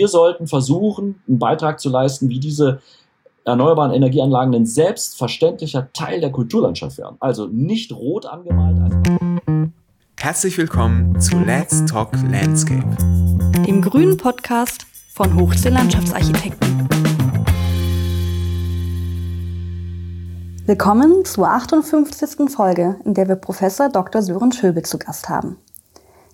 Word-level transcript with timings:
Wir 0.00 0.08
sollten 0.08 0.46
versuchen, 0.46 1.20
einen 1.28 1.38
Beitrag 1.38 1.78
zu 1.78 1.90
leisten, 1.90 2.30
wie 2.30 2.40
diese 2.40 2.80
erneuerbaren 3.44 3.92
Energieanlagen 3.92 4.54
ein 4.54 4.64
selbstverständlicher 4.64 5.92
Teil 5.92 6.22
der 6.22 6.32
Kulturlandschaft 6.32 6.96
werden. 6.96 7.16
Also 7.20 7.48
nicht 7.48 7.92
rot 7.92 8.24
angemalt. 8.24 8.94
Herzlich 10.18 10.56
willkommen 10.56 11.20
zu 11.20 11.38
Let's 11.40 11.84
Talk 11.84 12.12
Landscape, 12.30 12.96
dem 13.66 13.82
grünen 13.82 14.16
Podcast 14.16 14.86
von 15.12 15.38
Hochsee 15.38 15.68
Landschaftsarchitekten. 15.68 16.88
Willkommen 20.64 21.26
zur 21.26 21.46
58. 21.46 22.48
Folge, 22.48 22.96
in 23.04 23.12
der 23.12 23.28
wir 23.28 23.36
Professor 23.36 23.90
Dr. 23.90 24.22
Sören 24.22 24.52
Schöbel 24.52 24.82
zu 24.82 24.98
Gast 24.98 25.28
haben. 25.28 25.58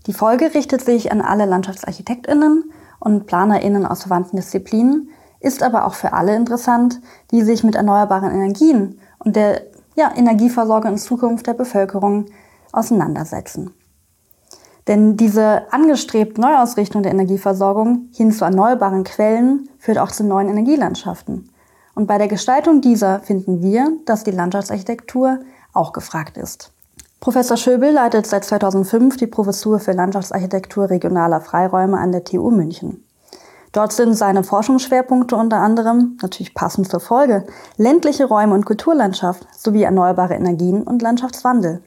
Die 0.06 0.12
Folge 0.12 0.54
richtet 0.54 0.82
sich 0.82 1.10
an 1.10 1.20
alle 1.20 1.46
LandschaftsarchitektInnen 1.46 2.70
und 3.06 3.26
PlanerInnen 3.26 3.86
aus 3.86 4.02
verwandten 4.02 4.36
Disziplinen, 4.36 5.10
ist 5.38 5.62
aber 5.62 5.86
auch 5.86 5.94
für 5.94 6.12
alle 6.12 6.34
interessant, 6.34 7.00
die 7.30 7.42
sich 7.42 7.62
mit 7.62 7.76
erneuerbaren 7.76 8.32
Energien 8.32 8.98
und 9.20 9.36
der 9.36 9.62
ja, 9.94 10.10
Energieversorgung 10.16 10.90
in 10.90 10.98
Zukunft 10.98 11.46
der 11.46 11.54
Bevölkerung 11.54 12.26
auseinandersetzen. 12.72 13.72
Denn 14.88 15.16
diese 15.16 15.72
angestrebte 15.72 16.40
Neuausrichtung 16.40 17.04
der 17.04 17.12
Energieversorgung 17.12 18.08
hin 18.12 18.32
zu 18.32 18.44
erneuerbaren 18.44 19.04
Quellen 19.04 19.68
führt 19.78 19.98
auch 19.98 20.10
zu 20.10 20.24
neuen 20.24 20.48
Energielandschaften. 20.48 21.48
Und 21.94 22.08
bei 22.08 22.18
der 22.18 22.28
Gestaltung 22.28 22.80
dieser 22.80 23.20
finden 23.20 23.62
wir, 23.62 23.92
dass 24.04 24.24
die 24.24 24.32
Landschaftsarchitektur 24.32 25.38
auch 25.72 25.92
gefragt 25.92 26.36
ist. 26.36 26.72
Professor 27.26 27.56
Schöbel 27.56 27.90
leitet 27.90 28.24
seit 28.24 28.44
2005 28.44 29.16
die 29.16 29.26
Professur 29.26 29.80
für 29.80 29.90
Landschaftsarchitektur 29.90 30.90
regionaler 30.90 31.40
Freiräume 31.40 31.98
an 31.98 32.12
der 32.12 32.22
TU 32.22 32.52
München. 32.52 33.04
Dort 33.72 33.92
sind 33.92 34.14
seine 34.14 34.44
Forschungsschwerpunkte 34.44 35.34
unter 35.34 35.56
anderem, 35.56 36.16
natürlich 36.22 36.54
passend 36.54 36.88
zur 36.88 37.00
Folge, 37.00 37.44
ländliche 37.78 38.26
Räume 38.26 38.54
und 38.54 38.64
Kulturlandschaft 38.64 39.44
sowie 39.52 39.82
erneuerbare 39.82 40.34
Energien 40.34 40.84
und 40.84 41.02
Landschaftswandel. 41.02 41.82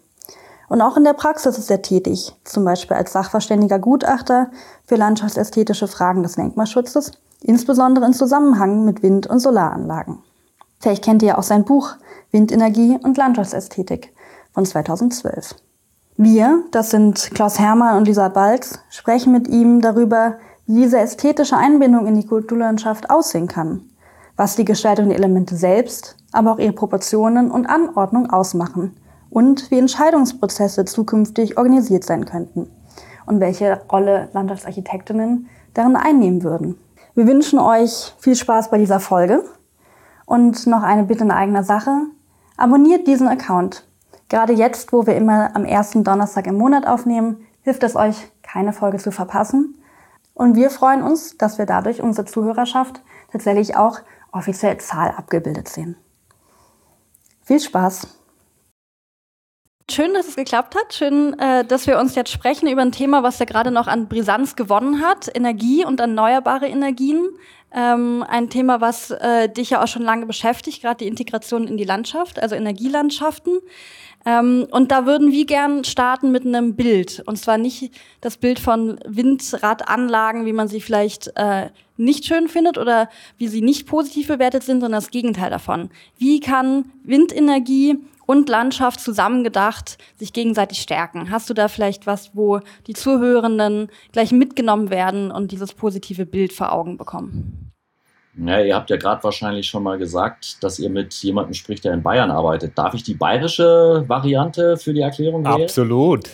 Und 0.68 0.82
auch 0.82 0.98
in 0.98 1.06
der 1.06 1.14
Praxis 1.14 1.58
ist 1.58 1.72
er 1.72 1.82
tätig, 1.82 2.36
zum 2.44 2.66
Beispiel 2.66 2.98
als 2.98 3.14
sachverständiger 3.14 3.80
Gutachter 3.80 4.52
für 4.84 4.98
landschaftsästhetische 4.98 5.88
Fragen 5.88 6.22
des 6.22 6.36
Denkmalschutzes, 6.36 7.14
insbesondere 7.40 8.08
in 8.08 8.14
Zusammenhang 8.14 8.84
mit 8.84 9.04
Wind- 9.04 9.28
und 9.28 9.40
Solaranlagen. 9.40 10.20
Vielleicht 10.82 11.06
kennt 11.06 11.24
ihr 11.24 11.38
auch 11.38 11.44
sein 11.44 11.64
Buch 11.64 11.96
Windenergie 12.32 13.00
und 13.02 13.16
Landschaftsästhetik 13.16 14.12
von 14.54 14.66
2012. 14.66 15.56
Wir, 16.18 16.64
das 16.72 16.90
sind 16.90 17.32
Klaus 17.34 17.60
Hermann 17.60 17.98
und 17.98 18.06
Lisa 18.06 18.28
Balz, 18.28 18.80
sprechen 18.90 19.32
mit 19.32 19.48
ihm 19.48 19.82
darüber, 19.82 20.36
wie 20.66 20.82
diese 20.82 21.00
ästhetische 21.00 21.58
Einbindung 21.58 22.08
in 22.08 22.16
die 22.16 22.28
Kulturlandschaft 22.28 23.10
aussehen 23.10 23.48
kann, 23.48 23.90
was 24.36 24.56
die 24.56 24.66
Gestaltung 24.66 25.10
der 25.10 25.18
Elemente 25.18 25.56
selbst, 25.56 26.18
aber 26.32 26.52
auch 26.52 26.60
ihre 26.60 26.74
Proportionen 26.74 27.50
und 27.50 27.68
Anordnung 27.68 28.30
ausmachen 28.30 28.98
und 29.30 29.72
wie 29.72 29.80
Entscheidungsprozesse 29.80 30.86
zukünftig 30.86 31.58
organisiert 31.58 32.04
sein 32.04 32.26
könnten 32.26 32.70
und 33.26 33.40
welche 33.40 33.82
Rolle 33.92 34.30
Landschaftsarchitektinnen 34.34 35.48
darin 35.74 35.96
einnehmen 35.96 36.44
würden. 36.44 36.78
Wir 37.16 37.28
wünschen 37.28 37.60
euch 37.60 38.14
viel 38.20 38.36
Spaß 38.36 38.70
bei 38.70 38.78
dieser 38.78 39.00
Folge 39.00 39.44
und 40.26 40.68
noch 40.68 40.84
eine 40.84 41.04
Bitte 41.04 41.24
in 41.24 41.32
eigener 41.32 41.64
Sache. 41.64 41.92
Abonniert 42.58 43.08
diesen 43.08 43.28
Account. 43.28 43.89
Gerade 44.30 44.54
jetzt, 44.54 44.94
wo 44.94 45.06
wir 45.06 45.16
immer 45.16 45.56
am 45.56 45.66
ersten 45.66 46.04
Donnerstag 46.04 46.48
im 46.48 46.58
Monat 46.58 46.88
aufnehmen, 46.88 47.46
hilft 47.62 47.84
es 47.84 47.96
euch, 47.96 48.32
keine 48.44 48.74
Folge 48.74 48.98
zu 48.98 49.12
verpassen 49.12 49.76
und 50.40 50.56
wir 50.56 50.70
freuen 50.70 51.04
uns, 51.04 51.38
dass 51.38 51.58
wir 51.58 51.66
dadurch 51.66 52.02
unsere 52.02 52.26
Zuhörerschaft 52.26 53.02
tatsächlich 53.30 53.76
auch 53.76 54.00
offiziell 54.32 54.78
Zahl 54.78 55.12
abgebildet 55.12 55.68
sehen. 55.68 55.98
Viel 57.42 57.60
Spaß! 57.60 58.08
Schön, 59.92 60.14
dass 60.14 60.30
es 60.30 60.36
geklappt 60.38 60.76
hat. 60.76 60.94
Schön, 60.94 61.38
äh, 61.40 61.66
dass 61.66 61.88
wir 61.88 62.00
uns 62.00 62.16
jetzt 62.16 62.32
sprechen 62.32 62.70
über 62.70 62.84
ein 62.84 62.94
Thema, 62.94 63.22
was 63.22 63.40
ja 63.40 63.46
gerade 63.46 63.72
noch 63.72 63.88
an 63.88 64.08
Brisanz 64.08 64.56
gewonnen 64.56 65.02
hat. 65.02 65.30
Energie 65.36 65.84
und 65.84 66.00
erneuerbare 66.00 66.68
Energien. 66.68 67.28
Ähm, 67.74 68.24
ein 68.26 68.50
Thema, 68.50 68.80
was 68.80 69.12
äh, 69.12 69.50
dich 69.50 69.72
ja 69.72 69.84
auch 69.84 69.88
schon 69.88 70.04
lange 70.04 70.26
beschäftigt, 70.26 70.82
gerade 70.82 71.00
die 71.00 71.08
Integration 71.08 71.68
in 71.68 71.76
die 71.76 71.84
Landschaft, 71.84 72.40
also 72.40 72.56
Energielandschaften. 72.56 73.60
Ähm, 74.30 74.68
und 74.70 74.92
da 74.92 75.08
würden 75.08 75.32
wir 75.32 75.46
gern 75.46 75.84
starten 75.84 76.32
mit 76.32 76.46
einem 76.46 76.76
Bild. 76.76 77.24
Und 77.26 77.38
zwar 77.38 77.58
nicht 77.58 77.92
das 78.22 78.38
Bild 78.38 78.60
von 78.60 79.00
Windradanlagen, 79.08 80.46
wie 80.46 80.54
man 80.54 80.68
sie 80.68 80.82
vielleicht 80.82 81.32
äh, 81.36 81.72
nicht 81.98 82.26
schön 82.26 82.48
findet 82.48 82.78
oder 82.78 83.10
wie 83.40 83.48
sie 83.48 83.62
nicht 83.62 83.88
positiv 83.88 84.28
bewertet 84.28 84.64
sind, 84.64 84.82
sondern 84.82 85.02
das 85.02 85.10
Gegenteil 85.10 85.50
davon. 85.50 85.90
Wie 86.20 86.40
kann 86.42 86.92
Windenergie 87.04 87.98
und 88.28 88.50
Landschaft 88.50 89.00
zusammengedacht 89.00 89.98
sich 90.18 90.32
gegenseitig 90.32 90.80
stärken? 90.80 91.32
Hast 91.32 91.50
du 91.50 91.56
da 91.56 91.68
vielleicht 91.68 92.06
was, 92.06 92.36
wo 92.36 92.60
die 92.86 92.94
Zuhörenden 92.94 93.90
gleich 94.12 94.32
mitgenommen 94.32 94.92
werden 94.92 95.32
und 95.32 95.52
dieses 95.52 95.74
positive 95.74 96.28
Bild 96.28 96.54
vor 96.54 96.72
Augen 96.72 96.98
bekommen? 96.98 97.69
Ja, 98.36 98.62
ihr 98.62 98.76
habt 98.76 98.90
ja 98.90 98.98
gerade 98.98 99.24
wahrscheinlich 99.24 99.68
schon 99.68 99.84
mal 99.84 99.98
gesagt, 99.98 100.64
dass 100.64 100.80
ihr 100.80 100.90
mit 100.90 101.14
jemandem 101.16 101.54
spricht, 101.54 101.84
der 101.84 101.94
in 101.94 102.04
Bayern 102.04 102.32
arbeitet. 102.32 102.78
Darf 102.78 102.94
ich 102.94 103.04
die 103.04 103.16
bayerische 103.16 104.06
Variante 104.08 104.78
für 104.78 104.94
die 104.94 105.02
Erklärung 105.02 105.44
wählen? 105.44 105.64
Absolut. 105.64 106.30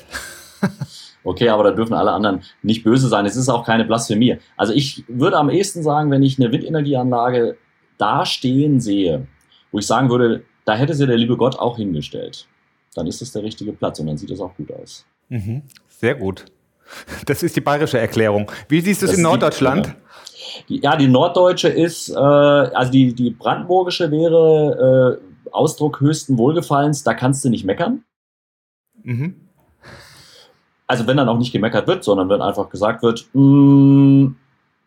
okay, 1.24 1.50
aber 1.50 1.64
da 1.64 1.72
dürfen 1.72 1.94
alle 1.94 2.12
anderen 2.12 2.42
nicht 2.62 2.84
böse 2.84 3.08
sein. 3.08 3.26
Es 3.26 3.36
ist 3.36 3.50
auch 3.50 3.66
keine 3.66 3.86
Blasphemie. 3.86 4.38
Also 4.58 4.74
ich 4.74 5.04
würde 5.08 5.38
am 5.38 5.50
ehesten 5.50 5.84
sagen, 5.84 6.12
wenn 6.12 6.22
ich 6.22 6.40
eine 6.40 6.52
Windenergieanlage 6.52 7.58
da 7.98 8.26
stehen 8.26 8.80
sehe, 8.82 9.28
wo 9.72 9.80
ich 9.80 9.88
sagen 9.88 10.10
würde, 10.10 10.44
da 10.66 10.76
hätte 10.76 10.94
sie 10.94 11.08
der 11.08 11.18
liebe 11.18 11.38
Gott 11.38 11.58
auch 11.58 11.78
hingestellt, 11.78 12.48
dann 12.94 13.08
ist 13.08 13.22
das 13.22 13.32
der 13.32 13.44
richtige 13.44 13.74
Platz 13.74 14.00
und 14.00 14.08
dann 14.08 14.18
sieht 14.18 14.32
das 14.32 14.42
auch 14.42 14.56
gut 14.56 14.72
aus. 14.72 15.06
Mhm. 15.30 15.64
Sehr 15.88 16.16
gut. 16.16 16.46
Das 17.26 17.42
ist 17.42 17.56
die 17.56 17.62
bayerische 17.62 17.98
Erklärung. 17.98 18.52
Wie 18.68 18.82
siehst 18.82 19.02
du 19.02 19.08
es 19.08 19.14
in 19.14 19.24
Norddeutschland? 19.24 19.96
Die, 20.70 20.82
ja, 20.82 20.96
die 20.96 21.08
norddeutsche 21.08 21.70
ist, 21.70 22.10
äh, 22.10 22.16
also 22.16 22.92
die, 22.92 23.14
die 23.14 23.32
brandenburgische 23.32 24.12
wäre 24.12 25.20
äh, 25.22 25.52
Ausdruck 25.52 26.02
höchsten 26.02 26.38
Wohlgefallens, 26.38 27.04
da 27.04 27.14
kannst 27.14 27.44
du 27.46 27.50
nicht 27.50 27.66
meckern. 27.66 28.04
Mhm. 29.04 29.36
Also 30.88 31.08
wenn 31.08 31.18
dann 31.18 31.30
auch 31.30 31.38
nicht 31.38 31.52
gemeckert 31.52 31.88
wird, 31.88 32.04
sondern 32.04 32.30
wenn 32.30 32.42
einfach 32.42 32.70
gesagt 32.70 33.02
wird, 33.02 33.28
mh, 33.34 33.42
mm, 33.42 34.36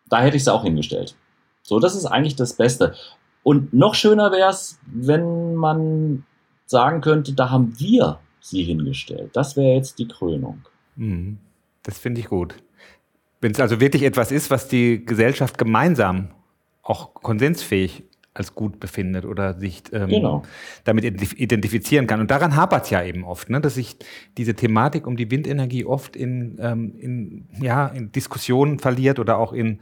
da 0.08 0.20
hätte 0.20 0.36
ich 0.36 0.44
sie 0.44 0.52
auch 0.52 0.62
hingestellt. 0.62 1.16
So, 1.62 1.80
das 1.80 1.94
ist 1.94 2.06
eigentlich 2.06 2.36
das 2.36 2.54
Beste. 2.54 2.94
Und 3.42 3.72
noch 3.72 3.94
schöner 3.94 4.32
wäre 4.32 4.50
es, 4.50 4.78
wenn 4.86 5.54
man 5.54 6.24
sagen 6.66 7.00
könnte, 7.00 7.32
da 7.32 7.50
haben 7.50 7.74
wir 7.78 8.20
sie 8.40 8.62
hingestellt. 8.62 9.30
Das 9.34 9.56
wäre 9.56 9.74
jetzt 9.74 9.98
die 9.98 10.08
Krönung. 10.08 10.64
Mhm. 10.96 11.38
Das 11.82 11.98
finde 11.98 12.20
ich 12.20 12.28
gut. 12.28 12.56
Wenn 13.40 13.52
es 13.52 13.60
also 13.60 13.80
wirklich 13.80 14.02
etwas 14.02 14.32
ist, 14.32 14.50
was 14.50 14.68
die 14.68 15.04
Gesellschaft 15.04 15.58
gemeinsam 15.58 16.28
auch 16.82 17.14
konsensfähig 17.14 18.04
als 18.38 18.54
gut 18.54 18.78
befindet 18.78 19.24
oder 19.24 19.58
sich 19.58 19.82
ähm, 19.92 20.08
genau. 20.08 20.42
damit 20.84 21.04
identifizieren 21.04 22.06
kann. 22.06 22.20
Und 22.20 22.30
daran 22.30 22.54
hapert 22.54 22.84
es 22.84 22.90
ja 22.90 23.02
eben 23.02 23.24
oft, 23.24 23.50
ne? 23.50 23.60
dass 23.60 23.74
sich 23.74 23.96
diese 24.36 24.54
Thematik 24.54 25.06
um 25.06 25.16
die 25.16 25.30
Windenergie 25.30 25.84
oft 25.84 26.14
in, 26.14 26.56
ähm, 26.60 26.94
in, 26.98 27.48
ja, 27.60 27.88
in 27.88 28.12
Diskussionen 28.12 28.78
verliert 28.78 29.18
oder 29.18 29.38
auch 29.38 29.52
in, 29.52 29.80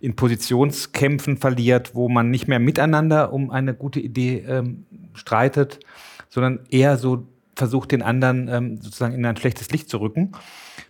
in 0.00 0.14
Positionskämpfen 0.14 1.38
verliert, 1.38 1.94
wo 1.94 2.08
man 2.08 2.30
nicht 2.30 2.46
mehr 2.46 2.60
miteinander 2.60 3.32
um 3.32 3.50
eine 3.50 3.74
gute 3.74 4.00
Idee 4.00 4.44
ähm, 4.46 4.86
streitet, 5.14 5.80
sondern 6.28 6.60
eher 6.70 6.98
so 6.98 7.26
versucht, 7.56 7.90
den 7.90 8.02
anderen 8.02 8.48
ähm, 8.48 8.80
sozusagen 8.80 9.14
in 9.14 9.26
ein 9.26 9.36
schlechtes 9.36 9.70
Licht 9.70 9.88
zu 9.88 9.98
rücken. 9.98 10.32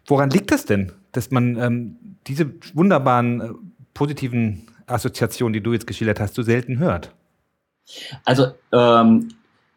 Woran 0.08 0.30
liegt 0.30 0.50
das 0.50 0.64
denn, 0.64 0.92
dass 1.12 1.30
man 1.30 1.56
ähm, 1.56 1.96
diese 2.26 2.54
wunderbaren 2.72 3.40
äh, 3.40 3.48
positiven 3.92 4.66
Assoziationen, 4.86 5.52
die 5.52 5.62
du 5.62 5.74
jetzt 5.74 5.86
geschildert 5.86 6.18
hast, 6.18 6.34
so 6.34 6.42
selten 6.42 6.78
hört? 6.78 7.14
Also, 8.24 8.48
ähm, 8.72 9.28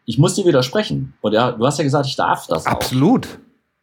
ich 0.06 0.18
muss 0.18 0.34
dir 0.34 0.46
widersprechen. 0.46 1.12
Und 1.20 1.34
ja, 1.34 1.52
du 1.52 1.66
hast 1.66 1.78
ja 1.78 1.84
gesagt, 1.84 2.06
ich 2.06 2.16
darf 2.16 2.46
das. 2.46 2.66
Absolut. 2.66 3.28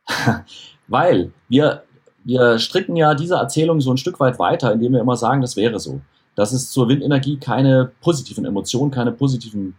Auch. 0.06 0.40
Weil 0.88 1.32
wir, 1.50 1.84
wir 2.24 2.58
stricken 2.58 2.96
ja 2.96 3.14
diese 3.14 3.36
Erzählung 3.36 3.80
so 3.80 3.92
ein 3.92 3.98
Stück 3.98 4.20
weit 4.20 4.40
weiter, 4.40 4.74
indem 4.74 4.94
wir 4.94 5.02
immer 5.02 5.18
sagen, 5.18 5.42
das 5.42 5.56
wäre 5.56 5.80
so. 5.80 6.02
Dass 6.34 6.52
es 6.52 6.72
zur 6.72 6.90
Windenergie 6.90 7.38
keine 7.38 7.92
positiven 8.02 8.46
Emotionen, 8.46 8.90
keine 8.90 9.12
positiven 9.12 9.76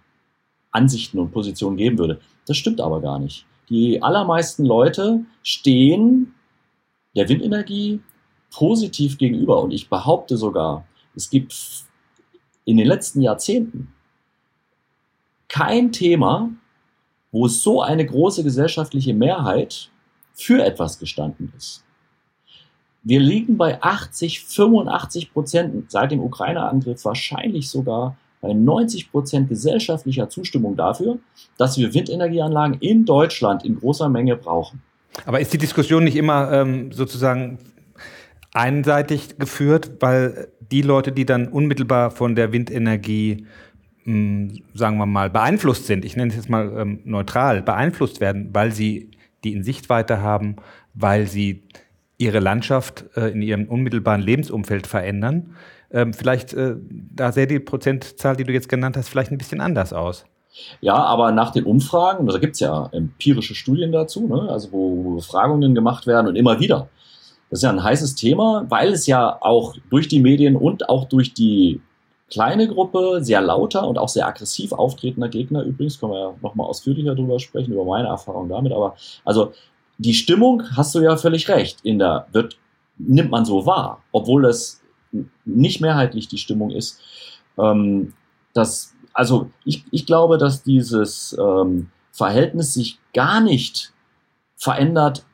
Ansichten 0.71 1.19
und 1.19 1.33
Positionen 1.33 1.77
geben 1.77 1.99
würde. 1.99 2.21
Das 2.47 2.56
stimmt 2.56 2.81
aber 2.81 3.00
gar 3.00 3.19
nicht. 3.19 3.45
Die 3.71 4.03
allermeisten 4.03 4.65
Leute 4.65 5.25
stehen 5.43 6.33
der 7.17 7.29
Windenergie 7.29 8.01
positiv 8.51 9.19
gegenüber. 9.19 9.62
Und 9.62 9.73
ich 9.73 9.89
behaupte 9.89 10.37
sogar, 10.37 10.85
es 11.15 11.31
gibt 11.31 11.55
in 12.65 12.77
den 12.77 12.87
letzten 12.87 13.21
Jahrzehnten 13.21 13.93
kein 15.49 15.93
Thema, 15.93 16.51
wo 17.33 17.49
so 17.49 17.83
eine 17.83 18.07
große 18.07 18.45
gesellschaftliche 18.45 19.15
Mehrheit 19.15 19.91
für 20.33 20.65
etwas 20.65 20.99
gestanden 20.99 21.53
ist. 21.57 21.85
wir 23.03 23.21
liegen 23.21 23.57
bei 23.57 23.83
80, 23.83 24.41
85 24.45 25.33
Prozent 25.33 25.91
seit 25.91 26.11
dem 26.11 26.21
Ukraine-Angriff, 26.21 27.05
wahrscheinlich 27.05 27.71
sogar 27.71 28.17
bei 28.41 28.53
90 28.53 29.11
Prozent 29.11 29.49
gesellschaftlicher 29.49 30.29
Zustimmung 30.29 30.77
dafür, 30.77 31.19
dass 31.57 31.79
wir 31.79 31.95
Windenergieanlagen 31.95 32.79
in 32.81 33.05
Deutschland 33.05 33.65
in 33.65 33.79
großer 33.79 34.09
Menge 34.09 34.37
brauchen. 34.37 34.83
Aber 35.27 35.41
ist 35.41 35.53
die 35.53 35.59
Diskussion 35.59 36.05
nicht 36.05 36.17
immer 36.17 36.53
ähm, 36.53 36.93
sozusagen 36.93 37.59
einseitig 38.53 39.39
geführt, 39.39 39.93
weil 40.01 40.49
die 40.61 40.83
Leute, 40.83 41.12
die 41.12 41.25
dann 41.25 41.49
unmittelbar 41.49 42.11
von 42.11 42.35
der 42.35 42.53
Windenergie 42.53 43.47
mh, 44.05 44.12
hm, 44.12 44.62
sagen 44.75 44.99
wir 44.99 45.07
mal, 45.07 45.31
beeinflusst 45.31 45.87
sind, 45.87 46.05
ich 46.05 46.17
nenne 46.17 46.31
es 46.31 46.37
jetzt 46.37 46.51
mal 46.51 46.73
ähm, 46.77 47.01
neutral, 47.05 47.62
beeinflusst 47.62 48.21
werden, 48.21 48.51
weil 48.53 48.73
sie 48.73 49.11
die 49.45 49.53
in 49.53 49.62
Sichtweite 49.62 50.21
haben, 50.21 50.57
weil 50.95 51.27
sie 51.27 51.62
ihre 52.19 52.41
Landschaft 52.41 53.07
äh, 53.17 53.31
in 53.31 53.41
ihrem 53.41 53.65
unmittelbaren 53.67 54.21
Lebensumfeld 54.21 54.87
verändern. 54.87 55.55
Ähm, 55.91 56.12
vielleicht, 56.12 56.53
äh, 56.53 56.77
da 56.89 57.33
sähe 57.33 57.47
die 57.47 57.59
Prozentzahl, 57.59 58.37
die 58.37 58.45
du 58.45 58.53
jetzt 58.53 58.69
genannt 58.69 58.97
hast, 58.97 59.09
vielleicht 59.09 59.33
ein 59.33 59.39
bisschen 59.39 59.61
anders 59.61 59.93
aus. 59.93 60.27
Ja, 60.81 60.94
aber 60.94 61.32
nach 61.32 61.50
den 61.50 61.64
Umfragen, 61.64 62.26
da 62.26 62.38
gibt 62.38 62.55
es 62.55 62.61
ja 62.61 62.88
empirische 62.93 63.55
Studien 63.55 63.93
dazu, 63.93 64.26
ne? 64.26 64.49
also 64.50 64.73
wo 64.73 65.14
Befragungen 65.17 65.75
gemacht 65.75 66.06
werden 66.06 66.26
und 66.26 66.37
immer 66.37 66.58
wieder. 66.61 66.88
Das 67.50 67.61
ist 67.61 67.62
ja 67.64 67.70
ein 67.70 67.82
heißes 67.82 68.14
Thema, 68.14 68.67
weil 68.69 68.93
es 68.93 69.06
ja 69.06 69.38
auch 69.41 69.75
durch 69.91 70.08
die 70.08 70.20
Medien 70.20 70.56
und 70.56 70.88
auch 70.88 71.06
durch 71.06 71.35
die 71.35 71.81
kleine 72.31 72.69
Gruppe 72.69 73.19
sehr 73.23 73.41
lauter 73.41 73.87
und 73.87 73.99
auch 73.99 74.08
sehr 74.08 74.26
aggressiv 74.26 74.73
auftretender 74.73 75.29
Gegner, 75.29 75.62
übrigens 75.62 75.99
können 75.99 76.12
wir 76.12 76.20
ja 76.20 76.35
nochmal 76.43 76.69
ausführlicher 76.69 77.14
drüber 77.14 77.41
sprechen, 77.41 77.73
über 77.73 77.85
meine 77.85 78.08
Erfahrung 78.08 78.49
damit, 78.49 78.73
aber 78.73 78.94
also 79.25 79.52
die 79.99 80.14
Stimmung, 80.14 80.62
hast 80.76 80.94
du 80.94 81.00
ja 81.00 81.17
völlig 81.17 81.49
recht, 81.49 81.81
in 81.82 81.99
der 81.99 82.26
wird, 82.32 82.56
nimmt 82.99 83.31
man 83.31 83.44
so 83.44 83.67
wahr, 83.67 84.02
obwohl 84.12 84.44
es 84.47 84.81
nicht 85.44 85.81
mehrheitlich 85.81 86.29
die 86.29 86.38
Stimmung 86.38 86.70
ist. 86.70 87.00
Ähm, 87.58 88.14
das, 88.55 88.94
also 89.21 89.51
ich, 89.67 89.85
ich 89.91 90.07
glaube, 90.07 90.39
dass 90.39 90.63
dieses 90.63 91.37
ähm, 91.39 91.91
Verhältnis 92.11 92.73
sich 92.73 92.99
gar 93.13 93.43
nicht 93.43 93.93
verändert 94.57 95.27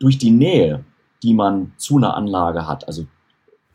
durch 0.00 0.18
die 0.18 0.32
Nähe, 0.32 0.84
die 1.22 1.32
man 1.32 1.72
zu 1.76 1.98
einer 1.98 2.16
Anlage 2.16 2.66
hat. 2.66 2.88
Also 2.88 3.06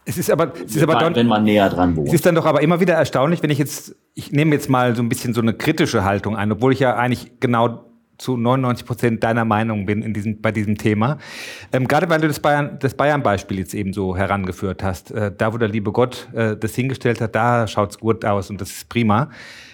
es 0.04 0.18
ist 0.18 0.30
aber, 0.30 0.52
es 0.54 0.76
ist 0.76 0.84
aber 0.84 0.96
dann, 0.96 1.16
wenn 1.16 1.28
man 1.28 1.46
näher 1.46 1.70
dran 1.70 1.96
wohnt. 1.96 2.10
Es 2.10 2.14
ist 2.14 2.26
dann 2.26 2.36
doch 2.36 2.46
aber 2.46 2.62
immer 2.62 2.82
wieder 2.82 2.96
erstaunlich, 2.96 3.42
wenn 3.42 3.52
ich 3.52 3.58
jetzt, 3.58 3.96
ich 4.16 4.34
nehme 4.34 4.54
jetzt 4.54 4.70
mal 4.70 4.98
so 4.98 5.02
ein 5.02 5.08
bisschen 5.08 5.34
so 5.34 5.40
eine 5.40 5.54
kritische 5.54 6.04
Haltung 6.04 6.36
ein, 6.36 6.52
obwohl 6.52 6.74
ich 6.74 6.80
ja 6.80 6.98
eigentlich 6.98 7.40
genau 7.40 7.86
zu 8.22 8.38
99 8.38 8.86
Prozent 8.86 9.24
deiner 9.24 9.46
Meinung 9.46 9.86
bin 9.86 10.04
in 10.04 10.14
diesem, 10.14 10.42
bei 10.42 10.52
diesem 10.52 10.78
Thema. 10.78 11.18
Ähm, 11.74 11.88
gerade 11.88 12.08
weil 12.10 12.22
du 12.22 12.28
das 12.28 12.40
Bayern, 12.40 12.78
das 12.80 12.94
Bayern-Beispiel 12.94 13.58
jetzt 13.58 13.74
eben 13.74 13.94
so 13.94 14.16
herangeführt 14.16 14.84
hast, 14.84 15.12
äh, 15.12 15.32
da 15.36 15.54
wo 15.54 15.58
der 15.58 15.70
liebe 15.70 15.92
Gott 15.92 16.30
äh, 16.34 16.56
das 16.56 16.76
hingestellt 16.76 17.20
hat, 17.20 17.36
da 17.36 17.68
schaut 17.68 17.92
es 17.92 18.00
gut 18.00 18.24
aus 18.24 18.50
und 18.50 18.62
das 18.62 18.70
ist 18.70 18.90
prima. 18.90 19.30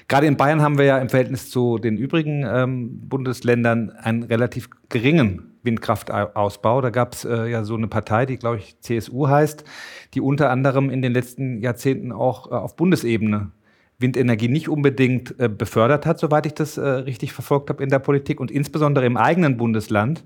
Gerade 0.07 0.25
in 0.27 0.37
Bayern 0.37 0.61
haben 0.61 0.77
wir 0.77 0.85
ja 0.85 0.97
im 0.99 1.09
Verhältnis 1.09 1.49
zu 1.49 1.77
den 1.77 1.97
übrigen 1.97 2.45
ähm, 2.47 3.09
Bundesländern 3.09 3.89
einen 3.89 4.23
relativ 4.23 4.69
geringen 4.87 5.57
Windkraftausbau. 5.63 6.79
Da 6.79 6.89
gab 6.89 7.13
es 7.13 7.25
äh, 7.25 7.47
ja 7.47 7.65
so 7.65 7.75
eine 7.75 7.89
Partei, 7.89 8.25
die, 8.25 8.37
glaube 8.37 8.57
ich, 8.57 8.79
CSU 8.79 9.27
heißt, 9.27 9.65
die 10.13 10.21
unter 10.21 10.49
anderem 10.49 10.89
in 10.89 11.01
den 11.01 11.11
letzten 11.11 11.59
Jahrzehnten 11.59 12.13
auch 12.13 12.49
äh, 12.49 12.55
auf 12.55 12.77
Bundesebene 12.77 13.51
Windenergie 13.99 14.47
nicht 14.47 14.69
unbedingt 14.69 15.39
äh, 15.39 15.49
befördert 15.49 16.05
hat, 16.05 16.19
soweit 16.19 16.45
ich 16.45 16.53
das 16.53 16.77
äh, 16.77 16.87
richtig 16.87 17.33
verfolgt 17.33 17.69
habe 17.69 17.83
in 17.83 17.89
der 17.89 17.99
Politik 17.99 18.39
und 18.39 18.51
insbesondere 18.51 19.05
im 19.05 19.17
eigenen 19.17 19.57
Bundesland 19.57 20.23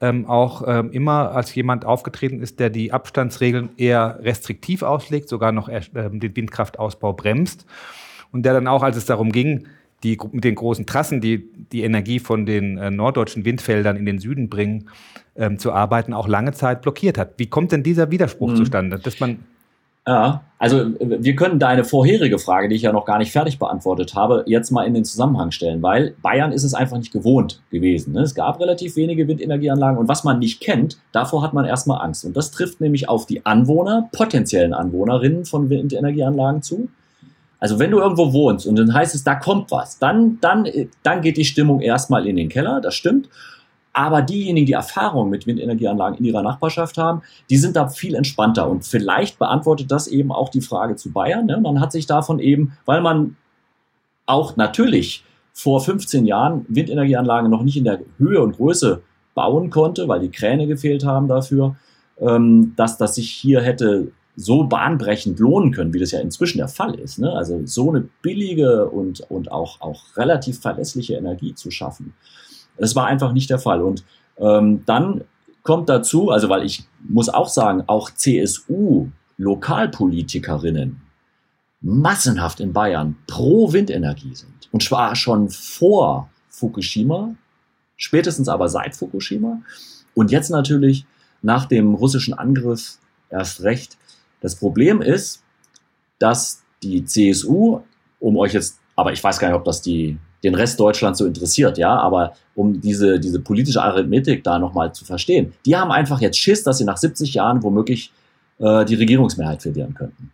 ähm, 0.00 0.26
auch 0.26 0.62
ähm, 0.66 0.90
immer 0.92 1.32
als 1.32 1.54
jemand 1.54 1.84
aufgetreten 1.84 2.40
ist, 2.40 2.60
der 2.60 2.70
die 2.70 2.92
Abstandsregeln 2.92 3.70
eher 3.76 4.18
restriktiv 4.22 4.82
auslegt, 4.82 5.28
sogar 5.28 5.52
noch 5.52 5.68
äh, 5.68 5.80
den 5.92 6.36
Windkraftausbau 6.36 7.12
bremst 7.12 7.66
und 8.30 8.44
der 8.44 8.52
dann 8.52 8.66
auch, 8.66 8.82
als 8.82 8.96
es 8.96 9.04
darum 9.04 9.32
ging, 9.32 9.66
die 10.02 10.18
mit 10.32 10.44
den 10.44 10.56
großen 10.56 10.86
Trassen, 10.86 11.20
die 11.20 11.48
die 11.70 11.82
Energie 11.82 12.18
von 12.18 12.46
den 12.46 12.78
äh, 12.78 12.90
norddeutschen 12.90 13.44
Windfeldern 13.44 13.96
in 13.96 14.06
den 14.06 14.18
Süden 14.18 14.48
bringen, 14.48 14.88
ähm, 15.36 15.58
zu 15.58 15.72
arbeiten, 15.72 16.12
auch 16.12 16.28
lange 16.28 16.52
Zeit 16.52 16.82
blockiert 16.82 17.18
hat. 17.18 17.34
Wie 17.36 17.46
kommt 17.46 17.72
denn 17.72 17.82
dieser 17.82 18.10
Widerspruch 18.10 18.50
mhm. 18.50 18.56
zustande, 18.56 18.98
dass 18.98 19.20
man 19.20 19.38
ja, 20.06 20.42
also 20.58 20.90
wir 21.00 21.36
können 21.36 21.58
deine 21.58 21.84
vorherige 21.84 22.38
Frage, 22.38 22.68
die 22.68 22.74
ich 22.74 22.82
ja 22.82 22.92
noch 22.92 23.04
gar 23.04 23.18
nicht 23.18 23.32
fertig 23.32 23.58
beantwortet 23.58 24.14
habe, 24.14 24.44
jetzt 24.46 24.70
mal 24.70 24.84
in 24.84 24.94
den 24.94 25.04
Zusammenhang 25.04 25.50
stellen, 25.50 25.82
weil 25.82 26.14
Bayern 26.22 26.52
ist 26.52 26.64
es 26.64 26.74
einfach 26.74 26.98
nicht 26.98 27.12
gewohnt 27.12 27.60
gewesen. 27.70 28.12
Ne? 28.12 28.22
Es 28.22 28.34
gab 28.34 28.60
relativ 28.60 28.96
wenige 28.96 29.26
Windenergieanlagen 29.28 29.98
und 29.98 30.08
was 30.08 30.24
man 30.24 30.38
nicht 30.38 30.60
kennt, 30.60 30.98
davor 31.12 31.42
hat 31.42 31.52
man 31.52 31.64
erstmal 31.64 32.00
Angst. 32.04 32.24
Und 32.24 32.36
das 32.36 32.50
trifft 32.50 32.80
nämlich 32.80 33.08
auf 33.08 33.26
die 33.26 33.44
Anwohner, 33.46 34.08
potenziellen 34.12 34.74
Anwohnerinnen 34.74 35.44
von 35.44 35.70
Windenergieanlagen 35.70 36.62
zu. 36.62 36.88
Also 37.60 37.78
wenn 37.78 37.92
du 37.92 38.00
irgendwo 38.00 38.32
wohnst 38.32 38.66
und 38.66 38.76
dann 38.76 38.92
heißt 38.92 39.14
es, 39.14 39.22
da 39.22 39.36
kommt 39.36 39.70
was, 39.70 40.00
dann, 40.00 40.38
dann, 40.40 40.66
dann 41.04 41.22
geht 41.22 41.36
die 41.36 41.44
Stimmung 41.44 41.80
erstmal 41.80 42.26
in 42.26 42.34
den 42.34 42.48
Keller, 42.48 42.80
das 42.80 42.96
stimmt. 42.96 43.28
Aber 43.92 44.22
diejenigen, 44.22 44.66
die 44.66 44.72
Erfahrung 44.72 45.28
mit 45.28 45.46
Windenergieanlagen 45.46 46.18
in 46.18 46.24
ihrer 46.24 46.42
Nachbarschaft 46.42 46.96
haben, 46.96 47.22
die 47.50 47.58
sind 47.58 47.76
da 47.76 47.88
viel 47.88 48.14
entspannter. 48.14 48.68
Und 48.68 48.84
vielleicht 48.84 49.38
beantwortet 49.38 49.90
das 49.90 50.06
eben 50.06 50.32
auch 50.32 50.48
die 50.48 50.62
Frage 50.62 50.96
zu 50.96 51.12
Bayern. 51.12 51.46
Ne? 51.46 51.60
Man 51.60 51.80
hat 51.80 51.92
sich 51.92 52.06
davon 52.06 52.38
eben, 52.38 52.76
weil 52.86 53.02
man 53.02 53.36
auch 54.24 54.56
natürlich 54.56 55.24
vor 55.52 55.80
15 55.80 56.24
Jahren 56.24 56.64
Windenergieanlagen 56.68 57.50
noch 57.50 57.62
nicht 57.62 57.76
in 57.76 57.84
der 57.84 58.00
Höhe 58.18 58.40
und 58.40 58.56
Größe 58.56 59.02
bauen 59.34 59.70
konnte, 59.70 60.08
weil 60.08 60.20
die 60.20 60.30
Kräne 60.30 60.66
gefehlt 60.66 61.04
haben 61.04 61.28
dafür, 61.28 61.76
ähm, 62.18 62.72
dass 62.76 62.96
das 62.96 63.16
sich 63.16 63.30
hier 63.30 63.60
hätte 63.60 64.12
so 64.34 64.64
bahnbrechend 64.64 65.38
lohnen 65.38 65.72
können, 65.72 65.92
wie 65.92 65.98
das 65.98 66.12
ja 66.12 66.20
inzwischen 66.20 66.58
der 66.58 66.68
Fall 66.68 66.94
ist. 66.94 67.18
Ne? 67.18 67.30
Also 67.32 67.60
so 67.66 67.90
eine 67.90 68.08
billige 68.22 68.88
und, 68.88 69.20
und 69.30 69.52
auch, 69.52 69.80
auch 69.80 70.16
relativ 70.16 70.60
verlässliche 70.60 71.14
Energie 71.14 71.54
zu 71.54 71.70
schaffen. 71.70 72.14
Das 72.78 72.96
war 72.96 73.06
einfach 73.06 73.32
nicht 73.32 73.50
der 73.50 73.58
Fall. 73.58 73.82
Und 73.82 74.04
ähm, 74.38 74.82
dann 74.86 75.24
kommt 75.62 75.88
dazu, 75.88 76.30
also 76.30 76.48
weil 76.48 76.64
ich 76.64 76.84
muss 77.08 77.28
auch 77.28 77.48
sagen, 77.48 77.84
auch 77.86 78.10
CSU-Lokalpolitikerinnen 78.10 81.00
massenhaft 81.80 82.58
in 82.60 82.72
Bayern 82.72 83.16
pro 83.26 83.72
Windenergie 83.72 84.34
sind. 84.34 84.68
Und 84.70 84.82
zwar 84.82 85.14
schon 85.16 85.50
vor 85.50 86.30
Fukushima, 86.48 87.34
spätestens 87.96 88.48
aber 88.48 88.68
seit 88.68 88.96
Fukushima. 88.96 89.60
Und 90.14 90.30
jetzt 90.30 90.50
natürlich 90.50 91.06
nach 91.42 91.66
dem 91.66 91.94
russischen 91.94 92.34
Angriff 92.34 92.98
erst 93.30 93.62
recht. 93.62 93.96
Das 94.40 94.56
Problem 94.56 95.00
ist, 95.02 95.42
dass 96.18 96.62
die 96.82 97.04
CSU, 97.04 97.80
um 98.20 98.36
euch 98.36 98.54
jetzt, 98.54 98.78
aber 98.94 99.12
ich 99.12 99.22
weiß 99.22 99.38
gar 99.38 99.48
nicht, 99.48 99.56
ob 99.56 99.64
das 99.64 99.82
die 99.82 100.18
den 100.42 100.54
Rest 100.54 100.78
Deutschlands 100.80 101.18
so 101.18 101.26
interessiert, 101.26 101.78
ja, 101.78 101.96
aber 101.96 102.34
um 102.54 102.80
diese, 102.80 103.20
diese 103.20 103.40
politische 103.40 103.82
Arithmetik 103.82 104.42
da 104.44 104.58
nochmal 104.58 104.92
zu 104.92 105.04
verstehen, 105.04 105.52
die 105.64 105.76
haben 105.76 105.90
einfach 105.90 106.20
jetzt 106.20 106.38
Schiss, 106.38 106.62
dass 106.62 106.78
sie 106.78 106.84
nach 106.84 106.96
70 106.96 107.34
Jahren 107.34 107.62
womöglich 107.62 108.12
äh, 108.58 108.84
die 108.84 108.94
Regierungsmehrheit 108.94 109.62
verlieren 109.62 109.94
könnten. 109.94 110.32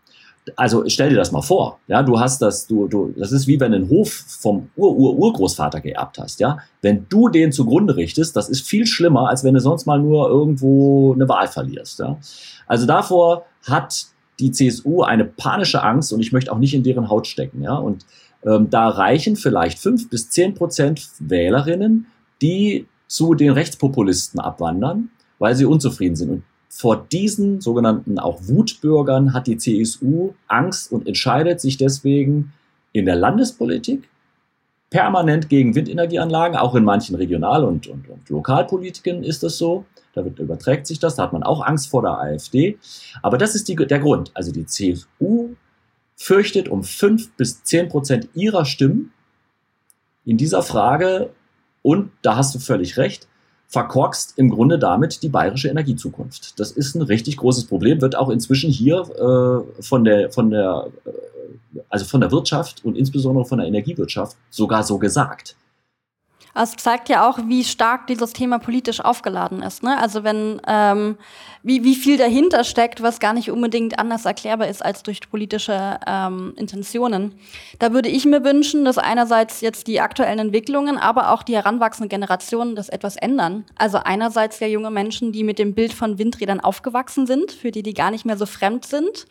Also 0.57 0.85
stell 0.89 1.11
dir 1.11 1.17
das 1.17 1.31
mal 1.31 1.43
vor, 1.43 1.79
ja, 1.89 2.03
du 2.03 2.19
hast 2.19 2.41
das, 2.41 2.67
du, 2.67 2.89
du, 2.89 3.15
das 3.17 3.33
ist 3.33 3.47
wie 3.47 3.61
wenn 3.61 3.73
du 3.73 3.77
einen 3.77 3.91
Hof 3.91 4.11
vom 4.11 4.71
Ur-Ur-Urgroßvater 4.77 5.81
geerbt 5.81 6.19
hast, 6.19 6.41
ja. 6.41 6.59
Wenn 6.81 7.07
du 7.09 7.29
den 7.29 7.53
zugrunde 7.53 7.97
richtest, 7.97 8.35
das 8.35 8.49
ist 8.49 8.67
viel 8.67 8.87
schlimmer, 8.87 9.29
als 9.29 9.45
wenn 9.45 9.55
du 9.55 9.61
sonst 9.61 9.87
mal 9.87 9.99
nur 9.99 10.29
irgendwo 10.29 11.13
eine 11.13 11.29
Wahl 11.29 11.49
verlierst, 11.49 11.99
ja. 11.99 12.19
Also 12.67 12.87
davor 12.87 13.45
hat 13.69 14.07
die 14.41 14.53
CSU 14.53 15.03
eine 15.03 15.25
panische 15.25 15.83
Angst 15.83 16.13
und 16.13 16.21
ich 16.21 16.33
möchte 16.33 16.53
auch 16.53 16.59
nicht 16.59 16.75
in 16.75 16.83
deren 16.83 17.11
Haut 17.11 17.27
stecken, 17.27 17.63
ja. 17.63 17.75
Und 17.75 18.07
ähm, 18.45 18.71
da 18.71 18.89
reichen 18.89 19.37
vielleicht 19.37 19.79
fünf 19.79 20.09
bis 20.11 20.31
zehn 20.31 20.55
Prozent 20.55 21.09
Wählerinnen, 21.19 22.07
die 22.41 22.87
zu 23.07 23.35
den 23.35 23.51
Rechtspopulisten 23.51 24.41
abwandern, 24.41 25.11
weil 25.39 25.55
sie 25.55 25.65
unzufrieden 25.65 26.17
sind. 26.17 26.31
Und 26.31 26.43
vor 26.69 27.07
diesen 27.11 27.61
sogenannten 27.61 28.19
auch 28.19 28.41
Wutbürgern 28.43 29.33
hat 29.33 29.47
die 29.47 29.57
CSU 29.57 30.35
Angst 30.47 30.93
und 30.93 31.07
entscheidet 31.07 31.61
sich 31.61 31.77
deswegen 31.79 32.53
in 32.93 33.07
der 33.07 33.17
Landespolitik 33.17 34.09
permanent 34.91 35.49
gegen 35.49 35.75
Windenergieanlagen, 35.75 36.57
auch 36.57 36.75
in 36.75 36.85
manchen 36.85 37.17
Regional- 37.17 37.65
und, 37.65 37.87
und, 37.87 38.09
und 38.09 38.29
Lokalpolitiken 38.29 39.23
ist 39.23 39.43
das 39.43 39.59
so. 39.59 39.85
Da 40.15 40.25
wird, 40.25 40.39
überträgt 40.39 40.87
sich 40.87 40.99
das, 40.99 41.17
da 41.17 41.25
hat 41.25 41.33
man 41.33 41.43
auch 41.43 41.65
Angst 41.65 41.91
vor 41.91 42.03
der 42.03 42.19
AfD. 42.19 42.79
Aber 43.23 43.39
das 43.39 43.55
ist 43.55 43.69
die, 43.69 43.77
der 43.77 43.99
Grund. 43.99 44.31
Also 44.35 44.53
die 44.53 44.67
CSU 44.67 45.51
fürchtet 46.19 46.69
um 46.69 46.83
fünf 46.85 47.31
bis 47.37 47.63
zehn 47.63 47.89
Prozent 47.89 48.29
ihrer 48.35 48.65
Stimmen 48.65 49.13
in 50.25 50.37
dieser 50.37 50.63
Frage 50.63 51.31
und 51.83 52.11
da 52.23 52.37
hast 52.37 52.55
du 52.55 52.59
völlig 52.59 52.99
recht, 52.99 53.27
verkorkst 53.69 54.35
im 54.37 54.51
Grunde 54.51 54.79
damit 54.79 55.23
die 55.23 55.29
bayerische 55.29 55.69
Energiezukunft. 55.69 56.59
Das 56.59 56.73
ist 56.73 56.95
ein 56.97 57.03
richtig 57.03 57.37
großes 57.37 57.67
Problem, 57.67 58.01
wird 58.01 58.17
auch 58.17 58.31
inzwischen 58.31 58.71
hier 58.71 59.01
äh, 59.01 59.83
von 59.83 60.05
der 60.05 60.31
von 60.33 60.51
der 60.51 60.89
äh, 61.05 61.11
also 61.89 62.05
von 62.05 62.21
der 62.21 62.33
Wirtschaft 62.33 62.85
und 62.85 62.97
insbesondere 62.97 63.45
von 63.45 63.59
der 63.59 63.69
Energiewirtschaft 63.69 64.37
sogar 64.51 64.83
so 64.83 64.99
gesagt. 64.99 65.55
Es 66.55 66.77
zeigt 66.77 67.09
ja 67.09 67.29
auch, 67.29 67.39
wie 67.47 67.65
stark 67.65 68.07
dieses 68.07 68.33
Thema 68.33 68.59
politisch 68.59 69.01
aufgeladen 69.01 69.63
ist. 69.63 69.83
Ne? 69.83 69.97
Also 69.99 70.25
wenn 70.25 70.61
ähm, 70.67 71.17
wie, 71.63 71.85
wie 71.85 71.95
viel 71.95 72.17
dahinter 72.17 72.65
steckt, 72.65 73.03
was 73.03 73.21
gar 73.21 73.33
nicht 73.33 73.51
unbedingt 73.51 73.99
anders 73.99 74.25
erklärbar 74.25 74.69
ist 74.69 74.85
als 74.85 75.03
durch 75.03 75.21
politische 75.29 75.99
ähm, 76.07 76.55
Intentionen. 76.57 77.35
Da 77.79 77.93
würde 77.93 78.09
ich 78.09 78.25
mir 78.25 78.45
wünschen, 78.45 78.85
dass 78.85 78.99
einerseits 78.99 79.61
jetzt 79.61 79.87
die 79.87 80.01
aktuellen 80.01 80.39
Entwicklungen, 80.39 80.97
aber 80.97 81.33
auch 81.33 81.43
die 81.43 81.57
heranwachsenden 81.57 82.09
Generationen 82.09 82.77
das 82.77 82.89
etwas 82.89 83.17
ändern. 83.17 83.65
Also 83.77 83.99
einerseits 84.03 84.61
ja 84.61 84.67
junge 84.67 84.91
Menschen, 84.91 85.33
die 85.33 85.45
mit 85.45 85.59
dem 85.59 85.75
Bild 85.75 85.93
von 85.93 86.19
Windrädern 86.19 86.61
aufgewachsen 86.61 87.27
sind, 87.27 87.53
für 87.53 87.71
die 87.71 87.83
die 87.83 87.95
gar 87.95 88.11
nicht 88.11 88.25
mehr 88.25 88.37
so 88.37 88.47
fremd 88.47 88.87
sind 88.87 89.27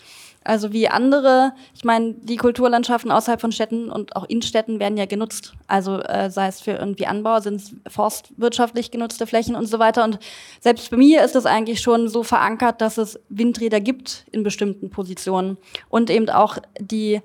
also 0.47 0.71
wie 0.71 0.87
andere, 0.87 1.51
ich 1.75 1.83
meine, 1.83 2.13
die 2.13 2.37
Kulturlandschaften 2.37 3.11
außerhalb 3.11 3.41
von 3.41 3.51
Städten 3.51 3.91
und 3.91 4.15
auch 4.15 4.23
in 4.29 4.41
Städten 4.41 4.79
werden 4.79 4.97
ja 4.97 5.05
genutzt. 5.05 5.53
Also 5.67 5.99
äh, 5.99 6.29
sei 6.29 6.47
es 6.47 6.61
für 6.61 6.71
irgendwie 6.71 7.05
Anbau, 7.05 7.41
sind 7.41 7.55
es 7.55 7.75
forstwirtschaftlich 7.87 8.89
genutzte 8.89 9.27
Flächen 9.27 9.55
und 9.55 9.65
so 9.65 9.77
weiter. 9.77 10.05
Und 10.05 10.19
selbst 10.61 10.89
bei 10.89 10.97
mir 10.97 11.23
ist 11.23 11.35
es 11.35 11.45
eigentlich 11.45 11.81
schon 11.81 12.07
so 12.07 12.23
verankert, 12.23 12.79
dass 12.79 12.97
es 12.97 13.19
Windräder 13.27 13.81
gibt 13.81 14.25
in 14.31 14.43
bestimmten 14.43 14.89
Positionen 14.89 15.57
und 15.89 16.09
eben 16.09 16.29
auch 16.29 16.57
die 16.79 17.21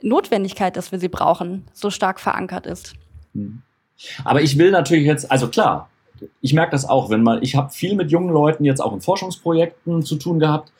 Notwendigkeit, 0.00 0.76
dass 0.76 0.92
wir 0.92 0.98
sie 0.98 1.08
brauchen, 1.08 1.66
so 1.74 1.90
stark 1.90 2.20
verankert 2.20 2.66
ist. 2.66 2.94
Hm. 3.34 3.62
Aber 4.24 4.40
ich 4.40 4.56
will 4.56 4.70
natürlich 4.70 5.04
jetzt, 5.04 5.30
also 5.30 5.48
klar, 5.48 5.90
ich 6.40 6.54
merke 6.54 6.72
das 6.72 6.88
auch, 6.88 7.10
wenn 7.10 7.22
man, 7.22 7.42
ich 7.42 7.54
habe 7.54 7.70
viel 7.70 7.94
mit 7.94 8.10
jungen 8.10 8.32
Leuten 8.32 8.64
jetzt 8.64 8.80
auch 8.80 8.94
in 8.94 9.00
Forschungsprojekten 9.02 10.02
zu 10.02 10.16
tun 10.16 10.38
gehabt 10.38 10.72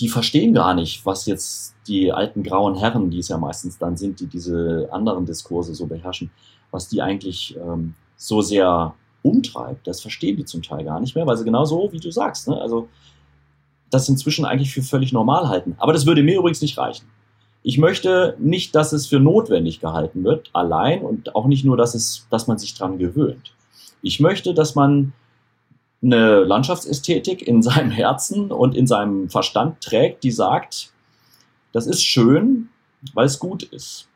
die 0.00 0.08
verstehen 0.08 0.54
gar 0.54 0.74
nicht, 0.74 1.04
was 1.04 1.26
jetzt 1.26 1.74
die 1.88 2.12
alten 2.12 2.42
grauen 2.42 2.76
Herren, 2.76 3.10
die 3.10 3.18
es 3.18 3.28
ja 3.28 3.38
meistens 3.38 3.78
dann 3.78 3.96
sind, 3.96 4.20
die 4.20 4.26
diese 4.26 4.88
anderen 4.92 5.26
Diskurse 5.26 5.74
so 5.74 5.86
beherrschen, 5.86 6.30
was 6.70 6.88
die 6.88 7.02
eigentlich 7.02 7.56
ähm, 7.56 7.94
so 8.16 8.40
sehr 8.40 8.94
umtreibt. 9.22 9.86
Das 9.86 10.00
verstehen 10.00 10.36
die 10.36 10.44
zum 10.44 10.62
Teil 10.62 10.84
gar 10.84 11.00
nicht 11.00 11.16
mehr, 11.16 11.26
weil 11.26 11.36
sie 11.36 11.44
genau 11.44 11.64
so, 11.64 11.88
wie 11.92 11.98
du 11.98 12.10
sagst, 12.10 12.48
ne? 12.48 12.60
also 12.60 12.88
das 13.90 14.08
inzwischen 14.08 14.44
eigentlich 14.44 14.72
für 14.72 14.82
völlig 14.82 15.12
normal 15.12 15.48
halten. 15.48 15.74
Aber 15.78 15.92
das 15.92 16.06
würde 16.06 16.22
mir 16.22 16.38
übrigens 16.38 16.60
nicht 16.60 16.78
reichen. 16.78 17.06
Ich 17.62 17.78
möchte 17.78 18.36
nicht, 18.38 18.74
dass 18.74 18.92
es 18.92 19.08
für 19.08 19.18
notwendig 19.18 19.80
gehalten 19.80 20.22
wird, 20.22 20.50
allein 20.52 21.02
und 21.02 21.34
auch 21.34 21.46
nicht 21.46 21.64
nur, 21.64 21.76
dass, 21.76 21.94
es, 21.94 22.26
dass 22.30 22.46
man 22.46 22.58
sich 22.58 22.74
dran 22.74 22.98
gewöhnt. 22.98 23.52
Ich 24.00 24.20
möchte, 24.20 24.54
dass 24.54 24.74
man 24.74 25.12
eine 26.02 26.40
Landschaftsästhetik 26.44 27.46
in 27.46 27.62
seinem 27.62 27.90
Herzen 27.90 28.50
und 28.50 28.74
in 28.74 28.86
seinem 28.86 29.28
Verstand 29.28 29.80
trägt, 29.80 30.24
die 30.24 30.30
sagt, 30.30 30.92
das 31.72 31.86
ist 31.86 32.02
schön, 32.02 32.68
weil 33.14 33.26
es 33.26 33.38
gut 33.38 33.62
ist. 33.62 34.08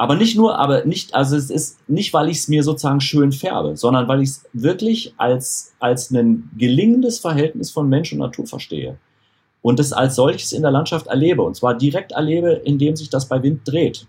Aber 0.00 0.16
nicht 0.16 0.34
nur, 0.34 0.58
aber 0.58 0.86
nicht, 0.86 1.14
also 1.14 1.36
es 1.36 1.50
ist 1.50 1.86
nicht, 1.86 2.14
weil 2.14 2.30
ich 2.30 2.38
es 2.38 2.48
mir 2.48 2.62
sozusagen 2.62 3.02
schön 3.02 3.32
färbe, 3.32 3.76
sondern 3.76 4.08
weil 4.08 4.22
ich 4.22 4.30
es 4.30 4.44
wirklich 4.54 5.12
als, 5.18 5.74
als 5.78 6.10
ein 6.10 6.50
gelingendes 6.56 7.18
Verhältnis 7.18 7.70
von 7.70 7.86
Mensch 7.86 8.10
und 8.10 8.18
Natur 8.18 8.46
verstehe. 8.46 8.96
Und 9.60 9.78
es 9.78 9.92
als 9.92 10.14
solches 10.14 10.52
in 10.52 10.62
der 10.62 10.70
Landschaft 10.70 11.08
erlebe. 11.08 11.42
Und 11.42 11.54
zwar 11.54 11.76
direkt 11.76 12.12
erlebe, 12.12 12.62
indem 12.64 12.96
sich 12.96 13.10
das 13.10 13.28
bei 13.28 13.42
Wind 13.42 13.60
dreht. 13.66 14.06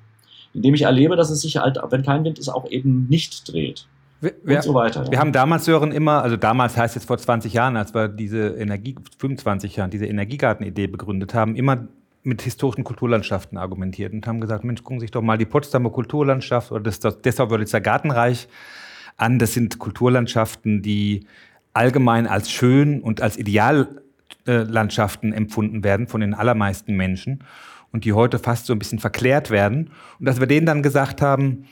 Indem 0.53 0.75
ich 0.75 0.83
erlebe, 0.83 1.17
dass 1.17 1.29
es 1.29 1.41
sich 1.41 1.57
halt, 1.57 1.77
wenn 1.89 2.03
kein 2.03 2.23
Wind 2.23 2.39
ist, 2.39 2.47
auch 2.47 2.69
eben 2.69 3.07
nicht 3.09 3.51
dreht. 3.51 3.85
Wir, 4.21 4.57
und 4.57 4.63
so 4.63 4.73
weiter. 4.75 5.09
Wir 5.09 5.19
haben 5.19 5.31
damals, 5.31 5.65
Sören, 5.65 5.91
immer, 5.91 6.21
also 6.21 6.37
damals 6.37 6.77
heißt 6.77 6.95
jetzt 6.95 7.05
vor 7.05 7.17
20 7.17 7.53
Jahren, 7.53 7.75
als 7.75 7.93
wir 7.95 8.07
diese 8.07 8.49
Energie, 8.49 8.95
25 9.17 9.75
Jahren, 9.75 9.89
diese 9.89 10.05
Energiegarten-Idee 10.05 10.87
begründet 10.87 11.33
haben, 11.33 11.55
immer 11.55 11.87
mit 12.23 12.43
historischen 12.43 12.83
Kulturlandschaften 12.83 13.57
argumentiert 13.57 14.13
und 14.13 14.27
haben 14.27 14.39
gesagt, 14.39 14.63
Mensch, 14.63 14.83
gucken 14.83 14.99
Sie 14.99 15.05
sich 15.05 15.11
doch 15.11 15.23
mal 15.23 15.39
die 15.39 15.45
Potsdamer 15.45 15.89
Kulturlandschaft 15.89 16.71
oder 16.71 16.81
das, 16.81 16.99
das 16.99 17.19
Dessau-Wörlitzer 17.21 17.81
Gartenreich 17.81 18.47
an. 19.17 19.39
Das 19.39 19.53
sind 19.53 19.79
Kulturlandschaften, 19.79 20.83
die 20.83 21.25
allgemein 21.73 22.27
als 22.27 22.51
schön 22.51 23.01
und 23.01 23.21
als 23.21 23.37
Ideallandschaften 23.37 25.33
empfunden 25.33 25.83
werden 25.83 26.05
von 26.07 26.21
den 26.21 26.35
allermeisten 26.35 26.95
Menschen 26.95 27.43
und 27.91 28.05
die 28.05 28.13
heute 28.13 28.37
fast 28.37 28.67
so 28.67 28.73
ein 28.73 28.79
bisschen 28.79 28.99
verklärt 28.99 29.49
werden. 29.49 29.89
Und 30.19 30.27
dass 30.27 30.39
wir 30.39 30.47
denen 30.47 30.67
dann 30.67 30.83
gesagt 30.83 31.23
haben, 31.23 31.65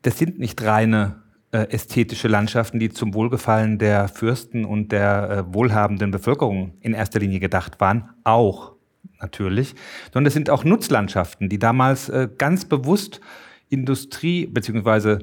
das 0.00 0.18
sind 0.18 0.38
nicht 0.38 0.62
reine 0.62 1.16
äh, 1.16 1.29
ästhetische 1.56 2.28
Landschaften, 2.28 2.78
die 2.78 2.90
zum 2.90 3.14
Wohlgefallen 3.14 3.78
der 3.78 4.08
Fürsten 4.08 4.64
und 4.64 4.92
der 4.92 5.30
äh, 5.48 5.54
wohlhabenden 5.54 6.10
Bevölkerung 6.10 6.74
in 6.80 6.94
erster 6.94 7.18
Linie 7.18 7.40
gedacht 7.40 7.80
waren, 7.80 8.10
auch 8.24 8.72
natürlich, 9.20 9.74
sondern 10.12 10.28
es 10.28 10.34
sind 10.34 10.48
auch 10.48 10.64
Nutzlandschaften, 10.64 11.48
die 11.48 11.58
damals 11.58 12.08
äh, 12.08 12.28
ganz 12.38 12.64
bewusst 12.64 13.20
Industrie 13.68 14.46
beziehungsweise 14.46 15.20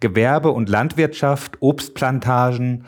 Gewerbe 0.00 0.50
und 0.50 0.68
Landwirtschaft, 0.68 1.58
Obstplantagen, 1.60 2.84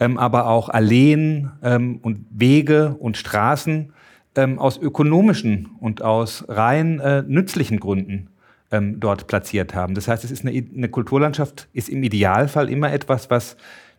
ähm, 0.00 0.18
aber 0.18 0.46
auch 0.46 0.68
Alleen 0.68 1.50
ähm, 1.62 1.98
und 2.02 2.26
Wege 2.30 2.96
und 2.98 3.16
Straßen 3.16 3.92
ähm, 4.34 4.58
aus 4.58 4.78
ökonomischen 4.78 5.70
und 5.78 6.02
aus 6.02 6.44
rein 6.48 7.00
äh, 7.00 7.22
nützlichen 7.22 7.78
Gründen 7.78 8.28
ähm, 8.72 8.98
dort 8.98 9.26
platziert 9.28 9.74
haben. 9.74 9.94
Das 9.94 10.08
heißt, 10.08 10.24
es 10.24 10.30
ist 10.30 10.44
eine, 10.44 10.50
eine, 10.50 10.88
Kulturlandschaft, 10.88 11.68
ist 11.72 11.88
im 11.88 12.02
Idealfall 12.02 12.68
immer 12.68 12.92
etwas, 12.92 13.30
was 13.30 13.56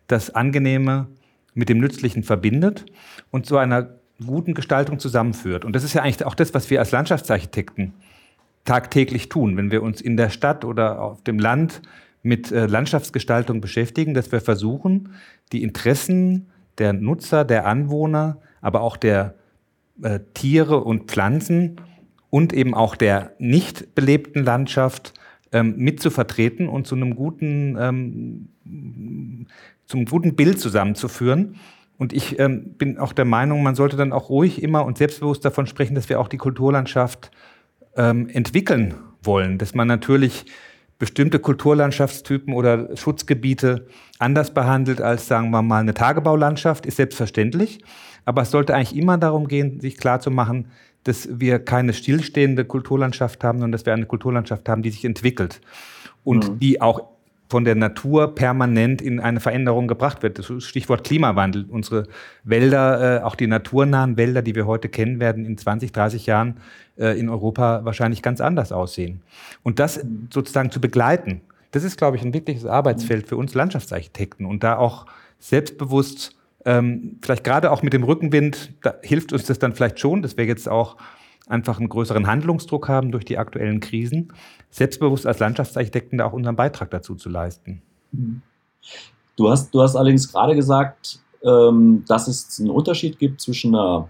das 0.08 0.34
Angenehme 0.34 1.06
mit 1.54 1.68
dem 1.68 1.78
Nützlichen 1.78 2.24
verbindet 2.24 2.84
und 3.30 3.46
zu 3.46 3.56
einer 3.56 3.94
guten 4.24 4.54
Gestaltung 4.54 4.98
zusammenführt. 4.98 5.64
Und 5.64 5.74
das 5.74 5.84
ist 5.84 5.94
ja 5.94 6.02
eigentlich 6.02 6.24
auch 6.26 6.34
das, 6.34 6.52
was 6.52 6.68
wir 6.70 6.80
als 6.80 6.90
Landschaftsarchitekten 6.90 7.94
tagtäglich 8.64 9.28
tun, 9.28 9.56
wenn 9.56 9.70
wir 9.70 9.82
uns 9.82 10.00
in 10.00 10.16
der 10.16 10.30
Stadt 10.30 10.64
oder 10.64 11.00
auf 11.00 11.22
dem 11.22 11.38
Land 11.38 11.82
mit 12.22 12.50
äh, 12.50 12.66
Landschaftsgestaltung 12.66 13.60
beschäftigen, 13.60 14.14
dass 14.14 14.32
wir 14.32 14.40
versuchen, 14.40 15.14
die 15.52 15.62
Interessen 15.62 16.48
der 16.78 16.92
Nutzer, 16.92 17.44
der 17.44 17.66
Anwohner, 17.66 18.38
aber 18.60 18.80
auch 18.80 18.96
der 18.96 19.34
äh, 20.02 20.20
Tiere 20.32 20.82
und 20.82 21.10
Pflanzen 21.10 21.76
und 22.34 22.52
eben 22.52 22.74
auch 22.74 22.96
der 22.96 23.30
nicht 23.38 23.94
belebten 23.94 24.42
Landschaft 24.42 25.14
ähm, 25.52 25.76
mit 25.76 26.04
und 26.04 26.84
zu 26.84 26.96
einem 26.96 27.14
guten, 27.14 27.76
ähm, 27.78 29.46
zum 29.86 30.04
guten 30.04 30.34
Bild 30.34 30.58
zusammenzuführen. 30.58 31.54
Und 31.96 32.12
ich 32.12 32.40
ähm, 32.40 32.74
bin 32.76 32.98
auch 32.98 33.12
der 33.12 33.24
Meinung, 33.24 33.62
man 33.62 33.76
sollte 33.76 33.96
dann 33.96 34.12
auch 34.12 34.30
ruhig 34.30 34.60
immer 34.64 34.84
und 34.84 34.98
selbstbewusst 34.98 35.44
davon 35.44 35.68
sprechen, 35.68 35.94
dass 35.94 36.08
wir 36.08 36.18
auch 36.18 36.26
die 36.26 36.38
Kulturlandschaft 36.38 37.30
ähm, 37.96 38.28
entwickeln 38.28 38.94
wollen. 39.22 39.58
Dass 39.58 39.76
man 39.76 39.86
natürlich 39.86 40.44
bestimmte 40.98 41.38
Kulturlandschaftstypen 41.38 42.52
oder 42.52 42.96
Schutzgebiete 42.96 43.86
anders 44.18 44.52
behandelt 44.52 45.00
als, 45.00 45.28
sagen 45.28 45.50
wir 45.50 45.62
mal, 45.62 45.82
eine 45.82 45.94
Tagebaulandschaft, 45.94 46.84
ist 46.84 46.96
selbstverständlich. 46.96 47.84
Aber 48.24 48.42
es 48.42 48.50
sollte 48.50 48.74
eigentlich 48.74 48.96
immer 48.96 49.18
darum 49.18 49.46
gehen, 49.46 49.78
sich 49.78 49.98
klarzumachen, 49.98 50.66
dass 51.04 51.28
wir 51.30 51.58
keine 51.58 51.92
stillstehende 51.92 52.64
Kulturlandschaft 52.64 53.44
haben, 53.44 53.58
sondern 53.58 53.72
dass 53.72 53.86
wir 53.86 53.92
eine 53.92 54.06
Kulturlandschaft 54.06 54.68
haben, 54.68 54.82
die 54.82 54.90
sich 54.90 55.04
entwickelt 55.04 55.60
und 56.24 56.50
mhm. 56.50 56.58
die 56.58 56.80
auch 56.80 57.14
von 57.48 57.64
der 57.64 57.74
Natur 57.74 58.34
permanent 58.34 59.02
in 59.02 59.20
eine 59.20 59.38
Veränderung 59.38 59.86
gebracht 59.86 60.22
wird. 60.22 60.38
Das 60.38 60.50
Stichwort 60.64 61.04
Klimawandel. 61.04 61.66
Unsere 61.68 62.04
Wälder, 62.42 63.20
äh, 63.20 63.22
auch 63.22 63.36
die 63.36 63.46
naturnahen 63.46 64.16
Wälder, 64.16 64.42
die 64.42 64.54
wir 64.54 64.66
heute 64.66 64.88
kennen, 64.88 65.20
werden 65.20 65.44
in 65.44 65.58
20, 65.58 65.92
30 65.92 66.26
Jahren 66.26 66.56
äh, 66.96 67.18
in 67.18 67.28
Europa 67.28 67.84
wahrscheinlich 67.84 68.22
ganz 68.22 68.40
anders 68.40 68.72
aussehen. 68.72 69.22
Und 69.62 69.78
das 69.78 70.04
sozusagen 70.32 70.70
zu 70.70 70.80
begleiten, 70.80 71.42
das 71.70 71.84
ist, 71.84 71.98
glaube 71.98 72.16
ich, 72.16 72.24
ein 72.24 72.32
wirkliches 72.32 72.66
Arbeitsfeld 72.66 73.28
für 73.28 73.36
uns 73.36 73.54
Landschaftsarchitekten 73.54 74.46
und 74.46 74.64
da 74.64 74.76
auch 74.76 75.06
selbstbewusst 75.38 76.36
ähm, 76.64 77.18
vielleicht 77.22 77.44
gerade 77.44 77.70
auch 77.70 77.82
mit 77.82 77.92
dem 77.92 78.04
Rückenwind, 78.04 78.72
da 78.82 78.94
hilft 79.02 79.32
uns 79.32 79.44
das 79.44 79.58
dann 79.58 79.74
vielleicht 79.74 80.00
schon, 80.00 80.22
dass 80.22 80.36
wir 80.36 80.44
jetzt 80.44 80.68
auch 80.68 80.96
einfach 81.46 81.78
einen 81.78 81.88
größeren 81.88 82.26
Handlungsdruck 82.26 82.88
haben 82.88 83.12
durch 83.12 83.24
die 83.24 83.38
aktuellen 83.38 83.80
Krisen, 83.80 84.32
selbstbewusst 84.70 85.26
als 85.26 85.38
Landschaftsarchitekten 85.40 86.18
da 86.18 86.26
auch 86.26 86.32
unseren 86.32 86.56
Beitrag 86.56 86.90
dazu 86.90 87.14
zu 87.14 87.28
leisten. 87.28 87.82
Du 89.36 89.50
hast, 89.50 89.74
du 89.74 89.82
hast 89.82 89.96
allerdings 89.96 90.32
gerade 90.32 90.54
gesagt, 90.54 91.20
ähm, 91.42 92.04
dass 92.06 92.28
es 92.28 92.58
einen 92.60 92.70
Unterschied 92.70 93.18
gibt 93.18 93.40
zwischen 93.40 93.74
einer 93.74 94.08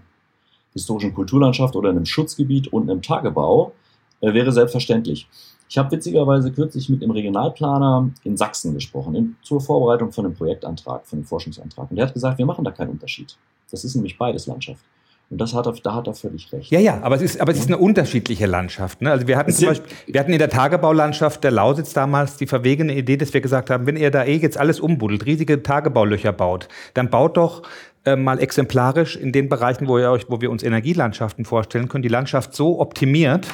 historischen 0.73 1.13
Kulturlandschaft 1.13 1.75
oder 1.75 1.89
einem 1.89 2.05
Schutzgebiet 2.05 2.71
und 2.71 2.89
einem 2.89 3.01
Tagebau, 3.01 3.73
äh, 4.21 4.33
wäre 4.33 4.51
selbstverständlich. 4.51 5.27
Ich 5.67 5.77
habe 5.77 5.91
witzigerweise 5.91 6.51
kürzlich 6.51 6.89
mit 6.89 7.01
dem 7.01 7.11
Regionalplaner 7.11 8.09
in 8.23 8.37
Sachsen 8.37 8.73
gesprochen, 8.73 9.15
in, 9.15 9.35
zur 9.41 9.61
Vorbereitung 9.61 10.11
von 10.11 10.25
einem 10.25 10.35
Projektantrag, 10.35 11.05
von 11.05 11.19
einem 11.19 11.25
Forschungsantrag. 11.25 11.89
Und 11.89 11.97
der 11.97 12.07
hat 12.07 12.13
gesagt, 12.13 12.37
wir 12.37 12.45
machen 12.45 12.63
da 12.63 12.71
keinen 12.71 12.91
Unterschied. 12.91 13.35
Das 13.71 13.83
ist 13.83 13.95
nämlich 13.95 14.17
beides 14.17 14.47
Landschaft. 14.47 14.83
Und 15.29 15.41
das 15.41 15.55
hat 15.55 15.65
er, 15.65 15.73
da 15.73 15.95
hat 15.95 16.07
er 16.07 16.13
völlig 16.13 16.51
recht. 16.53 16.71
Ja, 16.71 16.79
ja, 16.79 17.01
aber 17.01 17.15
es 17.15 17.23
ist, 17.23 17.41
aber 17.41 17.51
es 17.51 17.57
ist 17.57 17.67
eine 17.67 17.79
unterschiedliche 17.79 18.45
Landschaft. 18.45 19.01
Ne? 19.01 19.09
Also 19.09 19.27
wir 19.27 19.37
hatten 19.37 19.51
zum 19.51 19.69
Beispiel, 19.69 19.91
wir 20.05 20.19
hatten 20.19 20.31
in 20.31 20.39
der 20.39 20.51
Tagebaulandschaft 20.51 21.43
der 21.43 21.49
Lausitz 21.49 21.93
damals 21.93 22.37
die 22.37 22.45
verwegene 22.45 22.95
Idee, 22.95 23.17
dass 23.17 23.33
wir 23.33 23.41
gesagt 23.41 23.71
haben, 23.71 23.87
wenn 23.87 23.97
ihr 23.97 24.11
da 24.11 24.23
eh 24.23 24.37
jetzt 24.37 24.57
alles 24.57 24.79
umbuddelt, 24.79 25.25
riesige 25.25 25.63
Tagebaulöcher 25.63 26.31
baut, 26.31 26.67
dann 26.93 27.09
baut 27.09 27.37
doch 27.37 27.63
äh, 28.05 28.15
mal 28.15 28.39
exemplarisch 28.39 29.15
in 29.15 29.31
den 29.31 29.49
Bereichen, 29.49 29.87
wo, 29.87 29.97
ihr 29.97 30.11
euch, 30.11 30.25
wo 30.29 30.39
wir 30.39 30.51
uns 30.51 30.61
Energielandschaften 30.61 31.43
vorstellen 31.43 31.87
können, 31.87 32.03
die 32.03 32.07
Landschaft 32.07 32.53
so 32.53 32.79
optimiert, 32.79 33.47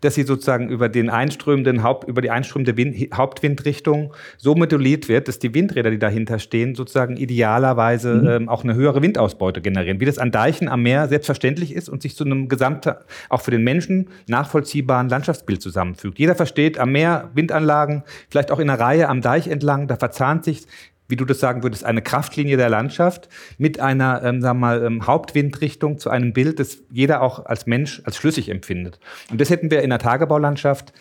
dass 0.00 0.14
sie 0.14 0.22
sozusagen 0.22 0.70
über, 0.70 0.88
den 0.88 1.10
einströmenden 1.10 1.82
Haupt, 1.82 2.08
über 2.08 2.22
die 2.22 2.30
einströmende 2.30 2.76
Wind, 2.76 2.96
Hauptwindrichtung 3.14 4.14
so 4.38 4.54
moduliert 4.54 5.08
wird, 5.08 5.28
dass 5.28 5.38
die 5.38 5.52
Windräder, 5.54 5.90
die 5.90 5.98
dahinter 5.98 6.38
stehen, 6.38 6.74
sozusagen 6.74 7.16
idealerweise 7.18 8.14
mhm. 8.14 8.28
ähm, 8.28 8.48
auch 8.48 8.64
eine 8.64 8.74
höhere 8.74 9.02
Windausbeute 9.02 9.60
generieren. 9.60 10.00
Wie 10.00 10.06
das 10.06 10.18
an 10.18 10.30
Deichen 10.30 10.68
am 10.68 10.82
Meer 10.82 11.08
selbstverständlich 11.08 11.74
ist 11.74 11.88
und 11.88 12.00
sich 12.00 12.16
zu 12.16 12.24
einem 12.24 12.48
gesamten, 12.48 12.94
auch 13.28 13.42
für 13.42 13.50
den 13.50 13.62
Menschen 13.62 14.08
nachvollziehbaren 14.26 15.08
Landschaftsbild 15.08 15.60
zusammenfügt. 15.60 16.18
Jeder 16.18 16.34
versteht 16.34 16.78
am 16.78 16.92
Meer 16.92 17.30
Windanlagen, 17.34 18.04
vielleicht 18.30 18.50
auch 18.50 18.58
in 18.58 18.70
einer 18.70 18.80
Reihe 18.80 19.08
am 19.08 19.20
Deich 19.20 19.48
entlang, 19.48 19.86
da 19.86 19.96
verzahnt 19.96 20.44
sich 20.44 20.66
wie 21.08 21.16
du 21.16 21.24
das 21.24 21.40
sagen 21.40 21.62
würdest, 21.62 21.84
eine 21.84 22.02
Kraftlinie 22.02 22.56
der 22.56 22.68
Landschaft 22.68 23.28
mit 23.56 23.80
einer, 23.80 24.22
ähm, 24.22 24.40
sagen 24.40 24.60
wir 24.60 24.66
mal, 24.66 24.84
ähm, 24.84 25.06
Hauptwindrichtung 25.06 25.98
zu 25.98 26.10
einem 26.10 26.32
Bild, 26.32 26.60
das 26.60 26.82
jeder 26.90 27.22
auch 27.22 27.46
als 27.46 27.66
Mensch 27.66 28.02
als 28.04 28.16
schlüssig 28.16 28.50
empfindet. 28.50 29.00
Und 29.30 29.40
das 29.40 29.50
hätten 29.50 29.70
wir 29.70 29.82
in 29.82 29.90
der 29.90 29.98
Tagebaulandschaft, 29.98 30.92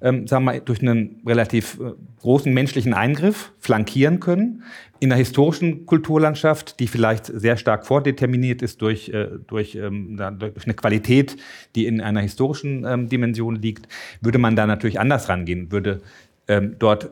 ähm, 0.00 0.26
sagen 0.26 0.44
wir 0.44 0.52
mal, 0.52 0.60
durch 0.60 0.80
einen 0.82 1.22
relativ 1.26 1.80
äh, 1.80 1.92
großen 2.20 2.52
menschlichen 2.52 2.94
Eingriff 2.94 3.52
flankieren 3.58 4.20
können. 4.20 4.62
In 5.00 5.08
der 5.08 5.18
historischen 5.18 5.84
Kulturlandschaft, 5.86 6.80
die 6.80 6.86
vielleicht 6.86 7.26
sehr 7.26 7.56
stark 7.56 7.86
vordeterminiert 7.86 8.62
ist 8.62 8.80
durch, 8.82 9.08
äh, 9.08 9.28
durch, 9.46 9.74
ähm, 9.74 10.16
durch 10.38 10.64
eine 10.64 10.74
Qualität, 10.74 11.36
die 11.74 11.86
in 11.86 12.00
einer 12.00 12.20
historischen 12.20 12.84
ähm, 12.86 13.08
Dimension 13.08 13.56
liegt, 13.56 13.88
würde 14.20 14.38
man 14.38 14.54
da 14.54 14.66
natürlich 14.66 15.00
anders 15.00 15.28
rangehen, 15.28 15.72
würde 15.72 16.02
ähm, 16.48 16.76
dort 16.78 17.10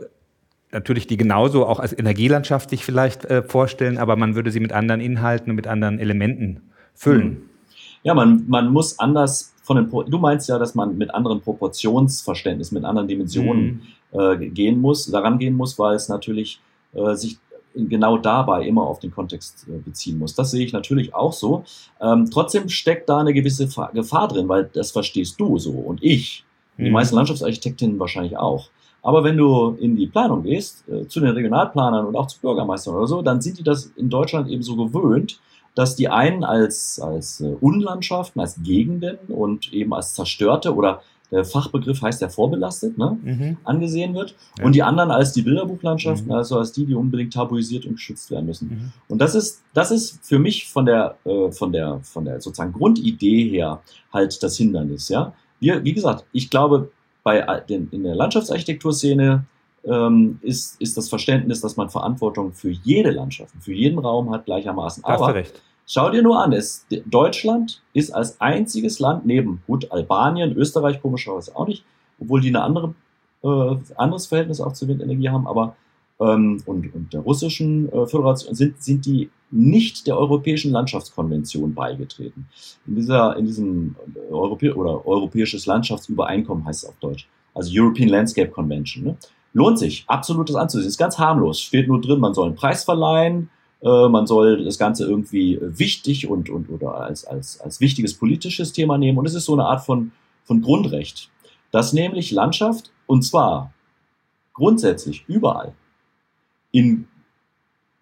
natürlich 0.74 1.06
die 1.06 1.16
genauso 1.16 1.66
auch 1.66 1.80
als 1.80 1.98
Energielandschaft 1.98 2.68
sich 2.68 2.84
vielleicht 2.84 3.24
äh, 3.24 3.42
vorstellen, 3.42 3.96
aber 3.96 4.16
man 4.16 4.34
würde 4.34 4.50
sie 4.50 4.60
mit 4.60 4.72
anderen 4.72 5.00
Inhalten 5.00 5.50
und 5.50 5.56
mit 5.56 5.66
anderen 5.66 5.98
Elementen 5.98 6.60
füllen. 6.92 7.48
Ja, 8.02 8.12
man, 8.12 8.44
man 8.46 8.70
muss 8.70 8.98
anders 8.98 9.54
von 9.62 9.76
den, 9.76 9.88
Pro 9.88 10.02
du 10.02 10.18
meinst 10.18 10.48
ja, 10.48 10.58
dass 10.58 10.74
man 10.74 10.98
mit 10.98 11.14
anderen 11.14 11.40
Proportionsverständnis, 11.40 12.70
mit 12.70 12.84
anderen 12.84 13.08
Dimensionen 13.08 13.82
mhm. 14.12 14.20
äh, 14.20 14.36
gehen 14.48 14.80
muss, 14.80 15.06
daran 15.06 15.38
gehen 15.38 15.56
muss, 15.56 15.78
weil 15.78 15.96
es 15.96 16.10
natürlich 16.10 16.60
äh, 16.92 17.14
sich 17.14 17.38
genau 17.74 18.18
dabei 18.18 18.66
immer 18.66 18.82
auf 18.82 19.00
den 19.00 19.10
Kontext 19.10 19.66
äh, 19.68 19.78
beziehen 19.78 20.18
muss. 20.18 20.34
Das 20.34 20.50
sehe 20.50 20.64
ich 20.64 20.72
natürlich 20.72 21.14
auch 21.14 21.32
so. 21.32 21.64
Ähm, 22.00 22.28
trotzdem 22.30 22.68
steckt 22.68 23.08
da 23.08 23.18
eine 23.18 23.32
gewisse 23.32 23.68
Gefahr 23.94 24.28
drin, 24.28 24.48
weil 24.48 24.70
das 24.72 24.92
verstehst 24.92 25.40
du 25.40 25.58
so 25.58 25.72
und 25.72 26.02
ich. 26.02 26.44
Die 26.76 26.84
mhm. 26.84 26.92
meisten 26.92 27.16
Landschaftsarchitektinnen 27.16 27.98
wahrscheinlich 27.98 28.36
auch. 28.36 28.68
Aber 29.04 29.22
wenn 29.22 29.36
du 29.36 29.76
in 29.78 29.96
die 29.96 30.06
Planung 30.06 30.42
gehst, 30.42 30.82
äh, 30.88 31.06
zu 31.06 31.20
den 31.20 31.30
Regionalplanern 31.30 32.06
und 32.06 32.16
auch 32.16 32.26
zu 32.26 32.40
Bürgermeistern 32.40 32.94
oder 32.94 33.06
so, 33.06 33.22
dann 33.22 33.40
sind 33.40 33.58
die 33.58 33.62
das 33.62 33.92
in 33.96 34.08
Deutschland 34.08 34.48
eben 34.48 34.62
so 34.62 34.74
gewöhnt, 34.76 35.38
dass 35.74 35.94
die 35.94 36.08
einen 36.08 36.42
als, 36.42 36.98
als 37.00 37.40
äh, 37.40 37.54
Unlandschaften, 37.60 38.40
als 38.40 38.62
Gegenden 38.62 39.18
und 39.28 39.72
eben 39.72 39.92
als 39.92 40.14
zerstörte 40.14 40.74
oder 40.74 41.02
der 41.30 41.44
Fachbegriff 41.44 42.00
heißt 42.00 42.22
ja 42.22 42.28
vorbelastet, 42.28 42.96
ne, 42.96 43.18
mhm. 43.22 43.56
angesehen 43.64 44.14
wird. 44.14 44.36
Ja. 44.58 44.64
Und 44.64 44.74
die 44.74 44.82
anderen 44.82 45.10
als 45.10 45.32
die 45.32 45.42
Bilderbuchlandschaften, 45.42 46.28
mhm. 46.28 46.34
also 46.34 46.58
als 46.58 46.72
die, 46.72 46.86
die 46.86 46.94
unbedingt 46.94 47.32
tabuisiert 47.32 47.86
und 47.86 47.94
geschützt 47.94 48.30
werden 48.30 48.46
müssen. 48.46 48.68
Mhm. 48.68 48.92
Und 49.08 49.18
das 49.20 49.34
ist, 49.34 49.62
das 49.74 49.90
ist 49.90 50.20
für 50.22 50.38
mich 50.38 50.68
von 50.68 50.86
der, 50.86 51.16
äh, 51.24 51.50
von 51.50 51.72
der, 51.72 52.00
von 52.02 52.24
der 52.24 52.40
sozusagen 52.40 52.72
Grundidee 52.72 53.48
her 53.48 53.82
halt 54.12 54.42
das 54.42 54.56
Hindernis, 54.56 55.08
ja. 55.08 55.34
Wir, 55.60 55.82
wie 55.82 55.94
gesagt, 55.94 56.24
ich 56.32 56.50
glaube, 56.50 56.90
bei 57.24 57.40
den, 57.68 57.88
in 57.90 58.04
der 58.04 58.14
Landschaftsarchitekturszene 58.14 59.44
ähm, 59.84 60.38
ist, 60.42 60.80
ist 60.80 60.96
das 60.96 61.08
Verständnis, 61.08 61.60
dass 61.60 61.76
man 61.76 61.90
Verantwortung 61.90 62.52
für 62.52 62.70
jede 62.70 63.10
Landschaft, 63.10 63.54
für 63.60 63.72
jeden 63.72 63.98
Raum 63.98 64.30
hat 64.30 64.44
gleichermaßen. 64.44 65.04
Aber 65.04 65.34
recht. 65.34 65.60
schau 65.86 66.10
dir 66.10 66.22
nur 66.22 66.40
an, 66.42 66.52
es, 66.52 66.86
Deutschland 67.06 67.82
ist 67.94 68.12
als 68.12 68.40
einziges 68.40 69.00
Land 69.00 69.26
neben 69.26 69.62
gut 69.66 69.90
Albanien, 69.90 70.56
Österreich 70.56 71.02
komischerweise 71.02 71.56
auch 71.56 71.66
nicht, 71.66 71.84
obwohl 72.20 72.40
die 72.40 72.48
eine 72.48 72.62
andere 72.62 72.94
äh, 73.42 73.76
anderes 73.96 74.26
Verhältnis 74.26 74.60
auch 74.60 74.72
zur 74.74 74.88
Windenergie 74.88 75.30
haben, 75.30 75.46
aber 75.46 75.76
ähm, 76.24 76.62
und, 76.66 76.94
und 76.94 77.12
der 77.12 77.20
russischen 77.20 77.90
äh, 77.92 78.06
Föderation 78.06 78.54
sind, 78.54 78.82
sind 78.82 79.06
die 79.06 79.30
nicht 79.50 80.06
der 80.06 80.18
Europäischen 80.18 80.72
Landschaftskonvention 80.72 81.74
beigetreten. 81.74 82.46
In 82.86 82.96
dieser, 82.96 83.36
in 83.36 83.46
diesem 83.46 83.94
Europä 84.30 84.72
oder 84.72 85.06
Europäisches 85.06 85.66
Landschaftsübereinkommen 85.66 86.64
heißt 86.64 86.84
es 86.84 86.88
auf 86.88 86.96
Deutsch. 87.00 87.28
Also 87.54 87.70
European 87.72 88.08
Landscape 88.08 88.50
Convention. 88.50 89.04
Ne? 89.04 89.16
Lohnt 89.52 89.78
sich, 89.78 90.04
absolut 90.08 90.48
das 90.48 90.56
anzusehen. 90.56 90.88
Ist 90.88 90.98
ganz 90.98 91.18
harmlos. 91.18 91.60
Steht 91.60 91.86
nur 91.86 92.00
drin, 92.00 92.18
man 92.18 92.34
soll 92.34 92.46
einen 92.46 92.56
Preis 92.56 92.84
verleihen, 92.84 93.48
äh, 93.82 94.08
man 94.08 94.26
soll 94.26 94.64
das 94.64 94.78
Ganze 94.78 95.06
irgendwie 95.06 95.58
wichtig 95.60 96.28
und, 96.28 96.50
und 96.50 96.70
oder 96.70 96.94
als, 96.94 97.24
als, 97.24 97.60
als 97.60 97.80
wichtiges 97.80 98.14
politisches 98.14 98.72
Thema 98.72 98.98
nehmen. 98.98 99.18
Und 99.18 99.26
es 99.26 99.34
ist 99.34 99.44
so 99.44 99.52
eine 99.52 99.66
Art 99.66 99.84
von, 99.84 100.10
von 100.44 100.62
Grundrecht, 100.62 101.30
dass 101.70 101.92
nämlich 101.92 102.32
Landschaft, 102.32 102.90
und 103.06 103.22
zwar 103.22 103.72
grundsätzlich 104.52 105.24
überall, 105.28 105.74
in 106.74 107.06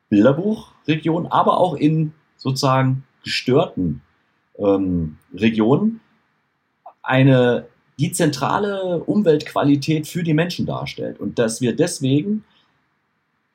Bilderbuchregionen, 0.08 1.30
aber 1.30 1.58
auch 1.58 1.74
in 1.74 2.14
sozusagen 2.38 3.04
gestörten 3.22 4.00
ähm, 4.58 5.18
Regionen 5.34 6.00
eine 7.02 7.66
die 7.98 8.12
zentrale 8.12 9.04
Umweltqualität 9.04 10.08
für 10.08 10.22
die 10.22 10.32
Menschen 10.32 10.64
darstellt 10.64 11.20
und 11.20 11.38
dass 11.38 11.60
wir 11.60 11.76
deswegen 11.76 12.44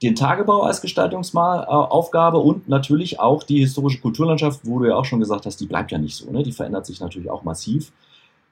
den 0.04 0.16
Tagebau 0.16 0.62
als 0.62 0.82
Gestaltungsaufgabe 0.82 2.38
und 2.38 2.70
natürlich 2.70 3.20
auch 3.20 3.42
die 3.42 3.60
historische 3.60 4.00
Kulturlandschaft, 4.00 4.60
wo 4.64 4.78
du 4.78 4.86
ja 4.86 4.96
auch 4.96 5.06
schon 5.06 5.20
gesagt 5.20 5.48
hast, 5.48 5.60
die 5.60 5.66
bleibt 5.66 5.92
ja 5.92 5.98
nicht 5.98 6.16
so, 6.16 6.32
ne? 6.32 6.44
die 6.44 6.52
verändert 6.52 6.86
sich 6.86 7.00
natürlich 7.00 7.32
auch 7.32 7.44
massiv, 7.44 7.92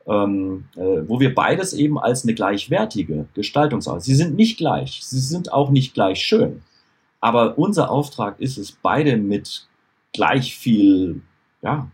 ähm, 0.07 0.65
äh, 0.75 1.01
wo 1.07 1.19
wir 1.19 1.33
beides 1.33 1.73
eben 1.73 1.97
als 1.97 2.23
eine 2.23 2.33
gleichwertige 2.33 3.25
Gestaltungsaufgabe, 3.33 4.03
sie 4.03 4.15
sind 4.15 4.35
nicht 4.35 4.57
gleich, 4.57 5.01
sie 5.03 5.19
sind 5.19 5.51
auch 5.51 5.69
nicht 5.69 5.93
gleich 5.93 6.19
schön, 6.19 6.61
aber 7.19 7.57
unser 7.57 7.89
Auftrag 7.89 8.39
ist 8.39 8.57
es, 8.57 8.71
beide 8.71 9.17
mit 9.17 9.67
gleich 10.13 10.55
viel 10.55 11.21
ja, 11.61 11.87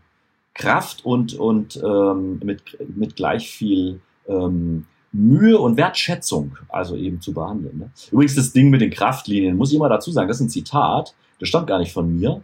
Kraft 0.54 1.04
und, 1.04 1.34
und 1.34 1.82
ähm, 1.82 2.40
mit, 2.44 2.62
mit 2.94 3.16
gleich 3.16 3.50
viel 3.50 4.00
ähm, 4.28 4.86
Mühe 5.12 5.58
und 5.58 5.76
Wertschätzung 5.76 6.56
also 6.68 6.96
eben 6.96 7.20
zu 7.20 7.32
behandeln. 7.32 7.78
Ne? 7.78 7.90
Übrigens 8.10 8.34
das 8.34 8.52
Ding 8.52 8.70
mit 8.70 8.80
den 8.80 8.90
Kraftlinien, 8.90 9.56
muss 9.56 9.70
ich 9.70 9.76
immer 9.76 9.88
dazu 9.88 10.10
sagen, 10.10 10.28
das 10.28 10.38
ist 10.38 10.46
ein 10.46 10.50
Zitat, 10.50 11.14
das 11.38 11.48
stammt 11.48 11.66
gar 11.66 11.78
nicht 11.78 11.92
von 11.92 12.14
mir. 12.14 12.42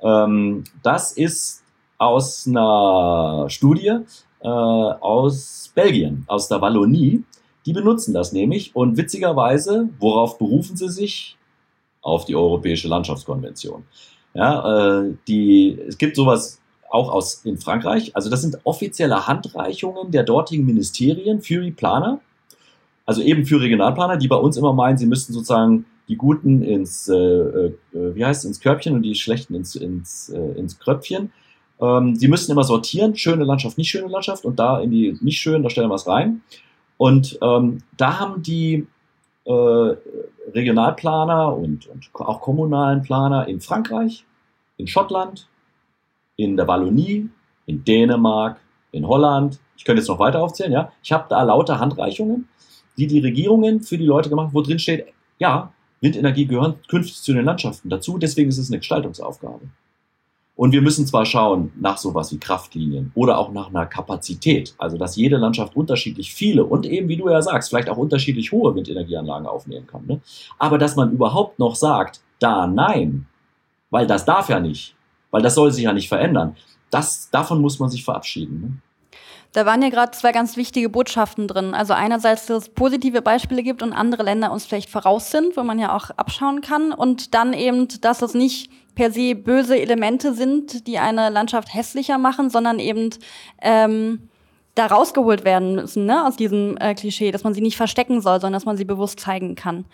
Ähm, 0.00 0.64
das 0.82 1.12
ist 1.12 1.64
aus 1.98 2.46
einer 2.46 3.46
Studie 3.48 3.98
äh, 4.40 4.48
aus 4.48 5.70
Belgien, 5.74 6.24
aus 6.26 6.48
der 6.48 6.60
Wallonie. 6.60 7.24
Die 7.66 7.72
benutzen 7.72 8.14
das 8.14 8.32
nämlich 8.32 8.74
und 8.74 8.96
witzigerweise, 8.96 9.88
worauf 9.98 10.38
berufen 10.38 10.76
sie 10.76 10.88
sich? 10.88 11.36
Auf 12.00 12.24
die 12.24 12.36
Europäische 12.36 12.88
Landschaftskonvention. 12.88 13.84
Ja, 14.32 15.00
äh, 15.00 15.14
die, 15.26 15.78
es 15.86 15.98
gibt 15.98 16.16
sowas 16.16 16.60
auch 16.90 17.10
aus 17.10 17.44
in 17.44 17.58
Frankreich. 17.58 18.14
Also 18.16 18.30
das 18.30 18.42
sind 18.42 18.58
offizielle 18.64 19.26
Handreichungen 19.26 20.10
der 20.10 20.22
dortigen 20.22 20.64
Ministerien 20.64 21.42
für 21.42 21.60
die 21.60 21.70
Planer, 21.70 22.20
also 23.04 23.22
eben 23.22 23.46
für 23.46 23.60
Regionalplaner, 23.60 24.16
die 24.16 24.28
bei 24.28 24.36
uns 24.36 24.56
immer 24.56 24.72
meinen, 24.72 24.98
sie 24.98 25.06
müssten 25.06 25.32
sozusagen 25.32 25.86
die 26.08 26.16
Guten 26.16 26.62
ins, 26.62 27.08
äh, 27.08 27.16
äh, 27.16 27.72
wie 27.92 28.24
heißt 28.24 28.44
ins 28.44 28.60
Körbchen 28.60 28.94
und 28.94 29.02
die 29.02 29.14
Schlechten 29.14 29.54
ins, 29.54 29.74
ins, 29.76 30.30
äh, 30.30 30.58
ins 30.58 30.78
Kröpfchen. 30.78 31.32
Ähm, 31.80 32.16
sie 32.16 32.28
müssten 32.28 32.52
immer 32.52 32.64
sortieren, 32.64 33.16
schöne 33.16 33.44
Landschaft, 33.44 33.78
nicht 33.78 33.90
schöne 33.90 34.08
Landschaft 34.08 34.44
und 34.44 34.58
da 34.58 34.80
in 34.80 34.90
die 34.90 35.16
nicht 35.20 35.40
schön, 35.40 35.62
da 35.62 35.70
stellen 35.70 35.90
wir 35.90 35.94
es 35.94 36.06
rein. 36.06 36.42
Und 36.96 37.38
ähm, 37.42 37.82
da 37.96 38.18
haben 38.18 38.42
die 38.42 38.86
äh, 39.44 39.96
Regionalplaner 40.54 41.56
und, 41.56 41.86
und 41.86 42.10
auch 42.14 42.40
kommunalen 42.40 43.02
Planer 43.02 43.46
in 43.46 43.60
Frankreich, 43.60 44.24
in 44.76 44.86
Schottland, 44.86 45.48
in 46.36 46.56
der 46.56 46.66
Wallonie, 46.66 47.28
in 47.66 47.84
Dänemark, 47.84 48.60
in 48.92 49.06
Holland, 49.06 49.60
ich 49.76 49.84
könnte 49.84 50.00
jetzt 50.00 50.08
noch 50.08 50.18
weiter 50.18 50.42
aufzählen, 50.42 50.72
ja, 50.72 50.92
ich 51.02 51.12
habe 51.12 51.26
da 51.28 51.42
lauter 51.42 51.78
Handreichungen, 51.78 52.48
die 52.96 53.06
die 53.06 53.20
Regierungen 53.20 53.80
für 53.80 53.96
die 53.96 54.06
Leute 54.06 54.28
gemacht 54.28 54.46
haben, 54.46 54.54
wo 54.54 54.62
drin 54.62 54.78
steht, 54.78 55.06
ja, 55.38 55.72
Windenergie 56.00 56.46
gehört 56.46 56.88
künftig 56.88 57.20
zu 57.20 57.32
den 57.32 57.44
Landschaften 57.44 57.88
dazu, 57.88 58.18
deswegen 58.18 58.48
ist 58.48 58.58
es 58.58 58.70
eine 58.70 58.78
Gestaltungsaufgabe. 58.78 59.68
Und 60.58 60.72
wir 60.72 60.82
müssen 60.82 61.06
zwar 61.06 61.24
schauen 61.24 61.70
nach 61.76 61.98
sowas 61.98 62.32
wie 62.32 62.40
Kraftlinien 62.40 63.12
oder 63.14 63.38
auch 63.38 63.52
nach 63.52 63.68
einer 63.68 63.86
Kapazität, 63.86 64.74
also 64.76 64.98
dass 64.98 65.14
jede 65.14 65.36
Landschaft 65.36 65.76
unterschiedlich 65.76 66.34
viele 66.34 66.64
und 66.64 66.84
eben, 66.84 67.08
wie 67.08 67.16
du 67.16 67.28
ja 67.28 67.40
sagst, 67.40 67.68
vielleicht 67.68 67.88
auch 67.88 67.96
unterschiedlich 67.96 68.50
hohe 68.50 68.74
Windenergieanlagen 68.74 69.46
aufnehmen 69.46 69.86
kann. 69.86 70.04
Ne? 70.06 70.20
Aber 70.58 70.76
dass 70.76 70.96
man 70.96 71.12
überhaupt 71.12 71.60
noch 71.60 71.76
sagt, 71.76 72.22
da 72.40 72.66
nein, 72.66 73.26
weil 73.90 74.08
das 74.08 74.24
darf 74.24 74.48
ja 74.48 74.58
nicht, 74.58 74.96
weil 75.30 75.42
das 75.42 75.54
soll 75.54 75.70
sich 75.70 75.84
ja 75.84 75.92
nicht 75.92 76.08
verändern, 76.08 76.56
das, 76.90 77.30
davon 77.30 77.60
muss 77.60 77.78
man 77.78 77.88
sich 77.88 78.04
verabschieden. 78.04 78.60
Ne? 78.60 78.72
Da 79.52 79.64
waren 79.64 79.80
ja 79.80 79.90
gerade 79.90 80.10
zwei 80.10 80.32
ganz 80.32 80.56
wichtige 80.56 80.88
Botschaften 80.88 81.46
drin. 81.46 81.72
Also 81.72 81.92
einerseits, 81.92 82.46
dass 82.46 82.64
es 82.64 82.68
positive 82.68 83.22
Beispiele 83.22 83.62
gibt 83.62 83.82
und 83.82 83.92
andere 83.92 84.24
Länder 84.24 84.50
uns 84.50 84.66
vielleicht 84.66 84.90
voraus 84.90 85.30
sind, 85.30 85.56
wo 85.56 85.62
man 85.62 85.78
ja 85.78 85.94
auch 85.94 86.10
abschauen 86.10 86.60
kann. 86.60 86.92
Und 86.92 87.32
dann 87.34 87.52
eben, 87.52 87.86
dass 88.00 88.22
es 88.22 88.34
nicht 88.34 88.70
per 88.98 89.12
se 89.12 89.36
böse 89.36 89.78
Elemente 89.78 90.34
sind, 90.34 90.88
die 90.88 90.98
eine 90.98 91.30
Landschaft 91.30 91.72
hässlicher 91.72 92.18
machen, 92.18 92.50
sondern 92.50 92.80
eben 92.80 93.10
ähm, 93.62 94.28
da 94.74 94.86
rausgeholt 94.86 95.44
werden 95.44 95.76
müssen, 95.76 96.04
ne, 96.04 96.26
aus 96.26 96.34
diesem 96.34 96.76
äh, 96.78 96.96
Klischee, 96.96 97.30
dass 97.30 97.44
man 97.44 97.54
sie 97.54 97.60
nicht 97.60 97.76
verstecken 97.76 98.20
soll, 98.20 98.40
sondern 98.40 98.54
dass 98.54 98.64
man 98.64 98.76
sie 98.76 98.84
bewusst 98.84 99.20
zeigen 99.20 99.54
kann. 99.54 99.84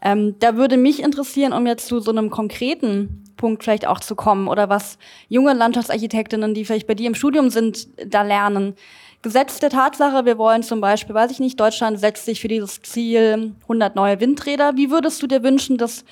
Ähm, 0.00 0.36
da 0.38 0.54
würde 0.54 0.76
mich 0.76 1.02
interessieren, 1.02 1.52
um 1.52 1.66
jetzt 1.66 1.88
zu 1.88 1.98
so 1.98 2.12
einem 2.12 2.30
konkreten 2.30 3.24
Punkt 3.36 3.64
vielleicht 3.64 3.84
auch 3.84 3.98
zu 3.98 4.14
kommen 4.14 4.46
oder 4.46 4.68
was 4.68 4.96
junge 5.28 5.54
Landschaftsarchitektinnen, 5.54 6.54
die 6.54 6.64
vielleicht 6.64 6.86
bei 6.86 6.94
dir 6.94 7.08
im 7.08 7.16
Studium 7.16 7.50
sind, 7.50 7.88
da 8.06 8.22
lernen. 8.22 8.76
Gesetz 9.22 9.58
der 9.58 9.70
Tatsache, 9.70 10.24
wir 10.24 10.38
wollen 10.38 10.62
zum 10.62 10.80
Beispiel, 10.80 11.16
weiß 11.16 11.32
ich 11.32 11.40
nicht, 11.40 11.58
Deutschland 11.58 11.98
setzt 11.98 12.26
sich 12.26 12.40
für 12.40 12.48
dieses 12.48 12.80
Ziel 12.82 13.56
100 13.62 13.96
neue 13.96 14.20
Windräder. 14.20 14.76
Wie 14.76 14.92
würdest 14.92 15.20
du 15.20 15.26
dir 15.26 15.42
wünschen, 15.42 15.78
dass 15.78 16.04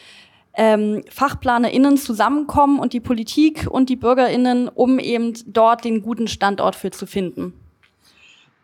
ähm, 0.60 1.02
FachplanerInnen 1.08 1.96
zusammenkommen 1.96 2.80
und 2.80 2.92
die 2.92 3.00
Politik 3.00 3.66
und 3.68 3.88
die 3.88 3.96
BürgerInnen, 3.96 4.68
um 4.68 4.98
eben 4.98 5.32
dort 5.46 5.86
den 5.86 6.02
guten 6.02 6.28
Standort 6.28 6.76
für 6.76 6.90
zu 6.90 7.06
finden? 7.06 7.54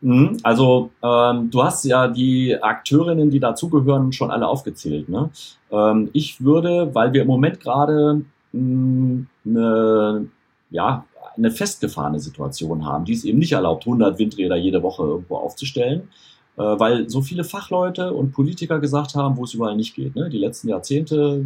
Mhm, 0.03 0.37
also 0.43 0.91
ähm, 1.03 1.51
du 1.51 1.65
hast 1.65 1.87
ja 1.87 2.07
die 2.07 2.55
Akteurinnen, 2.63 3.31
die 3.31 3.41
dazugehören, 3.41 4.13
schon 4.13 4.31
alle 4.31 4.47
aufgezählt. 4.47 5.09
Ne? 5.09 5.31
Ähm, 5.71 6.11
ich 6.13 6.45
würde, 6.45 6.95
weil 6.95 7.15
wir 7.15 7.23
im 7.23 7.29
Moment 7.29 7.61
gerade 7.61 8.23
eine, 8.53 10.29
ja, 10.71 11.05
eine 11.35 11.51
festgefahrene 11.51 12.21
Situation 12.21 12.85
haben, 12.85 13.07
die 13.07 13.15
es 13.15 13.25
eben 13.25 13.39
nicht 13.39 13.53
erlaubt, 13.53 13.87
100 13.87 14.19
Windräder 14.19 14.57
jede 14.57 14.83
Woche 14.83 15.03
irgendwo 15.03 15.37
aufzustellen, 15.37 16.09
weil 16.57 17.09
so 17.11 17.21
viele 17.21 17.45
Fachleute 17.45 18.13
und 18.13 18.33
Politiker 18.33 18.79
gesagt 18.81 19.15
haben, 19.15 19.37
wo 19.37 19.45
es 19.45 19.55
überall 19.55 19.77
nicht 19.77 19.95
geht. 19.95 20.17
Ne? 20.17 20.31
Die 20.31 20.39
letzten 20.39 20.69
Jahrzehnte 20.69 21.45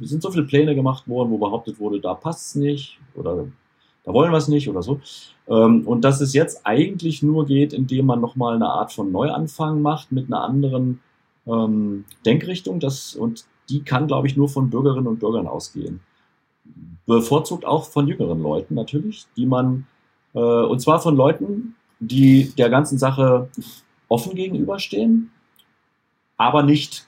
sind 0.00 0.22
so 0.22 0.30
viele 0.30 0.44
Pläne 0.44 0.74
gemacht 0.74 1.08
worden, 1.08 1.30
wo 1.30 1.38
behauptet 1.38 1.80
wurde, 1.80 2.00
da 2.00 2.14
passt 2.14 2.48
es 2.48 2.54
nicht 2.54 2.98
oder 3.14 3.46
da 4.04 4.14
wollen 4.14 4.30
wir 4.30 4.38
es 4.38 4.48
nicht 4.48 4.68
oder 4.68 4.82
so. 4.82 5.00
Ähm, 5.48 5.86
und 5.86 6.02
dass 6.02 6.20
es 6.20 6.32
jetzt 6.32 6.62
eigentlich 6.64 7.22
nur 7.22 7.46
geht, 7.46 7.72
indem 7.72 8.06
man 8.06 8.20
nochmal 8.20 8.54
eine 8.54 8.68
Art 8.68 8.92
von 8.92 9.12
Neuanfang 9.12 9.82
macht 9.82 10.12
mit 10.12 10.28
einer 10.28 10.42
anderen 10.42 11.00
ähm, 11.46 12.04
Denkrichtung. 12.24 12.80
Das, 12.80 13.14
und 13.14 13.44
die 13.68 13.82
kann, 13.82 14.06
glaube 14.06 14.26
ich, 14.26 14.36
nur 14.36 14.48
von 14.48 14.70
Bürgerinnen 14.70 15.06
und 15.06 15.20
Bürgern 15.20 15.46
ausgehen. 15.46 16.00
Bevorzugt 17.06 17.64
auch 17.64 17.84
von 17.84 18.08
jüngeren 18.08 18.42
Leuten 18.42 18.74
natürlich, 18.74 19.26
die 19.36 19.46
man, 19.46 19.86
äh, 20.34 20.38
und 20.38 20.80
zwar 20.80 21.00
von 21.00 21.16
Leuten, 21.16 21.74
die 22.00 22.52
der 22.56 22.70
ganzen 22.70 22.98
Sache 22.98 23.48
offen 24.08 24.34
gegenüberstehen, 24.34 25.30
aber 26.36 26.62
nicht 26.62 27.06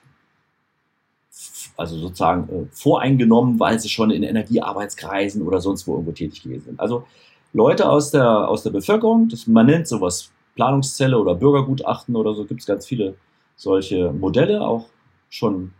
also 1.76 1.96
sozusagen 1.96 2.48
äh, 2.48 2.66
voreingenommen, 2.72 3.58
weil 3.58 3.80
sie 3.80 3.88
schon 3.88 4.10
in 4.10 4.22
Energiearbeitskreisen 4.22 5.42
oder 5.42 5.60
sonst 5.60 5.86
wo 5.86 5.92
irgendwo 5.94 6.12
tätig 6.12 6.42
gewesen 6.42 6.64
sind. 6.64 6.80
Also 6.80 7.04
Leute 7.52 7.88
aus 7.88 8.10
der, 8.10 8.48
aus 8.48 8.62
der 8.62 8.70
Bevölkerung, 8.70 9.28
das, 9.28 9.46
man 9.46 9.66
nennt 9.66 9.88
sowas 9.88 10.30
Planungszelle 10.54 11.18
oder 11.18 11.34
Bürgergutachten 11.34 12.16
oder 12.16 12.34
so, 12.34 12.44
gibt 12.44 12.60
es 12.60 12.66
ganz 12.66 12.86
viele 12.86 13.14
solche 13.56 14.12
Modelle, 14.12 14.60
auch 14.60 14.86
schon 15.28 15.72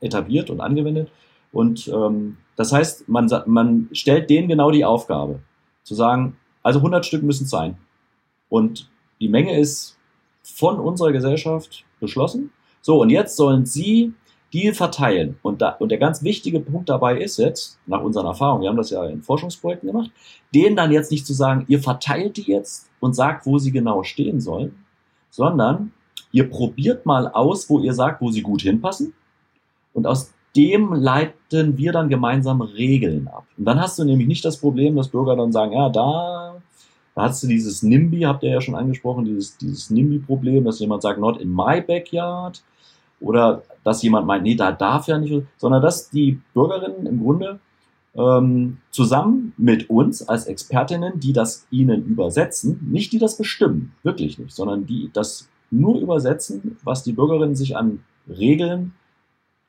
etabliert 0.00 0.50
und 0.50 0.60
angewendet. 0.60 1.10
Und 1.52 1.88
ähm, 1.88 2.36
das 2.56 2.72
heißt, 2.72 3.08
man, 3.08 3.28
man 3.46 3.88
stellt 3.92 4.30
denen 4.30 4.48
genau 4.48 4.70
die 4.70 4.84
Aufgabe, 4.84 5.40
zu 5.82 5.94
sagen, 5.94 6.36
also 6.62 6.78
100 6.78 7.04
Stück 7.04 7.22
müssen 7.22 7.44
es 7.44 7.50
sein. 7.50 7.76
Und 8.48 8.88
die 9.20 9.28
Menge 9.28 9.58
ist 9.58 9.96
von 10.54 10.78
unserer 10.78 11.12
Gesellschaft 11.12 11.84
beschlossen. 12.00 12.50
So, 12.82 13.00
und 13.00 13.10
jetzt 13.10 13.36
sollen 13.36 13.66
sie 13.66 14.14
die 14.52 14.72
verteilen. 14.72 15.38
Und, 15.42 15.62
da, 15.62 15.70
und 15.70 15.90
der 15.90 15.98
ganz 15.98 16.22
wichtige 16.22 16.60
Punkt 16.60 16.88
dabei 16.88 17.18
ist 17.18 17.36
jetzt, 17.38 17.78
nach 17.86 18.02
unseren 18.02 18.26
Erfahrungen, 18.26 18.62
wir 18.62 18.68
haben 18.68 18.76
das 18.76 18.90
ja 18.90 19.04
in 19.06 19.22
Forschungsprojekten 19.22 19.88
gemacht, 19.88 20.10
denen 20.54 20.76
dann 20.76 20.92
jetzt 20.92 21.10
nicht 21.10 21.26
zu 21.26 21.34
sagen, 21.34 21.64
ihr 21.68 21.80
verteilt 21.80 22.36
die 22.36 22.50
jetzt 22.50 22.88
und 22.98 23.14
sagt, 23.14 23.46
wo 23.46 23.58
sie 23.58 23.70
genau 23.70 24.02
stehen 24.02 24.40
sollen, 24.40 24.84
sondern 25.30 25.92
ihr 26.32 26.48
probiert 26.48 27.06
mal 27.06 27.28
aus, 27.28 27.70
wo 27.70 27.78
ihr 27.78 27.94
sagt, 27.94 28.20
wo 28.20 28.30
sie 28.30 28.42
gut 28.42 28.62
hinpassen. 28.62 29.14
Und 29.92 30.06
aus 30.06 30.32
dem 30.56 30.92
leiten 30.92 31.78
wir 31.78 31.92
dann 31.92 32.08
gemeinsam 32.08 32.60
Regeln 32.60 33.28
ab. 33.28 33.46
Und 33.56 33.64
dann 33.64 33.80
hast 33.80 33.98
du 33.98 34.04
nämlich 34.04 34.26
nicht 34.26 34.44
das 34.44 34.58
Problem, 34.58 34.96
dass 34.96 35.08
Bürger 35.08 35.36
dann 35.36 35.52
sagen, 35.52 35.72
ja, 35.72 35.88
da, 35.88 36.49
da 37.20 37.28
hast 37.28 37.42
du 37.42 37.48
dieses 37.48 37.82
NIMBY, 37.82 38.22
habt 38.22 38.42
ihr 38.42 38.50
ja 38.50 38.60
schon 38.62 38.74
angesprochen, 38.74 39.26
dieses, 39.26 39.58
dieses 39.58 39.90
NIMBY-Problem, 39.90 40.64
dass 40.64 40.78
jemand 40.78 41.02
sagt, 41.02 41.20
not 41.20 41.38
in 41.38 41.54
my 41.54 41.82
backyard 41.82 42.62
oder 43.20 43.62
dass 43.84 44.02
jemand 44.02 44.26
meint, 44.26 44.42
nee, 44.42 44.54
da 44.54 44.72
darf 44.72 45.06
ja 45.06 45.18
nicht, 45.18 45.44
sondern 45.58 45.82
dass 45.82 46.08
die 46.08 46.40
Bürgerinnen 46.54 47.04
im 47.04 47.22
Grunde 47.22 47.60
ähm, 48.14 48.78
zusammen 48.90 49.52
mit 49.58 49.90
uns 49.90 50.26
als 50.26 50.46
Expertinnen, 50.46 51.20
die 51.20 51.34
das 51.34 51.66
ihnen 51.70 52.06
übersetzen, 52.06 52.88
nicht 52.90 53.12
die 53.12 53.18
das 53.18 53.36
bestimmen, 53.36 53.92
wirklich 54.02 54.38
nicht, 54.38 54.54
sondern 54.54 54.86
die 54.86 55.10
das 55.12 55.50
nur 55.70 56.00
übersetzen, 56.00 56.78
was 56.84 57.02
die 57.02 57.12
Bürgerinnen 57.12 57.54
sich 57.54 57.76
an 57.76 58.02
Regeln 58.26 58.94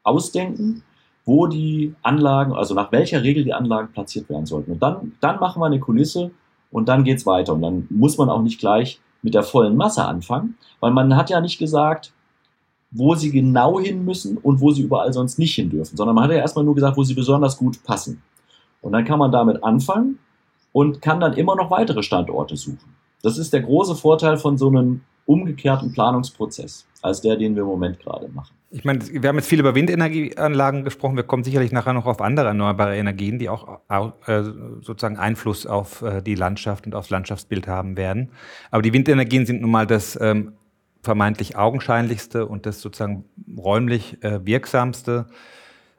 ausdenken, 0.04 0.84
wo 1.26 1.48
die 1.48 1.96
Anlagen, 2.02 2.54
also 2.54 2.76
nach 2.76 2.94
welcher 2.94 3.24
Regel 3.24 3.44
die 3.44 3.54
Anlagen 3.54 3.92
platziert 3.92 4.30
werden 4.30 4.46
sollten. 4.46 4.72
Und 4.72 4.82
dann, 4.82 5.12
dann 5.20 5.42
machen 5.42 5.62
wir 5.62 5.66
eine 5.66 5.82
Kulisse 5.82 6.32
und 6.72 6.90
dann 6.90 7.04
geht's 7.04 7.26
weiter. 7.26 7.54
Und 7.54 7.62
dann 7.62 7.88
muss 7.90 8.18
man 8.18 8.30
auch 8.30 8.42
nicht 8.42 8.60
gleich 8.60 9.00
mit 9.22 9.34
der 9.34 9.44
vollen 9.44 9.76
Masse 9.76 10.04
anfangen, 10.06 10.58
weil 10.80 10.92
man 10.92 11.16
hat 11.16 11.30
ja 11.30 11.42
nicht 11.42 11.60
gesagt, 11.60 12.14
wo 12.92 13.16
sie 13.16 13.32
genau 13.32 13.80
hin 13.80 14.04
müssen 14.04 14.38
und 14.38 14.60
wo 14.60 14.72
sie 14.72 14.82
überall 14.82 15.14
sonst 15.14 15.40
nicht 15.40 15.56
hin 15.56 15.70
dürfen, 15.70 15.96
sondern 15.96 16.16
man 16.16 16.26
hat 16.26 16.32
ja 16.32 16.38
erstmal 16.38 16.66
nur 16.66 16.76
gesagt, 16.76 16.98
wo 16.98 17.04
sie 17.04 17.14
besonders 17.14 17.58
gut 17.58 17.84
passen. 17.84 18.22
Und 18.82 18.92
dann 18.94 19.06
kann 19.06 19.20
man 19.20 19.32
damit 19.32 19.64
anfangen 19.64 20.20
und 20.74 21.02
kann 21.02 21.20
dann 21.20 21.34
immer 21.34 21.56
noch 21.56 21.72
weitere 21.72 22.04
Standorte 22.04 22.58
suchen. 22.58 22.96
Das 23.22 23.38
ist 23.38 23.54
der 23.54 23.62
große 23.62 23.96
Vorteil 23.96 24.38
von 24.38 24.58
so 24.58 24.68
einem 24.68 25.02
umgekehrten 25.32 25.94
Planungsprozess, 25.94 26.86
als 27.02 27.22
der, 27.22 27.38
den 27.38 27.56
wir 27.56 27.62
im 27.62 27.70
Moment 27.70 28.00
gerade 28.00 28.28
machen. 28.30 28.54
Ich 28.74 28.86
meine, 28.86 29.02
wir 29.02 29.28
haben 29.28 29.36
jetzt 29.36 29.48
viel 29.48 29.60
über 29.60 29.76
Windenergieanlagen 29.76 30.84
gesprochen. 30.84 31.18
Wir 31.18 31.24
kommen 31.24 31.44
sicherlich 31.44 31.72
nachher 31.72 31.94
noch 31.94 32.06
auf 32.06 32.22
andere 32.22 32.48
erneuerbare 32.48 32.96
Energien, 32.96 33.38
die 33.38 33.50
auch 33.50 33.80
äh, 33.90 34.44
sozusagen 34.82 35.18
Einfluss 35.18 35.66
auf 35.66 36.02
äh, 36.02 36.22
die 36.22 36.36
Landschaft 36.36 36.86
und 36.86 36.96
aufs 36.96 37.10
Landschaftsbild 37.10 37.68
haben 37.68 37.98
werden. 37.98 38.30
Aber 38.72 38.82
die 38.82 38.94
Windenergien 38.94 39.46
sind 39.46 39.62
nun 39.62 39.72
mal 39.72 39.88
das 39.88 40.18
ähm, 40.22 40.54
vermeintlich 41.02 41.58
augenscheinlichste 41.58 42.46
und 42.46 42.66
das 42.66 42.80
sozusagen 42.80 43.26
räumlich 43.58 44.24
äh, 44.24 44.46
wirksamste 44.46 45.26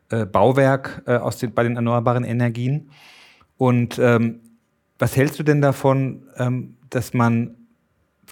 äh, 0.08 0.24
Bauwerk 0.24 1.02
äh, 1.06 1.16
aus 1.16 1.38
den, 1.38 1.52
bei 1.52 1.64
den 1.64 1.76
erneuerbaren 1.76 2.24
Energien. 2.24 2.90
Und 3.58 3.98
ähm, 3.98 4.40
was 4.98 5.16
hältst 5.16 5.38
du 5.38 5.42
denn 5.42 5.60
davon, 5.60 6.24
ähm, 6.36 6.76
dass 6.88 7.12
man 7.12 7.56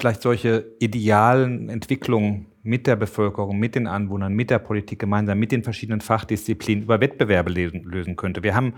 vielleicht 0.00 0.22
solche 0.22 0.64
idealen 0.78 1.68
Entwicklungen 1.68 2.46
mit 2.62 2.86
der 2.86 2.96
Bevölkerung, 2.96 3.58
mit 3.58 3.74
den 3.74 3.86
Anwohnern, 3.86 4.32
mit 4.32 4.50
der 4.50 4.58
Politik 4.58 4.98
gemeinsam, 4.98 5.38
mit 5.38 5.52
den 5.52 5.62
verschiedenen 5.62 6.00
Fachdisziplinen 6.00 6.84
über 6.84 7.00
Wettbewerbe 7.00 7.50
lösen, 7.50 7.84
lösen 7.84 8.16
könnte? 8.16 8.42
Wir 8.42 8.54
haben 8.54 8.74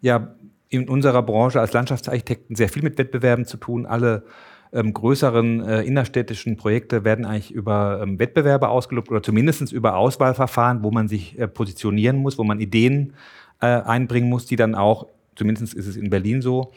ja 0.00 0.34
in 0.68 0.88
unserer 0.88 1.22
Branche 1.22 1.60
als 1.60 1.72
Landschaftsarchitekten 1.72 2.56
sehr 2.56 2.68
viel 2.68 2.82
mit 2.82 2.98
Wettbewerben 2.98 3.44
zu 3.44 3.56
tun. 3.56 3.86
Alle 3.86 4.24
ähm, 4.72 4.92
größeren 4.92 5.60
äh, 5.60 5.82
innerstädtischen 5.82 6.56
Projekte 6.56 7.04
werden 7.04 7.24
eigentlich 7.24 7.52
über 7.52 8.00
ähm, 8.02 8.18
Wettbewerbe 8.18 8.68
ausgelobt 8.68 9.10
oder 9.10 9.22
zumindest 9.22 9.72
über 9.72 9.96
Auswahlverfahren, 9.96 10.82
wo 10.82 10.90
man 10.90 11.08
sich 11.08 11.38
äh, 11.38 11.48
positionieren 11.48 12.16
muss, 12.16 12.38
wo 12.38 12.44
man 12.44 12.60
Ideen 12.60 13.14
äh, 13.60 13.66
einbringen 13.66 14.28
muss, 14.28 14.46
die 14.46 14.56
dann 14.56 14.74
auch, 14.74 15.06
zumindest 15.36 15.74
ist 15.74 15.86
es 15.86 15.96
in 15.96 16.10
Berlin 16.10 16.42
so, 16.42 16.72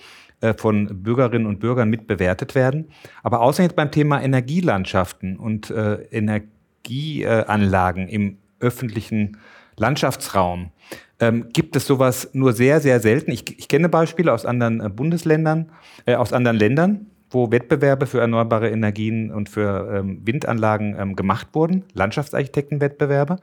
von 0.58 1.04
Bürgerinnen 1.04 1.46
und 1.46 1.60
Bürgern 1.60 1.90
mitbewertet 1.90 2.56
werden. 2.56 2.90
Aber 3.24 3.42
jetzt 3.58 3.76
beim 3.76 3.92
Thema 3.92 4.22
Energielandschaften 4.22 5.38
und 5.38 5.70
äh, 5.70 5.96
Energieanlagen 6.12 8.08
im 8.08 8.38
öffentlichen 8.60 9.38
Landschaftsraum 9.78 10.72
ähm, 11.20 11.48
gibt 11.52 11.76
es 11.76 11.88
sowas 11.88 12.30
nur 12.34 12.54
sehr, 12.54 12.80
sehr 12.80 13.00
selten. 13.00 13.32
Ich, 13.32 13.58
ich 13.58 13.68
kenne 13.68 13.90
Beispiele 13.90 14.34
aus 14.34 14.46
anderen 14.46 14.82
äh, 14.82 14.90
Bundesländern, 14.90 15.72
äh, 16.06 16.16
aus 16.16 16.34
anderen 16.34 16.58
Ländern, 16.58 17.08
wo 17.32 17.52
Wettbewerbe 17.52 18.06
für 18.06 18.20
erneuerbare 18.20 18.70
Energien 18.70 19.32
und 19.32 19.50
für 19.50 20.00
ähm, 20.00 20.22
Windanlagen 20.26 20.96
ähm, 21.00 21.16
gemacht 21.16 21.48
wurden, 21.54 21.84
Landschaftsarchitektenwettbewerbe. 21.94 23.38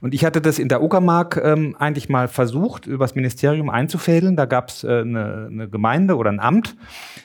Und 0.00 0.14
ich 0.14 0.24
hatte 0.24 0.40
das 0.40 0.58
in 0.58 0.68
der 0.68 0.82
Uckermark 0.82 1.40
ähm, 1.42 1.76
eigentlich 1.78 2.08
mal 2.08 2.28
versucht, 2.28 2.86
übers 2.86 3.14
Ministerium 3.14 3.68
einzufädeln. 3.68 4.36
Da 4.36 4.46
gab 4.46 4.68
es 4.68 4.82
äh, 4.84 5.00
eine, 5.00 5.48
eine, 5.50 5.68
Gemeinde 5.68 6.16
oder 6.16 6.30
ein 6.30 6.40
Amt, 6.40 6.76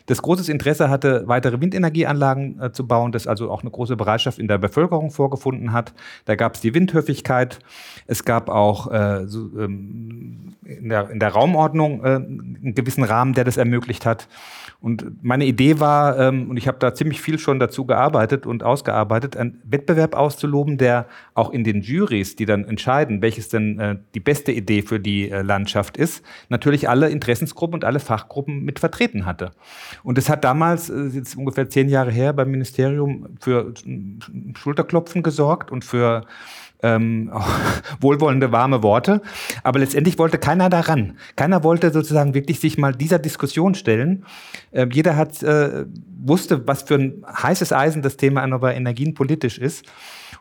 das 0.08 0.22
großes 0.22 0.50
Interesse 0.50 0.90
hatte, 0.90 1.24
weitere 1.26 1.62
Windenergieanlagen 1.62 2.62
äh, 2.62 2.72
zu 2.72 2.86
bauen, 2.86 3.12
das 3.12 3.28
also 3.28 3.50
auch 3.50 3.62
eine 3.62 3.72
große 3.72 3.96
Bereitschaft 3.96 4.40
in 4.40 4.48
der 4.48 4.58
Bevölkerung 4.58 5.12
vorgefunden 5.12 5.72
hat. 5.72 5.94
Da 6.26 6.36
gab 6.36 6.56
es 6.56 6.62
die 6.62 6.74
Windhöfigkeit. 6.74 7.60
Es 8.08 8.26
gab 8.26 8.50
auch 8.50 8.92
äh, 8.92 9.26
so, 9.26 9.50
ähm, 9.58 10.56
in, 10.66 10.90
der, 10.90 11.10
in 11.10 11.20
der 11.20 11.30
Raumordnung 11.30 12.04
äh, 12.04 12.16
einen 12.16 12.74
gewissen 12.76 13.04
Rahmen, 13.04 13.34
der 13.34 13.46
das 13.46 13.58
ermöglicht 13.58 14.06
hat. 14.06 14.28
Und 14.82 15.24
meine 15.24 15.46
Idee 15.46 15.80
war, 15.80 16.20
ähm, 16.20 16.50
und 16.50 16.58
ich 16.58 16.68
habe 16.68 16.78
da 16.80 16.94
ziemlich 16.94 17.22
viel 17.22 17.40
schon 17.40 17.60
dazu 17.60 17.86
gearbeitet 17.86 18.46
und 18.46 18.64
ausgearbeitet, 18.64 19.38
einen 19.38 19.62
Wettbewerb 19.64 20.16
auszuloben, 20.16 20.78
der 20.78 21.08
auch 21.34 21.52
in 21.52 21.64
den 21.64 21.82
Juries, 21.82 22.36
die 22.36 22.46
dann 22.46 22.65
dann 22.65 22.65
entscheiden, 22.68 23.22
welches 23.22 23.50
denn 23.50 23.80
äh, 23.80 23.98
die 24.14 24.20
beste 24.20 24.52
Idee 24.52 24.82
für 24.82 25.00
die 25.00 25.30
äh, 25.30 25.42
Landschaft 25.42 25.98
ist, 25.98 26.24
natürlich 26.50 26.90
alle 26.90 27.10
Interessensgruppen 27.10 27.76
und 27.76 27.84
alle 27.86 28.00
Fachgruppen 28.00 28.64
mit 28.64 28.80
vertreten 28.80 29.26
hatte. 29.26 29.52
Und 30.04 30.18
es 30.18 30.30
hat 30.30 30.44
damals, 30.44 30.90
äh, 30.90 31.08
jetzt 31.14 31.36
ungefähr 31.36 31.70
zehn 31.70 31.90
Jahre 31.90 32.12
her, 32.12 32.34
beim 32.34 32.52
Ministerium 32.52 33.28
für 33.40 33.74
Schulterklopfen 34.56 35.24
gesorgt 35.24 35.72
und 35.72 35.86
für 35.86 36.26
ähm, 36.84 37.32
wohlwollende, 38.00 38.52
warme 38.52 38.84
Worte. 38.84 39.22
Aber 39.64 39.80
letztendlich 39.80 40.18
wollte 40.20 40.38
keiner 40.38 40.70
daran. 40.70 41.18
Keiner 41.36 41.64
wollte 41.64 41.92
sozusagen 41.92 42.34
wirklich 42.34 42.60
sich 42.60 42.78
mal 42.78 42.94
dieser 42.94 43.20
Diskussion 43.20 43.76
stellen. 43.76 44.26
Äh, 44.72 44.88
jeder 44.92 45.16
hat, 45.16 45.42
äh, 45.44 45.86
wusste, 46.24 46.68
was 46.68 46.84
für 46.84 46.96
ein 46.96 47.26
heißes 47.28 47.74
Eisen 47.74 48.02
das 48.02 48.18
Thema 48.18 48.42
erneuerbare 48.42 48.74
Energien 48.74 49.14
politisch 49.14 49.58
ist. 49.58 49.86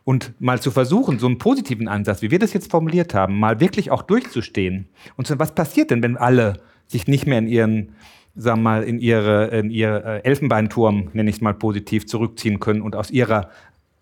Und 0.04 0.34
mal 0.38 0.60
zu 0.60 0.70
versuchen, 0.70 1.18
so 1.18 1.26
einen 1.26 1.38
positiven 1.38 1.88
Ansatz, 1.88 2.20
wie 2.20 2.30
wir 2.30 2.38
das 2.38 2.52
jetzt 2.52 2.70
formuliert 2.70 3.14
haben, 3.14 3.38
mal 3.38 3.60
wirklich 3.60 3.90
auch 3.90 4.02
durchzustehen. 4.02 4.86
Und 5.16 5.26
so, 5.26 5.38
was 5.38 5.54
passiert 5.54 5.90
denn, 5.90 6.02
wenn 6.02 6.18
alle 6.18 6.60
sich 6.86 7.08
nicht 7.08 7.26
mehr 7.26 7.38
in 7.38 7.46
ihren 7.48 7.94
sagen 8.36 8.60
wir 8.60 8.62
mal, 8.62 8.82
in 8.82 8.98
ihre, 8.98 9.46
in 9.46 9.70
ihr 9.70 10.04
äh, 10.04 10.28
Elfenbeinturm, 10.28 11.10
nenne 11.12 11.30
ich 11.30 11.36
es 11.36 11.42
mal 11.42 11.54
positiv, 11.54 12.06
zurückziehen 12.06 12.60
können 12.60 12.82
und 12.82 12.96
aus 12.96 13.10
ihrer 13.10 13.48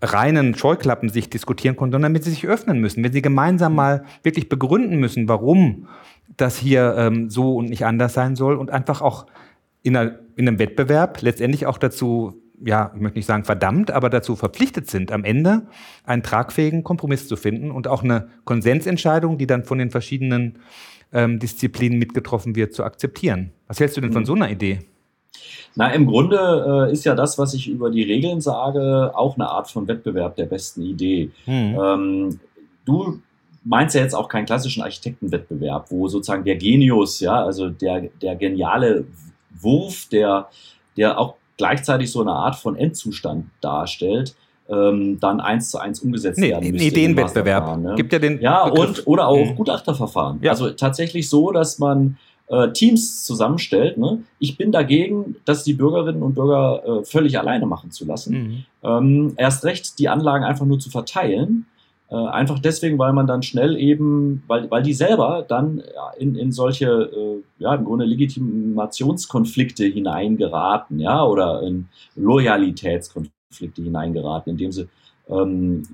reinen 0.01 0.55
Scheuklappen 0.57 1.09
sich 1.09 1.31
diskutieren 1.31 1.77
konnten, 1.77 1.93
sondern 1.93 2.13
damit 2.13 2.25
sie 2.25 2.31
sich 2.31 2.47
öffnen 2.47 2.81
müssen, 2.81 3.05
wenn 3.05 3.13
sie 3.13 3.23
gemeinsam 3.23 3.75
mal 3.75 4.05
wirklich 4.23 4.49
begründen 4.49 4.99
müssen, 4.99 5.29
warum 5.29 5.87
das 6.37 6.59
hier 6.59 6.95
ähm, 6.99 7.31
so 7.31 7.57
und 7.57 7.69
nicht 7.69 7.85
anders 7.85 8.15
sein 8.15 8.35
soll 8.35 8.57
und 8.57 8.71
einfach 8.71 9.01
auch 9.01 9.27
in, 9.83 9.97
einer, 9.97 10.19
in 10.37 10.49
einem 10.49 10.59
Wettbewerb 10.59 11.23
letztendlich 11.23 11.67
auch 11.67 11.79
dazu, 11.79 12.42
ja, 12.65 12.93
ich 12.95 13.01
möchte 13.01 13.19
nicht 13.19 13.27
sagen 13.27 13.45
verdammt, 13.45 13.91
aber 13.91 14.11
dazu 14.11 14.37
verpflichtet 14.37 14.89
sind, 14.89 15.13
am 15.13 15.25
Ende 15.25 15.67
einen 16.05 16.23
tragfähigen 16.23 16.85
Kompromiss 16.85 17.29
zu 17.29 17.37
finden 17.37 17.71
und 17.71 17.89
auch 17.89 18.03
eine 18.03 18.29
Konsensentscheidung, 18.45 19.39
die 19.39 19.47
dann 19.47 19.65
von 19.65 19.79
den 19.79 19.91
verschiedenen 19.91 20.59
ähm, 21.13 21.39
Disziplinen 21.39 21.99
mitgetroffen 21.99 22.57
wird, 22.57 22.75
zu 22.75 22.85
akzeptieren. 22.85 23.53
Was 23.67 23.81
hältst 23.81 23.97
du 23.97 24.01
denn 24.01 24.13
von 24.13 24.23
mhm. 24.23 24.27
so 24.27 24.35
einer 24.35 24.51
Idee? 24.51 24.81
Na, 25.75 25.91
im 25.93 26.07
Grunde 26.07 26.89
äh, 26.89 26.93
ist 26.93 27.05
ja 27.05 27.15
das, 27.15 27.39
was 27.39 27.55
ich 27.55 27.69
über 27.69 27.91
die 27.91 28.03
Regeln 28.03 28.41
sage, 28.41 29.13
auch 29.15 29.37
eine 29.37 29.49
Art 29.49 29.71
von 29.71 29.89
Wettbewerb 29.89 30.37
der 30.37 30.47
besten 30.47 30.83
Idee. 30.83 31.31
Mhm. 31.47 31.79
Ähm, 31.81 32.41
du 32.85 33.21
meinst 33.65 33.95
ja 33.95 34.03
jetzt 34.03 34.15
auch 34.15 34.29
keinen 34.29 34.45
klassischen 34.45 34.83
Architektenwettbewerb, 34.83 35.91
wo 35.91 36.09
sozusagen 36.09 36.45
der 36.45 36.57
Genius, 36.57 37.21
ja, 37.21 37.45
also 37.45 37.71
der, 37.71 38.09
der 38.21 38.37
geniale 38.37 39.05
Wurf, 39.51 40.09
der, 40.11 40.49
der 40.97 41.19
auch 41.19 41.37
gleichzeitig 41.57 42.11
so 42.11 42.21
eine 42.21 42.33
Art 42.33 42.57
von 42.57 42.77
Endzustand 42.77 43.47
darstellt, 43.61 44.35
ähm, 44.69 45.19
dann 45.21 45.41
eins 45.41 45.71
zu 45.71 45.79
eins 45.79 46.01
umgesetzt 46.01 46.39
nee, 46.39 46.51
werden 46.51 46.71
müsste. 46.71 46.89
Ideenwettbewerb. 46.89 47.79
Ne? 47.79 47.95
Gibt 47.97 48.13
ja 48.13 48.19
den 48.19 48.41
ja 48.41 48.69
Begriff. 48.69 48.99
und 48.99 49.07
oder 49.07 49.29
auch 49.29 49.45
mhm. 49.45 49.57
Gutachterverfahren. 49.57 50.39
Ja. 50.43 50.53
Also 50.53 50.71
tatsächlich 50.71 51.29
so, 51.29 51.51
dass 51.51 51.79
man 51.79 52.17
äh, 52.49 52.71
Teams 52.73 53.25
zusammenstellt. 53.25 53.99
Ne? 53.99 54.23
Ich 54.39 54.57
bin 54.57 54.73
dagegen, 54.73 55.37
dass 55.45 55.65
die 55.65 55.75
Bürgerinnen 55.75 56.23
und 56.23 56.35
Bürger 56.35 56.83
äh, 57.01 57.05
völlig 57.05 57.39
alleine 57.39 57.67
machen 57.67 57.91
zu 57.91 58.05
lassen. 58.05 58.35
Mhm. 58.35 58.65
Ähm, 58.83 59.35
erst 59.37 59.65
recht 59.65 59.99
die 59.99 60.09
Anlagen 60.09 60.45
einfach 60.45 60.67
nur 60.67 60.79
zu 60.79 60.91
verteilen. 60.91 61.67
Äh, 62.13 62.27
einfach 62.27 62.59
deswegen, 62.59 62.99
weil 62.99 63.15
man 63.15 63.27
dann 63.27 63.43
schnell 63.43 63.75
eben, 63.75 64.43
weil, 64.47 64.71
weil 64.71 64.83
die 64.83 64.93
selber 64.93 65.47
dann 65.49 65.83
in, 66.19 66.35
in 66.35 66.53
solche, 66.53 66.87
äh, 66.87 67.43
ja, 67.59 67.75
im 67.75 67.85
Grunde 67.85 68.05
Legitimationskonflikte 68.05 69.87
hineingeraten, 69.87 71.01
ja, 71.01 71.25
oder 71.25 71.63
in 71.63 71.89
Loyalitätskonflikte 72.15 73.83
hineingeraten, 73.83 74.51
indem 74.51 74.73
sie 74.73 74.89
ähm, 75.31 75.85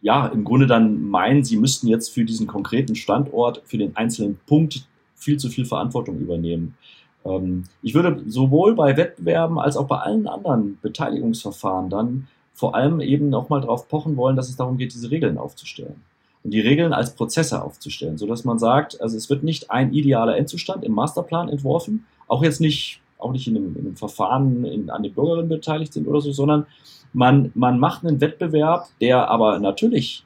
ja, 0.00 0.28
im 0.28 0.44
Grunde 0.44 0.68
dann 0.68 1.02
meinen, 1.02 1.42
sie 1.42 1.56
müssten 1.56 1.88
jetzt 1.88 2.10
für 2.10 2.24
diesen 2.24 2.46
konkreten 2.46 2.94
Standort, 2.94 3.62
für 3.64 3.78
den 3.78 3.96
einzelnen 3.96 4.38
Punkt 4.46 4.86
viel 5.16 5.38
zu 5.38 5.48
viel 5.48 5.64
Verantwortung 5.64 6.20
übernehmen. 6.20 6.76
Ähm, 7.24 7.64
ich 7.82 7.94
würde 7.94 8.22
sowohl 8.28 8.76
bei 8.76 8.96
Wettbewerben 8.96 9.58
als 9.58 9.76
auch 9.76 9.88
bei 9.88 9.98
allen 9.98 10.28
anderen 10.28 10.78
Beteiligungsverfahren 10.80 11.90
dann 11.90 12.28
vor 12.60 12.74
allem 12.74 13.00
eben 13.00 13.30
nochmal 13.30 13.62
darauf 13.62 13.88
pochen 13.88 14.18
wollen, 14.18 14.36
dass 14.36 14.50
es 14.50 14.56
darum 14.56 14.76
geht, 14.76 14.92
diese 14.92 15.10
Regeln 15.10 15.38
aufzustellen. 15.38 16.02
Und 16.44 16.52
die 16.52 16.60
Regeln 16.60 16.92
als 16.92 17.14
Prozesse 17.14 17.62
aufzustellen, 17.62 18.18
sodass 18.18 18.44
man 18.44 18.58
sagt, 18.58 19.00
also 19.00 19.16
es 19.16 19.30
wird 19.30 19.42
nicht 19.42 19.70
ein 19.70 19.94
idealer 19.94 20.36
Endzustand 20.36 20.84
im 20.84 20.92
Masterplan 20.92 21.48
entworfen, 21.48 22.04
auch 22.28 22.42
jetzt 22.42 22.60
nicht, 22.60 23.00
auch 23.18 23.32
nicht 23.32 23.48
in 23.48 23.56
einem, 23.56 23.76
in 23.76 23.86
einem 23.86 23.96
Verfahren, 23.96 24.66
in, 24.66 24.90
an 24.90 25.02
den 25.02 25.14
Bürgerinnen 25.14 25.48
beteiligt 25.48 25.94
sind 25.94 26.06
oder 26.06 26.20
so, 26.20 26.32
sondern 26.32 26.66
man, 27.14 27.50
man 27.54 27.78
macht 27.78 28.04
einen 28.04 28.20
Wettbewerb, 28.20 28.88
der 29.00 29.30
aber 29.30 29.58
natürlich 29.58 30.24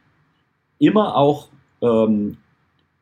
immer 0.81 1.17
auch 1.17 1.51
ähm, 1.83 2.39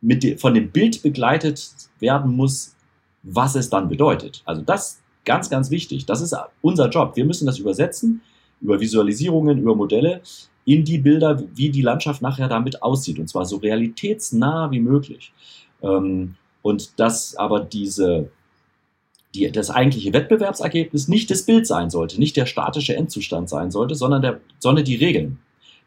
mit 0.02 0.24
de, 0.24 0.36
von 0.36 0.52
dem 0.52 0.70
Bild 0.70 1.02
begleitet 1.02 1.72
werden 2.00 2.36
muss, 2.36 2.76
was 3.22 3.54
es 3.54 3.70
dann 3.70 3.88
bedeutet. 3.88 4.42
Also 4.44 4.60
das 4.60 5.00
ganz, 5.24 5.48
ganz 5.48 5.70
wichtig. 5.70 6.04
Das 6.04 6.20
ist 6.20 6.36
unser 6.60 6.90
Job. 6.90 7.16
Wir 7.16 7.24
müssen 7.24 7.46
das 7.46 7.58
übersetzen 7.58 8.20
über 8.62 8.80
Visualisierungen, 8.80 9.58
über 9.58 9.74
Modelle 9.74 10.22
in 10.64 10.84
die 10.84 10.98
Bilder, 10.98 11.42
wie 11.54 11.70
die 11.70 11.82
Landschaft 11.82 12.22
nachher 12.22 12.48
damit 12.48 12.82
aussieht. 12.82 13.18
Und 13.18 13.28
zwar 13.28 13.44
so 13.44 13.56
realitätsnah 13.56 14.70
wie 14.70 14.80
möglich. 14.80 15.32
Ähm, 15.82 16.36
und 16.62 16.98
dass 17.00 17.36
aber 17.36 17.60
diese, 17.60 18.30
die, 19.34 19.50
das 19.50 19.70
eigentliche 19.70 20.12
Wettbewerbsergebnis 20.12 21.08
nicht 21.08 21.30
das 21.30 21.44
Bild 21.44 21.66
sein 21.66 21.90
sollte, 21.90 22.20
nicht 22.20 22.36
der 22.36 22.46
statische 22.46 22.94
Endzustand 22.94 23.48
sein 23.48 23.70
sollte, 23.70 23.96
sondern, 23.96 24.22
der, 24.22 24.40
sondern 24.60 24.84
die 24.84 24.94
Regeln, 24.94 25.38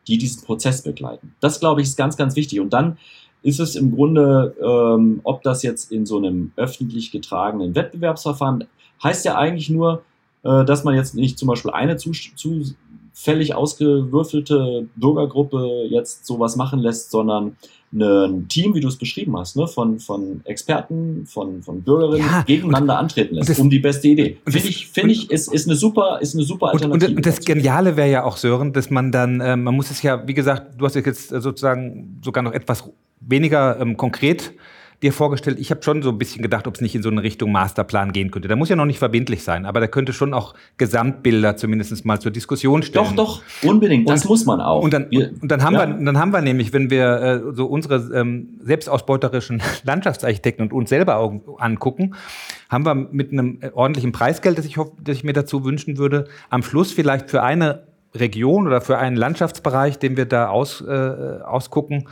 die 0.07 0.17
diesen 0.17 0.43
Prozess 0.43 0.81
begleiten. 0.81 1.33
Das, 1.39 1.61
glaube 1.61 1.81
ich, 1.81 1.87
ist 1.87 1.97
ganz, 1.97 2.17
ganz 2.17 2.35
wichtig. 2.35 2.59
Und 2.59 2.73
dann 2.73 2.97
ist 3.41 3.59
es 3.59 3.75
im 3.75 3.95
Grunde, 3.95 4.55
ähm, 4.61 5.21
ob 5.23 5.43
das 5.43 5.63
jetzt 5.63 5.91
in 5.91 6.05
so 6.05 6.17
einem 6.17 6.51
öffentlich 6.57 7.11
getragenen 7.11 7.75
Wettbewerbsverfahren, 7.75 8.65
heißt 9.01 9.23
ja 9.23 9.37
eigentlich 9.37 9.69
nur, 9.69 10.03
dass 10.45 10.83
man 10.83 10.93
jetzt 10.93 11.15
nicht 11.15 11.39
zum 11.39 11.47
Beispiel 11.47 11.71
eine 11.71 11.97
zu, 11.97 12.11
zufällig 12.11 13.55
ausgewürfelte 13.55 14.87
Bürgergruppe 14.95 15.87
jetzt 15.89 16.25
sowas 16.25 16.55
machen 16.55 16.79
lässt, 16.79 17.09
sondern 17.09 17.57
ein 17.93 18.47
Team, 18.49 18.75
wie 18.75 18.81
du 18.81 18.87
es 18.87 18.97
beschrieben 18.97 19.37
hast, 19.37 19.55
ne, 19.55 19.67
von, 19.67 19.99
von 19.99 20.41
Experten, 20.43 21.25
von, 21.25 21.63
von 21.63 21.81
Bürgerinnen 21.81 22.25
ja, 22.25 22.41
gegeneinander 22.41 22.97
antreten 22.97 23.35
lässt, 23.35 23.49
das, 23.49 23.59
um 23.59 23.69
die 23.69 23.79
beste 23.79 24.07
Idee. 24.09 24.37
Finde 24.45 24.67
ich, 24.67 24.87
finde 24.87 25.11
ich, 25.13 25.31
ist, 25.31 25.53
ist 25.53 25.67
eine 25.67 25.75
super, 25.75 26.19
ist 26.21 26.35
eine 26.35 26.43
super 26.43 26.67
Alternative. 26.67 27.11
Und, 27.11 27.17
und 27.17 27.25
das 27.25 27.39
Geniale 27.39 27.95
wäre 27.95 28.09
ja 28.09 28.23
auch, 28.23 28.37
Sören, 28.37 28.73
dass 28.73 28.89
man 28.89 29.11
dann, 29.11 29.39
äh, 29.39 29.55
man 29.55 29.75
muss 29.75 29.91
es 29.91 30.01
ja, 30.01 30.27
wie 30.27 30.33
gesagt, 30.33 30.79
du 30.79 30.85
hast 30.85 30.95
jetzt 30.95 31.29
sozusagen 31.29 32.19
sogar 32.23 32.43
noch 32.43 32.51
etwas 32.51 32.83
weniger 33.21 33.79
ähm, 33.79 33.95
konkret 33.95 34.53
dir 35.03 35.13
vorgestellt, 35.13 35.59
ich 35.59 35.71
habe 35.71 35.83
schon 35.83 36.01
so 36.01 36.09
ein 36.09 36.17
bisschen 36.17 36.41
gedacht, 36.41 36.67
ob 36.67 36.75
es 36.75 36.81
nicht 36.81 36.95
in 36.95 37.03
so 37.03 37.09
eine 37.09 37.23
Richtung 37.23 37.51
Masterplan 37.51 38.11
gehen 38.11 38.31
könnte. 38.31 38.47
Da 38.47 38.55
muss 38.55 38.69
ja 38.69 38.75
noch 38.75 38.85
nicht 38.85 38.99
verbindlich 38.99 39.43
sein, 39.43 39.65
aber 39.65 39.79
da 39.79 39.87
könnte 39.87 40.13
schon 40.13 40.33
auch 40.33 40.53
Gesamtbilder 40.77 41.57
zumindest 41.57 42.05
mal 42.05 42.19
zur 42.19 42.31
Diskussion 42.31 42.83
stellen. 42.83 43.15
Doch, 43.15 43.41
doch, 43.61 43.69
unbedingt, 43.69 44.09
das 44.09 44.25
muss 44.25 44.45
man 44.45 44.61
auch. 44.61 44.83
Und 44.83 44.93
dann, 44.93 45.05
und 45.05 45.51
dann, 45.51 45.63
haben, 45.63 45.73
ja. 45.75 45.87
wir, 45.87 46.05
dann 46.05 46.17
haben 46.17 46.31
wir 46.31 46.41
nämlich, 46.41 46.73
wenn 46.73 46.89
wir 46.89 47.21
äh, 47.21 47.55
so 47.55 47.65
unsere 47.65 47.95
ähm, 48.17 48.59
selbstausbeuterischen 48.61 49.61
Landschaftsarchitekten 49.83 50.65
und 50.65 50.73
uns 50.73 50.89
selber 50.89 51.39
angucken, 51.57 52.15
haben 52.69 52.85
wir 52.85 52.95
mit 52.95 53.31
einem 53.31 53.59
ordentlichen 53.73 54.11
Preisgeld, 54.11 54.57
das 54.57 54.65
ich, 54.65 54.77
hoff, 54.77 54.91
das 55.01 55.17
ich 55.17 55.23
mir 55.23 55.33
dazu 55.33 55.63
wünschen 55.63 55.97
würde, 55.97 56.25
am 56.49 56.63
Schluss 56.63 56.91
vielleicht 56.91 57.29
für 57.29 57.43
eine 57.43 57.83
Region 58.15 58.67
oder 58.67 58.81
für 58.81 58.97
einen 58.97 59.15
Landschaftsbereich, 59.15 59.99
den 59.99 60.17
wir 60.17 60.25
da 60.25 60.47
aus, 60.47 60.81
äh, 60.81 60.91
ausgucken, 61.43 62.07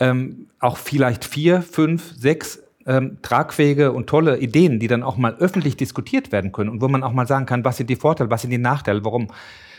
ähm, 0.00 0.48
auch 0.58 0.76
vielleicht 0.76 1.24
vier, 1.24 1.62
fünf, 1.62 2.14
sechs 2.16 2.62
ähm, 2.86 3.18
tragfähige 3.22 3.92
und 3.92 4.06
tolle 4.06 4.38
Ideen, 4.38 4.78
die 4.78 4.88
dann 4.88 5.02
auch 5.02 5.16
mal 5.16 5.36
öffentlich 5.38 5.76
diskutiert 5.76 6.32
werden 6.32 6.52
können 6.52 6.70
und 6.70 6.80
wo 6.80 6.88
man 6.88 7.02
auch 7.02 7.12
mal 7.12 7.26
sagen 7.26 7.46
kann, 7.46 7.64
was 7.64 7.76
sind 7.76 7.88
die 7.88 7.96
Vorteile, 7.96 8.30
was 8.30 8.42
sind 8.42 8.50
die 8.50 8.58
Nachteile, 8.58 9.04
warum. 9.04 9.28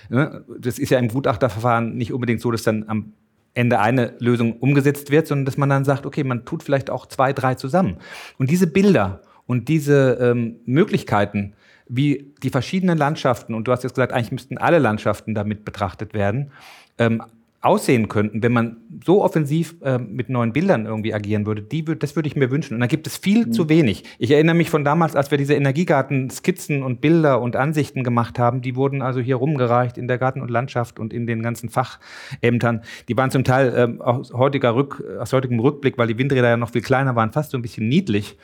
Ne? 0.10 0.44
Das 0.60 0.80
ist 0.80 0.90
ja 0.90 1.00
im 1.00 1.08
Gutachterverfahren 1.08 1.96
nicht 1.96 2.14
unbedingt 2.14 2.42
so, 2.42 2.52
dass 2.52 2.64
dann 2.64 2.86
am 2.88 3.14
Ende 3.54 3.80
eine 3.80 4.14
Lösung 4.20 4.54
umgesetzt 4.60 5.12
wird, 5.12 5.28
sondern 5.28 5.46
dass 5.46 5.58
man 5.58 5.70
dann 5.70 5.86
sagt, 5.86 6.06
okay, 6.06 6.24
man 6.24 6.46
tut 6.46 6.64
vielleicht 6.64 6.90
auch 6.90 7.06
zwei, 7.06 7.32
drei 7.32 7.56
zusammen. 7.56 7.98
Und 8.38 8.50
diese 8.50 8.68
Bilder 8.68 9.22
und 9.48 9.70
diese 9.70 10.18
ähm, 10.20 10.58
Möglichkeiten, 10.66 11.54
wie 11.88 12.34
die 12.44 12.50
verschiedenen 12.50 12.98
Landschaften, 12.98 13.54
und 13.54 13.68
du 13.68 13.72
hast 13.72 13.84
jetzt 13.84 13.94
gesagt, 13.94 14.12
eigentlich 14.12 14.32
müssten 14.32 14.58
alle 14.58 14.80
Landschaften 14.80 15.36
damit 15.36 15.64
betrachtet 15.64 16.14
werden, 16.14 16.52
ähm, 16.98 17.22
aussehen 17.66 18.08
könnten, 18.08 18.44
wenn 18.44 18.54
man 18.54 18.78
so 19.04 19.24
offensiv 19.24 19.76
äh, 19.82 19.98
mit 19.98 20.30
neuen 20.30 20.54
Bildern 20.54 20.86
irgendwie 20.86 21.14
agieren 21.14 21.46
würde, 21.46 21.64
die 21.64 21.88
würd, 21.88 22.04
das 22.04 22.16
würde 22.16 22.28
ich 22.28 22.36
mir 22.36 22.52
wünschen. 22.52 22.76
Und 22.76 22.80
da 22.80 22.86
gibt 22.86 23.08
es 23.08 23.18
viel 23.18 23.48
mhm. 23.48 23.54
zu 23.54 23.70
wenig. 23.70 24.04
Ich 24.20 24.32
erinnere 24.32 24.56
mich 24.56 24.70
von 24.70 24.84
damals, 24.84 25.16
als 25.16 25.32
wir 25.32 25.38
diese 25.38 25.56
Energiegarten-Skizzen 25.56 26.84
und 26.84 27.02
Bilder 27.02 27.42
und 27.42 27.56
Ansichten 27.56 28.04
gemacht 28.04 28.38
haben, 28.38 28.62
die 28.62 28.76
wurden 28.76 29.02
also 29.02 29.20
hier 29.20 29.38
rumgereicht 29.38 29.98
in 29.98 30.08
der 30.08 30.18
Garten- 30.20 30.42
und 30.42 30.52
Landschaft 30.52 31.00
und 31.00 31.12
in 31.12 31.26
den 31.26 31.42
ganzen 31.42 31.70
Fachämtern. 31.70 32.82
Die 33.08 33.18
waren 33.18 33.32
zum 33.32 33.44
Teil 33.44 33.74
ähm, 33.76 34.02
aus, 34.02 34.32
heutiger 34.32 34.76
Rück, 34.76 35.04
aus 35.20 35.34
heutigem 35.34 35.60
Rückblick, 35.60 35.98
weil 35.98 36.08
die 36.08 36.18
Windräder 36.18 36.50
ja 36.50 36.58
noch 36.58 36.70
viel 36.70 36.82
kleiner 36.82 37.16
waren, 37.16 37.32
fast 37.32 37.52
so 37.52 37.58
ein 37.58 37.62
bisschen 37.64 37.88
niedlich. 37.88 38.38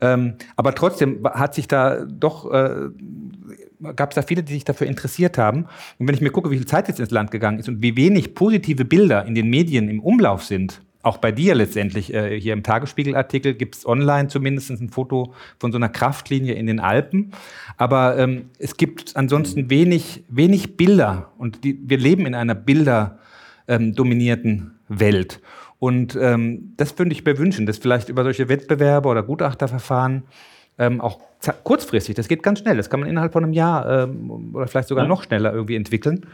Ähm, 0.00 0.34
aber 0.56 0.74
trotzdem 0.74 1.24
hat 1.24 1.54
sich 1.54 1.68
da 1.68 2.04
doch 2.04 2.52
äh, 2.52 2.90
gab 3.96 4.10
es 4.10 4.14
da 4.16 4.22
viele, 4.22 4.42
die 4.42 4.54
sich 4.54 4.64
dafür 4.64 4.86
interessiert 4.86 5.38
haben. 5.38 5.66
Und 5.98 6.08
wenn 6.08 6.14
ich 6.14 6.20
mir 6.20 6.30
gucke, 6.30 6.50
wie 6.50 6.56
viel 6.56 6.66
Zeit 6.66 6.88
jetzt 6.88 7.00
ins 7.00 7.10
Land 7.10 7.30
gegangen 7.30 7.58
ist 7.58 7.68
und 7.68 7.82
wie 7.82 7.96
wenig 7.96 8.34
positive 8.34 8.84
Bilder 8.84 9.24
in 9.24 9.34
den 9.34 9.48
Medien 9.48 9.88
im 9.88 10.00
Umlauf 10.00 10.44
sind, 10.44 10.80
auch 11.02 11.18
bei 11.18 11.30
dir 11.30 11.54
letztendlich, 11.54 12.12
äh, 12.12 12.38
hier 12.40 12.52
im 12.52 12.62
Tagesspiegelartikel 12.64 13.54
gibt 13.54 13.76
es 13.76 13.86
online 13.86 14.28
zumindest 14.28 14.70
ein 14.70 14.90
Foto 14.90 15.32
von 15.58 15.70
so 15.72 15.78
einer 15.78 15.88
Kraftlinie 15.88 16.54
in 16.54 16.66
den 16.66 16.80
Alpen. 16.80 17.30
Aber 17.76 18.18
ähm, 18.18 18.50
es 18.58 18.76
gibt 18.76 19.16
ansonsten 19.16 19.70
wenig, 19.70 20.24
wenig 20.28 20.76
Bilder 20.76 21.30
und 21.38 21.62
die, 21.64 21.78
wir 21.82 21.98
leben 21.98 22.26
in 22.26 22.34
einer 22.34 22.56
bilderdominierten 22.56 24.50
ähm, 24.50 24.72
Welt. 24.88 25.40
Und 25.78 26.18
ähm, 26.20 26.74
das 26.76 26.98
würde 26.98 27.12
ich 27.12 27.24
mir 27.24 27.38
wünschen, 27.38 27.64
dass 27.66 27.78
vielleicht 27.78 28.08
über 28.08 28.24
solche 28.24 28.48
Wettbewerbe 28.48 29.08
oder 29.08 29.22
Gutachterverfahren 29.22 30.24
ähm, 30.78 31.00
auch 31.00 31.18
kurzfristig, 31.64 32.14
das 32.14 32.28
geht 32.28 32.42
ganz 32.42 32.60
schnell, 32.60 32.76
das 32.76 32.90
kann 32.90 33.00
man 33.00 33.08
innerhalb 33.08 33.32
von 33.32 33.44
einem 33.44 33.52
Jahr 33.52 34.04
ähm, 34.04 34.54
oder 34.54 34.66
vielleicht 34.66 34.88
sogar 34.88 35.04
ja. 35.04 35.08
noch 35.08 35.22
schneller 35.22 35.52
irgendwie 35.52 35.76
entwickeln, 35.76 36.26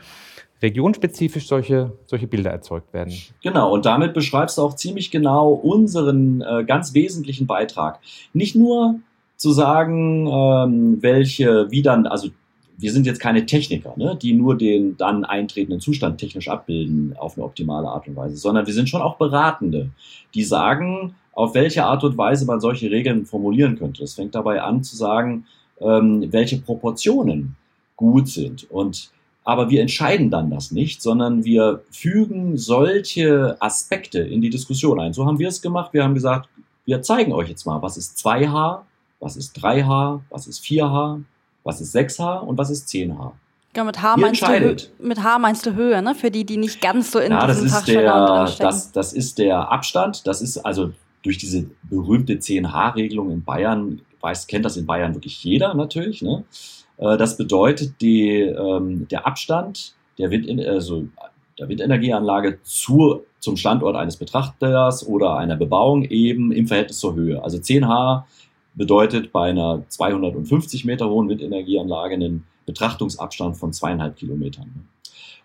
regionspezifisch 0.63 1.47
solche, 1.47 1.93
solche 2.07 2.27
Bilder 2.27 2.51
erzeugt 2.51 2.93
werden. 2.93 3.13
Genau, 3.43 3.73
und 3.73 3.87
damit 3.87 4.15
beschreibst 4.15 4.59
du 4.59 4.63
auch 4.63 4.75
ziemlich 4.75 5.11
genau 5.11 5.51
unseren 5.51 6.43
äh, 6.43 6.65
ganz 6.65 6.95
wesentlichen 6.95 7.47
Beitrag. 7.47 8.01
Nicht 8.33 8.55
nur 8.57 8.97
zu 9.37 9.53
sagen, 9.53 10.27
ähm, 10.27 11.03
welche, 11.03 11.71
wie 11.71 11.83
dann, 11.83 12.07
also 12.07 12.29
wir 12.77 12.93
sind 12.93 13.07
jetzt 13.07 13.21
keine 13.21 13.47
Techniker, 13.47 13.95
ne, 13.97 14.19
die 14.21 14.33
nur 14.33 14.57
den 14.57 14.97
dann 14.97 15.25
eintretenden 15.25 15.81
Zustand 15.81 16.19
technisch 16.19 16.49
abbilden 16.49 17.15
auf 17.17 17.37
eine 17.37 17.45
optimale 17.45 17.89
Art 17.89 18.09
und 18.09 18.17
Weise, 18.17 18.37
sondern 18.37 18.67
wir 18.67 18.75
sind 18.75 18.89
schon 18.89 19.03
auch 19.03 19.17
Beratende, 19.17 19.91
die 20.35 20.43
sagen, 20.43 21.15
auf 21.33 21.55
welche 21.55 21.85
Art 21.85 22.05
und 22.05 22.17
Weise 22.17 22.47
man 22.47 22.61
solche 22.61 22.91
Regeln 22.91 23.27
formulieren 23.27 23.77
könnte. 23.79 24.05
Es 24.05 24.15
fängt 24.15 24.35
dabei 24.35 24.63
an 24.63 24.83
zu 24.83 24.97
sagen, 24.97 25.47
ähm, 25.81 26.33
welche 26.33 26.59
Proportionen 26.59 27.57
gut 27.97 28.29
sind. 28.29 28.71
Und 28.71 29.11
aber 29.45 29.69
wir 29.69 29.83
entscheiden 29.83 30.31
dann 30.31 30.51
das 30.51 30.71
nicht, 30.71 31.03
sondern 31.03 31.45
wir 31.45 31.83
fügen 31.91 32.57
solche 32.57 33.61
Aspekte 33.61 34.21
in 34.21 34.41
die 34.41 34.49
Diskussion 34.49 34.99
ein. 34.99 35.13
So 35.13 35.27
haben 35.27 35.39
wir 35.39 35.49
es 35.49 35.61
gemacht. 35.61 35.93
Wir 35.93 36.03
haben 36.03 36.15
gesagt, 36.15 36.49
wir 36.87 37.03
zeigen 37.03 37.33
euch 37.33 37.51
jetzt 37.51 37.67
mal, 37.67 37.83
was 37.83 37.99
ist 37.99 38.17
2H, 38.25 38.81
was 39.21 39.37
ist 39.37 39.59
3H, 39.59 40.21
was 40.31 40.47
ist 40.47 40.65
4H, 40.65 41.23
was 41.65 41.81
ist 41.81 41.97
6H 41.97 42.41
und 42.41 42.57
was 42.57 42.71
ist 42.71 42.89
10H. 42.89 43.33
Ja, 43.77 43.83
mit 43.83 44.01
H, 44.01 44.17
meinst 44.17 44.43
du, 44.43 44.77
mit 45.01 45.23
H 45.23 45.39
meinst 45.39 45.67
du 45.67 45.75
Höhe, 45.75 46.01
ne? 46.01 46.15
Für 46.15 46.31
die, 46.31 46.45
die 46.45 46.59
nicht 46.59 46.81
ganz 46.81 47.11
so 47.11 47.19
in 47.19 47.33
ja, 47.33 47.47
diesem 47.47 47.65
das 47.65 47.79
ist 47.81 47.89
der, 47.89 48.45
das, 48.61 48.93
das 48.93 49.13
ist 49.13 49.39
der 49.39 49.73
Abstand. 49.73 50.27
Das 50.29 50.41
ist 50.41 50.59
also 50.59 50.93
durch 51.25 51.39
diese 51.39 51.67
berühmte 51.91 52.35
10H-Regelung 52.35 53.33
in 53.33 53.43
Bayern, 53.43 54.01
weiß, 54.21 54.47
kennt 54.47 54.65
das 54.65 54.77
in 54.77 54.87
Bayern 54.87 55.15
wirklich 55.15 55.43
jeder 55.43 55.75
natürlich. 55.75 56.23
Ne? 56.23 56.45
Äh, 56.99 57.17
das 57.17 57.37
bedeutet, 57.37 58.01
die, 58.01 58.41
ähm, 58.41 59.09
der 59.09 59.27
Abstand 59.27 59.95
der, 60.19 60.31
Wind, 60.31 60.49
also 60.67 61.09
der 61.59 61.69
Windenergieanlage 61.69 62.61
zur, 62.63 63.25
zum 63.41 63.57
Standort 63.57 63.97
eines 63.97 64.17
Betrachters 64.17 65.07
oder 65.07 65.37
einer 65.37 65.57
Bebauung 65.57 66.05
eben 66.05 66.53
im 66.53 66.69
Verhältnis 66.69 67.01
zur 67.01 67.15
Höhe. 67.15 67.43
Also 67.43 67.59
10H 67.59 68.23
bedeutet 68.75 69.33
bei 69.33 69.51
einer 69.51 69.85
250 69.89 70.85
Meter 70.85 71.09
hohen 71.09 71.29
Windenergieanlage 71.29 72.15
einen 72.15 72.45
Betrachtungsabstand 72.67 73.57
von 73.57 73.73
zweieinhalb 73.73 74.17
Kilometern. 74.17 74.89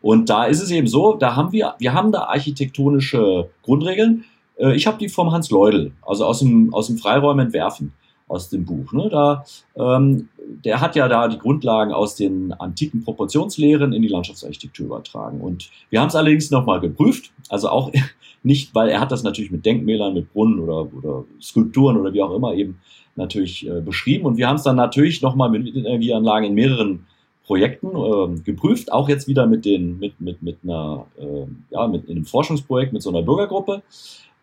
Und 0.02 0.30
da 0.30 0.46
ist 0.46 0.62
es 0.62 0.72
eben 0.72 0.88
so, 0.88 1.14
da 1.14 1.36
haben 1.36 1.52
wir, 1.52 1.76
wir 1.78 1.94
haben 1.94 2.12
da 2.12 2.24
architektonische 2.26 3.50
Grundregeln. 3.64 4.26
Äh, 4.58 4.76
ich 4.76 4.88
habe 4.88 4.98
die 4.98 5.10
vom 5.10 5.32
Hans 5.32 5.50
Leudel, 5.50 5.92
also 6.02 6.26
aus 6.26 6.40
dem, 6.40 6.74
aus 6.74 6.88
dem 6.88 6.98
Freiräumen 6.98 7.48
entwerfen, 7.48 7.94
aus 8.28 8.50
dem 8.50 8.66
Buch. 8.66 8.94
Ne? 8.94 9.10
Da, 9.10 9.44
ähm, 9.76 10.30
der 10.64 10.80
hat 10.80 10.96
ja 10.96 11.08
da 11.08 11.28
die 11.28 11.38
Grundlagen 11.38 11.92
aus 11.92 12.16
den 12.16 12.54
antiken 12.54 13.04
Proportionslehren 13.04 13.92
in 13.92 14.02
die 14.02 14.08
Landschaftsarchitektur 14.08 14.86
übertragen. 14.86 15.42
Und 15.42 15.70
wir 15.90 16.00
haben 16.00 16.08
es 16.08 16.16
allerdings 16.16 16.50
nochmal 16.50 16.80
geprüft, 16.80 17.32
also 17.50 17.70
auch 17.70 17.92
nicht, 18.44 18.74
weil 18.74 18.90
er 18.90 19.02
hat 19.02 19.12
das 19.12 19.24
natürlich 19.24 19.52
mit 19.52 19.66
Denkmälern, 19.66 20.14
mit 20.14 20.32
Brunnen 20.32 20.60
oder, 20.60 20.88
oder 20.94 21.26
Skulpturen 21.42 21.98
oder 21.98 22.14
wie 22.14 22.22
auch 22.22 22.34
immer 22.34 22.54
eben 22.54 22.80
natürlich 23.20 23.68
äh, 23.68 23.82
beschrieben. 23.82 24.26
Und 24.26 24.38
wir 24.38 24.48
haben 24.48 24.56
es 24.56 24.64
dann 24.64 24.76
natürlich 24.76 25.22
nochmal 25.22 25.50
mit 25.50 25.76
Energieanlagen 25.76 26.50
in 26.50 26.56
mehreren 26.56 27.06
Projekten 27.46 27.88
äh, 27.88 28.40
geprüft, 28.42 28.92
auch 28.92 29.10
jetzt 29.10 29.28
wieder 29.28 29.48
mit 29.48 29.66
den, 29.66 30.00
mit, 30.00 30.20
mit, 30.20 30.42
mit 30.42 30.58
einer, 30.64 31.06
äh, 31.20 31.46
ja, 31.72 31.88
mit 31.88 32.10
einem 32.10 32.26
Forschungsprojekt 32.26 32.94
mit 32.94 33.02
so 33.02 33.10
einer 33.10 33.22
Bürgergruppe. 33.22 33.82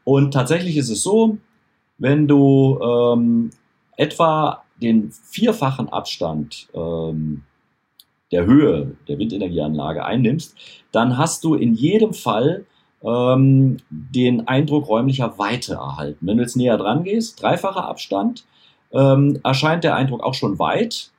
Und 0.04 0.32
tatsächlich 0.32 0.76
ist 0.76 0.90
es 0.90 1.02
so, 1.02 1.38
wenn 1.98 2.28
du 2.28 2.78
ähm, 2.80 3.50
etwa 3.96 4.62
den 4.82 5.10
vierfachen 5.10 5.88
Abstand 5.88 6.68
ähm, 6.74 7.42
der 8.32 8.44
Höhe 8.44 8.96
der 9.08 9.18
Windenergieanlage 9.18 10.04
einnimmst, 10.04 10.56
dann 10.92 11.16
hast 11.16 11.44
du 11.44 11.54
in 11.54 11.74
jedem 11.74 12.12
Fall 12.12 12.66
ähm, 13.02 13.76
den 13.90 14.48
Eindruck 14.48 14.88
räumlicher 14.88 15.38
Weite 15.38 15.74
erhalten. 15.74 16.26
Wenn 16.26 16.38
du 16.38 16.42
jetzt 16.42 16.56
näher 16.56 16.76
dran 16.76 17.04
gehst, 17.04 17.40
dreifacher 17.40 17.86
Abstand, 17.86 18.44
ähm, 18.92 19.40
erscheint 19.42 19.84
der 19.84 19.94
Eindruck 19.96 20.22
auch 20.22 20.34
schon 20.34 20.58
weit. 20.58 21.10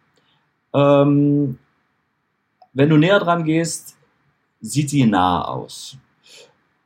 Ähm, 0.73 1.57
wenn 2.73 2.89
du 2.89 2.97
näher 2.97 3.19
dran 3.19 3.43
gehst, 3.43 3.97
sieht 4.61 4.89
sie 4.89 5.05
nah 5.05 5.45
aus. 5.45 5.97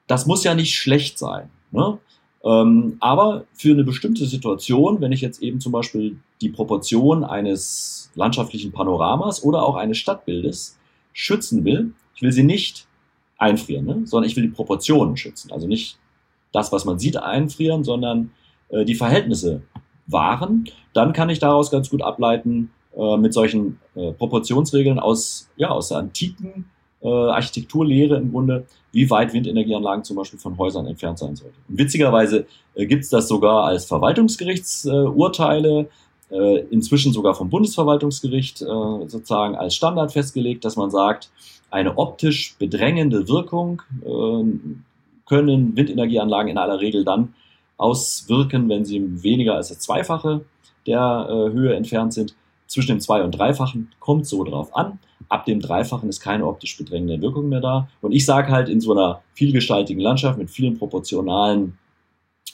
Das 0.07 0.25
muss 0.25 0.43
ja 0.43 0.53
nicht 0.53 0.75
schlecht 0.75 1.17
sein. 1.17 1.49
Ne? 1.71 1.97
Ähm, 2.43 2.97
aber 2.99 3.45
für 3.53 3.71
eine 3.71 3.83
bestimmte 3.83 4.25
Situation, 4.25 4.99
wenn 5.01 5.11
ich 5.11 5.21
jetzt 5.21 5.41
eben 5.41 5.59
zum 5.59 5.71
Beispiel 5.71 6.17
die 6.41 6.49
Proportion 6.49 7.23
eines 7.23 8.11
landschaftlichen 8.15 8.71
Panoramas 8.71 9.43
oder 9.43 9.63
auch 9.63 9.75
eines 9.75 9.97
Stadtbildes 9.97 10.79
schützen 11.13 11.65
will, 11.65 11.93
ich 12.15 12.21
will 12.21 12.31
sie 12.31 12.43
nicht 12.43 12.87
einfrieren, 13.37 13.85
ne? 13.85 14.01
sondern 14.05 14.29
ich 14.29 14.35
will 14.35 14.43
die 14.43 14.49
Proportionen 14.49 15.17
schützen. 15.17 15.51
Also 15.51 15.67
nicht 15.67 15.97
das, 16.51 16.71
was 16.71 16.85
man 16.85 16.99
sieht, 16.99 17.17
einfrieren, 17.17 17.83
sondern 17.83 18.31
äh, 18.69 18.85
die 18.85 18.95
Verhältnisse 18.95 19.61
wahren. 20.11 20.65
Dann 20.93 21.13
kann 21.13 21.29
ich 21.29 21.39
daraus 21.39 21.71
ganz 21.71 21.89
gut 21.89 22.01
ableiten, 22.01 22.71
äh, 22.95 23.17
mit 23.17 23.33
solchen 23.33 23.79
äh, 23.95 24.11
Proportionsregeln 24.11 24.99
aus, 24.99 25.49
ja, 25.55 25.69
aus 25.69 25.87
der 25.89 25.99
antiken 25.99 26.65
äh, 27.01 27.07
Architekturlehre 27.07 28.17
im 28.17 28.31
Grunde, 28.31 28.65
wie 28.91 29.09
weit 29.09 29.33
Windenergieanlagen 29.33 30.03
zum 30.03 30.17
Beispiel 30.17 30.39
von 30.39 30.57
Häusern 30.57 30.85
entfernt 30.85 31.19
sein 31.19 31.35
sollten. 31.35 31.55
Und 31.67 31.79
witzigerweise 31.79 32.45
äh, 32.75 32.85
gibt 32.85 33.03
es 33.03 33.09
das 33.09 33.27
sogar 33.27 33.65
als 33.65 33.85
Verwaltungsgerichtsurteile, 33.85 35.89
äh, 36.31 36.59
inzwischen 36.69 37.13
sogar 37.13 37.33
vom 37.33 37.49
Bundesverwaltungsgericht 37.49 38.61
äh, 38.61 38.65
sozusagen 38.65 39.55
als 39.55 39.75
Standard 39.75 40.13
festgelegt, 40.13 40.63
dass 40.65 40.75
man 40.75 40.91
sagt, 40.91 41.31
eine 41.69 41.97
optisch 41.97 42.55
bedrängende 42.59 43.27
Wirkung 43.27 43.81
äh, 44.05 44.43
können 45.25 45.75
Windenergieanlagen 45.75 46.51
in 46.51 46.57
aller 46.57 46.81
Regel 46.81 47.05
dann 47.05 47.33
auswirken, 47.81 48.69
wenn 48.69 48.85
sie 48.85 49.23
weniger 49.23 49.55
als 49.55 49.69
das 49.69 49.79
Zweifache 49.79 50.45
der 50.87 51.27
äh, 51.29 51.51
Höhe 51.51 51.75
entfernt 51.75 52.13
sind. 52.13 52.35
Zwischen 52.67 52.89
dem 52.89 52.99
Zwei- 53.01 53.23
und 53.23 53.31
Dreifachen 53.31 53.89
kommt 53.99 54.25
so 54.25 54.43
drauf 54.43 54.75
an. 54.75 54.99
Ab 55.27 55.45
dem 55.45 55.59
Dreifachen 55.59 56.07
ist 56.09 56.21
keine 56.21 56.45
optisch 56.45 56.77
bedrängende 56.77 57.21
Wirkung 57.21 57.49
mehr 57.49 57.59
da. 57.59 57.89
Und 58.01 58.13
ich 58.13 58.25
sage 58.25 58.51
halt, 58.51 58.69
in 58.69 58.79
so 58.79 58.93
einer 58.93 59.21
vielgestaltigen 59.33 60.01
Landschaft 60.01 60.37
mit 60.37 60.49
vielen 60.49 60.77
proportionalen 60.77 61.77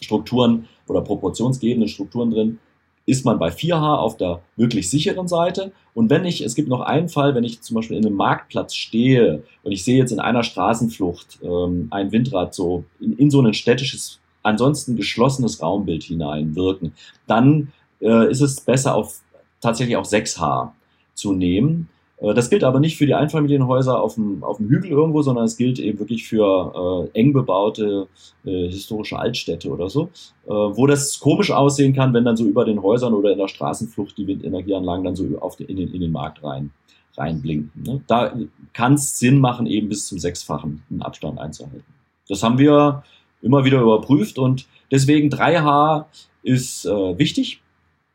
Strukturen 0.01 0.67
oder 0.87 1.01
proportionsgebenden 1.01 1.87
Strukturen 1.87 2.31
drin, 2.31 2.59
ist 3.07 3.25
man 3.25 3.39
bei 3.39 3.49
4H 3.49 3.97
auf 3.97 4.17
der 4.17 4.41
wirklich 4.57 4.89
sicheren 4.89 5.27
Seite. 5.27 5.71
Und 5.93 6.09
wenn 6.09 6.25
ich, 6.25 6.41
es 6.41 6.55
gibt 6.55 6.67
noch 6.67 6.81
einen 6.81 7.09
Fall, 7.09 7.33
wenn 7.35 7.45
ich 7.45 7.61
zum 7.61 7.75
Beispiel 7.75 7.97
in 7.97 8.05
einem 8.05 8.15
Marktplatz 8.15 8.75
stehe 8.75 9.43
und 9.63 9.71
ich 9.71 9.83
sehe 9.85 9.97
jetzt 9.97 10.11
in 10.11 10.19
einer 10.19 10.43
Straßenflucht 10.43 11.39
ähm, 11.41 11.87
ein 11.89 12.11
Windrad 12.11 12.53
so 12.53 12.83
in, 12.99 13.13
in 13.13 13.31
so 13.31 13.41
ein 13.41 13.53
städtisches, 13.53 14.19
ansonsten 14.47 14.95
geschlossenes 14.95 15.61
Raumbild 15.61 16.03
hineinwirken, 16.03 16.93
dann 17.27 17.71
äh, 18.01 18.31
ist 18.31 18.41
es 18.41 18.61
besser 18.61 18.95
auf 18.95 19.21
tatsächlich 19.61 19.97
auch 19.97 20.05
6H 20.05 20.69
zu 21.13 21.33
nehmen. 21.33 21.89
Äh, 22.19 22.33
das 22.33 22.49
gilt 22.49 22.63
aber 22.63 22.79
nicht 22.79 22.97
für 22.97 23.05
die 23.05 23.13
Einfamilienhäuser 23.13 24.01
auf 24.01 24.15
dem, 24.15 24.43
auf 24.43 24.57
dem 24.57 24.69
Hügel 24.69 24.91
irgendwo, 24.91 25.21
sondern 25.21 25.45
es 25.45 25.57
gilt 25.57 25.79
eben 25.79 25.99
wirklich 25.99 26.27
für 26.27 27.09
äh, 27.13 27.19
eng 27.19 27.33
bebaute 27.33 28.07
äh, 28.45 28.69
historische 28.69 29.19
Altstädte 29.19 29.69
oder 29.69 29.89
so, 29.89 30.09
äh, 30.45 30.49
wo 30.49 30.87
das 30.87 31.19
komisch 31.19 31.51
aussehen 31.51 31.93
kann, 31.93 32.13
wenn 32.13 32.25
dann 32.25 32.37
so 32.37 32.45
über 32.45 32.63
den 32.63 32.81
Häusern 32.81 33.13
oder 33.13 33.31
in 33.31 33.37
der 33.37 33.49
Straßenflucht 33.49 34.17
die 34.17 34.27
Windenergieanlagen 34.27 35.03
dann 35.03 35.15
so 35.15 35.25
auf 35.39 35.57
den, 35.57 35.67
in, 35.67 35.77
den, 35.77 35.93
in 35.93 36.01
den 36.01 36.11
Markt 36.11 36.43
rein 36.43 36.71
reinblinken. 37.17 37.83
Ne? 37.83 38.01
Da 38.05 38.37
kann 38.73 38.93
es 38.93 39.17
Sinn 39.17 39.39
machen, 39.39 39.65
eben 39.65 39.89
bis 39.89 40.07
zum 40.07 40.19
Sechsfachen 40.19 40.83
einen 40.91 41.01
Abstand 41.01 41.39
einzuhalten. 41.39 41.83
Das 42.29 42.43
haben 42.43 42.59
wir 42.59 43.03
immer 43.47 43.63
wieder 43.63 43.81
überprüft 43.81 44.37
und 44.37 44.67
deswegen 44.91 45.29
3H 45.29 46.05
ist 46.43 46.85
äh, 46.85 47.17
wichtig, 47.17 47.61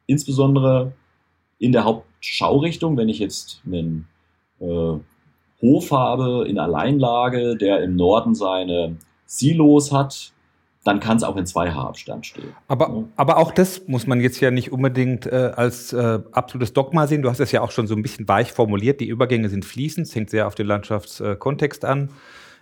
insbesondere 0.07 0.93
in 1.59 1.73
der 1.73 1.85
Hauptschaurichtung, 1.85 2.97
wenn 2.97 3.09
ich 3.09 3.19
jetzt 3.19 3.63
einen 3.67 4.07
äh, 4.61 4.95
Hof 5.63 5.91
habe 5.91 6.47
in 6.47 6.59
Alleinlage, 6.59 7.57
der 7.57 7.83
im 7.83 7.97
Norden 7.97 8.35
seine 8.35 8.97
Silos 9.27 9.91
hat, 9.91 10.33
dann 10.85 10.99
kann 11.01 11.17
es 11.17 11.23
auch 11.23 11.37
in 11.37 11.45
2H-Abstand 11.45 12.27
stehen. 12.27 12.53
Aber, 12.69 12.89
ja. 12.89 13.05
aber 13.17 13.39
auch 13.39 13.53
das 13.53 13.87
muss 13.87 14.07
man 14.07 14.21
jetzt 14.21 14.41
ja 14.41 14.51
nicht 14.51 14.73
unbedingt 14.73 15.27
äh, 15.27 15.53
als 15.55 15.93
äh, 15.93 16.19
absolutes 16.33 16.73
Dogma 16.73 17.07
sehen. 17.07 17.23
Du 17.23 17.31
hast 17.31 17.41
es 17.41 17.53
ja 17.53 17.63
auch 17.63 17.71
schon 17.71 17.87
so 17.87 17.95
ein 17.95 18.03
bisschen 18.03 18.27
weich 18.29 18.53
formuliert. 18.53 19.01
Die 19.01 19.07
Übergänge 19.07 19.49
sind 19.49 19.65
fließend, 19.65 20.09
es 20.09 20.15
hängt 20.15 20.31
sehr 20.31 20.47
auf 20.47 20.57
den 20.57 20.67
Landschaftskontext 20.67 21.85
an 21.85 22.11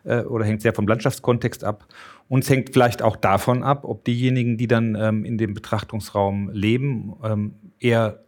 äh, 0.04 0.20
oder 0.22 0.44
hängt 0.44 0.62
sehr 0.62 0.74
vom 0.74 0.86
Landschaftskontext 0.86 1.64
ab. 1.64 1.86
Und 2.28 2.44
es 2.44 2.50
hängt 2.50 2.70
vielleicht 2.72 3.02
auch 3.02 3.16
davon 3.16 3.62
ab, 3.62 3.84
ob 3.84 4.04
diejenigen, 4.04 4.56
die 4.56 4.68
dann 4.68 4.94
ähm, 4.94 5.24
in 5.24 5.38
dem 5.38 5.54
Betrachtungsraum 5.54 6.50
leben, 6.52 7.14
ähm, 7.24 7.54
eher 7.78 8.20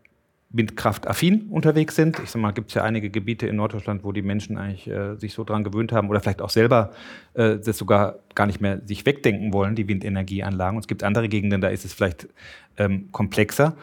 windkraftaffin 0.52 1.48
unterwegs 1.48 1.96
sind. 1.96 2.18
Ich 2.22 2.30
sag 2.30 2.40
mal, 2.40 2.52
gibt 2.52 2.68
es 2.68 2.74
ja 2.74 2.82
einige 2.82 3.10
Gebiete 3.10 3.46
in 3.46 3.56
Norddeutschland, 3.56 4.04
wo 4.04 4.12
die 4.12 4.22
Menschen 4.22 4.58
eigentlich 4.58 4.88
äh, 4.88 5.16
sich 5.16 5.32
so 5.32 5.44
dran 5.44 5.64
gewöhnt 5.64 5.92
haben 5.92 6.10
oder 6.10 6.20
vielleicht 6.20 6.42
auch 6.42 6.50
selber 6.50 6.92
äh, 7.34 7.56
das 7.56 7.78
sogar 7.78 8.18
gar 8.34 8.46
nicht 8.46 8.60
mehr 8.60 8.80
sich 8.84 9.06
wegdenken 9.06 9.52
wollen, 9.52 9.74
die 9.74 9.88
Windenergieanlagen. 9.88 10.76
Und 10.76 10.82
es 10.82 10.88
gibt 10.88 11.02
andere 11.02 11.28
Gegenden, 11.28 11.60
da 11.60 11.68
ist 11.68 11.84
es 11.84 11.94
vielleicht 11.94 12.28
ähm, 12.76 13.08
komplexer. 13.12 13.76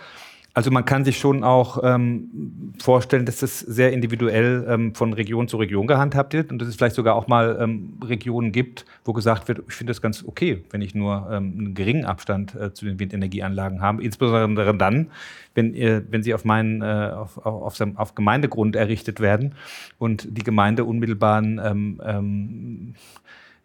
Also 0.53 0.71
man 0.71 0.83
kann 0.83 1.05
sich 1.05 1.19
schon 1.19 1.43
auch 1.43 1.79
ähm, 1.83 2.73
vorstellen, 2.81 3.25
dass 3.25 3.37
das 3.37 3.59
sehr 3.59 3.93
individuell 3.93 4.65
ähm, 4.67 4.95
von 4.95 5.13
Region 5.13 5.47
zu 5.47 5.57
Region 5.57 5.85
gehandhabt 5.85 6.33
wird 6.33 6.51
und 6.51 6.59
dass 6.59 6.67
es 6.67 6.75
vielleicht 6.75 6.95
sogar 6.95 7.15
auch 7.15 7.27
mal 7.27 7.57
ähm, 7.61 7.93
Regionen 8.03 8.51
gibt, 8.51 8.85
wo 9.05 9.13
gesagt 9.13 9.47
wird, 9.47 9.61
ich 9.67 9.75
finde 9.75 9.91
das 9.91 10.01
ganz 10.01 10.23
okay, 10.25 10.63
wenn 10.71 10.81
ich 10.81 10.95
nur 10.95 11.29
ähm, 11.31 11.53
einen 11.57 11.73
geringen 11.75 12.05
Abstand 12.05 12.55
äh, 12.55 12.73
zu 12.73 12.85
den 12.85 12.99
Windenergieanlagen 12.99 13.81
habe. 13.81 14.03
Insbesondere 14.03 14.75
dann, 14.75 15.11
wenn, 15.53 15.75
ihr, 15.75 16.03
wenn 16.09 16.23
sie 16.23 16.33
auf, 16.33 16.45
meinen, 16.45 16.81
äh, 16.81 17.11
auf, 17.13 17.37
auf, 17.45 17.79
auf, 17.95 18.15
Gemeindegrund 18.15 18.75
errichtet 18.75 19.19
werden 19.19 19.53
und 19.99 20.27
die 20.35 20.43
Gemeinde 20.43 20.83
unmittelbaren 20.83 21.61
ähm, 21.63 22.01
ähm, 22.03 22.95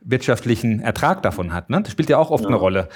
wirtschaftlichen 0.05 0.81
Ertrag 0.81 1.23
davon 1.23 1.53
hat. 1.53 1.71
Ne? 1.71 1.81
Das 1.83 1.93
spielt 1.93 2.09
ja 2.09 2.19
auch 2.19 2.31
oft 2.31 2.45
ja. 2.45 2.49
eine 2.49 2.57
Rolle. 2.57 2.89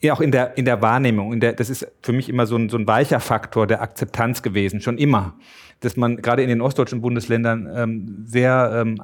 Ja, 0.00 0.12
auch 0.12 0.20
in 0.20 0.30
der, 0.30 0.56
in 0.58 0.64
der 0.64 0.82
Wahrnehmung. 0.82 1.32
In 1.32 1.40
der, 1.40 1.54
das 1.54 1.70
ist 1.70 1.90
für 2.02 2.12
mich 2.12 2.28
immer 2.28 2.46
so 2.46 2.56
ein, 2.56 2.68
so 2.68 2.76
ein 2.76 2.86
weicher 2.86 3.20
Faktor 3.20 3.66
der 3.66 3.82
Akzeptanz 3.82 4.42
gewesen, 4.42 4.80
schon 4.80 4.98
immer. 4.98 5.34
Dass 5.80 5.96
man 5.96 6.16
gerade 6.16 6.42
in 6.42 6.48
den 6.48 6.60
ostdeutschen 6.60 7.00
Bundesländern 7.00 7.68
ähm, 7.74 8.24
sehr 8.26 8.72
ähm, 8.74 9.02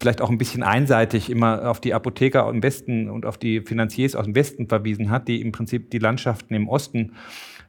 vielleicht 0.00 0.20
auch 0.20 0.30
ein 0.30 0.38
bisschen 0.38 0.62
einseitig 0.62 1.30
immer 1.30 1.70
auf 1.70 1.80
die 1.80 1.94
Apotheker 1.94 2.48
im 2.48 2.62
Westen 2.62 3.10
und 3.10 3.26
auf 3.26 3.38
die 3.38 3.60
Finanziers 3.60 4.14
aus 4.14 4.24
dem 4.24 4.34
Westen 4.34 4.68
verwiesen 4.68 5.10
hat, 5.10 5.28
die 5.28 5.40
im 5.40 5.50
Prinzip 5.50 5.90
die 5.90 5.98
Landschaften 5.98 6.54
im 6.54 6.68
Osten 6.68 7.14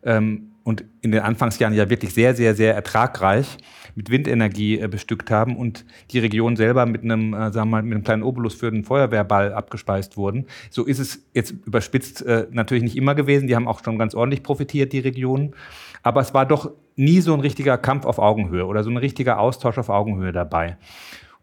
ähm, 0.03 0.51
und 0.65 0.83
in 1.01 1.11
den 1.11 1.21
Anfangsjahren 1.21 1.75
ja 1.75 1.91
wirklich 1.91 2.15
sehr, 2.15 2.33
sehr, 2.33 2.55
sehr 2.55 2.73
ertragreich 2.73 3.59
mit 3.93 4.09
Windenergie 4.09 4.79
äh, 4.79 4.87
bestückt 4.87 5.29
haben 5.29 5.55
und 5.55 5.85
die 6.09 6.17
Region 6.17 6.55
selber 6.55 6.87
mit 6.87 7.03
einem, 7.03 7.35
äh, 7.35 7.51
sagen 7.51 7.69
wir 7.69 7.77
mal, 7.77 7.83
mit 7.83 7.93
einem 7.93 8.03
kleinen 8.03 8.23
Obolus 8.23 8.55
für 8.55 8.71
den 8.71 8.83
Feuerwehrball 8.83 9.53
abgespeist 9.53 10.17
wurden. 10.17 10.47
So 10.71 10.83
ist 10.83 10.97
es 10.97 11.23
jetzt 11.35 11.51
überspitzt 11.51 12.25
äh, 12.25 12.47
natürlich 12.49 12.83
nicht 12.83 12.97
immer 12.97 13.13
gewesen. 13.13 13.47
Die 13.47 13.55
haben 13.55 13.67
auch 13.67 13.83
schon 13.83 13.99
ganz 13.99 14.15
ordentlich 14.15 14.41
profitiert, 14.41 14.91
die 14.91 14.99
Regionen. 14.99 15.53
Aber 16.01 16.21
es 16.21 16.33
war 16.33 16.47
doch 16.47 16.71
nie 16.95 17.21
so 17.21 17.35
ein 17.35 17.41
richtiger 17.41 17.77
Kampf 17.77 18.05
auf 18.05 18.17
Augenhöhe 18.17 18.65
oder 18.65 18.83
so 18.83 18.89
ein 18.89 18.97
richtiger 18.97 19.39
Austausch 19.39 19.77
auf 19.77 19.89
Augenhöhe 19.89 20.31
dabei. 20.31 20.77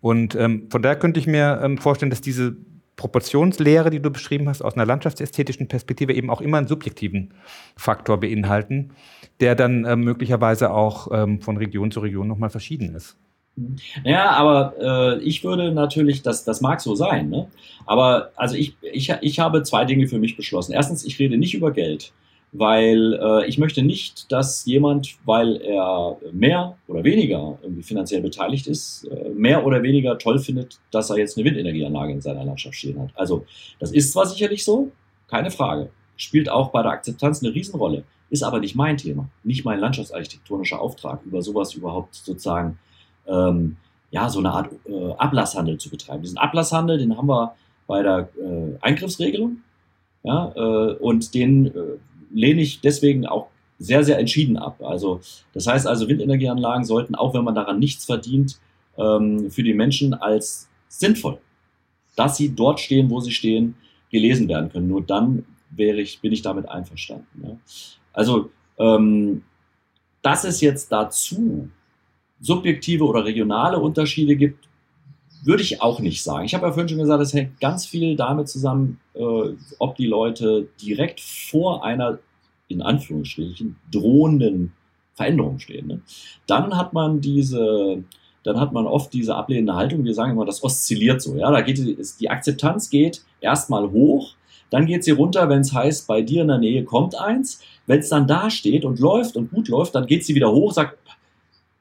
Und 0.01 0.35
ähm, 0.35 0.67
von 0.69 0.83
daher 0.83 0.99
könnte 0.99 1.21
ich 1.21 1.29
mir 1.29 1.61
ähm, 1.63 1.79
vorstellen, 1.79 2.11
dass 2.11 2.23
diese 2.23 2.57
Proportionslehre, 2.97 3.91
die 3.91 4.01
du 4.01 4.11
beschrieben 4.11 4.49
hast, 4.49 4.63
aus 4.63 4.75
einer 4.75 4.87
landschaftsästhetischen 4.87 5.69
Perspektive 5.69 6.13
eben 6.13 6.31
auch 6.31 6.41
immer 6.41 6.59
einen 6.59 6.69
subjektiven 6.69 7.35
Faktor 7.77 8.21
beinhalten, 8.21 8.91
der 9.41 9.55
dann 9.55 9.85
äh, 9.85 9.97
möglicherweise 9.97 10.73
auch 10.73 11.09
ähm, 11.13 11.41
von 11.41 11.57
Region 11.57 11.91
zu 11.91 12.01
Region 12.01 12.29
nochmal 12.29 12.51
verschieden 12.51 12.95
ist. 12.95 13.17
Ja, 14.05 14.31
aber 14.31 14.75
äh, 14.81 15.23
ich 15.23 15.45
würde 15.45 15.73
natürlich, 15.73 16.23
das, 16.23 16.45
das 16.45 16.61
mag 16.63 16.81
so 16.81 16.95
sein, 16.95 17.29
ne? 17.29 17.49
aber 17.85 18.31
also 18.37 18.55
ich, 18.57 18.77
ich, 18.81 19.11
ich 19.21 19.41
habe 19.41 19.63
zwei 19.63 19.85
Dinge 19.85 20.09
für 20.09 20.19
mich 20.19 20.37
beschlossen. 20.37 20.73
Erstens, 20.73 21.05
ich 21.05 21.19
rede 21.19 21.37
nicht 21.37 21.55
über 21.55 21.71
Geld 21.71 22.13
weil 22.53 23.15
äh, 23.15 23.47
ich 23.47 23.57
möchte 23.57 23.83
nicht, 23.83 24.31
dass 24.31 24.67
jemand, 24.67 25.17
weil 25.25 25.57
er 25.57 26.19
mehr 26.33 26.77
oder 26.87 27.03
weniger 27.03 27.59
irgendwie 27.63 27.83
finanziell 27.83 28.21
beteiligt 28.21 28.67
ist, 28.67 29.05
äh, 29.05 29.31
mehr 29.31 29.67
oder 29.67 29.83
weniger 29.83 30.19
toll 30.19 30.39
findet, 30.39 30.79
dass 30.91 31.09
er 31.09 31.17
jetzt 31.17 31.39
eine 31.39 31.47
Windenergieanlage 31.47 32.13
in 32.13 32.21
seiner 32.21 32.45
Landschaft 32.45 32.77
stehen 32.77 33.01
hat. 33.01 33.11
Also 33.15 33.47
das 33.81 33.91
ist 33.91 34.13
zwar 34.13 34.27
sicherlich 34.27 34.65
so, 34.65 34.93
keine 35.29 35.51
Frage, 35.51 35.89
spielt 36.17 36.51
auch 36.51 36.71
bei 36.71 36.83
der 36.83 36.93
Akzeptanz 36.93 37.43
eine 37.43 37.55
Riesenrolle, 37.55 38.05
ist 38.29 38.43
aber 38.43 38.61
nicht 38.61 38.75
mein 38.75 38.99
Thema, 38.99 39.29
nicht 39.45 39.65
mein 39.65 39.81
landschaftsarchitektonischer 39.81 40.81
Auftrag, 40.81 41.21
über 41.25 41.41
sowas 41.41 41.73
überhaupt 41.73 42.15
sozusagen 42.15 42.79
ähm, 43.27 43.77
ja 44.11 44.29
so 44.29 44.41
eine 44.41 44.51
Art 44.51 44.71
äh, 44.85 45.13
Ablasshandel 45.13 45.79
zu 45.79 45.89
betreiben. 45.89 46.23
Diesen 46.23 46.37
Ablasshandel, 46.37 46.99
den 46.99 47.17
haben 47.17 47.29
wir 47.29 47.55
bei 47.87 48.03
der 48.03 48.29
äh, 48.39 48.77
Eingriffsregelung. 48.83 49.63
Ja, 50.25 50.53
äh, 50.55 50.95
und 50.95 51.35
den 51.35 51.67
äh, 51.67 51.71
lehne 52.33 52.63
ich 52.63 52.81
deswegen 52.81 53.27
auch 53.27 53.49
sehr, 53.79 54.05
sehr 54.05 54.19
entschieden 54.19 54.57
ab. 54.57 54.81
Also, 54.83 55.21
das 55.53 55.67
heißt 55.67 55.87
also, 55.87 56.09
Windenergieanlagen 56.09 56.85
sollten, 56.85 57.15
auch 57.15 57.35
wenn 57.35 57.45
man 57.45 57.55
daran 57.55 57.79
nichts 57.79 58.05
verdient, 58.05 58.59
ähm, 58.97 59.51
für 59.51 59.63
die 59.63 59.75
Menschen 59.75 60.15
als 60.15 60.69
sinnvoll, 60.89 61.39
dass 62.17 62.37
sie 62.37 62.55
dort 62.55 62.81
stehen, 62.81 63.11
wo 63.11 63.21
sie 63.21 63.33
stehen, 63.33 63.75
gelesen 64.11 64.49
werden 64.49 64.71
können. 64.71 64.89
Nur 64.89 65.03
dann 65.03 65.45
wäre 65.71 66.01
ich, 66.01 66.21
bin 66.21 66.33
ich 66.33 66.43
damit 66.43 66.69
einverstanden. 66.69 67.43
Ja. 67.43 67.57
Also, 68.13 68.51
ähm, 68.79 69.43
dass 70.21 70.45
es 70.45 70.61
jetzt 70.61 70.93
dazu 70.93 71.69
subjektive 72.41 73.05
oder 73.05 73.25
regionale 73.25 73.79
Unterschiede 73.79 74.37
gibt, 74.37 74.69
würde 75.43 75.63
ich 75.63 75.83
auch 75.83 76.01
nicht 76.01 76.23
sagen. 76.23 76.45
Ich 76.45 76.55
habe 76.55 76.67
ja 76.67 76.73
vorhin 76.73 76.89
schon 76.89 76.99
gesagt, 76.99 77.23
es 77.23 77.35
hängt 77.35 77.61
ganz 77.61 77.85
viel 77.85 78.17
damit 78.17 78.49
zusammen, 78.49 79.01
äh, 79.15 79.51
ob 79.79 79.97
die 79.97 80.07
Leute 80.07 80.69
direkt 80.81 81.21
vor 81.21 81.85
einer, 81.85 82.19
in 82.69 82.81
Anführungsstrichen, 82.81 83.77
drohenden 83.91 84.73
Veränderung 85.15 85.59
stehen. 85.59 85.89
Ne? 85.89 86.01
Dann 86.47 86.77
hat 86.77 86.93
man 86.93 87.21
diese, 87.21 88.05
dann 88.45 88.61
hat 88.61 88.73
man 88.73 88.87
oft 88.87 89.13
diese 89.13 89.35
ablehnende 89.35 89.75
Haltung. 89.75 90.05
Wir 90.05 90.15
sagen 90.15 90.33
immer, 90.33 90.47
das 90.47 90.63
oszilliert 90.63 91.21
so. 91.21 91.37
Ja, 91.37 91.51
da 91.51 91.61
geht 91.61 91.79
die, 91.79 91.99
die 92.21 92.31
Akzeptanz 92.31 92.89
geht 92.89 93.23
erstmal 93.41 93.91
hoch, 93.91 94.35
dann 94.71 94.87
geht 94.87 95.05
sie 95.05 95.11
runter, 95.11 95.51
wenn 95.51 95.61
es 95.61 95.75
heißt, 95.75 96.07
bei 96.07 96.23
dir 96.23 96.43
in 96.43 96.49
der 96.49 96.59
Nähe 96.59 96.85
kommt 96.85 97.15
eins. 97.15 97.61
Wenn 97.87 97.99
es 97.99 98.09
dann 98.09 98.27
da 98.27 98.49
steht 98.49 98.87
und 98.87 99.01
läuft 99.01 99.37
und 99.37 99.51
gut 99.51 99.69
läuft, 99.69 99.95
dann 99.95 100.07
geht 100.07 100.25
sie 100.25 100.35
wieder 100.35 100.51
hoch, 100.51 100.73
sagt, 100.73 100.97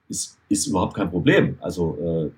ist, 0.09 0.37
ist 0.49 0.67
überhaupt 0.67 0.95
kein 0.95 1.09
Problem. 1.09 1.57
Also 1.61 1.97
äh, 2.01 2.31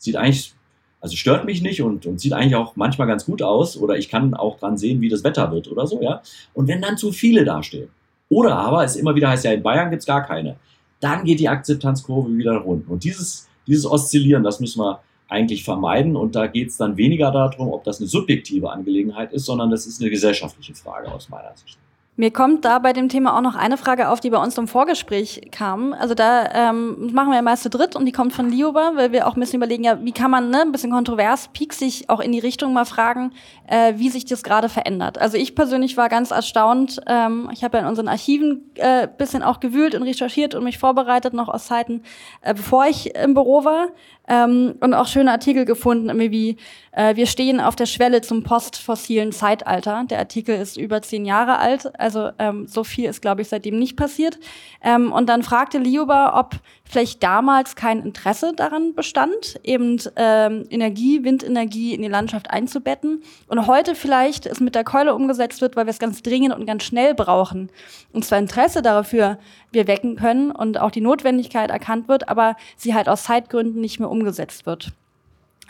sieht 0.00 0.16
eigentlich, 0.16 0.54
also 1.00 1.16
stört 1.16 1.44
mich 1.44 1.62
nicht 1.62 1.82
und, 1.82 2.06
und 2.06 2.20
sieht 2.20 2.32
eigentlich 2.32 2.56
auch 2.56 2.74
manchmal 2.74 3.06
ganz 3.06 3.24
gut 3.24 3.42
aus 3.42 3.76
oder 3.76 3.96
ich 3.96 4.08
kann 4.08 4.34
auch 4.34 4.58
dran 4.58 4.76
sehen, 4.76 5.00
wie 5.00 5.08
das 5.08 5.22
Wetter 5.22 5.52
wird 5.52 5.68
oder 5.68 5.86
so, 5.86 6.02
ja. 6.02 6.22
Und 6.52 6.66
wenn 6.66 6.82
dann 6.82 6.96
zu 6.96 7.12
viele 7.12 7.44
dastehen, 7.44 7.88
oder 8.28 8.56
aber 8.56 8.84
es 8.84 8.96
immer 8.96 9.14
wieder 9.14 9.28
heißt, 9.28 9.44
ja, 9.44 9.52
in 9.52 9.62
Bayern 9.62 9.90
gibt's 9.90 10.06
gar 10.06 10.24
keine, 10.24 10.56
dann 11.00 11.24
geht 11.24 11.40
die 11.40 11.48
Akzeptanzkurve 11.48 12.36
wieder 12.36 12.56
runter. 12.56 12.90
Und 12.90 13.04
dieses, 13.04 13.48
dieses 13.66 13.86
Oszillieren, 13.86 14.42
das 14.42 14.60
müssen 14.60 14.80
wir 14.80 15.00
eigentlich 15.28 15.64
vermeiden. 15.64 16.16
Und 16.16 16.34
da 16.36 16.46
geht's 16.46 16.76
dann 16.76 16.96
weniger 16.96 17.30
darum, 17.30 17.72
ob 17.72 17.84
das 17.84 18.00
eine 18.00 18.08
subjektive 18.08 18.70
Angelegenheit 18.70 19.32
ist, 19.32 19.46
sondern 19.46 19.70
das 19.70 19.86
ist 19.86 20.00
eine 20.00 20.10
gesellschaftliche 20.10 20.74
Frage 20.74 21.10
aus 21.10 21.28
meiner 21.28 21.56
Sicht. 21.56 21.78
Mir 22.20 22.30
kommt 22.30 22.66
da 22.66 22.80
bei 22.80 22.92
dem 22.92 23.08
Thema 23.08 23.34
auch 23.34 23.40
noch 23.40 23.54
eine 23.54 23.78
Frage 23.78 24.10
auf, 24.10 24.20
die 24.20 24.28
bei 24.28 24.36
uns 24.36 24.58
im 24.58 24.68
Vorgespräch 24.68 25.48
kam. 25.50 25.94
Also 25.94 26.12
da 26.12 26.50
ähm, 26.52 27.14
machen 27.14 27.30
wir 27.30 27.36
ja 27.36 27.40
meist 27.40 27.62
zu 27.62 27.70
dritt 27.70 27.96
und 27.96 28.04
die 28.04 28.12
kommt 28.12 28.34
von 28.34 28.50
Lioba, 28.50 28.92
weil 28.94 29.10
wir 29.10 29.26
auch 29.26 29.36
ein 29.36 29.40
bisschen 29.40 29.56
überlegen, 29.56 29.84
ja, 29.84 30.04
wie 30.04 30.12
kann 30.12 30.30
man, 30.30 30.50
ne, 30.50 30.60
ein 30.60 30.70
bisschen 30.70 30.90
kontrovers, 30.90 31.48
pieksig 31.54 32.10
auch 32.10 32.20
in 32.20 32.32
die 32.32 32.38
Richtung 32.38 32.74
mal 32.74 32.84
fragen, 32.84 33.32
äh, 33.66 33.94
wie 33.96 34.10
sich 34.10 34.26
das 34.26 34.42
gerade 34.42 34.68
verändert. 34.68 35.16
Also 35.16 35.38
ich 35.38 35.54
persönlich 35.54 35.96
war 35.96 36.10
ganz 36.10 36.30
erstaunt. 36.30 37.00
Ähm, 37.06 37.48
ich 37.54 37.64
habe 37.64 37.78
ja 37.78 37.84
in 37.84 37.88
unseren 37.88 38.08
Archiven 38.08 38.70
äh, 38.74 39.08
bisschen 39.16 39.42
auch 39.42 39.58
gewühlt 39.58 39.94
und 39.94 40.02
recherchiert 40.02 40.54
und 40.54 40.62
mich 40.62 40.76
vorbereitet, 40.76 41.32
noch 41.32 41.48
aus 41.48 41.68
Zeiten, 41.68 42.02
äh, 42.42 42.52
bevor 42.52 42.84
ich 42.84 43.16
im 43.16 43.32
Büro 43.32 43.64
war 43.64 43.86
ähm, 44.28 44.74
und 44.80 44.92
auch 44.92 45.06
schöne 45.06 45.32
Artikel 45.32 45.64
gefunden, 45.64 46.08
irgendwie 46.08 46.30
wie 46.30 46.56
äh, 46.92 47.14
wir 47.16 47.26
stehen 47.26 47.60
auf 47.60 47.76
der 47.76 47.86
Schwelle 47.86 48.20
zum 48.20 48.42
postfossilen 48.42 49.32
Zeitalter. 49.32 50.04
Der 50.08 50.18
Artikel 50.18 50.56
ist 50.56 50.76
über 50.76 51.02
zehn 51.02 51.24
Jahre 51.24 51.58
alt, 51.58 51.98
also 51.98 52.30
ähm, 52.38 52.66
so 52.66 52.84
viel 52.84 53.08
ist, 53.08 53.22
glaube 53.22 53.42
ich, 53.42 53.48
seitdem 53.48 53.78
nicht 53.78 53.96
passiert. 53.96 54.38
Ähm, 54.82 55.12
und 55.12 55.28
dann 55.28 55.42
fragte 55.42 55.78
Lioba, 55.78 56.38
ob 56.38 56.56
vielleicht 56.84 57.22
damals 57.22 57.76
kein 57.76 58.00
Interesse 58.00 58.52
daran 58.54 58.94
bestand, 58.94 59.60
eben 59.62 59.98
ähm, 60.16 60.64
Energie, 60.70 61.22
Windenergie 61.22 61.94
in 61.94 62.02
die 62.02 62.08
Landschaft 62.08 62.50
einzubetten 62.50 63.22
und 63.46 63.66
heute 63.68 63.94
vielleicht 63.94 64.46
es 64.46 64.58
mit 64.58 64.74
der 64.74 64.82
Keule 64.82 65.14
umgesetzt 65.14 65.60
wird, 65.60 65.76
weil 65.76 65.86
wir 65.86 65.90
es 65.90 66.00
ganz 66.00 66.22
dringend 66.22 66.54
und 66.54 66.66
ganz 66.66 66.82
schnell 66.82 67.14
brauchen. 67.14 67.70
Und 68.12 68.24
zwar 68.24 68.38
Interesse 68.38 68.82
dafür 68.82 69.38
wir 69.70 69.86
wecken 69.86 70.16
können 70.16 70.50
und 70.50 70.80
auch 70.80 70.90
die 70.90 71.00
Notwendigkeit 71.00 71.70
erkannt 71.70 72.08
wird, 72.08 72.28
aber 72.28 72.56
sie 72.76 72.94
halt 72.94 73.08
aus 73.08 73.22
Zeitgründen 73.22 73.80
nicht 73.80 74.00
mehr 74.00 74.10
umgesetzt 74.10 74.66
wird. 74.66 74.92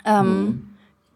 Ähm, 0.03 0.45
mhm. 0.45 0.70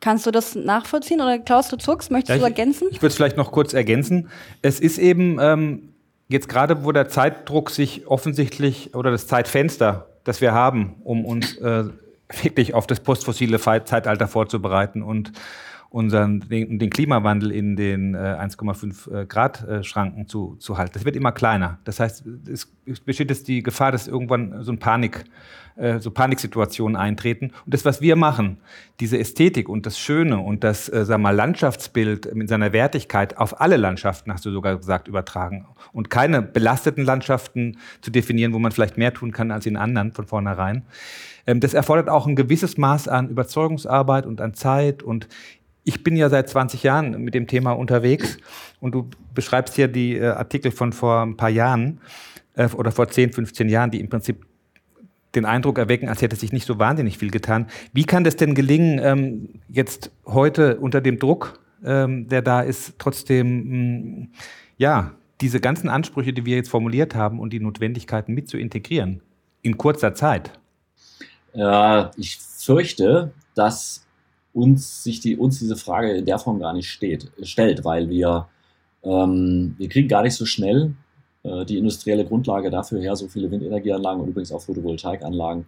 Kannst 0.06 0.28
du 0.28 0.30
das 0.30 0.53
nachvollziehen 0.53 1.20
oder 1.20 1.39
Klaus, 1.39 1.68
du 1.68 1.78
zuckst, 1.78 2.12
möchtest 2.12 2.30
ja, 2.30 2.36
ich, 2.36 2.41
du 2.41 2.45
ergänzen? 2.45 2.89
Ich 2.91 2.97
würde 2.97 3.08
es 3.08 3.16
vielleicht 3.16 3.38
noch 3.38 3.51
kurz 3.51 3.74
ergänzen. 3.74 4.30
Es 4.62 4.80
ist 4.80 4.99
eben 4.99 5.39
ähm, 5.41 5.93
jetzt 6.28 6.47
gerade, 6.47 6.86
wo 6.86 6.91
der 6.91 7.10
Zeitdruck 7.10 7.72
sich 7.72 8.06
offensichtlich 8.06 8.93
oder 8.93 9.10
das 9.10 9.26
Zeitfenster, 9.26 10.06
das 10.24 10.41
wir 10.41 10.51
haben, 10.51 10.97
um 11.03 11.26
uns 11.26 11.58
äh, 11.58 11.86
wirklich 12.43 12.76
auf 12.76 12.86
das 12.86 12.99
postfossile 12.99 13.60
Zeitalter 13.60 14.28
vorzubereiten 14.28 15.01
und 15.01 15.32
unseren, 15.95 16.41
den, 16.41 16.77
den 16.77 16.89
Klimawandel 16.89 17.51
in 17.51 17.77
den 17.77 18.15
äh, 18.15 18.17
1,5 18.17 19.21
äh, 19.21 19.25
Grad 19.27 19.65
äh, 19.65 19.81
Schranken 19.81 20.27
zu, 20.27 20.57
zu 20.57 20.77
halten. 20.77 20.91
Das 20.93 21.05
wird 21.05 21.15
immer 21.15 21.31
kleiner. 21.31 21.79
Das 21.85 22.01
heißt, 22.01 22.25
es, 22.51 22.69
es 22.85 22.99
besteht 22.99 23.29
jetzt 23.29 23.47
die 23.47 23.63
Gefahr, 23.63 23.93
dass 23.93 24.05
irgendwann 24.05 24.61
so 24.61 24.73
ein 24.73 24.77
Panik, 24.77 25.23
äh, 25.77 25.99
so 25.99 26.11
Paniksituationen 26.11 26.97
eintreten. 26.97 27.51
Und 27.63 27.73
das, 27.73 27.85
was 27.85 28.01
wir 28.01 28.17
machen, 28.17 28.57
diese 28.99 29.17
Ästhetik 29.17 29.69
und 29.69 29.85
das 29.85 29.97
Schöne 29.97 30.39
und 30.39 30.65
das, 30.65 30.89
äh, 30.89 31.05
sag 31.05 31.21
mal, 31.21 31.33
Landschaftsbild 31.33 32.35
mit 32.35 32.49
seiner 32.49 32.73
Wertigkeit 32.73 33.37
auf 33.37 33.61
alle 33.61 33.77
Landschaften, 33.77 34.33
hast 34.33 34.45
du 34.45 34.51
sogar 34.51 34.75
gesagt, 34.75 35.07
übertragen. 35.07 35.65
Und 35.93 36.09
keine 36.09 36.41
belasteten 36.41 37.05
Landschaften 37.05 37.77
zu 38.01 38.11
definieren, 38.11 38.51
wo 38.51 38.59
man 38.59 38.73
vielleicht 38.73 38.97
mehr 38.97 39.13
tun 39.13 39.31
kann 39.31 39.49
als 39.49 39.65
in 39.65 39.77
anderen 39.77 40.11
von 40.11 40.25
vornherein. 40.25 40.83
Ähm, 41.47 41.61
das 41.61 41.73
erfordert 41.73 42.09
auch 42.09 42.27
ein 42.27 42.35
gewisses 42.35 42.77
Maß 42.77 43.07
an 43.07 43.29
Überzeugungsarbeit 43.29 44.25
und 44.25 44.41
an 44.41 44.55
Zeit 44.55 45.01
und 45.01 45.29
ich 45.86 46.03
bin 46.03 46.17
ja 46.17 46.29
seit 46.29 46.49
20 46.49 46.83
Jahren 46.83 47.21
mit 47.21 47.33
dem 47.33 47.47
Thema 47.47 47.71
unterwegs 47.71 48.38
und 48.81 48.93
du 48.93 49.09
beschreibst 49.33 49.77
ja 49.77 49.88
die 49.88 50.17
äh, 50.17 50.25
Artikel 50.25 50.71
von 50.71 50.91
vor 50.91 51.21
ein 51.21 51.38
paar 51.38 51.49
Jahren 51.49 52.01
äh, 52.55 52.67
oder 52.69 52.91
vor 52.91 53.07
10, 53.07 53.31
15 53.31 53.69
Jahren, 53.69 53.91
die 53.91 54.01
im 54.01 54.09
Prinzip 54.09 54.45
den 55.36 55.45
Eindruck 55.45 55.77
erwecken, 55.77 56.09
als 56.09 56.21
hätte 56.21 56.36
sich 56.36 56.51
nicht 56.51 56.65
so 56.65 56.79
wahnsinnig 56.79 57.17
viel 57.17 57.29
getan. 57.29 57.67
Wie 57.93 58.05
kann 58.05 58.23
das 58.23 58.36
denn 58.36 58.55
gelingen, 58.55 58.99
ähm, 59.03 59.49
jetzt 59.69 60.11
heute 60.25 60.77
unter 60.77 61.01
dem 61.01 61.19
Druck, 61.19 61.59
ähm, 61.83 62.27
der 62.29 62.41
da 62.41 62.61
ist, 62.61 62.95
trotzdem, 62.97 63.47
mh, 63.47 64.21
mm, 64.23 64.29
ja, 64.77 65.11
diese 65.41 65.59
ganzen 65.59 65.89
Ansprüche, 65.89 66.33
die 66.33 66.45
wir 66.45 66.55
jetzt 66.55 66.69
formuliert 66.69 67.13
haben 67.13 67.39
und 67.39 67.51
die 67.51 67.59
Notwendigkeiten 67.59 68.33
mit 68.33 68.49
zu 68.49 68.57
integrieren 68.57 69.21
in 69.61 69.77
kurzer 69.77 70.15
Zeit? 70.15 70.51
Ja, 71.53 72.11
ich 72.17 72.38
fürchte, 72.38 73.33
dass 73.53 74.05
uns 74.56 75.03
sich 75.03 75.20
die, 75.20 75.38
uns 75.38 75.60
diese 75.60 75.76
Frage 75.76 76.14
in 76.14 76.26
der 76.26 76.39
Form 76.39 76.60
gar 76.60 76.74
nicht 76.74 76.89
steht, 76.89 77.30
stellt, 77.43 77.84
weil 77.84 78.10
wir, 78.10 78.47
ähm, 79.03 79.76
wir 79.78 79.89
kriegen 79.89 80.08
gar 80.08 80.24
nicht 80.24 80.36
so 80.36 80.45
schnell 80.45 80.95
äh, 81.43 81.66
die 81.66 81.78
industrielle 81.78 82.26
Grundlage 82.26 82.72
dafür 82.72 83.01
her, 83.01 83.16
so 83.16 83.28
viele 83.28 83.51
Windenergieanlagen 83.51 84.22
und 84.22 84.30
übrigens 84.30 84.53
auch 84.53 84.62
Photovoltaikanlagen 84.62 85.66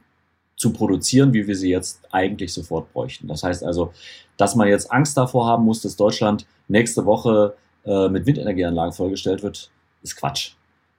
zu 0.55 0.71
produzieren, 0.71 1.33
wie 1.33 1.45
wir 1.45 1.55
sie 1.55 1.69
jetzt 1.69 2.01
eigentlich 2.11 2.53
sofort 2.53 2.91
bräuchten. 2.93 3.27
Das 3.27 3.43
heißt 3.43 3.63
also, 3.63 3.91
dass 4.37 4.55
man 4.55 4.69
jetzt 4.69 4.91
Angst 4.91 5.17
davor 5.17 5.45
haben 5.45 5.65
muss, 5.65 5.81
dass 5.81 5.97
Deutschland 5.97 6.47
nächste 6.69 7.05
Woche 7.05 7.55
äh, 7.85 8.07
mit 8.07 8.25
Windenergieanlagen 8.25 8.93
vollgestellt 8.93 9.43
wird, 9.43 9.69
ist 10.01 10.15
Quatsch. 10.15 10.53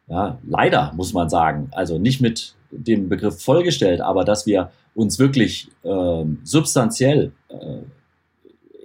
Ja, 0.08 0.38
leider 0.46 0.92
muss 0.94 1.12
man 1.12 1.28
sagen, 1.28 1.68
also 1.72 1.98
nicht 1.98 2.20
mit 2.20 2.54
dem 2.70 3.08
Begriff 3.08 3.42
vollgestellt, 3.42 4.00
aber 4.00 4.24
dass 4.24 4.46
wir 4.46 4.70
uns 4.98 5.20
wirklich 5.20 5.68
ähm, 5.84 6.40
substanziell 6.42 7.30
äh, 7.50 7.78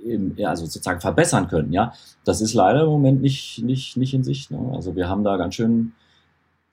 im, 0.05 0.35
also 0.45 0.65
sozusagen 0.65 1.01
verbessern 1.01 1.47
können, 1.47 1.73
ja, 1.73 1.93
das 2.23 2.39
ist 2.39 2.53
leider 2.53 2.83
im 2.83 2.89
Moment 2.89 3.23
nicht, 3.23 3.63
nicht, 3.63 3.97
nicht 3.97 4.13
in 4.13 4.23
Sicht. 4.23 4.51
Ne? 4.51 4.59
Also 4.75 4.95
wir 4.95 5.09
haben 5.09 5.23
da 5.23 5.37
ganz 5.37 5.55
schön 5.55 5.93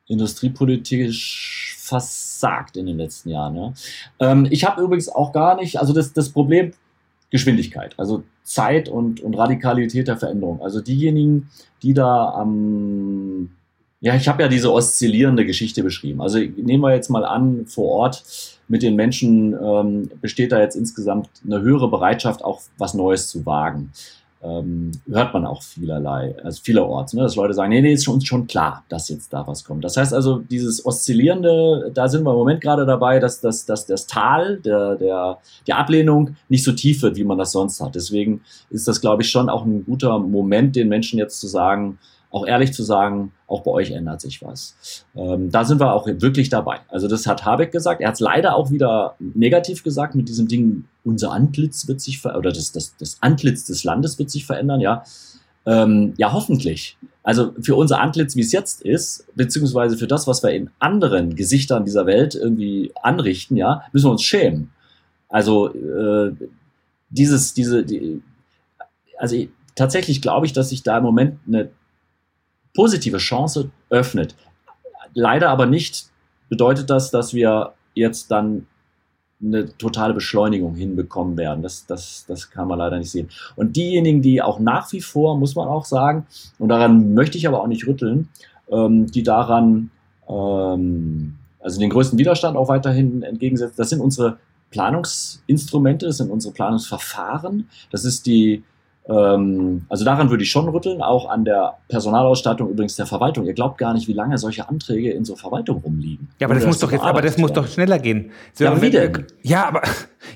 industriepolitisch 0.09 1.75
versagt 1.79 2.77
in 2.77 2.85
den 2.85 2.99
letzten 2.99 3.31
Jahren. 3.31 3.57
Ja? 3.57 3.73
Ähm, 4.19 4.47
ich 4.51 4.65
habe 4.65 4.83
übrigens 4.83 5.09
auch 5.09 5.33
gar 5.33 5.57
nicht, 5.57 5.81
also 5.81 5.95
das, 5.95 6.13
das 6.13 6.29
Problem 6.29 6.73
Geschwindigkeit, 7.31 7.95
also 7.99 8.25
Zeit 8.43 8.91
und, 8.91 9.23
und 9.23 9.35
Radikalität 9.39 10.09
der 10.09 10.19
Veränderung. 10.19 10.61
Also 10.61 10.83
diejenigen, 10.83 11.49
die 11.83 11.95
da 11.95 12.29
am 12.35 13.53
ja, 14.01 14.15
ich 14.15 14.29
habe 14.29 14.43
ja 14.43 14.49
diese 14.49 14.73
oszillierende 14.73 15.45
Geschichte 15.45 15.83
beschrieben. 15.83 16.23
Also 16.23 16.39
nehmen 16.39 16.83
wir 16.83 16.95
jetzt 16.95 17.11
mal 17.11 17.25
an, 17.25 17.67
vor 17.67 17.89
Ort 17.91 18.25
mit 18.67 18.83
den 18.83 18.97
Menschen 18.97 19.55
ähm, 19.63 20.11
besteht 20.21 20.53
da 20.53 20.61
jetzt 20.61 20.77
insgesamt 20.77 21.29
eine 21.45 21.61
höhere 21.61 21.91
Bereitschaft, 21.91 22.43
auch 22.43 22.63
was 22.79 22.95
Neues 22.95 23.29
zu 23.29 23.45
wagen. 23.45 23.93
Ähm, 24.43 24.93
hört 25.07 25.35
man 25.35 25.45
auch 25.45 25.63
vielerlei, 25.63 26.35
also 26.43 26.63
vielerorts, 26.63 27.13
ne, 27.13 27.21
dass 27.21 27.37
Leute 27.37 27.53
sagen, 27.53 27.69
nee, 27.69 27.83
nee, 27.83 27.93
ist 27.93 28.09
uns 28.09 28.25
schon 28.25 28.47
klar, 28.47 28.85
dass 28.89 29.11
jetzt 29.11 29.35
da 29.35 29.47
was 29.47 29.65
kommt. 29.65 29.85
Das 29.85 29.99
heißt 29.99 30.15
also, 30.15 30.39
dieses 30.39 30.87
Oszillierende, 30.87 31.91
da 31.93 32.09
sind 32.09 32.25
wir 32.25 32.31
im 32.31 32.39
Moment 32.39 32.63
gerade 32.63 32.87
dabei, 32.87 33.19
dass, 33.19 33.43
dass, 33.43 33.67
dass 33.67 33.85
das 33.85 34.07
Tal 34.07 34.57
der, 34.61 34.97
der, 34.97 35.39
der 35.67 35.77
Ablehnung 35.77 36.37
nicht 36.49 36.65
so 36.65 36.73
tief 36.73 37.03
wird, 37.03 37.17
wie 37.17 37.25
man 37.25 37.37
das 37.37 37.53
sonst 37.53 37.83
hat. 37.83 37.95
Deswegen 37.95 38.41
ist 38.71 38.89
das, 38.89 39.03
glaube 39.03 39.21
ich, 39.21 39.31
schon 39.31 39.51
auch 39.51 39.67
ein 39.67 39.85
guter 39.85 40.19
Moment, 40.19 40.75
den 40.75 40.89
Menschen 40.89 41.19
jetzt 41.19 41.39
zu 41.39 41.47
sagen, 41.47 41.99
auch 42.31 42.47
ehrlich 42.47 42.73
zu 42.73 42.83
sagen, 42.83 43.33
auch 43.47 43.63
bei 43.63 43.73
euch 43.73 43.91
ändert 43.91 44.21
sich 44.21 44.41
was. 44.43 45.05
Ähm, 45.17 45.51
da 45.51 45.65
sind 45.65 45.81
wir 45.81 45.93
auch 45.93 46.07
wirklich 46.07 46.49
dabei. 46.49 46.79
Also 46.89 47.09
das 47.09 47.27
hat 47.27 47.45
Habeck 47.45 47.73
gesagt. 47.73 48.01
Er 48.01 48.09
hat 48.09 48.15
es 48.15 48.21
leider 48.21 48.55
auch 48.55 48.71
wieder 48.71 49.17
negativ 49.19 49.83
gesagt 49.83 50.15
mit 50.15 50.29
diesem 50.29 50.47
Ding, 50.47 50.85
unser 51.05 51.33
Antlitz 51.33 51.89
wird 51.89 52.01
sich 52.01 52.21
verändern, 52.21 52.41
oder 52.41 52.53
das, 52.53 52.73
das, 52.73 52.97
das 52.97 53.19
Antlitz 53.21 53.65
des 53.65 53.83
Landes 53.85 54.19
wird 54.19 54.31
sich 54.31 54.47
verändern, 54.47 54.81
ja. 54.81 55.03
Ähm, 55.67 56.15
ja, 56.17 56.33
hoffentlich. 56.33 56.97
Also 57.23 57.53
für 57.61 57.75
unser 57.75 58.01
Antlitz, 58.01 58.37
wie 58.37 58.41
es 58.41 58.53
jetzt 58.53 58.83
ist, 58.83 59.27
beziehungsweise 59.35 59.99
für 59.99 60.07
das, 60.07 60.27
was 60.27 60.43
wir 60.43 60.51
in 60.51 60.71
anderen 60.79 61.35
Gesichtern 61.35 61.85
dieser 61.85 62.07
Welt 62.07 62.35
irgendwie 62.35 62.93
anrichten, 63.03 63.57
ja, 63.57 63.83
müssen 63.93 64.07
wir 64.07 64.13
uns 64.13 64.23
schämen. 64.23 64.71
Also 65.29 65.75
äh, 65.75 66.33
dieses, 67.11 67.55
diese, 67.55 67.85
die, 67.85 68.23
also 69.19 69.37
tatsächlich 69.75 70.23
glaube 70.23 70.47
ich, 70.47 70.53
dass 70.53 70.71
sich 70.71 70.83
da 70.83 70.99
im 70.99 71.05
Moment 71.05 71.39
eine 71.47 71.71
positive 72.75 73.19
Chance 73.19 73.71
öffnet. 73.91 74.35
Leider 75.15 75.51
aber 75.51 75.67
nicht 75.67 76.07
bedeutet 76.49 76.91
das, 76.91 77.11
dass 77.11 77.35
wir 77.35 77.73
jetzt 77.95 78.31
dann 78.31 78.67
eine 79.43 79.77
totale 79.79 80.13
Beschleunigung 80.13 80.75
hinbekommen 80.75 81.39
werden. 81.39 81.63
Das, 81.63 81.87
das, 81.87 82.25
das 82.29 82.51
kann 82.51 82.69
man 82.69 82.79
leider 82.79 82.99
nicht 82.99 83.11
sehen. 83.11 83.29
Und 83.57 83.77
diejenigen, 83.77 84.21
die 84.21 84.43
auch 84.43 84.59
nach 84.59 84.93
wie 84.93 85.01
vor, 85.01 85.39
muss 85.39 85.55
man 85.55 85.67
auch 85.67 85.87
sagen, 85.87 86.27
und 86.59 86.69
daran 86.69 87.15
möchte 87.15 87.39
ich 87.39 87.49
aber 87.49 87.63
auch 87.63 87.67
nicht 87.67 87.87
rütteln, 87.87 88.29
ähm, 88.71 89.07
die 89.07 89.23
daran, 89.23 89.91
ähm, 90.29 91.37
also 91.59 91.81
den 91.81 91.91
größten 91.91 92.19
Widerstand 92.19 92.57
auch 92.57 92.69
weiterhin 92.69 93.23
entgegensetzen, 93.23 93.77
das 93.77 93.89
sind 93.89 94.01
unsere 94.01 94.39
Planungsinstrumente, 94.71 96.07
das 96.07 96.19
sind 96.19 96.31
unsere 96.31 96.53
Planungsverfahren, 96.53 97.69
das 97.91 98.05
ist 98.05 98.27
die 98.27 98.63
also 99.11 100.05
daran 100.05 100.31
würde 100.31 100.45
ich 100.45 100.51
schon 100.51 100.69
rütteln, 100.69 101.03
auch 101.03 101.29
an 101.29 101.45
der 101.45 101.79
Personalausstattung 101.89 102.71
übrigens 102.71 102.95
der 102.97 103.07
Verwaltung. 103.07 103.45
Ihr 103.47 103.55
glaubt 103.55 103.79
gar 103.79 103.93
nicht, 103.93 104.07
wie 104.07 104.13
lange 104.13 104.39
solche 104.39 104.69
Anträge 104.69 105.11
in 105.11 105.25
so 105.25 105.35
Verwaltung 105.35 105.79
rumliegen. 105.79 106.29
Ja, 106.39 106.47
aber 106.47 106.55
das 106.55 106.65
muss 106.65 106.79
doch 106.79 106.93
jetzt, 106.93 107.03
aber 107.03 107.21
das 107.21 107.37
muss 107.37 107.53
doch 107.53 107.67
schneller 107.67 107.99
gehen. 107.99 108.31
So, 108.53 108.65
ja, 108.65 108.71
aber 108.71 108.83
wie 108.83 108.91
denn? 108.91 109.27
Ja, 109.43 109.67
aber 109.67 109.83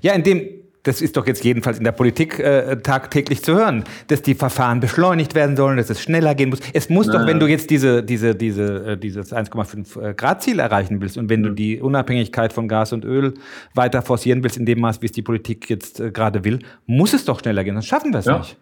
ja, 0.02 0.12
in 0.14 0.24
dem 0.24 0.63
das 0.84 1.00
ist 1.00 1.16
doch 1.16 1.26
jetzt 1.26 1.42
jedenfalls 1.42 1.78
in 1.78 1.84
der 1.84 1.92
Politik 1.92 2.38
äh, 2.38 2.76
tagtäglich 2.76 3.42
zu 3.42 3.54
hören, 3.54 3.84
dass 4.08 4.22
die 4.22 4.34
Verfahren 4.34 4.80
beschleunigt 4.80 5.34
werden 5.34 5.56
sollen, 5.56 5.78
dass 5.78 5.90
es 5.90 6.00
schneller 6.00 6.34
gehen 6.34 6.50
muss. 6.50 6.60
Es 6.72 6.88
muss 6.90 7.06
Na. 7.06 7.18
doch, 7.18 7.26
wenn 7.26 7.40
du 7.40 7.46
jetzt 7.46 7.70
diese, 7.70 8.02
diese, 8.02 8.34
diese, 8.34 8.92
äh, 8.92 8.96
dieses 8.96 9.32
1,5 9.32 10.00
äh, 10.00 10.14
Grad 10.14 10.42
Ziel 10.42 10.58
erreichen 10.58 11.00
willst 11.00 11.16
und 11.16 11.30
wenn 11.30 11.42
du 11.42 11.50
die 11.50 11.80
Unabhängigkeit 11.80 12.52
von 12.52 12.68
Gas 12.68 12.92
und 12.92 13.04
Öl 13.04 13.34
weiter 13.74 14.02
forcieren 14.02 14.42
willst, 14.42 14.58
in 14.58 14.66
dem 14.66 14.80
Maß, 14.80 15.00
wie 15.00 15.06
es 15.06 15.12
die 15.12 15.22
Politik 15.22 15.70
jetzt 15.70 16.00
äh, 16.00 16.10
gerade 16.10 16.44
will, 16.44 16.58
muss 16.86 17.14
es 17.14 17.24
doch 17.24 17.40
schneller 17.40 17.64
gehen. 17.64 17.74
Sonst 17.74 17.86
schaffen 17.86 18.12
wir 18.12 18.18
es 18.18 18.26
ja. 18.26 18.38
nicht. 18.38 18.56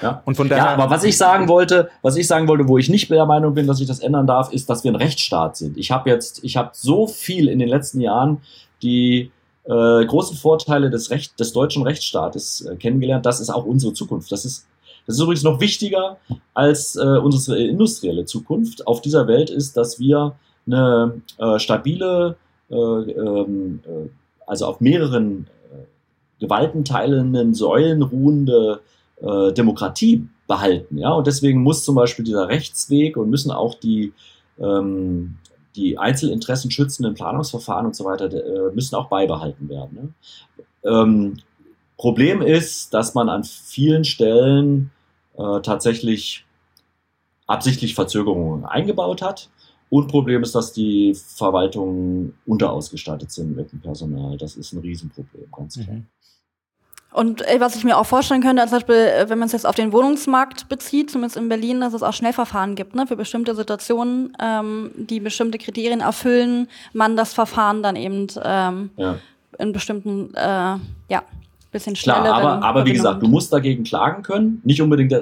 Ja. 0.00 0.22
Und 0.24 0.36
von 0.36 0.48
daher 0.48 0.64
ja, 0.64 0.70
aber 0.72 0.90
was 0.90 1.04
ich 1.04 1.16
sagen 1.16 1.48
wollte, 1.48 1.90
was 2.02 2.16
ich 2.16 2.26
sagen 2.26 2.48
wollte, 2.48 2.68
wo 2.68 2.76
ich 2.76 2.88
nicht 2.88 3.10
der 3.10 3.24
Meinung 3.26 3.54
bin, 3.54 3.66
dass 3.66 3.80
ich 3.80 3.86
das 3.86 4.00
ändern 4.00 4.26
darf, 4.26 4.52
ist, 4.52 4.68
dass 4.68 4.84
wir 4.84 4.92
ein 4.92 4.96
Rechtsstaat 4.96 5.56
sind. 5.56 5.76
Ich 5.76 5.90
habe 5.90 6.10
jetzt, 6.10 6.44
ich 6.44 6.56
habe 6.56 6.70
so 6.72 7.06
viel 7.06 7.48
in 7.48 7.58
den 7.58 7.68
letzten 7.68 8.00
Jahren 8.00 8.38
die 8.82 9.30
äh, 9.66 10.04
großen 10.06 10.36
Vorteile 10.36 10.90
des, 10.90 11.10
Recht, 11.10 11.38
des 11.38 11.52
deutschen 11.52 11.82
Rechtsstaates 11.82 12.62
äh, 12.62 12.76
kennengelernt. 12.76 13.26
Das 13.26 13.40
ist 13.40 13.50
auch 13.50 13.64
unsere 13.64 13.92
Zukunft. 13.92 14.30
Das 14.32 14.44
ist, 14.44 14.66
das 15.06 15.16
ist 15.16 15.22
übrigens 15.22 15.42
noch 15.42 15.60
wichtiger 15.60 16.18
als 16.54 16.96
äh, 16.96 17.00
unsere 17.00 17.58
industrielle 17.58 18.24
Zukunft 18.24 18.86
auf 18.86 19.00
dieser 19.00 19.26
Welt 19.26 19.50
ist, 19.50 19.76
dass 19.76 19.98
wir 19.98 20.36
eine 20.66 21.20
äh, 21.38 21.58
stabile, 21.58 22.36
äh, 22.70 22.74
ähm, 22.74 23.80
äh, 23.86 24.08
also 24.46 24.66
auf 24.66 24.80
mehreren 24.80 25.46
gewaltenteilenden 26.40 27.54
Säulen 27.54 28.02
ruhende 28.02 28.80
äh, 29.20 29.52
Demokratie 29.52 30.28
behalten. 30.46 30.98
Ja? 30.98 31.12
Und 31.12 31.26
deswegen 31.26 31.62
muss 31.62 31.84
zum 31.84 31.94
Beispiel 31.94 32.24
dieser 32.24 32.48
Rechtsweg 32.48 33.16
und 33.16 33.30
müssen 33.30 33.50
auch 33.50 33.74
die, 33.74 34.12
ähm, 34.58 35.36
die 35.76 35.98
Einzelinteressen 35.98 36.70
schützenden 36.70 37.14
Planungsverfahren 37.14 37.86
und 37.86 37.94
so 37.94 38.04
weiter, 38.04 38.32
äh, 38.32 38.74
müssen 38.74 38.94
auch 38.94 39.08
beibehalten 39.08 39.68
werden. 39.68 40.14
Ne? 40.82 40.90
Ähm, 40.90 41.36
Problem 41.96 42.42
ist, 42.42 42.92
dass 42.92 43.14
man 43.14 43.28
an 43.28 43.44
vielen 43.44 44.04
Stellen 44.04 44.90
äh, 45.36 45.60
tatsächlich 45.60 46.44
absichtlich 47.46 47.94
Verzögerungen 47.94 48.64
eingebaut 48.64 49.22
hat. 49.22 49.50
Und 49.88 50.08
Problem 50.08 50.42
ist, 50.42 50.54
dass 50.54 50.72
die 50.72 51.14
Verwaltungen 51.14 52.34
unterausgestattet 52.44 53.30
sind 53.30 53.54
mit 53.54 53.70
dem 53.70 53.80
Personal. 53.80 54.36
Das 54.36 54.56
ist 54.56 54.72
ein 54.72 54.80
Riesenproblem, 54.80 55.46
ganz 55.52 55.74
klar. 55.74 55.96
Mhm. 55.96 56.06
Und 57.12 57.40
ey, 57.42 57.60
was 57.60 57.76
ich 57.76 57.84
mir 57.84 57.96
auch 57.96 58.04
vorstellen 58.04 58.42
könnte, 58.42 58.62
zum 58.64 58.72
Beispiel, 58.72 58.94
äh, 58.94 59.30
wenn 59.30 59.38
man 59.38 59.46
es 59.46 59.52
jetzt 59.52 59.66
auf 59.66 59.74
den 59.74 59.92
Wohnungsmarkt 59.92 60.68
bezieht, 60.68 61.10
zumindest 61.10 61.36
in 61.36 61.48
Berlin, 61.48 61.80
dass 61.80 61.94
es 61.94 62.02
auch 62.02 62.12
Schnellverfahren 62.12 62.74
gibt, 62.74 62.94
ne, 62.94 63.06
für 63.06 63.16
bestimmte 63.16 63.54
Situationen, 63.54 64.36
ähm, 64.40 64.90
die 64.96 65.20
bestimmte 65.20 65.56
Kriterien 65.56 66.00
erfüllen, 66.00 66.68
man 66.92 67.16
das 67.16 67.32
Verfahren 67.32 67.82
dann 67.82 67.96
eben 67.96 68.26
ähm, 68.44 68.90
ja. 68.96 69.16
in 69.58 69.72
bestimmten, 69.72 70.34
äh, 70.34 70.76
ja, 71.08 71.22
bisschen 71.72 71.96
schneller. 71.96 72.20
Klar, 72.22 72.34
aber, 72.34 72.66
aber 72.66 72.86
wie 72.86 72.92
gesagt, 72.92 73.22
du 73.22 73.28
musst 73.28 73.52
dagegen 73.52 73.84
klagen 73.84 74.22
können. 74.22 74.60
Nicht 74.64 74.80
unbedingt, 74.80 75.12
äh, 75.12 75.20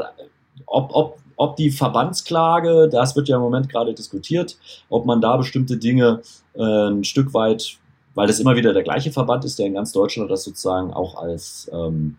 ob, 0.67 0.91
ob, 0.95 1.19
ob 1.37 1.57
die 1.57 1.71
Verbandsklage, 1.71 2.89
das 2.91 3.17
wird 3.17 3.29
ja 3.29 3.37
im 3.37 3.43
Moment 3.43 3.69
gerade 3.69 3.95
diskutiert, 3.95 4.57
ob 4.89 5.07
man 5.07 5.21
da 5.21 5.37
bestimmte 5.37 5.77
Dinge 5.77 6.23
äh, 6.55 6.63
ein 6.63 7.05
Stück 7.05 7.35
weit, 7.35 7.77
weil 8.15 8.27
das 8.27 8.41
immer 8.41 8.57
wieder 8.57 8.73
der 8.73 8.83
gleiche 8.83 9.13
Verband 9.13 9.45
ist, 9.45 9.59
der 9.59 9.67
in 9.67 9.75
ganz 9.75 9.93
Deutschland 9.93 10.31
das 10.31 10.45
sozusagen 10.45 10.93
auch 10.93 11.17
als, 11.17 11.71
ähm, 11.73 12.17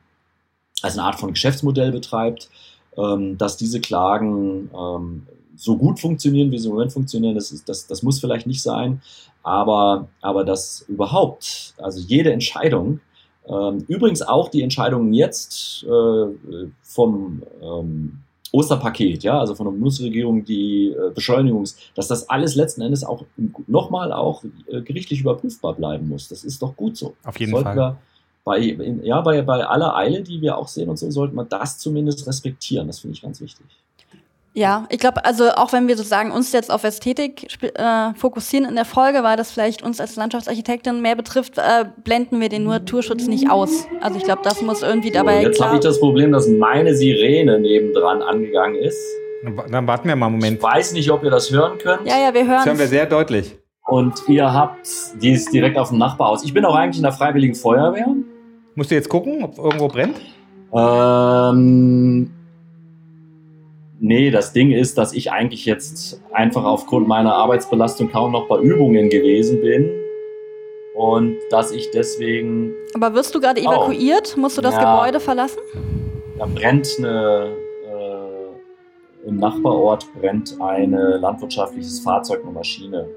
als 0.82 0.98
eine 0.98 1.08
Art 1.08 1.20
von 1.20 1.32
Geschäftsmodell 1.32 1.91
betreibt, 1.91 2.50
ähm, 2.98 3.38
dass 3.38 3.58
diese 3.58 3.80
Klagen 3.80 4.70
ähm, 4.78 5.28
so 5.56 5.78
gut 5.78 6.00
funktionieren, 6.00 6.52
wie 6.52 6.58
sie 6.58 6.68
im 6.68 6.74
Moment 6.74 6.91
funktionieren, 6.91 7.36
das, 7.36 7.52
ist, 7.52 7.68
das, 7.70 7.88
das 7.88 8.04
muss 8.04 8.20
vielleicht 8.20 8.48
nicht 8.48 8.62
sein, 8.62 9.02
aber, 9.43 10.08
aber 10.22 10.43
dass 10.43 10.82
überhaupt, 10.88 11.76
also 11.78 12.00
jede 12.00 12.34
Entscheidung, 12.34 13.00
ähm, 13.48 13.86
übrigens 13.88 14.22
auch 14.22 14.50
die 14.50 14.64
Entscheidungen 14.64 15.14
jetzt 15.14 15.84
äh, 15.84 16.68
vom 16.82 17.43
ähm, 17.62 18.24
Osterpaket, 18.52 19.24
ja, 19.24 19.39
also 19.39 19.56
von 19.56 19.66
der 19.66 19.72
Bundesregierung, 19.72 20.46
die 20.46 20.89
äh, 20.89 21.12
Beschleunigungs, 21.14 21.78
dass 21.96 22.08
das 22.08 22.30
alles 22.30 22.56
letzten 22.56 22.82
Endes 22.82 23.04
auch 23.04 23.26
nochmal 23.68 24.14
auch 24.14 24.43
äh, 24.68 24.82
gerichtlich 24.82 25.22
überprüfbar 25.22 25.74
bleiben 25.74 26.08
muss. 26.08 26.30
Das 26.30 26.43
ist 26.43 26.62
doch 26.62 26.76
gut 26.76 26.96
so. 26.96 27.16
Auf 27.24 27.39
jeden 27.39 27.52
Sollten 27.52 27.74
Fall. 27.74 27.98
bei, 28.43 28.60
in, 28.60 29.04
ja, 29.04 29.20
bei, 29.22 29.41
bei 29.41 29.66
aller 29.66 29.96
Eile, 29.96 30.22
die 30.22 30.41
wir 30.41 30.58
auch 30.58 30.68
sehen 30.68 30.89
und 30.89 30.98
so, 30.98 31.10
sollte 31.12 31.36
man 31.36 31.50
das 31.50 31.80
zumindest 31.80 32.28
respektieren. 32.28 32.88
Das 32.88 33.00
finde 33.00 33.16
ich 33.16 33.22
ganz 33.22 33.41
wichtig. 33.41 33.66
Ja, 34.58 34.86
ich 34.89 34.99
glaube, 34.99 35.26
also 35.26 35.49
auch 35.49 35.74
wenn 35.74 35.89
wir 35.89 35.97
sozusagen 35.97 36.32
uns 36.32 36.53
jetzt 36.53 36.72
auf 36.72 36.86
Ästhetik 36.86 37.45
äh, 37.62 38.14
fokussieren 38.16 38.66
in 38.66 38.76
der 38.76 38.86
Folge, 38.86 39.22
weil 39.22 39.36
das 39.36 39.51
vielleicht 39.51 39.84
uns 39.84 39.99
als 39.99 40.16
Landschaftsarchitektin 40.16 41.01
mehr 41.01 41.18
betrifft, 41.18 41.58
äh, 41.58 41.84
blenden 42.06 42.39
wir 42.39 42.47
den 42.47 42.64
Naturschutz 42.64 43.28
nicht 43.28 43.51
aus. 43.51 43.86
Also 43.99 44.18
ich 44.18 44.24
glaube, 44.24 44.43
das 44.43 44.62
muss 44.62 44.82
irgendwie 44.82 45.12
dabei. 45.12 45.41
So, 45.41 45.47
jetzt 45.47 45.62
habe 45.62 45.76
ich 45.76 45.82
das 45.82 45.99
Problem, 45.99 46.32
dass 46.32 46.47
meine 46.47 46.95
Sirene 46.95 47.60
nebendran 47.60 48.22
angegangen 48.22 48.78
ist. 48.78 48.97
Dann 49.70 49.88
warten 49.88 50.08
wir 50.08 50.16
mal 50.16 50.28
einen 50.28 50.36
Moment. 50.36 50.58
Ich 50.58 50.64
weiß 50.64 50.93
nicht, 50.93 51.12
ob 51.12 51.24
ihr 51.26 51.32
das 51.32 51.51
hören 51.51 51.78
könnt. 51.78 52.08
Ja, 52.08 52.18
ja, 52.18 52.34
wir 52.34 52.45
hören. 52.47 52.56
Das 52.56 52.66
hören 52.66 52.80
wir 52.80 52.88
sehr 52.88 53.06
deutlich. 53.08 53.58
Und 53.86 54.14
ihr 54.30 54.51
habt, 54.51 54.88
die 55.22 55.32
ist 55.32 55.53
direkt 55.53 55.78
auf 55.78 55.89
dem 55.89 55.97
Nachbarhaus. 55.97 56.45
Ich 56.45 56.53
bin 56.53 56.64
auch 56.64 56.76
eigentlich 56.76 56.97
in 56.97 57.03
der 57.03 57.12
Freiwilligen 57.12 57.56
Feuerwehr. 57.56 58.08
Musst 58.76 58.89
du 58.89 58.95
jetzt 58.95 59.10
gucken, 59.10 59.43
ob 59.43 59.58
irgendwo 59.58 59.89
brennt? 59.89 60.16
Ähm, 60.74 62.32
Nee, 64.00 64.30
das 64.30 64.52
Ding 64.52 64.72
ist, 64.72 64.98
dass 64.98 65.14
ich 65.14 65.32
eigentlich 65.32 65.66
jetzt 65.66 66.22
einfach 66.32 66.64
aufgrund 66.64 67.08
meiner 67.08 67.34
Arbeitsbelastung 67.34 68.12
kaum 68.12 68.34
noch 68.34 68.48
bei 68.48 68.60
Übungen 68.60 69.10
gewesen 69.10 69.62
bin 69.62 69.89
und 70.96 71.38
dass 71.50 71.72
ich 71.72 71.91
deswegen. 71.91 72.74
Aber 72.93 73.14
wirst 73.14 73.34
du 73.36 73.39
gerade 73.39 73.62
evakuiert? 73.62 74.36
Musst 74.38 74.58
du 74.58 74.62
das 74.62 74.76
ja, 74.76 74.98
Gebäude 74.98 75.20
verlassen? 75.20 75.60
Da 76.38 76.46
brennt 76.46 76.96
eine. 76.98 77.56
Äh, 77.89 79.28
Im 79.28 79.38
Nachbarort 79.38 80.06
brennt 80.20 80.56
ein 80.60 80.91
landwirtschaftliches 80.91 82.02
Fahrzeug, 82.02 82.41
eine 82.43 82.52
Maschine. 82.52 83.08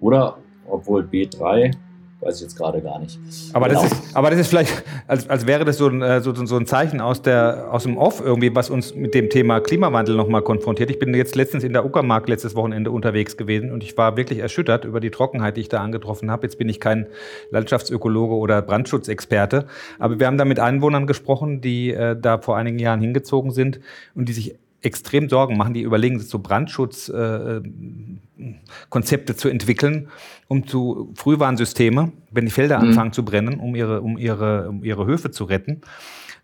Oder, 0.00 0.38
obwohl 0.68 1.02
B3, 1.02 1.74
Weiß 2.20 2.36
ich 2.36 2.42
jetzt 2.42 2.56
gerade 2.56 2.82
gar 2.82 2.98
nicht. 2.98 3.18
Aber, 3.54 3.68
genau. 3.68 3.82
das 3.82 3.92
ist, 3.92 4.16
aber 4.16 4.28
das 4.28 4.40
ist 4.40 4.48
vielleicht, 4.48 4.84
als, 5.06 5.28
als 5.30 5.46
wäre 5.46 5.64
das 5.64 5.78
so 5.78 5.88
ein, 5.88 6.02
äh, 6.02 6.20
so, 6.20 6.34
so 6.34 6.56
ein 6.56 6.66
Zeichen 6.66 7.00
aus, 7.00 7.22
der, 7.22 7.68
aus 7.70 7.84
dem 7.84 7.96
Off 7.96 8.20
irgendwie, 8.20 8.54
was 8.54 8.68
uns 8.68 8.94
mit 8.94 9.14
dem 9.14 9.30
Thema 9.30 9.60
Klimawandel 9.60 10.16
nochmal 10.16 10.42
konfrontiert. 10.42 10.90
Ich 10.90 10.98
bin 10.98 11.14
jetzt 11.14 11.34
letztens 11.34 11.64
in 11.64 11.72
der 11.72 11.86
Uckermark 11.86 12.28
letztes 12.28 12.54
Wochenende 12.54 12.90
unterwegs 12.90 13.38
gewesen 13.38 13.72
und 13.72 13.82
ich 13.82 13.96
war 13.96 14.18
wirklich 14.18 14.40
erschüttert 14.40 14.84
über 14.84 15.00
die 15.00 15.10
Trockenheit, 15.10 15.56
die 15.56 15.62
ich 15.62 15.70
da 15.70 15.80
angetroffen 15.80 16.30
habe. 16.30 16.42
Jetzt 16.42 16.58
bin 16.58 16.68
ich 16.68 16.78
kein 16.78 17.06
Landschaftsökologe 17.50 18.34
oder 18.34 18.60
Brandschutzexperte, 18.60 19.64
aber 19.98 20.20
wir 20.20 20.26
haben 20.26 20.36
da 20.36 20.44
mit 20.44 20.60
Einwohnern 20.60 21.06
gesprochen, 21.06 21.62
die 21.62 21.94
äh, 21.94 22.16
da 22.20 22.36
vor 22.36 22.58
einigen 22.58 22.78
Jahren 22.78 23.00
hingezogen 23.00 23.50
sind 23.50 23.80
und 24.14 24.28
die 24.28 24.34
sich 24.34 24.56
extrem 24.82 25.28
Sorgen 25.28 25.56
machen, 25.56 25.74
die 25.74 25.82
überlegen, 25.82 26.18
so 26.20 26.38
Brandschutzkonzepte 26.38 29.32
äh, 29.32 29.36
zu 29.36 29.48
entwickeln, 29.48 30.08
um 30.48 30.66
zu 30.66 31.12
Frühwarnsysteme, 31.16 32.12
wenn 32.30 32.46
die 32.46 32.50
Felder 32.50 32.78
mhm. 32.78 32.88
anfangen 32.88 33.12
zu 33.12 33.24
brennen, 33.24 33.60
um 33.60 33.76
ihre, 33.76 34.00
um 34.00 34.18
ihre, 34.18 34.68
um 34.68 34.84
ihre 34.84 35.06
Höfe 35.06 35.30
zu 35.30 35.44
retten, 35.44 35.82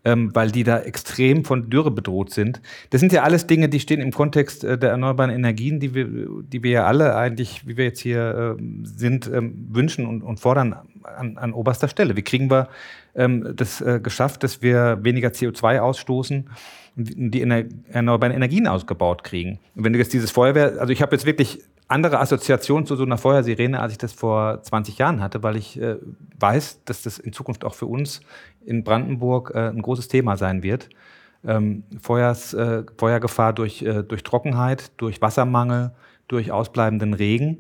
ähm, 0.07 0.31
weil 0.35 0.53
die 0.53 0.63
da 0.63 0.79
extrem 0.79 1.45
von 1.45 1.69
Dürre 1.69 1.91
bedroht 1.91 2.31
sind. 2.31 2.63
Das 2.91 3.01
sind 3.01 3.13
ja 3.13 3.25
alles 3.25 3.49
Dinge, 3.49 3.69
die 3.69 3.81
stehen 3.81 4.01
im 4.01 4.13
Kontext 4.13 4.63
äh, 4.63 4.79
der 4.79 4.91
erneuerbaren 4.91 5.33
Energien, 5.33 5.81
die 5.81 5.95
wir, 5.95 6.07
die 6.43 6.63
wir 6.63 6.71
ja 6.71 6.85
alle 6.87 7.17
eigentlich, 7.17 7.67
wie 7.67 7.77
wir 7.77 7.87
jetzt 7.87 8.01
hier 8.01 8.57
äh, 8.57 8.63
sind, 8.85 9.29
ähm, 9.33 9.67
wünschen 9.69 10.07
und, 10.07 10.23
und 10.23 10.39
fordern 10.39 10.77
an, 11.03 11.37
an 11.39 11.53
oberster 11.53 11.89
Stelle. 11.89 12.17
Wie 12.17 12.23
kriegen 12.23 12.49
wir 12.49 12.69
ähm, 13.17 13.53
das 13.57 13.81
äh, 13.81 13.99
geschafft, 14.01 14.45
dass 14.45 14.63
wir 14.63 15.01
weniger 15.03 15.29
CO2 15.29 15.81
ausstoßen? 15.81 16.49
die 16.99 17.43
erneuerbaren 17.43 18.35
Energien 18.35 18.67
ausgebaut 18.67 19.23
kriegen. 19.23 19.59
Und 19.75 19.85
wenn 19.85 19.93
du 19.93 19.99
jetzt 19.99 20.15
dieses 20.15 20.31
Feuerwehr, 20.31 20.81
also 20.81 20.95
ich 20.95 21.03
habe 21.03 21.15
jetzt 21.15 21.27
wirklich 21.27 21.59
andere 21.89 22.19
Assoziationen 22.19 22.87
zu 22.87 22.97
so 22.97 23.05
einer 23.05 23.19
Feuersirene, 23.19 23.81
als 23.81 23.93
ich 23.93 23.99
das 23.99 24.13
vor 24.13 24.63
20 24.63 24.99
Jahren 24.99 25.21
hatte, 25.21 25.43
weil 25.43 25.57
ich 25.57 25.81
äh, 25.81 25.97
weiß, 26.39 26.85
dass 26.85 27.03
das 27.03 27.19
in 27.19 27.33
Zukunft 27.33 27.65
auch 27.65 27.75
für 27.75 27.87
uns 27.87 28.21
in 28.65 28.83
Brandenburg 28.83 29.53
äh, 29.55 29.69
ein 29.69 29.83
großes 29.83 30.09
Thema 30.09 30.37
sein 30.37 30.63
wird. 30.63 30.89
Ähm, 31.47 31.85
Feuers, 32.01 32.55
äh, 32.55 32.83
Feuergefahr 32.99 33.53
durch, 33.53 33.83
äh, 33.83 34.03
durch 34.03 34.25
Trockenheit, 34.25 34.91
durch 34.97 35.23
Wassermangel, 35.23 35.93
durch 36.27 36.51
ausbleibenden 36.51 37.15
Regen. 37.15 37.59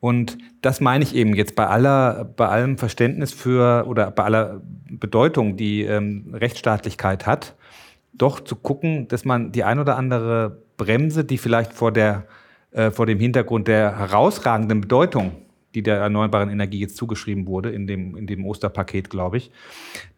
Und 0.00 0.38
das 0.62 0.80
meine 0.80 1.04
ich 1.04 1.14
eben 1.14 1.34
jetzt 1.34 1.54
bei 1.54 1.66
aller, 1.66 2.24
bei 2.24 2.48
allem 2.48 2.78
Verständnis 2.78 3.32
für 3.32 3.86
oder 3.86 4.10
bei 4.10 4.24
aller 4.24 4.62
Bedeutung, 4.90 5.56
die 5.56 5.82
ähm, 5.82 6.34
Rechtsstaatlichkeit 6.34 7.26
hat, 7.26 7.54
doch 8.14 8.40
zu 8.40 8.56
gucken, 8.56 9.08
dass 9.08 9.24
man 9.24 9.52
die 9.52 9.62
ein 9.62 9.78
oder 9.78 9.96
andere 9.96 10.58
Bremse, 10.76 11.24
die 11.24 11.38
vielleicht 11.38 11.72
vor, 11.72 11.92
der, 11.92 12.24
äh, 12.72 12.90
vor 12.90 13.06
dem 13.06 13.18
Hintergrund 13.18 13.68
der 13.68 13.98
herausragenden 13.98 14.80
Bedeutung, 14.80 15.32
die 15.74 15.82
der 15.82 15.98
erneuerbaren 15.98 16.50
Energie 16.50 16.80
jetzt 16.80 16.96
zugeschrieben 16.96 17.46
wurde, 17.46 17.70
in 17.70 17.86
dem, 17.86 18.16
in 18.16 18.26
dem 18.26 18.46
Osterpaket, 18.46 19.10
glaube 19.10 19.38
ich, 19.38 19.50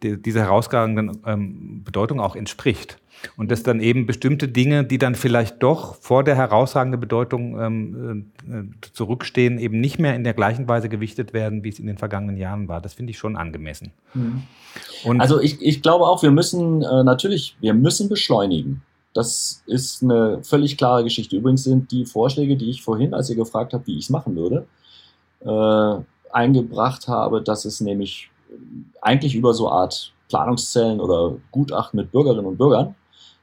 die, 0.03 0.21
dieser 0.21 0.41
herausragenden 0.41 1.21
ähm, 1.25 1.83
Bedeutung 1.83 2.19
auch 2.19 2.35
entspricht. 2.35 2.97
Und 3.37 3.51
dass 3.51 3.63
dann 3.63 3.79
eben 3.79 4.05
bestimmte 4.05 4.47
Dinge, 4.47 4.83
die 4.83 4.97
dann 4.97 5.15
vielleicht 5.15 5.63
doch 5.63 5.95
vor 5.95 6.23
der 6.23 6.35
herausragenden 6.35 6.99
Bedeutung 6.99 7.59
ähm, 7.59 8.31
äh, 8.47 8.89
zurückstehen, 8.91 9.57
eben 9.57 9.79
nicht 9.79 9.99
mehr 9.99 10.15
in 10.15 10.23
der 10.23 10.33
gleichen 10.33 10.67
Weise 10.67 10.89
gewichtet 10.89 11.33
werden, 11.33 11.63
wie 11.63 11.69
es 11.69 11.79
in 11.79 11.87
den 11.87 11.97
vergangenen 11.97 12.37
Jahren 12.37 12.67
war. 12.67 12.81
Das 12.81 12.93
finde 12.93 13.11
ich 13.11 13.17
schon 13.17 13.35
angemessen. 13.35 13.91
Mhm. 14.13 14.43
also 15.19 15.41
ich, 15.41 15.61
ich 15.61 15.81
glaube 15.81 16.05
auch, 16.05 16.23
wir 16.23 16.31
müssen 16.31 16.81
äh, 16.81 17.03
natürlich, 17.03 17.57
wir 17.61 17.73
müssen 17.73 18.09
beschleunigen. 18.09 18.81
Das 19.15 19.63
ist 19.65 20.03
eine 20.03 20.43
völlig 20.43 20.77
klare 20.77 21.05
Geschichte. 21.05 21.37
Übrigens 21.37 21.63
sind 21.63 21.89
die 21.89 22.05
Vorschläge, 22.05 22.57
die 22.57 22.69
ich 22.69 22.83
vorhin, 22.83 23.13
als 23.13 23.29
ihr 23.29 23.37
gefragt 23.37 23.73
habt, 23.73 23.87
wie 23.87 23.97
ich 23.97 24.03
es 24.03 24.09
machen 24.09 24.35
würde, 24.35 24.67
äh, 25.39 26.03
eingebracht 26.33 27.07
habe, 27.07 27.41
dass 27.41 27.63
es 27.63 27.79
nämlich 27.79 28.29
eigentlich 29.01 29.33
über 29.33 29.53
so 29.53 29.69
Art 29.69 30.11
Planungszellen 30.27 30.99
oder 30.99 31.37
Gutachten 31.51 31.97
mit 31.97 32.11
Bürgerinnen 32.11 32.45
und 32.45 32.57
Bürgern 32.57 32.95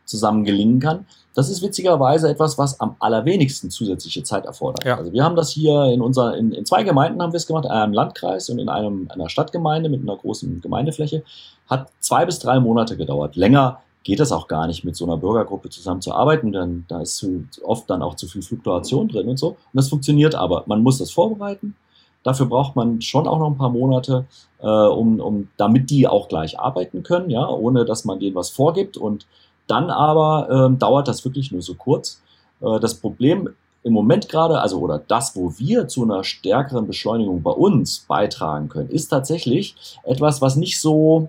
zusammen 0.04 0.44
gelingen 0.44 0.78
kann. 0.78 1.06
Das 1.34 1.48
ist 1.48 1.62
witzigerweise 1.62 2.28
etwas, 2.28 2.58
was 2.58 2.78
am 2.78 2.96
allerwenigsten 2.98 3.70
zusätzliche 3.70 4.22
Zeit 4.24 4.44
erfordert. 4.44 4.84
Ja. 4.84 4.98
Also 4.98 5.10
wir 5.14 5.24
haben 5.24 5.36
das 5.36 5.52
hier 5.52 5.84
in 5.86 6.02
unserer, 6.02 6.36
in, 6.36 6.52
in 6.52 6.66
zwei 6.66 6.82
Gemeinden 6.82 7.22
haben 7.22 7.32
wir 7.32 7.38
es 7.38 7.46
gemacht, 7.46 7.64
in 7.64 7.70
einem 7.70 7.94
Landkreis 7.94 8.50
und 8.50 8.58
in 8.58 8.68
einem, 8.68 9.08
einer 9.10 9.30
Stadtgemeinde 9.30 9.88
mit 9.88 10.02
einer 10.02 10.18
großen 10.18 10.60
Gemeindefläche. 10.60 11.24
Hat 11.66 11.90
zwei 12.00 12.26
bis 12.26 12.40
drei 12.40 12.60
Monate 12.60 12.98
gedauert. 12.98 13.36
Länger 13.36 13.80
geht 14.05 14.20
das 14.20 14.32
auch 14.32 14.48
gar 14.48 14.66
nicht, 14.66 14.84
mit 14.84 14.96
so 14.96 15.05
einer 15.05 15.16
Bürgergruppe 15.16 15.70
zusammenzuarbeiten, 15.70 16.53
denn 16.53 16.84
da 16.88 17.00
ist 17.00 17.24
oft 17.62 17.88
dann 17.88 18.03
auch 18.03 18.16
zu 18.16 18.26
viel 18.26 18.42
Fluktuation 18.42 19.09
drin 19.09 19.28
und 19.28 19.38
so. 19.38 19.48
Und 19.48 19.57
das 19.74 19.88
funktioniert 19.88 20.34
aber. 20.34 20.64
Man 20.66 20.82
muss 20.82 20.98
das 20.98 21.11
vorbereiten. 21.11 21.76
Dafür 22.22 22.46
braucht 22.46 22.76
man 22.76 23.00
schon 23.00 23.26
auch 23.26 23.38
noch 23.38 23.48
ein 23.48 23.59
paar 23.59 23.70
Monate, 23.70 24.26
äh, 24.61 24.66
um, 24.66 25.20
um, 25.20 25.48
damit 25.57 25.90
die 25.90 26.07
auch 26.07 26.28
gleich 26.28 26.59
arbeiten 26.59 27.03
können, 27.03 27.30
ja, 27.30 27.48
ohne 27.48 27.84
dass 27.84 28.05
man 28.05 28.20
denen 28.20 28.36
was 28.36 28.50
vorgibt 28.50 28.96
und 28.96 29.26
dann 29.66 29.90
aber 29.90 30.48
ähm, 30.50 30.78
dauert 30.78 31.09
das 31.09 31.24
wirklich 31.24 31.50
nur 31.50 31.62
so 31.62 31.74
kurz. 31.74 32.20
Äh, 32.61 32.78
das 32.80 32.94
Problem 32.94 33.48
im 33.84 33.92
Moment 33.92 34.28
gerade, 34.28 34.61
also 34.61 34.78
oder 34.78 34.98
das, 34.98 35.34
wo 35.34 35.55
wir 35.59 35.88
zu 35.88 36.05
einer 36.05 36.22
stärkeren 36.22 36.86
Beschleunigung 36.86 37.42
bei 37.42 37.50
uns 37.50 38.05
beitragen 38.07 38.68
können, 38.68 38.90
ist 38.90 39.09
tatsächlich 39.09 39.74
etwas, 40.05 40.40
was 40.40 40.57
nicht 40.57 40.80
so 40.80 41.28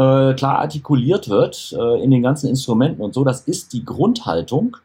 äh, 0.00 0.34
klar 0.34 0.58
artikuliert 0.58 1.28
wird 1.28 1.76
äh, 1.78 2.02
in 2.02 2.10
den 2.10 2.22
ganzen 2.22 2.48
Instrumenten 2.48 3.02
und 3.02 3.14
so. 3.14 3.24
Das 3.24 3.42
ist 3.42 3.72
die 3.72 3.84
Grundhaltung, 3.84 4.76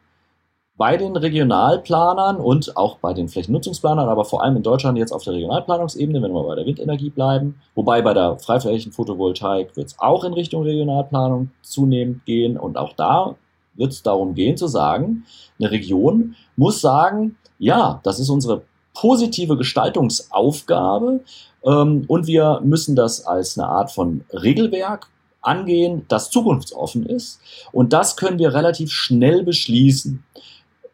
bei 0.76 0.96
den 0.96 1.16
Regionalplanern 1.16 2.36
und 2.36 2.76
auch 2.76 2.98
bei 2.98 3.14
den 3.14 3.28
Flächennutzungsplanern, 3.28 4.08
aber 4.08 4.24
vor 4.24 4.42
allem 4.42 4.56
in 4.56 4.62
Deutschland 4.62 4.98
jetzt 4.98 5.12
auf 5.12 5.24
der 5.24 5.32
Regionalplanungsebene, 5.32 6.20
wenn 6.20 6.32
wir 6.32 6.42
bei 6.42 6.54
der 6.54 6.66
Windenergie 6.66 7.10
bleiben. 7.10 7.60
Wobei 7.74 8.02
bei 8.02 8.12
der 8.12 8.38
Freiflächenphotovoltaik 8.38 9.76
wird 9.76 9.86
es 9.86 9.98
auch 9.98 10.24
in 10.24 10.34
Richtung 10.34 10.64
Regionalplanung 10.64 11.50
zunehmend 11.62 12.26
gehen. 12.26 12.58
Und 12.58 12.76
auch 12.76 12.92
da 12.92 13.36
wird 13.74 13.92
es 13.92 14.02
darum 14.02 14.34
gehen 14.34 14.56
zu 14.56 14.66
sagen, 14.66 15.24
eine 15.58 15.70
Region 15.70 16.36
muss 16.56 16.80
sagen, 16.82 17.36
ja, 17.58 18.00
das 18.02 18.20
ist 18.20 18.28
unsere 18.28 18.62
positive 18.96 19.56
Gestaltungsaufgabe 19.56 21.20
ähm, 21.64 22.04
und 22.08 22.26
wir 22.26 22.60
müssen 22.64 22.96
das 22.96 23.26
als 23.26 23.58
eine 23.58 23.68
Art 23.68 23.92
von 23.92 24.24
Regelwerk 24.32 25.08
angehen, 25.42 26.06
das 26.08 26.30
zukunftsoffen 26.30 27.06
ist. 27.06 27.40
Und 27.72 27.92
das 27.92 28.16
können 28.16 28.38
wir 28.38 28.54
relativ 28.54 28.90
schnell 28.90 29.44
beschließen. 29.44 30.24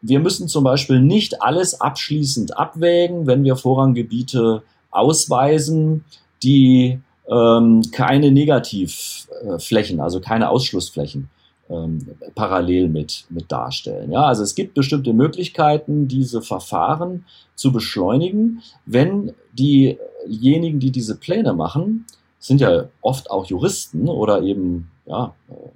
Wir 0.01 0.19
müssen 0.19 0.47
zum 0.47 0.65
Beispiel 0.65 0.99
nicht 0.99 1.41
alles 1.41 1.79
abschließend 1.79 2.57
abwägen, 2.57 3.25
wenn 3.25 3.43
wir 3.45 3.55
Vorranggebiete 3.55 4.63
ausweisen, 4.91 6.03
die 6.43 6.99
ähm, 7.27 7.81
keine 7.91 8.31
Negativflächen, 8.31 10.01
also 10.01 10.19
keine 10.19 10.49
Ausschlussflächen 10.49 11.29
ähm, 11.69 11.99
parallel 12.35 12.89
mit, 12.89 13.25
mit 13.29 13.51
darstellen. 13.51 14.11
Ja, 14.11 14.23
also 14.23 14.43
es 14.43 14.55
gibt 14.55 14.73
bestimmte 14.73 15.13
Möglichkeiten, 15.13 16.07
diese 16.07 16.41
Verfahren 16.41 17.25
zu 17.55 17.71
beschleunigen, 17.71 18.61
wenn 18.85 19.33
diejenigen, 19.53 20.79
die 20.79 20.91
diese 20.91 21.17
Pläne 21.17 21.53
machen, 21.53 22.05
sind 22.39 22.59
ja 22.59 22.89
oft 23.01 23.31
auch 23.31 23.45
Juristen 23.45 24.09
oder 24.09 24.41
eben 24.41 24.91
ja, 25.05 25.33
äh, 25.49 25.69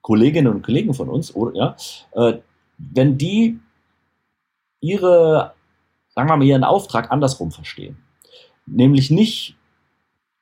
Kolleginnen 0.00 0.54
und 0.54 0.62
Kollegen 0.62 0.94
von 0.94 1.08
uns, 1.08 1.34
oder, 1.34 1.56
ja, 1.56 1.76
äh, 2.12 2.38
wenn 2.78 3.18
die 3.18 3.58
ihre, 4.80 5.54
sagen 6.14 6.28
wir 6.28 6.36
mal, 6.36 6.44
ihren 6.44 6.64
Auftrag 6.64 7.10
andersrum 7.10 7.50
verstehen, 7.50 7.96
nämlich 8.66 9.10
nicht 9.10 9.56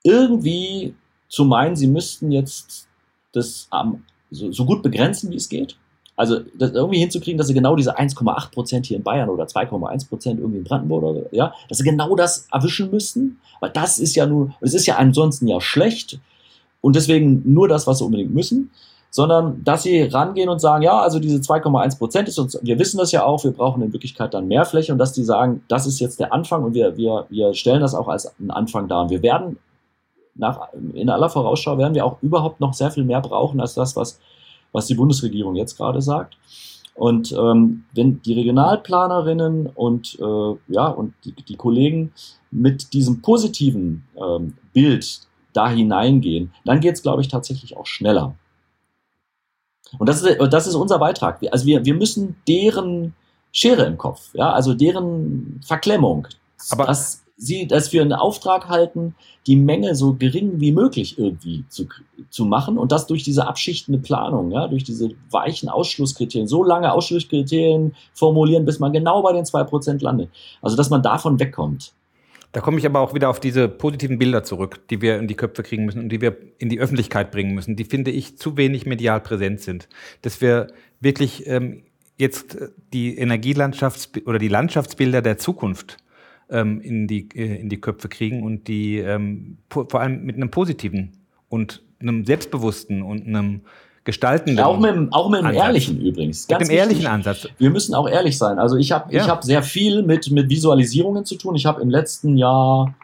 irgendwie 0.03 0.95
zu 1.29 1.45
meinen, 1.45 1.75
sie 1.75 1.87
müssten 1.87 2.31
jetzt 2.31 2.89
das 3.33 3.67
am 3.71 4.05
so, 4.37 4.53
so 4.53 4.65
gut 4.65 4.83
begrenzen, 4.83 5.31
wie 5.31 5.37
es 5.37 5.49
geht. 5.49 5.77
Also 6.17 6.41
das 6.55 6.73
irgendwie 6.73 6.99
hinzukriegen, 6.99 7.37
dass 7.37 7.47
sie 7.49 7.55
genau 7.55 7.77
diese 7.77 7.99
1,8 7.99 8.51
Prozent 8.51 8.87
hier 8.87 8.97
in 8.97 9.03
Bayern 9.03 9.29
oder 9.29 9.45
2,1 9.45 10.09
Prozent 10.09 10.41
irgendwie 10.41 10.59
in 10.59 10.65
Brandenburg 10.65 11.05
oder 11.05 11.23
ja, 11.33 11.53
dass 11.69 11.79
sie 11.79 11.85
genau 11.85 12.17
das 12.17 12.49
erwischen 12.51 12.91
müssten. 12.91 13.39
Weil 13.61 13.71
das 13.71 13.99
ist 13.99 14.17
ja 14.17 14.27
nur, 14.27 14.55
es 14.61 14.73
ist 14.73 14.87
ja 14.87 14.97
ansonsten 14.97 15.47
ja 15.47 15.61
schlecht 15.61 16.19
und 16.81 16.97
deswegen 16.97 17.43
nur 17.45 17.69
das, 17.69 17.87
was 17.87 17.99
sie 17.99 18.05
unbedingt 18.05 18.35
müssen, 18.35 18.71
sondern 19.11 19.63
dass 19.65 19.83
sie 19.83 20.03
rangehen 20.03 20.49
und 20.49 20.59
sagen, 20.59 20.83
ja, 20.83 21.01
also 21.01 21.19
diese 21.19 21.39
2,1 21.39 21.99
Prozent 21.99 22.29
ist 22.29 22.39
uns, 22.39 22.59
wir 22.63 22.79
wissen 22.79 22.99
das 22.99 23.13
ja 23.13 23.25
auch, 23.25 23.45
wir 23.45 23.51
brauchen 23.51 23.83
in 23.83 23.93
Wirklichkeit 23.93 24.35
dann 24.35 24.49
mehr 24.49 24.65
Fläche 24.65 24.93
und 24.93 24.99
dass 24.99 25.13
die 25.13 25.25
sagen, 25.25 25.63
das 25.69 25.87
ist 25.87 26.01
jetzt 26.01 26.21
der 26.21 26.33
Anfang 26.33 26.65
und 26.65 26.75
wir, 26.75 26.97
wir, 26.97 27.27
wir 27.29 27.55
stellen 27.55 27.81
das 27.81 27.95
auch 27.95 28.09
als 28.09 28.39
einen 28.39 28.51
Anfang 28.51 28.89
dar. 28.89 29.03
Und 29.03 29.11
wir 29.11 29.23
werden 29.23 29.59
nach, 30.39 30.69
in 30.93 31.09
aller 31.09 31.29
Vorausschau 31.29 31.79
werden 31.79 31.95
wir 31.95 32.05
auch 32.05 32.23
überhaupt 32.23 32.61
noch 32.61 32.75
sehr 32.75 32.91
viel 32.91 33.05
mehr 33.05 33.21
brauchen 33.21 33.61
als 33.61 33.75
das, 33.75 33.97
was, 33.97 34.21
was 34.73 34.87
die 34.87 34.95
Bundesregierung 34.95 35.55
jetzt 35.55 35.77
gerade 35.77 36.03
sagt. 36.03 36.37
Und 36.95 37.33
ähm, 37.33 37.85
wenn 37.93 38.23
die 38.23 38.33
Regionalplanerinnen 38.33 39.67
und, 39.67 40.19
äh, 40.19 40.57
ja, 40.69 40.87
und 40.89 41.15
die, 41.25 41.33
die, 41.33 41.57
Kollegen 41.57 42.13
mit 42.51 42.95
diesem 42.95 43.21
positiven 43.21 44.07
ähm, 44.17 44.55
Bild 44.73 45.21
da 45.53 45.69
hineingehen, 45.69 46.53
dann 46.65 46.81
geht 46.81 46.95
es, 46.95 47.03
glaube 47.03 47.21
ich, 47.21 47.29
tatsächlich 47.29 47.77
auch 47.77 47.87
schneller. 47.87 48.35
Und 49.99 50.09
das 50.09 50.23
ist, 50.23 50.39
das 50.51 50.67
ist 50.67 50.75
unser 50.75 50.99
Beitrag. 50.99 51.41
Also 51.53 51.67
wir, 51.67 51.85
wir 51.85 51.95
müssen 51.95 52.37
deren 52.49 53.15
Schere 53.53 53.85
im 53.85 53.99
Kopf, 53.99 54.35
ja, 54.35 54.53
also 54.53 54.75
deren 54.75 55.61
Verklemmung, 55.65 56.29
Aber 56.71 56.85
das 56.85 57.26
sie, 57.37 57.67
dass 57.67 57.93
wir 57.93 58.03
einen 58.03 58.13
Auftrag 58.13 58.69
halten, 58.69 59.15
die 59.47 59.57
Menge 59.57 59.95
so 59.95 60.15
gering 60.15 60.61
wie 60.61 60.73
möglich 60.73 61.19
irgendwie 61.19 61.65
zu, 61.69 61.87
zu 62.31 62.45
machen 62.45 62.79
und 62.79 62.93
das 62.93 63.07
durch 63.07 63.23
diese 63.23 63.47
abschichtende 63.47 63.99
Planung, 63.99 64.51
ja, 64.51 64.69
durch 64.69 64.85
diese 64.85 65.11
weichen 65.31 65.69
Ausschlusskriterien, 65.69 66.49
so 66.49 66.65
lange 66.65 66.93
Ausschlusskriterien 66.93 67.95
formulieren, 68.15 68.65
bis 68.65 68.79
man 68.79 68.93
genau 68.93 69.23
bei 69.23 69.33
den 69.33 69.45
zwei 69.45 69.65
Prozent 69.65 70.03
landet. 70.03 70.31
Also, 70.63 70.77
dass 70.77 70.91
man 70.91 71.03
davon 71.03 71.39
wegkommt. 71.39 71.93
Da 72.53 72.63
komme 72.63 72.79
ich 72.79 72.87
aber 72.87 73.01
auch 73.01 73.13
wieder 73.13 73.29
auf 73.29 73.39
diese 73.39 73.69
positiven 73.69 74.19
Bilder 74.19 74.43
zurück, 74.43 74.89
die 74.89 75.03
wir 75.03 75.19
in 75.19 75.29
die 75.29 75.35
Köpfe 75.35 75.63
kriegen 75.63 75.85
müssen 75.85 76.01
und 76.01 76.09
die 76.09 76.23
wir 76.23 76.39
in 76.57 76.71
die 76.71 76.81
Öffentlichkeit 76.81 77.31
bringen 77.31 77.55
müssen, 77.55 77.77
die 77.77 77.85
finde 77.85 78.11
ich 78.11 78.39
zu 78.39 78.57
wenig 78.57 78.87
medial 78.87 79.21
präsent 79.21 79.61
sind. 79.61 79.91
Dass 80.23 80.41
wir 80.41 80.69
wirklich 81.01 81.47
ähm, 81.47 81.83
jetzt 82.17 82.57
die 82.95 83.21
Energielandschafts- 83.21 84.25
oder 84.27 84.39
die 84.39 84.49
Landschaftsbilder 84.49 85.21
der 85.21 85.37
Zukunft 85.37 85.99
ähm, 86.51 86.81
in, 86.81 87.07
die, 87.07 87.29
äh, 87.35 87.61
in 87.61 87.69
die 87.69 87.81
Köpfe 87.81 88.09
kriegen 88.09 88.43
und 88.43 88.69
die 88.69 88.99
ähm, 88.99 89.59
vor 89.69 90.01
allem 90.01 90.25
mit 90.25 90.37
einem 90.37 90.51
positiven 90.51 91.13
und 91.49 91.83
einem 92.01 92.25
selbstbewussten 92.25 93.03
und 93.03 93.27
einem 93.27 93.63
gestaltenden. 94.05 94.57
Ja, 94.57 94.67
auch 94.67 94.79
mit, 94.79 94.95
dem, 94.95 95.13
auch 95.13 95.29
mit 95.29 95.43
einem 95.43 95.57
ehrlichen 95.57 96.01
übrigens. 96.01 96.47
Ganz 96.47 96.63
mit 96.63 96.71
dem 96.71 96.79
ehrlichen 96.79 97.07
Ansatz. 97.07 97.49
Wir 97.59 97.71
müssen 97.71 97.95
auch 97.95 98.09
ehrlich 98.09 98.39
sein. 98.39 98.59
Also 98.59 98.77
ich 98.77 98.93
habe 98.93 99.13
ja. 99.13 99.27
hab 99.27 99.45
sehr 99.45 99.63
viel 99.63 100.03
mit, 100.03 100.31
mit 100.31 100.49
Visualisierungen 100.49 101.25
zu 101.25 101.37
tun. 101.37 101.57
Ich 101.57 101.67
habe 101.67 101.83
im 101.83 101.91
letzten 101.91 102.37
Jahr 102.37 102.95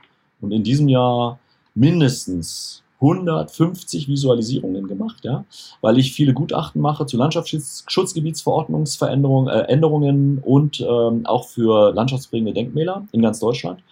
und 0.41 0.53
in 0.53 0.63
diesem 0.63 0.89
Jahr 0.89 1.39
mindestens 1.75 2.83
150 3.01 4.09
Visualisierungen 4.09 4.87
gemacht, 5.03 5.25
ja, 5.25 5.45
weil 5.81 5.99
ich 5.99 6.13
viele 6.13 6.35
Gutachten 6.35 6.81
mache 6.81 7.07
zu 7.07 7.17
Landschaftsschutzgebietsverordnungsveränderungen, 7.17 9.53
äh, 9.53 9.63
Änderungen 9.63 10.39
und 10.39 10.81
ähm, 10.81 11.27
auch 11.27 11.49
für 11.49 11.93
landschaftsprägende 11.93 12.53
Denkmäler 12.53 13.07
in 13.13 13.23
ganz 13.23 13.41
Deutschland. 13.41 13.83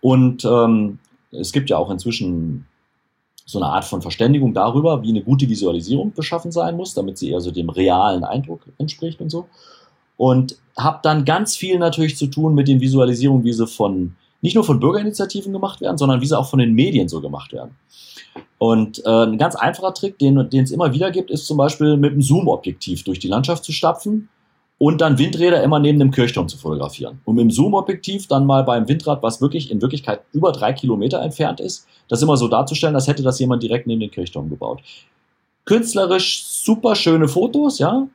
Und 0.00 0.44
ähm, 0.44 0.98
es 1.30 1.52
gibt 1.52 1.70
ja 1.70 1.78
auch 1.78 1.90
inzwischen 1.90 2.66
so 3.46 3.58
eine 3.58 3.68
Art 3.68 3.84
von 3.84 4.00
Verständigung 4.00 4.54
darüber, 4.54 5.02
wie 5.02 5.10
eine 5.10 5.22
gute 5.22 5.48
Visualisierung 5.48 6.12
beschaffen 6.14 6.50
sein 6.50 6.76
muss, 6.76 6.94
damit 6.94 7.18
sie 7.18 7.30
eher 7.30 7.40
so 7.40 7.50
dem 7.50 7.68
realen 7.68 8.24
Eindruck 8.24 8.62
entspricht 8.78 9.20
und 9.20 9.30
so. 9.30 9.46
Und 10.16 10.56
habe 10.76 11.00
dann 11.02 11.24
ganz 11.24 11.56
viel 11.56 11.78
natürlich 11.78 12.16
zu 12.16 12.28
tun 12.28 12.54
mit 12.54 12.68
den 12.68 12.80
Visualisierungen, 12.80 13.44
wie 13.44 13.52
sie 13.52 13.66
von 13.66 14.14
nicht 14.40 14.54
nur 14.54 14.64
von 14.64 14.80
Bürgerinitiativen 14.80 15.52
gemacht 15.52 15.80
werden, 15.80 15.98
sondern 15.98 16.20
wie 16.20 16.26
sie 16.26 16.38
auch 16.38 16.48
von 16.48 16.58
den 16.58 16.74
Medien 16.74 17.08
so 17.08 17.20
gemacht 17.20 17.52
werden. 17.52 17.76
Und 18.58 19.04
äh, 19.04 19.24
ein 19.26 19.38
ganz 19.38 19.56
einfacher 19.56 19.94
Trick, 19.94 20.18
den 20.18 20.38
es 20.38 20.70
immer 20.70 20.92
wieder 20.92 21.10
gibt, 21.10 21.30
ist 21.30 21.46
zum 21.46 21.56
Beispiel 21.56 21.96
mit 21.96 22.12
einem 22.12 22.22
Zoom-Objektiv 22.22 23.04
durch 23.04 23.18
die 23.18 23.28
Landschaft 23.28 23.64
zu 23.64 23.72
stapfen 23.72 24.28
und 24.78 25.00
dann 25.00 25.18
Windräder 25.18 25.62
immer 25.62 25.78
neben 25.78 25.98
dem 25.98 26.10
Kirchturm 26.10 26.48
zu 26.48 26.58
fotografieren. 26.58 27.20
Und 27.24 27.36
mit 27.36 27.42
dem 27.42 27.50
Zoom-Objektiv 27.50 28.26
dann 28.26 28.46
mal 28.46 28.64
beim 28.64 28.88
Windrad, 28.88 29.22
was 29.22 29.40
wirklich 29.40 29.70
in 29.70 29.80
Wirklichkeit 29.82 30.22
über 30.32 30.52
drei 30.52 30.72
Kilometer 30.72 31.20
entfernt 31.22 31.60
ist, 31.60 31.86
das 32.08 32.22
immer 32.22 32.36
so 32.36 32.48
darzustellen, 32.48 32.94
als 32.94 33.06
hätte 33.06 33.22
das 33.22 33.38
jemand 33.38 33.62
direkt 33.62 33.86
neben 33.86 34.00
den 34.00 34.10
Kirchturm 34.10 34.50
gebaut. 34.50 34.82
Künstlerisch 35.64 36.44
super 36.44 36.94
schöne 36.94 37.28
Fotos, 37.28 37.78
ja, 37.78 38.06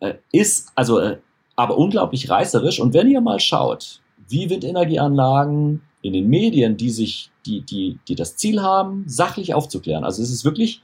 äh, 0.00 0.14
ist 0.32 0.68
also 0.74 0.98
äh, 0.98 1.18
aber 1.56 1.76
unglaublich 1.76 2.30
reißerisch. 2.30 2.80
Und 2.80 2.94
wenn 2.94 3.10
ihr 3.10 3.20
mal 3.20 3.40
schaut, 3.40 4.00
wie 4.28 4.48
Windenergieanlagen 4.48 5.82
in 6.02 6.12
den 6.12 6.28
Medien, 6.28 6.76
die 6.76 6.90
sich, 6.90 7.30
die, 7.46 7.60
die, 7.62 7.98
die 8.08 8.14
das 8.14 8.36
Ziel 8.36 8.62
haben, 8.62 9.04
sachlich 9.06 9.54
aufzuklären. 9.54 10.04
Also 10.04 10.22
es 10.22 10.30
ist 10.30 10.44
wirklich 10.44 10.82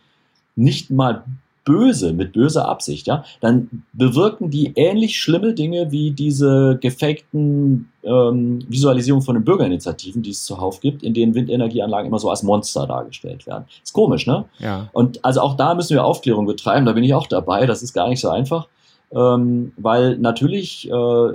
nicht 0.57 0.91
mal 0.91 1.25
böse, 1.67 2.13
mit 2.13 2.33
böser 2.33 2.69
Absicht, 2.69 3.09
ja, 3.09 3.25
dann 3.41 3.83
bewirken 3.93 4.51
die 4.51 4.73
ähnlich 4.77 5.19
schlimme 5.19 5.53
Dinge 5.53 5.91
wie 5.91 6.13
diese 6.13 6.79
gefakten 6.81 7.91
ähm, 8.05 8.65
Visualisierungen 8.69 9.25
von 9.25 9.35
den 9.35 9.45
Bürgerinitiativen, 9.45 10.23
die 10.23 10.31
es 10.31 10.45
zuhauf 10.45 10.81
gibt, 10.81 11.03
in 11.03 11.13
denen 11.13 11.35
Windenergieanlagen 11.35 12.07
immer 12.07 12.21
so 12.21 12.31
als 12.31 12.45
Monster 12.45 12.87
dargestellt 12.87 13.49
werden. 13.49 13.65
Ist 13.83 13.93
komisch, 13.93 14.29
ne? 14.29 14.45
Ja. 14.61 14.89
Und 14.93 15.23
also 15.25 15.41
auch 15.41 15.57
da 15.57 15.75
müssen 15.75 15.95
wir 15.95 16.05
Aufklärung 16.05 16.47
betreiben, 16.47 16.87
da 16.87 16.93
bin 16.93 17.03
ich 17.03 17.15
auch 17.15 17.27
dabei, 17.27 17.67
das 17.67 17.83
ist 17.83 17.93
gar 17.93 18.09
nicht 18.09 18.21
so 18.21 18.31
einfach, 18.31 18.69
ähm, 19.11 19.73
weil 19.77 20.19
natürlich 20.19 20.89
äh, 20.89 21.29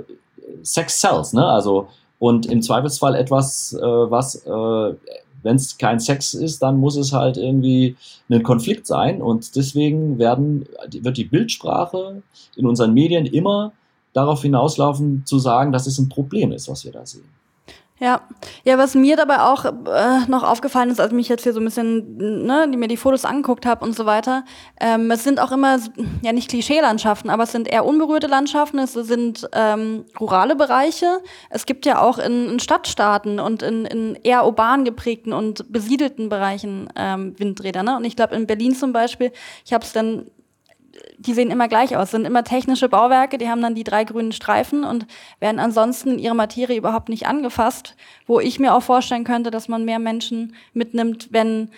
Sex 0.62 0.98
sells, 0.98 1.34
ne? 1.34 1.46
Also 1.46 1.88
und 2.22 2.46
im 2.46 2.62
Zweifelsfall 2.62 3.16
etwas, 3.16 3.72
äh, 3.72 3.80
was, 3.82 4.36
äh, 4.46 4.94
wenn 5.42 5.56
es 5.56 5.76
kein 5.76 5.98
Sex 5.98 6.34
ist, 6.34 6.62
dann 6.62 6.76
muss 6.76 6.94
es 6.94 7.12
halt 7.12 7.36
irgendwie 7.36 7.96
ein 8.30 8.44
Konflikt 8.44 8.86
sein. 8.86 9.20
Und 9.20 9.56
deswegen 9.56 10.20
werden, 10.20 10.66
wird 10.88 11.16
die 11.16 11.24
Bildsprache 11.24 12.22
in 12.54 12.64
unseren 12.64 12.94
Medien 12.94 13.26
immer 13.26 13.72
darauf 14.12 14.40
hinauslaufen, 14.42 15.26
zu 15.26 15.40
sagen, 15.40 15.72
dass 15.72 15.88
es 15.88 15.98
ein 15.98 16.08
Problem 16.08 16.52
ist, 16.52 16.68
was 16.68 16.84
wir 16.84 16.92
da 16.92 17.04
sehen. 17.04 17.28
Ja, 18.02 18.20
ja, 18.64 18.78
was 18.78 18.96
mir 18.96 19.16
dabei 19.16 19.42
auch 19.42 19.64
äh, 19.64 20.26
noch 20.26 20.42
aufgefallen 20.42 20.90
ist, 20.90 20.98
als 20.98 21.12
ich 21.12 21.16
mich 21.16 21.28
jetzt 21.28 21.44
hier 21.44 21.52
so 21.52 21.60
ein 21.60 21.64
bisschen, 21.64 22.16
ne, 22.44 22.66
die 22.68 22.76
mir 22.76 22.88
die 22.88 22.96
Fotos 22.96 23.24
angeguckt 23.24 23.64
habe 23.64 23.84
und 23.84 23.94
so 23.94 24.06
weiter, 24.06 24.44
ähm, 24.80 25.08
es 25.12 25.22
sind 25.22 25.38
auch 25.38 25.52
immer, 25.52 25.78
ja 26.20 26.32
nicht 26.32 26.50
Klischeelandschaften, 26.50 27.30
aber 27.30 27.44
es 27.44 27.52
sind 27.52 27.68
eher 27.68 27.84
unberührte 27.84 28.26
Landschaften, 28.26 28.80
es 28.80 28.94
sind 28.94 29.48
ähm, 29.52 30.04
rurale 30.18 30.56
Bereiche. 30.56 31.20
Es 31.48 31.64
gibt 31.64 31.86
ja 31.86 32.02
auch 32.02 32.18
in, 32.18 32.50
in 32.50 32.58
Stadtstaaten 32.58 33.38
und 33.38 33.62
in, 33.62 33.84
in 33.84 34.16
eher 34.16 34.46
urban 34.46 34.84
geprägten 34.84 35.32
und 35.32 35.70
besiedelten 35.70 36.28
Bereichen 36.28 36.88
ähm, 36.96 37.38
Windräder. 37.38 37.84
Ne? 37.84 37.96
Und 37.96 38.04
ich 38.04 38.16
glaube 38.16 38.34
in 38.34 38.48
Berlin 38.48 38.74
zum 38.74 38.92
Beispiel, 38.92 39.30
ich 39.64 39.72
habe 39.72 39.84
es 39.84 39.92
dann 39.92 40.26
die 41.22 41.34
sehen 41.34 41.50
immer 41.50 41.68
gleich 41.68 41.96
aus, 41.96 42.10
sind 42.10 42.24
immer 42.24 42.44
technische 42.44 42.88
Bauwerke, 42.88 43.38
die 43.38 43.48
haben 43.48 43.62
dann 43.62 43.74
die 43.74 43.84
drei 43.84 44.04
grünen 44.04 44.32
Streifen 44.32 44.84
und 44.84 45.06
werden 45.40 45.60
ansonsten 45.60 46.18
ihre 46.18 46.34
Materie 46.34 46.76
überhaupt 46.76 47.08
nicht 47.08 47.26
angefasst, 47.26 47.96
wo 48.26 48.40
ich 48.40 48.58
mir 48.58 48.74
auch 48.74 48.82
vorstellen 48.82 49.24
könnte, 49.24 49.50
dass 49.50 49.68
man 49.68 49.84
mehr 49.84 49.98
Menschen 49.98 50.54
mitnimmt, 50.74 51.28
wenn 51.30 51.70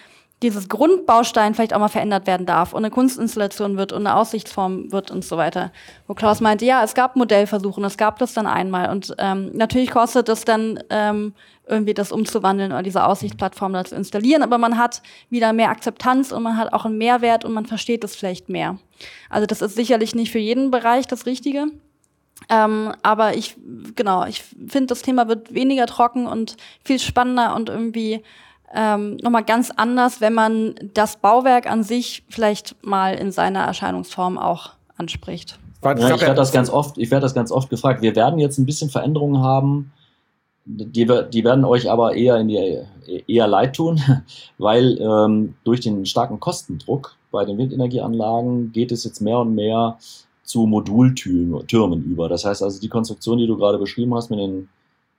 dieses 0.43 0.69
Grundbaustein 0.69 1.55
vielleicht 1.55 1.75
auch 1.75 1.79
mal 1.79 1.89
verändert 1.89 2.27
werden 2.27 2.45
darf 2.45 2.73
und 2.73 2.85
eine 2.85 2.91
Kunstinstallation 2.91 3.77
wird 3.77 3.93
und 3.93 4.07
eine 4.07 4.17
Aussichtsform 4.17 4.93
wird 4.93 5.11
und 5.11 5.25
so 5.25 5.37
weiter. 5.37 5.73
Wo 6.07 6.15
Klaus 6.15 6.41
meinte, 6.41 6.65
ja, 6.67 6.85
es 6.85 6.95
gab 6.95 7.17
Modellversuche 7.17 7.81
und 7.81 7.87
es 7.87 7.97
gab 7.97 8.19
das 8.19 8.35
dann 8.35 8.47
einmal 8.47 8.91
und 8.91 9.15
ähm, 9.19 9.51
natürlich 9.55 9.91
kostet 9.91 10.29
es 10.29 10.45
dann 10.45 10.81
ähm, 10.91 11.35
irgendwie 11.67 11.95
das 11.95 12.13
umzuwandeln 12.13 12.73
oder 12.73 12.83
diese 12.83 13.05
Aussichtsplattform 13.05 13.73
da 13.73 13.85
zu 13.85 13.95
installieren, 13.95 14.43
aber 14.43 14.59
man 14.59 14.79
hat 14.79 15.03
wieder 15.31 15.53
mehr 15.53 15.71
Akzeptanz 15.71 16.33
und 16.33 16.43
man 16.43 16.57
hat 16.57 16.73
auch 16.73 16.85
einen 16.85 16.99
Mehrwert 16.99 17.45
und 17.45 17.53
man 17.53 17.67
versteht 17.67 18.05
es 18.05 18.15
vielleicht 18.15 18.49
mehr. 18.49 18.79
Also 19.31 19.47
das 19.47 19.63
ist 19.63 19.75
sicherlich 19.75 20.15
nicht 20.15 20.31
für 20.31 20.39
jeden 20.39 20.71
Bereich 20.71 21.07
das 21.07 21.27
Richtige. 21.27 21.67
Ähm, 22.51 22.93
aber 23.03 23.37
ich, 23.37 23.57
genau, 23.95 24.27
ich 24.27 24.43
finde, 24.43 24.87
das 24.89 25.03
Thema 25.03 25.29
wird 25.29 25.55
weniger 25.55 25.87
trocken 25.87 26.27
und 26.27 26.57
viel 26.85 26.99
spannender 26.99 27.55
und 27.55 27.69
irgendwie 27.69 28.23
ähm, 28.75 29.17
nochmal 29.23 29.45
ganz 29.45 29.71
anders, 29.71 30.21
wenn 30.21 30.35
man 30.35 30.75
das 30.95 31.17
Bauwerk 31.17 31.71
an 31.71 31.85
sich 31.85 32.25
vielleicht 32.29 32.77
mal 32.85 33.15
in 33.15 33.31
seiner 33.31 33.61
Erscheinungsform 33.61 34.37
auch 34.37 34.73
anspricht. 34.97 35.59
Ja, 35.83 35.93
ich 35.93 36.21
werde 36.21 36.35
das 36.35 36.51
ganz 36.51 36.71
oft, 36.71 36.99
ich 36.99 37.11
werde 37.11 37.23
das 37.23 37.35
ganz 37.35 37.53
oft 37.53 37.69
gefragt. 37.69 38.03
Wir 38.03 38.17
werden 38.17 38.39
jetzt 38.39 38.59
ein 38.59 38.67
bisschen 38.67 38.91
Veränderungen 38.91 39.43
haben, 39.43 39.93
die, 40.67 41.07
die 41.07 41.45
werden 41.45 41.65
euch 41.65 41.91
aber 41.91 42.15
eher 42.15 42.39
in 42.39 42.49
die, 42.49 42.81
eher 43.27 43.47
leid 43.47 43.77
tun, 43.77 44.01
weil 44.59 44.99
ähm, 45.01 45.55
durch 45.65 45.81
den 45.81 46.07
starken 46.07 46.41
Kostendruck 46.41 47.17
bei 47.31 47.45
den 47.45 47.59
Windenergieanlagen 47.59 48.73
geht 48.73 48.93
es 48.93 49.05
jetzt 49.05 49.21
mehr 49.21 49.39
und 49.41 49.55
mehr 49.55 49.99
zu 50.43 50.67
Modultürmen 50.67 52.05
über. 52.05 52.29
Das 52.29 52.45
heißt 52.45 52.63
also, 52.63 52.81
die 52.81 52.89
Konstruktion, 52.89 53.39
die 53.39 53.47
du 53.47 53.57
gerade 53.57 53.79
beschrieben 53.79 54.15
hast 54.15 54.31
mit 54.31 54.39
den 54.39 54.69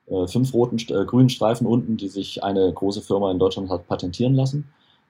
äh, 0.08 0.28
fünf 0.28 0.54
roten, 0.54 0.78
äh, 0.78 1.06
grünen 1.06 1.30
Streifen 1.30 1.68
unten, 1.68 1.98
die 1.98 2.08
sich 2.08 2.44
eine 2.44 2.72
große 2.72 3.02
Firma 3.02 3.32
in 3.32 3.40
Deutschland 3.40 3.70
hat 3.70 3.88
patentieren 3.88 4.36
lassen, 4.36 4.68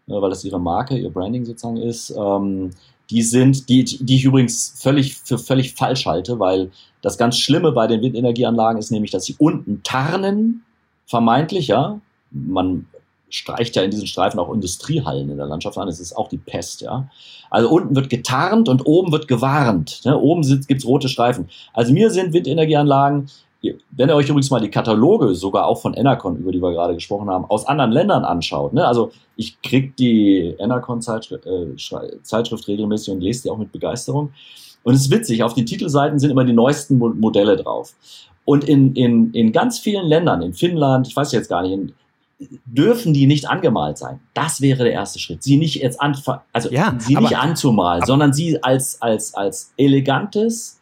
äh, 0.07 0.13
weil 0.13 0.29
das 0.29 0.45
ihre 0.45 0.59
Marke, 0.59 0.97
ihr 0.97 1.09
Branding 1.09 1.45
sozusagen 1.45 1.77
ist, 1.77 2.13
ähm, 2.17 2.71
die 3.09 3.21
sind, 3.21 3.69
die, 3.69 3.83
die 3.83 4.15
ich 4.15 4.23
übrigens 4.23 4.73
völlig 4.77 5.15
für 5.15 5.37
völlig 5.37 5.73
falsch 5.75 6.05
halte, 6.05 6.39
weil 6.39 6.71
das 7.05 7.19
ganz 7.19 7.37
Schlimme 7.37 7.71
bei 7.71 7.85
den 7.85 8.01
Windenergieanlagen 8.01 8.79
ist 8.79 8.89
nämlich, 8.89 9.11
dass 9.11 9.25
sie 9.25 9.35
unten 9.37 9.83
tarnen, 9.83 10.63
vermeintlich, 11.05 11.67
ja. 11.67 11.99
Man 12.31 12.87
streicht 13.29 13.75
ja 13.75 13.83
in 13.83 13.91
diesen 13.91 14.07
Streifen 14.07 14.39
auch 14.39 14.51
Industriehallen 14.51 15.29
in 15.29 15.37
der 15.37 15.45
Landschaft 15.45 15.77
an. 15.77 15.85
Das 15.85 15.99
ist 15.99 16.17
auch 16.17 16.29
die 16.29 16.39
Pest, 16.39 16.81
ja. 16.81 17.07
Also 17.51 17.69
unten 17.69 17.95
wird 17.95 18.09
getarnt 18.09 18.69
und 18.69 18.87
oben 18.87 19.11
wird 19.11 19.27
gewarnt. 19.27 20.01
Ne? 20.03 20.17
Oben 20.17 20.41
gibt 20.67 20.81
es 20.81 20.87
rote 20.87 21.07
Streifen. 21.07 21.47
Also 21.73 21.93
mir 21.93 22.09
sind 22.09 22.33
Windenergieanlagen, 22.33 23.29
wenn 23.61 24.09
ihr 24.09 24.15
euch 24.15 24.27
übrigens 24.27 24.49
mal 24.49 24.59
die 24.59 24.71
Kataloge, 24.71 25.35
sogar 25.35 25.67
auch 25.67 25.79
von 25.79 25.93
Enercon, 25.93 26.37
über 26.37 26.51
die 26.51 26.59
wir 26.59 26.71
gerade 26.71 26.95
gesprochen 26.95 27.29
haben, 27.29 27.45
aus 27.45 27.67
anderen 27.67 27.91
Ländern 27.91 28.25
anschaut, 28.25 28.73
ne? 28.73 28.85
also 28.85 29.11
ich 29.35 29.61
krieg 29.61 29.95
die 29.95 30.55
Enercon-Zeitschrift 30.57 31.45
äh, 31.45 32.71
regelmäßig 32.71 33.13
und 33.13 33.21
lese 33.21 33.43
die 33.43 33.49
auch 33.51 33.57
mit 33.57 33.71
Begeisterung. 33.71 34.31
Und 34.85 34.93
es 34.93 35.01
ist 35.01 35.11
witzig, 35.11 35.41
auf 35.41 35.55
den 35.55 35.65
Titelseiten 35.65 36.19
sind 36.19 36.29
immer 36.29 36.45
die 36.45 36.53
neuesten 36.53 36.97
Modelle 36.99 37.57
drauf. 37.57 37.93
Und 38.45 38.63
in, 38.63 38.93
in, 38.93 39.33
in 39.33 39.51
ganz 39.51 39.79
vielen 39.79 40.05
Ländern, 40.05 40.43
in 40.43 40.53
Finnland, 40.53 41.07
ich 41.07 41.15
weiß 41.15 41.31
jetzt 41.31 41.49
gar 41.49 41.63
nicht, 41.63 41.71
in, 41.71 41.93
dürfen 42.65 43.11
die 43.11 43.25
nicht 43.25 43.49
angemalt 43.49 43.97
sein. 43.97 44.19
Das 44.35 44.61
wäre 44.61 44.83
der 44.83 44.93
erste 44.93 45.17
Schritt. 45.17 45.41
Sie 45.41 45.57
nicht 45.57 45.77
jetzt 45.77 45.99
an, 45.99 46.15
also 46.53 46.69
ja, 46.69 46.95
sie 46.99 47.17
aber, 47.17 47.27
nicht 47.27 47.37
anzumalen, 47.37 48.03
aber, 48.03 48.07
sondern 48.07 48.33
sie 48.33 48.61
als, 48.61 49.01
als, 49.01 49.33
als 49.33 49.73
elegantes, 49.75 50.79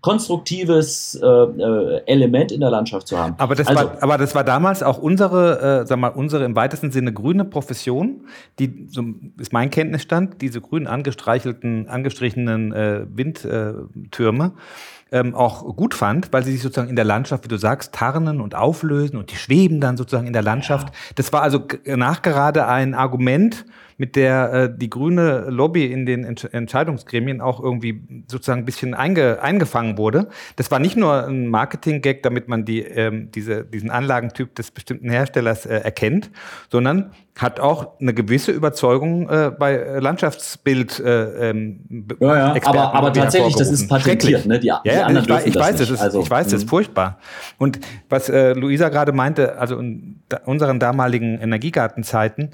konstruktives 0.00 1.14
äh, 1.22 1.26
äh, 1.26 2.02
Element 2.06 2.52
in 2.52 2.60
der 2.60 2.70
Landschaft 2.70 3.06
zu 3.06 3.18
haben. 3.18 3.34
Aber 3.38 3.54
das, 3.54 3.66
also, 3.66 3.84
war, 3.84 4.02
aber 4.02 4.18
das 4.18 4.34
war 4.34 4.44
damals 4.44 4.82
auch 4.82 4.98
unsere, 4.98 5.82
äh, 5.82 5.86
sag 5.86 5.98
mal, 5.98 6.08
unsere 6.08 6.44
im 6.44 6.56
weitesten 6.56 6.90
Sinne 6.90 7.12
grüne 7.12 7.44
Profession, 7.44 8.26
die, 8.58 8.86
so 8.88 9.04
ist 9.38 9.52
mein 9.52 9.70
Kenntnisstand, 9.70 10.40
diese 10.40 10.60
grün 10.60 10.86
angestreichelten, 10.86 11.88
angestrichenen 11.88 12.72
äh, 12.72 13.06
Windtürme 13.08 14.52
ähm, 15.12 15.34
auch 15.34 15.76
gut 15.76 15.94
fand, 15.94 16.32
weil 16.32 16.44
sie 16.44 16.52
sich 16.52 16.62
sozusagen 16.62 16.88
in 16.88 16.96
der 16.96 17.04
Landschaft, 17.04 17.44
wie 17.44 17.48
du 17.48 17.56
sagst, 17.56 17.92
tarnen 17.92 18.40
und 18.40 18.54
auflösen 18.54 19.16
und 19.16 19.30
die 19.30 19.36
schweben 19.36 19.80
dann 19.80 19.96
sozusagen 19.96 20.26
in 20.26 20.32
der 20.32 20.42
Landschaft. 20.42 20.88
Ja. 20.88 20.94
Das 21.16 21.32
war 21.32 21.42
also 21.42 21.62
nachgerade 21.84 22.66
ein 22.66 22.94
Argument, 22.94 23.64
mit 24.00 24.16
der 24.16 24.52
äh, 24.54 24.74
die 24.74 24.88
grüne 24.88 25.50
Lobby 25.50 25.84
in 25.84 26.06
den 26.06 26.24
Entsch 26.24 26.46
Entscheidungsgremien 26.50 27.42
auch 27.42 27.62
irgendwie 27.62 28.02
sozusagen 28.28 28.62
ein 28.62 28.64
bisschen 28.64 28.94
einge 28.94 29.42
eingefangen 29.42 29.98
wurde. 29.98 30.28
Das 30.56 30.70
war 30.70 30.78
nicht 30.78 30.96
nur 30.96 31.26
ein 31.26 31.48
Marketing-Gag, 31.48 32.22
damit 32.22 32.48
man 32.48 32.64
die, 32.64 32.80
ähm, 32.80 33.30
diese, 33.30 33.62
diesen 33.62 33.90
Anlagentyp 33.90 34.54
des 34.54 34.70
bestimmten 34.70 35.10
Herstellers 35.10 35.66
äh, 35.66 35.80
erkennt, 35.80 36.30
sondern 36.70 37.12
hat 37.36 37.60
auch 37.60 37.98
eine 38.00 38.12
gewisse 38.12 38.52
Überzeugung 38.52 39.28
äh, 39.28 39.50
bei 39.56 39.76
Landschaftsbild 39.98 41.00
äh, 41.00 41.50
ähm, 41.50 42.08
ja, 42.20 42.54
ja. 42.54 42.62
aber, 42.64 42.94
aber 42.94 43.12
tatsächlich, 43.12 43.54
das 43.56 43.70
ist 43.70 43.88
patentiert. 43.88 44.46
Ne? 44.46 44.58
Die, 44.58 44.66
ja, 44.66 44.80
die 44.84 44.90
anderen 44.90 45.38
ich, 45.40 45.46
ich 45.46 45.56
weiß, 45.56 45.76
das 45.76 45.90
ist, 45.90 46.00
also, 46.00 46.20
ich 46.20 46.30
weiß, 46.30 46.46
das 46.46 46.54
ist 46.54 46.64
mhm. 46.64 46.68
furchtbar. 46.68 47.18
Und 47.56 47.80
was 48.08 48.28
äh, 48.28 48.52
Luisa 48.52 48.88
gerade 48.88 49.12
meinte, 49.12 49.58
also 49.58 49.78
in 49.78 50.20
da, 50.28 50.40
unseren 50.44 50.80
damaligen 50.80 51.38
Energiegartenzeiten 51.38 52.50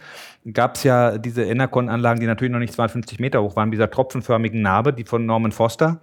gab 0.53 0.77
es 0.77 0.85
ja 0.85 1.18
diese 1.18 1.43
Enercon-Anlagen, 1.43 2.20
die 2.20 2.27
natürlich 2.27 2.53
noch 2.53 2.61
nicht 2.61 2.74
250 2.74 3.18
Meter 3.18 3.43
hoch 3.43 3.57
waren, 3.57 3.70
dieser 3.70 3.91
tropfenförmigen 3.91 4.62
Narbe, 4.62 4.93
die 4.93 5.05
von 5.05 5.27
Norman 5.27 5.53
Foster 5.53 6.01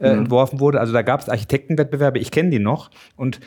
äh, 0.00 0.12
mhm. 0.12 0.20
entworfen 0.20 0.60
wurde. 0.60 0.80
Also 0.80 0.92
da 0.92 1.02
gab 1.02 1.20
es 1.20 1.28
Architektenwettbewerbe, 1.28 2.18
ich 2.18 2.30
kenne 2.30 2.50
die 2.50 2.58
noch. 2.58 2.90
Und 3.16 3.38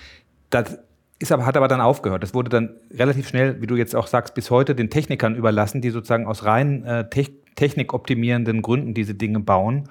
das 0.50 0.80
ist 1.20 1.32
aber, 1.32 1.46
hat 1.46 1.58
aber 1.58 1.68
dann 1.68 1.82
aufgehört. 1.82 2.24
Das 2.24 2.34
wurde 2.34 2.50
dann 2.50 2.76
relativ 2.92 3.28
schnell, 3.28 3.62
wie 3.62 3.68
du 3.68 3.76
jetzt 3.76 3.96
auch 3.96 4.08
sagst, 4.08 4.36
bis 4.36 4.52
heute 4.52 4.76
den 4.76 4.90
Technikern 4.90 5.36
überlassen, 5.36 5.82
die 5.82 5.90
sozusagen 5.90 6.28
aus 6.28 6.44
rein 6.46 6.84
äh, 6.84 7.10
te 7.10 7.28
technikoptimierenden 7.56 8.62
Gründen 8.62 8.94
diese 8.94 9.16
Dinge 9.16 9.40
bauen. 9.40 9.90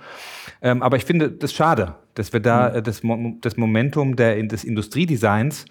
Ähm, 0.62 0.84
aber 0.84 0.98
ich 0.98 1.04
finde 1.04 1.32
das 1.32 1.52
schade, 1.52 1.96
dass 2.14 2.32
wir 2.32 2.38
da 2.38 2.70
mhm. 2.70 2.76
äh, 2.76 2.82
das, 2.82 3.02
Mo 3.02 3.36
das 3.40 3.56
Momentum 3.56 4.14
der, 4.14 4.40
des 4.44 4.62
Industriedesigns 4.62 5.64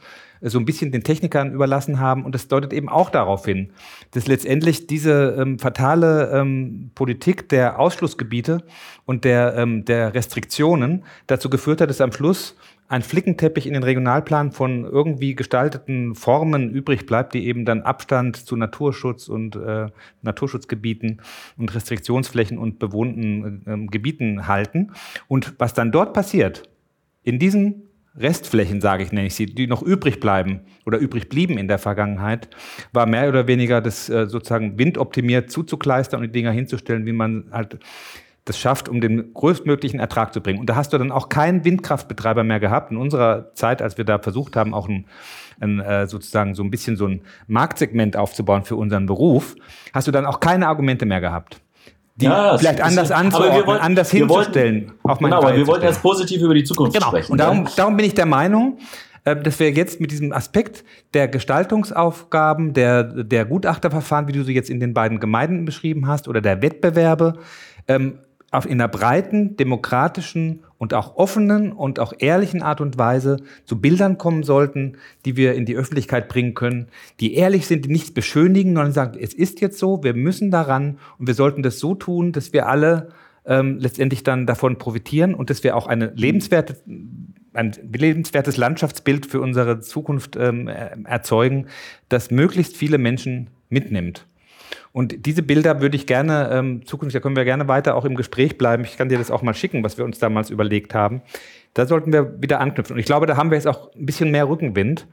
so 0.49 0.59
ein 0.59 0.65
bisschen 0.65 0.91
den 0.91 1.03
Technikern 1.03 1.53
überlassen 1.53 1.99
haben. 1.99 2.25
Und 2.25 2.35
das 2.35 2.47
deutet 2.47 2.73
eben 2.73 2.89
auch 2.89 3.09
darauf 3.09 3.45
hin, 3.45 3.71
dass 4.11 4.27
letztendlich 4.27 4.87
diese 4.87 5.35
ähm, 5.39 5.59
fatale 5.59 6.31
ähm, 6.33 6.91
Politik 6.95 7.49
der 7.49 7.79
Ausschlussgebiete 7.79 8.63
und 9.05 9.23
der, 9.23 9.55
ähm, 9.55 9.85
der 9.85 10.13
Restriktionen 10.13 11.03
dazu 11.27 11.49
geführt 11.49 11.81
hat, 11.81 11.89
dass 11.89 12.01
am 12.01 12.11
Schluss 12.11 12.55
ein 12.87 13.01
Flickenteppich 13.01 13.65
in 13.65 13.73
den 13.73 13.83
Regionalplan 13.83 14.51
von 14.51 14.83
irgendwie 14.85 15.33
gestalteten 15.33 16.13
Formen 16.13 16.69
übrig 16.69 17.07
bleibt, 17.07 17.33
die 17.33 17.47
eben 17.47 17.65
dann 17.65 17.81
Abstand 17.81 18.37
zu 18.37 18.55
Naturschutz 18.55 19.27
und 19.27 19.55
äh, 19.55 19.87
Naturschutzgebieten 20.21 21.21
und 21.57 21.73
Restriktionsflächen 21.73 22.59
und 22.59 22.77
bewohnten 22.77 23.63
äh, 23.65 23.87
Gebieten 23.87 24.47
halten. 24.47 24.91
Und 25.27 25.55
was 25.57 25.73
dann 25.73 25.91
dort 25.91 26.13
passiert, 26.13 26.69
in 27.23 27.39
diesen 27.39 27.84
Restflächen, 28.17 28.79
sage 28.81 29.03
ich, 29.03 29.11
nenne 29.11 29.27
ich 29.27 29.35
sie, 29.35 29.45
die 29.45 29.67
noch 29.67 29.81
übrig 29.81 30.19
bleiben 30.19 30.61
oder 30.85 30.97
übrig 30.97 31.27
blieben 31.29 31.57
in 31.57 31.67
der 31.67 31.79
Vergangenheit, 31.79 32.49
war 32.93 33.05
mehr 33.05 33.27
oder 33.27 33.47
weniger 33.47 33.81
das 33.81 34.09
äh, 34.09 34.27
sozusagen 34.27 34.77
windoptimiert 34.77 35.51
zuzukleistern 35.51 36.21
und 36.21 36.27
die 36.27 36.31
Dinger 36.31 36.51
hinzustellen, 36.51 37.05
wie 37.05 37.13
man 37.13 37.45
halt 37.51 37.79
das 38.45 38.59
schafft, 38.59 38.87
um 38.87 39.01
den 39.01 39.33
größtmöglichen 39.33 39.99
Ertrag 39.99 40.31
zu 40.31 40.39
bringen. 40.39 40.59
Und 40.59 40.69
da 40.69 40.75
hast 40.75 40.93
du 40.93 40.97
dann 40.97 41.11
auch 41.11 41.29
keinen 41.29 41.65
Windkraftbetreiber 41.65 42.43
mehr 42.43 42.59
gehabt. 42.59 42.91
In 42.91 42.97
unserer 42.97 43.53
Zeit, 43.55 43.81
als 43.81 43.97
wir 43.97 44.05
da 44.05 44.19
versucht 44.19 44.55
haben, 44.55 44.73
auch 44.73 44.87
ein, 44.87 45.07
ein, 45.59 45.79
äh, 45.79 46.07
sozusagen 46.07 46.53
so 46.53 46.63
ein 46.63 46.69
bisschen 46.69 46.95
so 46.95 47.07
ein 47.07 47.21
Marktsegment 47.47 48.15
aufzubauen 48.15 48.63
für 48.63 48.75
unseren 48.75 49.07
Beruf, 49.07 49.55
hast 49.93 50.07
du 50.07 50.11
dann 50.11 50.27
auch 50.27 50.39
keine 50.39 50.67
Argumente 50.67 51.07
mehr 51.07 51.21
gehabt 51.21 51.59
die 52.15 52.25
ja, 52.25 52.57
vielleicht 52.57 52.81
anders 52.81 53.11
anzuordnen, 53.11 53.65
wollen, 53.65 53.81
anders 53.81 54.09
hinzustellen. 54.09 54.93
Wollten, 55.03 55.23
genau, 55.23 55.37
aber 55.37 55.55
wir 55.55 55.67
wollten 55.67 55.85
jetzt 55.85 56.01
positiv 56.01 56.41
über 56.41 56.53
die 56.53 56.63
Zukunft 56.63 56.93
genau. 56.93 57.07
sprechen. 57.07 57.33
Und 57.33 57.39
darum, 57.39 57.67
darum 57.75 57.97
bin 57.97 58.05
ich 58.05 58.13
der 58.13 58.25
Meinung, 58.25 58.77
äh, 59.25 59.35
dass 59.35 59.59
wir 59.59 59.71
jetzt 59.71 59.99
mit 59.99 60.11
diesem 60.11 60.31
Aspekt 60.31 60.85
der 61.13 61.27
Gestaltungsaufgaben, 61.27 62.73
der, 62.73 63.03
der 63.03 63.45
Gutachterverfahren, 63.45 64.27
wie 64.29 64.31
du 64.31 64.43
sie 64.43 64.53
jetzt 64.53 64.69
in 64.69 64.79
den 64.79 64.93
beiden 64.93 65.19
Gemeinden 65.19 65.65
beschrieben 65.65 66.07
hast, 66.07 66.29
oder 66.29 66.39
der 66.39 66.61
Wettbewerbe, 66.61 67.33
ähm, 67.87 68.19
in 68.63 68.79
einer 68.79 68.87
breiten, 68.87 69.57
demokratischen 69.57 70.63
und 70.77 70.93
auch 70.93 71.17
offenen 71.17 71.73
und 71.73 71.99
auch 71.99 72.13
ehrlichen 72.17 72.61
Art 72.61 72.79
und 72.79 72.97
Weise 72.97 73.37
zu 73.65 73.81
Bildern 73.81 74.17
kommen 74.17 74.43
sollten, 74.43 74.97
die 75.25 75.35
wir 75.35 75.55
in 75.55 75.65
die 75.65 75.75
Öffentlichkeit 75.75 76.29
bringen 76.29 76.53
können, 76.53 76.87
die 77.19 77.33
ehrlich 77.35 77.67
sind, 77.67 77.83
die 77.83 77.91
nichts 77.91 78.13
beschönigen, 78.13 78.75
sondern 78.75 78.93
sagen, 78.93 79.17
es 79.19 79.33
ist 79.33 79.59
jetzt 79.59 79.77
so, 79.77 80.03
wir 80.03 80.13
müssen 80.13 80.51
daran 80.51 80.99
und 81.17 81.27
wir 81.27 81.33
sollten 81.33 81.63
das 81.63 81.79
so 81.79 81.95
tun, 81.95 82.31
dass 82.31 82.53
wir 82.53 82.67
alle 82.67 83.09
ähm, 83.45 83.77
letztendlich 83.79 84.23
dann 84.23 84.45
davon 84.45 84.77
profitieren 84.77 85.33
und 85.33 85.49
dass 85.49 85.63
wir 85.63 85.75
auch 85.75 85.87
eine 85.87 86.11
lebenswerte, 86.15 86.77
ein 87.53 87.71
lebenswertes 87.91 88.57
Landschaftsbild 88.57 89.25
für 89.25 89.41
unsere 89.41 89.79
Zukunft 89.79 90.35
ähm, 90.35 90.67
erzeugen, 90.67 91.67
das 92.09 92.31
möglichst 92.31 92.77
viele 92.77 92.97
Menschen 92.97 93.49
mitnimmt. 93.69 94.25
Und 94.95 95.25
diese 95.25 95.43
Bilder 95.43 95.81
würde 95.81 95.97
ich 95.97 96.07
gerne, 96.07 96.49
ähm, 96.53 96.85
zukünftig, 96.85 97.19
da 97.19 97.19
können 97.21 97.35
wir 97.35 97.43
gerne 97.43 97.67
weiter 97.67 97.95
auch 97.95 98.05
im 98.05 98.15
Gespräch 98.15 98.57
bleiben. 98.57 98.85
Ich 98.85 98.95
kann 98.95 99.09
dir 99.09 99.17
das 99.17 99.29
auch 99.29 99.41
mal 99.41 99.53
schicken, 99.53 99.83
was 99.83 99.97
wir 99.97 100.05
uns 100.05 100.19
damals 100.19 100.49
überlegt 100.49 100.93
haben. 100.93 101.21
Da 101.73 101.85
sollten 101.85 102.13
wir 102.13 102.41
wieder 102.41 102.61
anknüpfen. 102.61 102.93
Und 102.93 102.99
ich 103.01 103.05
glaube, 103.05 103.25
da 103.25 103.35
haben 103.35 103.51
wir 103.51 103.57
jetzt 103.57 103.67
auch 103.67 103.93
ein 103.93 104.05
bisschen 104.05 104.31
mehr 104.31 104.47
Rückenwind, 104.47 105.05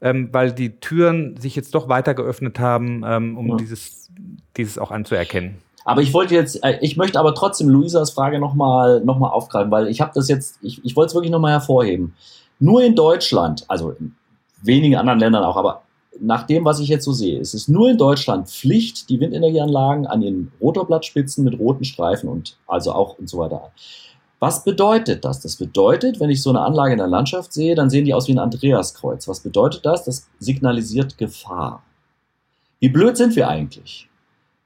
ähm, 0.00 0.30
weil 0.32 0.52
die 0.52 0.80
Türen 0.80 1.36
sich 1.36 1.54
jetzt 1.54 1.74
doch 1.74 1.90
weiter 1.90 2.14
geöffnet 2.14 2.58
haben, 2.58 3.04
ähm, 3.06 3.36
um 3.36 3.48
ja. 3.48 3.56
dieses, 3.56 4.10
dieses 4.56 4.78
auch 4.78 4.90
anzuerkennen. 4.90 5.56
Aber 5.84 6.00
ich 6.00 6.14
wollte 6.14 6.34
jetzt, 6.34 6.64
äh, 6.64 6.78
ich 6.80 6.96
möchte 6.96 7.20
aber 7.20 7.34
trotzdem 7.34 7.68
Luisas 7.68 8.12
Frage 8.12 8.38
nochmal 8.38 9.02
noch 9.04 9.18
mal 9.18 9.28
aufgreifen, 9.28 9.70
weil 9.70 9.88
ich 9.88 10.00
habe 10.00 10.12
das 10.14 10.30
jetzt, 10.30 10.56
ich, 10.62 10.82
ich 10.82 10.96
wollte 10.96 11.08
es 11.08 11.14
wirklich 11.14 11.30
nochmal 11.30 11.52
hervorheben. 11.52 12.14
Nur 12.58 12.82
in 12.82 12.94
Deutschland, 12.94 13.66
also 13.68 13.90
in 13.90 14.14
wenigen 14.62 14.96
anderen 14.96 15.18
Ländern 15.18 15.44
auch, 15.44 15.58
aber 15.58 15.82
nach 16.20 16.46
dem, 16.46 16.64
was 16.64 16.80
ich 16.80 16.88
jetzt 16.88 17.04
so 17.04 17.12
sehe, 17.12 17.38
ist 17.38 17.54
es 17.54 17.68
nur 17.68 17.90
in 17.90 17.98
Deutschland 17.98 18.48
Pflicht, 18.48 19.08
die 19.08 19.20
Windenergieanlagen 19.20 20.06
an 20.06 20.20
den 20.20 20.52
Rotorblattspitzen 20.60 21.44
mit 21.44 21.58
roten 21.58 21.84
Streifen 21.84 22.28
und 22.28 22.56
also 22.66 22.92
auch 22.92 23.18
und 23.18 23.28
so 23.28 23.38
weiter. 23.38 23.70
Was 24.38 24.64
bedeutet 24.64 25.24
das? 25.24 25.40
Das 25.40 25.56
bedeutet, 25.56 26.20
wenn 26.20 26.30
ich 26.30 26.42
so 26.42 26.50
eine 26.50 26.60
Anlage 26.60 26.92
in 26.92 26.98
der 26.98 27.06
Landschaft 27.06 27.52
sehe, 27.52 27.74
dann 27.74 27.88
sehen 27.88 28.04
die 28.04 28.12
aus 28.12 28.28
wie 28.28 28.32
ein 28.32 28.38
Andreaskreuz. 28.38 29.26
Was 29.28 29.40
bedeutet 29.40 29.86
das? 29.86 30.04
Das 30.04 30.28
signalisiert 30.38 31.16
Gefahr. 31.16 31.82
Wie 32.78 32.90
blöd 32.90 33.16
sind 33.16 33.34
wir 33.34 33.48
eigentlich? 33.48 34.08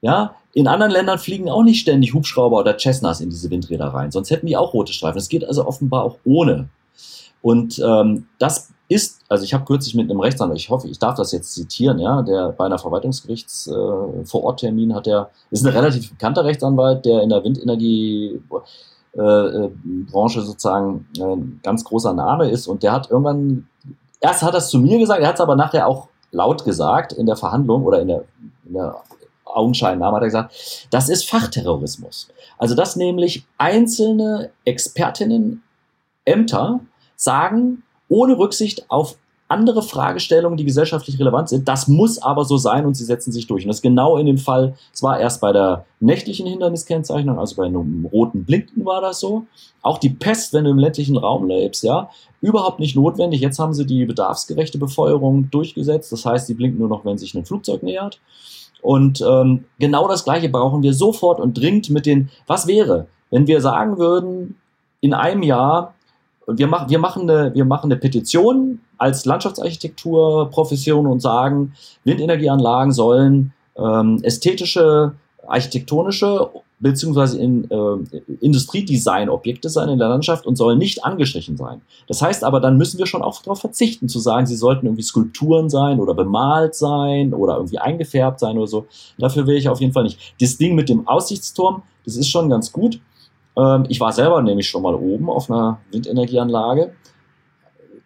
Ja, 0.01 0.35
in 0.53 0.67
anderen 0.67 0.91
Ländern 0.91 1.19
fliegen 1.19 1.49
auch 1.49 1.63
nicht 1.63 1.79
ständig 1.79 2.13
Hubschrauber 2.13 2.59
oder 2.59 2.77
Cessnas 2.77 3.21
in 3.21 3.29
diese 3.29 3.49
Windräder 3.49 3.87
rein, 3.87 4.11
sonst 4.11 4.31
hätten 4.31 4.47
die 4.47 4.57
auch 4.57 4.73
rote 4.73 4.91
Streifen. 4.91 5.19
Es 5.19 5.29
geht 5.29 5.45
also 5.45 5.65
offenbar 5.65 6.03
auch 6.03 6.17
ohne. 6.25 6.69
Und 7.41 7.79
ähm, 7.79 8.27
das 8.39 8.73
ist, 8.91 9.21
also 9.29 9.43
ich 9.43 9.53
habe 9.53 9.63
kürzlich 9.65 9.95
mit 9.95 10.09
einem 10.09 10.19
Rechtsanwalt, 10.19 10.59
ich 10.59 10.69
hoffe, 10.69 10.87
ich 10.87 10.99
darf 10.99 11.15
das 11.15 11.31
jetzt 11.31 11.53
zitieren, 11.53 11.99
ja, 11.99 12.21
der 12.21 12.49
bei 12.49 12.65
einer 12.65 12.77
Verwaltungsgerichts 12.77 13.67
äh, 13.67 14.25
Vororttermin 14.25 14.93
hat 14.93 15.05
der, 15.05 15.29
ist 15.49 15.65
ein 15.65 15.73
relativ 15.73 16.09
bekannter 16.09 16.43
Rechtsanwalt, 16.43 17.05
der 17.05 17.21
in 17.21 17.29
der 17.29 17.43
Windenergie 17.43 18.41
äh, 19.17 19.21
äh, 19.21 19.71
Branche 20.11 20.41
sozusagen 20.41 21.07
äh, 21.17 21.63
ganz 21.63 21.83
großer 21.83 22.13
Name 22.13 22.49
ist 22.49 22.67
und 22.67 22.83
der 22.83 22.91
hat 22.91 23.09
irgendwann, 23.09 23.67
erst 24.19 24.41
hat 24.41 24.53
er 24.53 24.59
es 24.59 24.69
zu 24.69 24.79
mir 24.79 24.99
gesagt, 24.99 25.21
er 25.21 25.27
hat 25.27 25.35
es 25.35 25.41
aber 25.41 25.55
nachher 25.55 25.87
auch 25.87 26.09
laut 26.31 26.65
gesagt 26.65 27.13
in 27.13 27.25
der 27.25 27.35
Verhandlung 27.35 27.83
oder 27.83 28.01
in 28.01 28.09
der, 28.09 28.23
in 28.65 28.73
der 28.73 28.95
Augenscheinnahme 29.45 30.15
hat 30.15 30.23
er 30.23 30.27
gesagt, 30.27 30.87
das 30.91 31.09
ist 31.09 31.29
Fachterrorismus. 31.29 32.29
Also 32.57 32.75
dass 32.75 32.95
nämlich 32.95 33.45
einzelne 33.57 34.51
Expertinnen 34.65 35.63
Ämter 36.25 36.79
sagen, 37.15 37.83
ohne 38.11 38.37
Rücksicht 38.37 38.85
auf 38.89 39.15
andere 39.47 39.81
Fragestellungen, 39.81 40.57
die 40.57 40.65
gesellschaftlich 40.65 41.19
relevant 41.19 41.49
sind. 41.49 41.67
Das 41.67 41.87
muss 41.87 42.21
aber 42.21 42.45
so 42.45 42.57
sein 42.57 42.85
und 42.85 42.95
sie 42.95 43.03
setzen 43.03 43.31
sich 43.31 43.47
durch. 43.47 43.63
Und 43.63 43.69
das 43.69 43.77
ist 43.77 43.81
genau 43.81 44.17
in 44.17 44.25
dem 44.25 44.37
Fall, 44.37 44.75
es 44.93 45.03
war 45.03 45.19
erst 45.19 45.41
bei 45.41 45.51
der 45.51 45.85
nächtlichen 45.99 46.47
Hinderniskennzeichnung, 46.47 47.37
also 47.37 47.57
bei 47.57 47.65
einem 47.65 48.05
roten 48.05 48.45
Blinken 48.45 48.85
war 48.85 49.01
das 49.01 49.19
so. 49.19 49.45
Auch 49.81 49.97
die 49.97 50.09
Pest, 50.09 50.53
wenn 50.53 50.63
du 50.63 50.71
im 50.71 50.77
ländlichen 50.77 51.17
Raum 51.17 51.47
lebst, 51.47 51.83
ja, 51.83 52.09
überhaupt 52.39 52.79
nicht 52.79 52.95
notwendig. 52.95 53.41
Jetzt 53.41 53.59
haben 53.59 53.73
sie 53.73 53.85
die 53.85 54.05
bedarfsgerechte 54.05 54.77
Befeuerung 54.77 55.49
durchgesetzt. 55.49 56.11
Das 56.11 56.25
heißt, 56.25 56.47
sie 56.47 56.53
blinken 56.53 56.79
nur 56.79 56.89
noch, 56.89 57.03
wenn 57.03 57.17
sich 57.17 57.33
ein 57.33 57.45
Flugzeug 57.45 57.83
nähert. 57.83 58.19
Und 58.81 59.21
ähm, 59.21 59.65
genau 59.79 60.07
das 60.07 60.23
Gleiche 60.23 60.49
brauchen 60.49 60.81
wir 60.81 60.93
sofort 60.93 61.39
und 61.39 61.57
dringend 61.57 61.89
mit 61.89 62.05
den, 62.05 62.29
was 62.47 62.67
wäre, 62.67 63.07
wenn 63.29 63.47
wir 63.47 63.61
sagen 63.61 63.97
würden, 63.97 64.55
in 65.01 65.13
einem 65.13 65.43
Jahr 65.43 65.93
wir, 66.57 66.67
mach, 66.67 66.89
wir, 66.89 66.99
machen 66.99 67.29
eine, 67.29 67.53
wir 67.53 67.65
machen 67.65 67.91
eine 67.91 67.99
Petition 67.99 68.79
als 68.97 69.25
Landschaftsarchitekturprofession 69.25 71.07
und 71.07 71.21
sagen, 71.21 71.73
Windenergieanlagen 72.03 72.91
sollen 72.91 73.53
ähm, 73.77 74.19
ästhetische, 74.23 75.13
architektonische 75.47 76.49
beziehungsweise 76.81 77.39
in, 77.39 77.69
äh, 77.69 78.21
Industriedesign-Objekte 78.41 79.69
sein 79.69 79.89
in 79.89 79.99
der 79.99 80.09
Landschaft 80.09 80.45
und 80.47 80.55
sollen 80.55 80.79
nicht 80.79 81.05
angestrichen 81.05 81.55
sein. 81.55 81.81
Das 82.07 82.21
heißt 82.21 82.43
aber, 82.43 82.59
dann 82.59 82.77
müssen 82.77 82.97
wir 82.97 83.05
schon 83.05 83.21
auch 83.21 83.41
darauf 83.43 83.61
verzichten, 83.61 84.09
zu 84.09 84.19
sagen, 84.19 84.47
sie 84.47 84.55
sollten 84.55 84.87
irgendwie 84.87 85.03
Skulpturen 85.03 85.69
sein 85.69 85.99
oder 85.99 86.15
bemalt 86.15 86.73
sein 86.73 87.33
oder 87.33 87.55
irgendwie 87.57 87.77
eingefärbt 87.77 88.39
sein 88.39 88.57
oder 88.57 88.67
so. 88.67 88.87
Dafür 89.19 89.45
will 89.45 89.57
ich 89.57 89.69
auf 89.69 89.79
jeden 89.79 89.93
Fall 89.93 90.03
nicht. 90.03 90.35
Das 90.41 90.57
Ding 90.57 90.73
mit 90.73 90.89
dem 90.89 91.07
Aussichtsturm, 91.07 91.83
das 92.03 92.15
ist 92.15 92.29
schon 92.29 92.49
ganz 92.49 92.71
gut. 92.71 92.99
Ähm, 93.57 93.85
ich 93.89 93.99
war 93.99 94.11
selber 94.11 94.41
nämlich 94.41 94.67
schon 94.67 94.83
mal 94.83 94.95
oben 94.95 95.29
auf 95.29 95.49
einer 95.49 95.79
Windenergieanlage. 95.91 96.93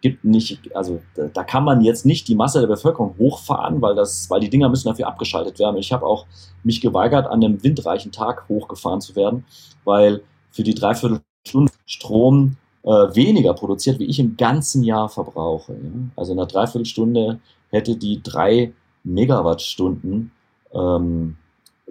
Gibt 0.02 0.24
nicht, 0.24 0.76
also 0.76 1.02
da, 1.16 1.44
kann 1.44 1.64
man 1.64 1.82
jetzt 1.82 2.06
nicht 2.06 2.28
die 2.28 2.36
Masse 2.36 2.60
der 2.60 2.68
Bevölkerung 2.68 3.16
hochfahren, 3.18 3.82
weil 3.82 3.96
das, 3.96 4.30
weil 4.30 4.40
die 4.40 4.50
Dinger 4.50 4.70
müssen 4.70 4.88
dafür 4.88 5.08
abgeschaltet 5.08 5.58
werden. 5.58 5.78
Ich 5.78 5.92
habe 5.92 6.06
auch 6.06 6.26
mich 6.64 6.82
geweigert, 6.82 7.28
an 7.28 7.44
einem 7.44 7.64
windreichen 7.64 8.12
Tag 8.12 8.48
hochgefahren 8.48 9.02
zu 9.02 9.16
werden, 9.16 9.46
weil 9.84 10.22
für 10.52 10.64
die 10.64 10.76
Dreiviertelstunde 10.76 11.72
Strom 11.86 12.58
äh, 12.84 12.90
weniger 12.90 13.54
produziert, 13.54 14.00
wie 14.00 14.06
ich 14.06 14.20
im 14.20 14.38
ganzen 14.38 14.84
Jahr 14.84 15.10
verbrauche. 15.10 15.74
Ja? 15.74 15.92
Also 16.16 16.34
in 16.34 16.40
einer 16.40 16.48
Dreiviertelstunde 16.48 17.40
hätte 17.72 17.96
die 17.96 18.22
drei 18.22 18.74
Megawattstunden 19.04 20.32
ähm, 20.74 21.38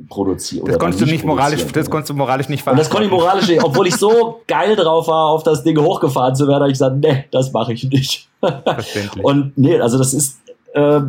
produzieren. 0.08 0.66
Das 0.66 0.78
konntest 0.78 1.02
du 1.02 1.06
nicht 1.06 1.24
moralisch, 1.24 1.64
das 1.72 1.88
konntest 1.88 2.10
du 2.10 2.14
moralisch 2.14 2.48
nicht 2.48 2.66
Und 2.66 2.78
das 2.78 2.90
konnte 2.90 3.04
ich 3.06 3.10
moralisch 3.10 3.48
nicht, 3.48 3.62
obwohl 3.62 3.86
ich 3.86 3.96
so 3.96 4.40
geil 4.46 4.74
drauf 4.76 5.06
war, 5.06 5.26
auf 5.28 5.42
das 5.42 5.62
Ding 5.62 5.78
hochgefahren 5.78 6.34
zu 6.34 6.48
werden, 6.48 6.62
habe 6.62 6.68
ich 6.68 6.74
gesagt, 6.74 6.96
nee, 6.96 7.26
das 7.30 7.52
mache 7.52 7.72
ich 7.72 7.84
nicht. 7.84 8.28
Und 9.22 9.56
nee, 9.56 9.78
also 9.78 9.98
das 9.98 10.12
ist 10.12 10.40
äh, 10.74 11.00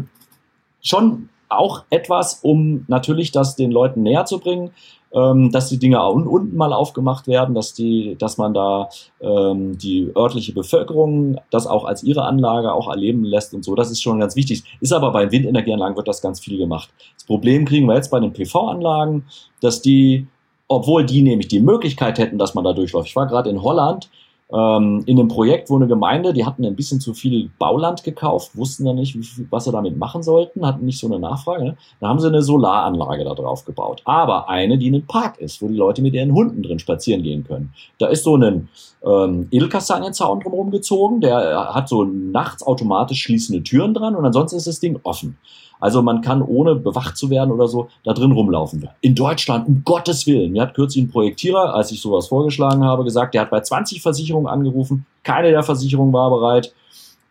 schon 0.81 1.29
auch 1.49 1.83
etwas, 1.89 2.39
um 2.41 2.85
natürlich 2.87 3.31
das 3.31 3.55
den 3.55 3.71
Leuten 3.71 4.03
näher 4.03 4.25
zu 4.25 4.39
bringen 4.39 4.71
ähm, 5.15 5.49
dass 5.51 5.69
die 5.69 5.79
Dinge 5.79 6.03
un 6.03 6.27
unten 6.27 6.57
mal 6.57 6.73
aufgemacht 6.73 7.27
werden, 7.27 7.55
dass, 7.55 7.73
die, 7.73 8.17
dass 8.19 8.37
man 8.37 8.53
da 8.53 8.89
ähm, 9.21 9.77
die 9.77 10.11
örtliche 10.15 10.53
Bevölkerung 10.53 11.39
das 11.49 11.67
auch 11.67 11.85
als 11.85 12.03
ihre 12.03 12.23
Anlage 12.23 12.73
auch 12.73 12.89
erleben 12.89 13.23
lässt 13.23 13.53
und 13.53 13.63
so. 13.63 13.75
Das 13.75 13.89
ist 13.89 14.01
schon 14.01 14.19
ganz 14.19 14.35
wichtig. 14.35 14.63
Ist 14.81 14.91
aber 14.91 15.11
bei 15.11 15.31
Windenergieanlagen 15.31 15.95
wird 15.95 16.09
das 16.09 16.21
ganz 16.21 16.41
viel 16.41 16.57
gemacht. 16.57 16.89
Das 17.15 17.23
Problem 17.23 17.65
kriegen 17.65 17.87
wir 17.87 17.95
jetzt 17.95 18.11
bei 18.11 18.19
den 18.19 18.33
PV-Anlagen, 18.33 19.25
dass 19.61 19.81
die, 19.81 20.27
obwohl 20.67 21.05
die 21.05 21.21
nämlich 21.21 21.47
die 21.47 21.61
Möglichkeit 21.61 22.19
hätten, 22.19 22.37
dass 22.37 22.53
man 22.53 22.65
da 22.65 22.73
durchläuft. 22.73 23.07
Ich 23.07 23.15
war 23.15 23.27
gerade 23.27 23.49
in 23.49 23.61
Holland, 23.61 24.09
ähm, 24.53 25.03
in 25.05 25.19
einem 25.19 25.27
Projekt, 25.27 25.69
wo 25.69 25.75
eine 25.75 25.87
Gemeinde, 25.87 26.31
die 26.31 26.45
hatten 26.45 26.65
ein 26.65 26.75
bisschen 26.75 26.99
zu 26.99 27.13
viel 27.13 27.49
Bauland 27.57 28.03
gekauft, 28.03 28.55
wussten 28.55 28.85
dann 28.85 28.95
nicht, 28.95 29.13
viel, 29.13 29.47
was 29.49 29.63
sie 29.63 29.71
damit 29.71 29.97
machen 29.97 30.21
sollten, 30.21 30.65
hatten 30.65 30.85
nicht 30.85 30.99
so 30.99 31.07
eine 31.07 31.19
Nachfrage. 31.19 31.63
Ne? 31.63 31.77
Da 31.99 32.09
haben 32.09 32.19
sie 32.19 32.27
eine 32.27 32.43
Solaranlage 32.43 33.23
da 33.23 33.33
drauf 33.33 33.65
gebaut. 33.65 34.01
Aber 34.05 34.47
eine, 34.47 34.77
die 34.77 34.91
ein 34.91 35.05
Park 35.05 35.39
ist, 35.39 35.61
wo 35.61 35.67
die 35.67 35.75
Leute 35.75 36.01
mit 36.01 36.13
ihren 36.13 36.33
Hunden 36.33 36.61
drin 36.61 36.79
spazieren 36.79 37.23
gehen 37.23 37.43
können. 37.43 37.73
Da 37.97 38.07
ist 38.07 38.23
so 38.23 38.37
ein 38.37 38.69
ähm, 39.03 39.47
Edelkastanienzaun 39.49 40.41
drumherum 40.41 40.69
gezogen, 40.69 41.21
der 41.21 41.73
hat 41.73 41.89
so 41.89 42.03
nachts 42.03 42.65
automatisch 42.65 43.23
schließende 43.23 43.63
Türen 43.63 43.93
dran 43.93 44.15
und 44.15 44.25
ansonsten 44.25 44.57
ist 44.57 44.67
das 44.67 44.79
Ding 44.79 44.99
offen. 45.03 45.37
Also 45.79 46.01
man 46.01 46.21
kann 46.21 46.41
ohne 46.41 46.75
bewacht 46.75 47.17
zu 47.17 47.29
werden 47.29 47.51
oder 47.51 47.67
so 47.67 47.89
da 48.03 48.13
drin 48.13 48.31
rumlaufen. 48.31 48.87
In 49.01 49.15
Deutschland, 49.15 49.67
um 49.67 49.83
Gottes 49.83 50.25
Willen. 50.27 50.51
Mir 50.51 50.63
hat 50.63 50.73
kürzlich 50.73 51.03
ein 51.03 51.09
Projektierer, 51.09 51.73
als 51.73 51.91
ich 51.91 52.01
sowas 52.01 52.27
vorgeschlagen 52.27 52.83
habe, 52.83 53.03
gesagt, 53.03 53.33
der 53.33 53.41
hat 53.41 53.49
bei 53.49 53.61
20 53.61 54.01
Versicherungen 54.01 54.47
angerufen. 54.47 55.05
Keine 55.23 55.51
der 55.51 55.63
Versicherungen 55.63 56.13
war 56.13 56.29
bereit, 56.29 56.73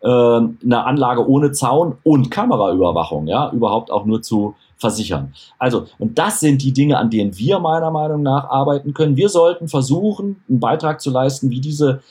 äh, 0.01 0.07
eine 0.07 0.85
Anlage 0.85 1.27
ohne 1.27 1.51
Zaun 1.51 1.97
und 2.03 2.29
Kameraüberwachung, 2.29 3.27
ja, 3.27 3.51
überhaupt 3.51 3.91
auch 3.91 4.05
nur 4.05 4.21
zu 4.21 4.55
versichern. 4.77 5.33
Also, 5.57 5.85
und 5.97 6.17
das 6.19 6.39
sind 6.39 6.61
die 6.61 6.73
Dinge, 6.73 6.97
an 6.97 7.09
denen 7.09 7.37
wir 7.37 7.59
meiner 7.59 7.91
Meinung 7.91 8.21
nach 8.21 8.49
arbeiten 8.49 8.93
können. 8.93 9.15
Wir 9.15 9.29
sollten 9.29 9.67
versuchen, 9.67 10.43
einen 10.49 10.59
Beitrag 10.59 11.01
zu 11.01 11.09
leisten, 11.09 11.49
wie 11.49 11.61
diese 11.61 12.01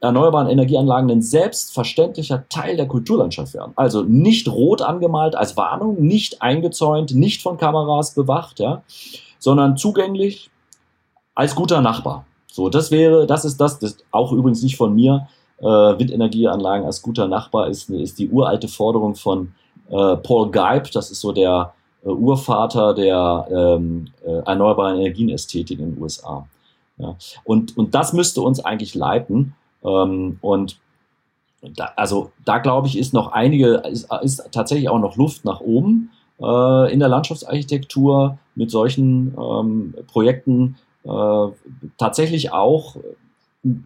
erneuerbaren 0.00 0.48
Energieanlagen 0.48 1.10
ein 1.10 1.22
selbstverständlicher 1.22 2.44
Teil 2.48 2.76
der 2.76 2.88
Kulturlandschaft 2.88 3.54
werden. 3.54 3.72
Also 3.76 4.02
nicht 4.02 4.48
rot 4.48 4.82
angemalt 4.82 5.34
als 5.34 5.56
Warnung, 5.56 6.02
nicht 6.02 6.40
eingezäunt, 6.40 7.14
nicht 7.14 7.42
von 7.42 7.58
Kameras 7.58 8.14
bewacht, 8.14 8.60
ja, 8.60 8.82
sondern 9.38 9.76
zugänglich 9.76 10.50
als 11.34 11.54
guter 11.54 11.80
Nachbar. 11.80 12.24
So, 12.50 12.68
das 12.68 12.90
wäre, 12.90 13.26
das 13.26 13.44
ist 13.44 13.60
das, 13.60 13.78
das 13.78 13.98
auch 14.10 14.32
übrigens 14.32 14.62
nicht 14.62 14.76
von 14.76 14.94
mir. 14.94 15.28
Äh, 15.58 15.64
Windenergieanlagen 15.64 16.86
als 16.86 17.02
guter 17.02 17.28
Nachbar 17.28 17.68
ist, 17.68 17.90
ist 17.90 18.18
die 18.18 18.30
uralte 18.30 18.68
Forderung 18.68 19.14
von 19.14 19.52
äh, 19.90 20.16
Paul 20.16 20.50
Geib, 20.50 20.90
das 20.92 21.10
ist 21.10 21.20
so 21.20 21.32
der 21.32 21.74
äh, 22.04 22.08
Urvater 22.08 22.94
der 22.94 23.46
ähm, 23.50 24.08
äh, 24.24 24.30
erneuerbaren 24.46 24.98
Energienästhetik 24.98 25.78
in 25.78 25.94
den 25.94 26.02
USA. 26.02 26.46
Ja. 26.96 27.16
Und, 27.44 27.76
und 27.76 27.94
das 27.94 28.12
müsste 28.12 28.42
uns 28.42 28.64
eigentlich 28.64 28.94
leiten. 28.94 29.54
Ähm, 29.84 30.38
und 30.40 30.78
da, 31.62 31.92
also 31.96 32.32
da 32.44 32.58
glaube 32.58 32.88
ich, 32.88 32.98
ist 32.98 33.12
noch 33.12 33.32
einige, 33.32 33.76
ist, 33.76 34.08
ist 34.22 34.48
tatsächlich 34.52 34.88
auch 34.88 34.98
noch 34.98 35.16
Luft 35.16 35.44
nach 35.44 35.60
oben 35.60 36.10
äh, 36.40 36.92
in 36.92 37.00
der 37.00 37.08
Landschaftsarchitektur 37.08 38.38
mit 38.54 38.70
solchen 38.70 39.36
ähm, 39.38 39.94
Projekten 40.06 40.76
äh, 41.04 41.46
tatsächlich 41.98 42.52
auch 42.52 42.96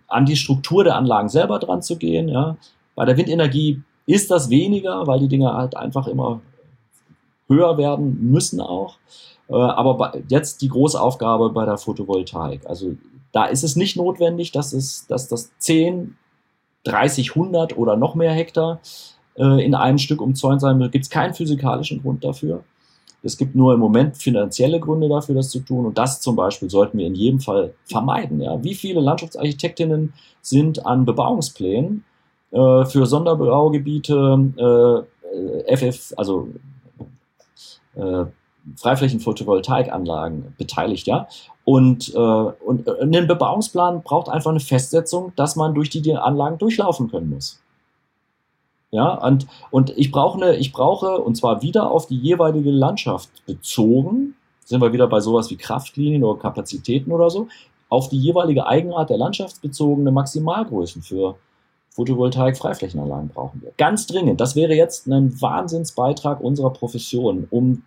an 0.07 0.25
die 0.25 0.37
Struktur 0.37 0.85
der 0.85 0.97
Anlagen 0.97 1.29
selber 1.29 1.59
dran 1.59 1.83
zu 1.83 1.97
gehen. 1.97 2.29
Ja. 2.29 2.57
Bei 2.95 3.05
der 3.05 3.17
Windenergie 3.17 3.83
ist 4.07 4.31
das 4.31 4.51
weniger, 4.51 5.07
weil 5.07 5.21
die 5.21 5.29
Dinge 5.29 5.53
halt 5.53 5.77
einfach 5.77 6.07
immer 6.07 6.41
höher 7.49 7.77
werden 7.77 8.31
müssen 8.31 8.61
auch. 8.61 8.97
Äh, 9.49 9.55
aber 9.55 10.13
jetzt 10.29 10.63
die 10.63 10.69
große 10.69 11.01
Aufgabe 11.01 11.51
bei 11.51 11.65
der 11.65 11.79
Photovoltaik. 11.79 12.67
Also 12.67 12.95
da 13.35 13.47
ist 13.47 13.65
es 13.65 13.75
nicht 13.75 13.97
notwendig, 13.97 14.53
dass, 14.53 14.73
es, 14.73 15.09
dass 15.09 15.27
das 15.27 15.51
10, 15.59 16.17
30, 16.85 17.31
100 17.31 17.77
oder 17.77 17.97
noch 17.97 18.15
mehr 18.15 18.31
Hektar 18.31 18.81
äh, 19.37 19.65
in 19.65 19.75
einem 19.75 19.99
Stück 19.99 20.21
umzäunt 20.21 20.61
sein 20.61 20.79
wird. 20.79 20.93
Gibt 20.93 21.05
es 21.05 21.11
keinen 21.11 21.35
physikalischen 21.35 22.01
Grund 22.01 22.23
dafür. 22.23 22.63
Es 23.25 23.37
gibt 23.37 23.57
nur 23.57 23.75
im 23.75 23.81
Moment 23.81 24.19
finanzielle 24.19 24.79
Gründe 24.79 25.09
dafür, 25.09 25.35
das 25.35 25.51
zu 25.51 25.61
tun. 25.61 25.85
Und 25.85 25.99
das 25.99 26.21
zum 26.21 26.37
Beispiel 26.37 26.71
sollten 26.71 26.99
wir 26.99 27.09
in 27.09 27.17
jedem 27.17 27.41
Fall 27.41 27.75
vermeiden. 27.87 28.41
Ja. 28.41 28.63
Wie 28.63 28.75
viele 28.75 29.01
Landschaftsarchitektinnen 29.01 30.13
sind 30.41 30.87
an 30.87 31.05
Bebauungsplänen 31.05 32.05
äh, 32.53 32.85
für 32.85 33.05
Sonderbaugebiete, 33.05 35.05
äh, 35.67 35.77
FF, 35.77 36.15
also 36.17 36.51
äh, 37.97 38.27
Freiflächen-Photovoltaikanlagen 38.77 40.55
beteiligt, 40.57 41.07
ja. 41.07 41.29
Und, 41.65 42.15
äh, 42.15 42.19
und 42.19 42.87
äh, 42.87 43.03
ein 43.03 43.27
Bebauungsplan 43.27 44.03
braucht 44.03 44.29
einfach 44.29 44.51
eine 44.51 44.61
Festsetzung, 44.61 45.33
dass 45.37 45.57
man 45.57 45.75
durch 45.75 45.91
die 45.91 46.15
Anlagen 46.15 46.59
durchlaufen 46.59 47.11
können 47.11 47.31
muss. 47.31 47.61
Ja, 48.91 49.15
und, 49.15 49.47
und 49.71 49.91
ich 49.97 50.13
brauche 50.13 50.41
eine, 50.41 50.57
ich 50.57 50.73
brauche, 50.73 51.19
und 51.19 51.37
zwar 51.37 51.63
wieder 51.63 51.91
auf 51.91 52.07
die 52.07 52.17
jeweilige 52.17 52.71
Landschaft 52.71 53.29
bezogen, 53.45 54.37
sind 54.65 54.81
wir 54.81 54.93
wieder 54.93 55.09
bei 55.09 55.21
sowas 55.21 55.51
wie 55.51 55.57
Kraftlinien 55.57 56.23
oder 56.23 56.39
Kapazitäten 56.39 57.11
oder 57.11 57.29
so, 57.29 57.49
auf 57.89 58.09
die 58.09 58.19
jeweilige 58.19 58.67
Eigenart 58.67 59.11
der 59.11 59.19
landschaftsbezogene 59.19 60.11
Maximalgrößen 60.11 61.03
für 61.03 61.37
Photovoltaik-Freiflächenanlagen 61.91 63.29
brauchen 63.29 63.63
wir. 63.63 63.73
Ganz 63.77 64.07
dringend. 64.07 64.41
Das 64.41 64.57
wäre 64.57 64.75
jetzt 64.75 65.07
ein 65.07 65.41
Wahnsinnsbeitrag 65.41 66.41
unserer 66.41 66.71
Profession, 66.71 67.47
um 67.51 67.83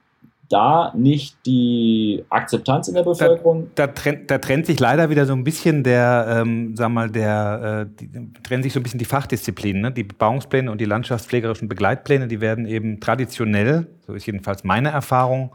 da 0.49 0.93
nicht 0.95 1.37
die 1.45 2.23
Akzeptanz 2.29 2.87
in 2.87 2.95
der 2.95 3.03
Bevölkerung. 3.03 3.71
Da, 3.75 3.87
da, 3.87 3.93
trennt, 3.93 4.31
da 4.31 4.37
trennt, 4.37 4.65
sich 4.65 4.79
leider 4.79 5.09
wieder 5.09 5.25
so 5.25 5.33
ein 5.33 5.43
bisschen 5.43 5.83
der, 5.83 6.41
ähm, 6.41 6.75
sag 6.75 6.89
mal, 6.89 7.09
der, 7.09 7.87
äh, 7.87 7.95
die, 7.99 8.33
trennen 8.43 8.63
sich 8.63 8.73
so 8.73 8.79
ein 8.79 8.83
bisschen 8.83 8.99
die 8.99 9.05
Fachdisziplinen. 9.05 9.81
Ne? 9.81 9.91
Die 9.91 10.03
Bebauungspläne 10.03 10.71
und 10.71 10.79
die 10.79 10.85
landschaftspflegerischen 10.85 11.67
Begleitpläne, 11.67 12.27
die 12.27 12.41
werden 12.41 12.65
eben 12.65 12.99
traditionell, 12.99 13.87
so 14.05 14.13
ist 14.13 14.25
jedenfalls 14.25 14.63
meine 14.63 14.89
Erfahrung, 14.89 15.51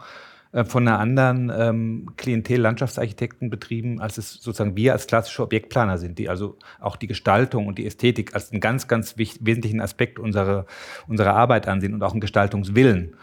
äh, 0.53 0.65
von 0.65 0.87
einer 0.87 0.99
anderen 0.99 1.51
ähm, 1.55 2.11
Klientel 2.17 2.61
Landschaftsarchitekten 2.61 3.49
betrieben, 3.49 4.01
als 4.01 4.19
es 4.19 4.35
sozusagen 4.35 4.77
wir 4.77 4.93
als 4.93 5.07
klassische 5.07 5.43
Objektplaner 5.43 5.99
sind, 5.99 6.19
die 6.19 6.29
also 6.29 6.59
auch 6.79 6.97
die 6.97 7.07
Gestaltung 7.07 7.67
und 7.67 7.79
die 7.79 7.87
Ästhetik 7.87 8.35
als 8.35 8.53
einen 8.53 8.61
ganz, 8.61 8.87
ganz 8.87 9.17
wesentlichen 9.17 9.81
Aspekt 9.81 10.19
unserer, 10.19 10.67
unserer 11.09 11.35
Arbeit 11.35 11.69
ansehen 11.69 11.95
und 11.95 12.03
auch 12.03 12.13
einen 12.13 12.21
Gestaltungswillen. 12.21 13.15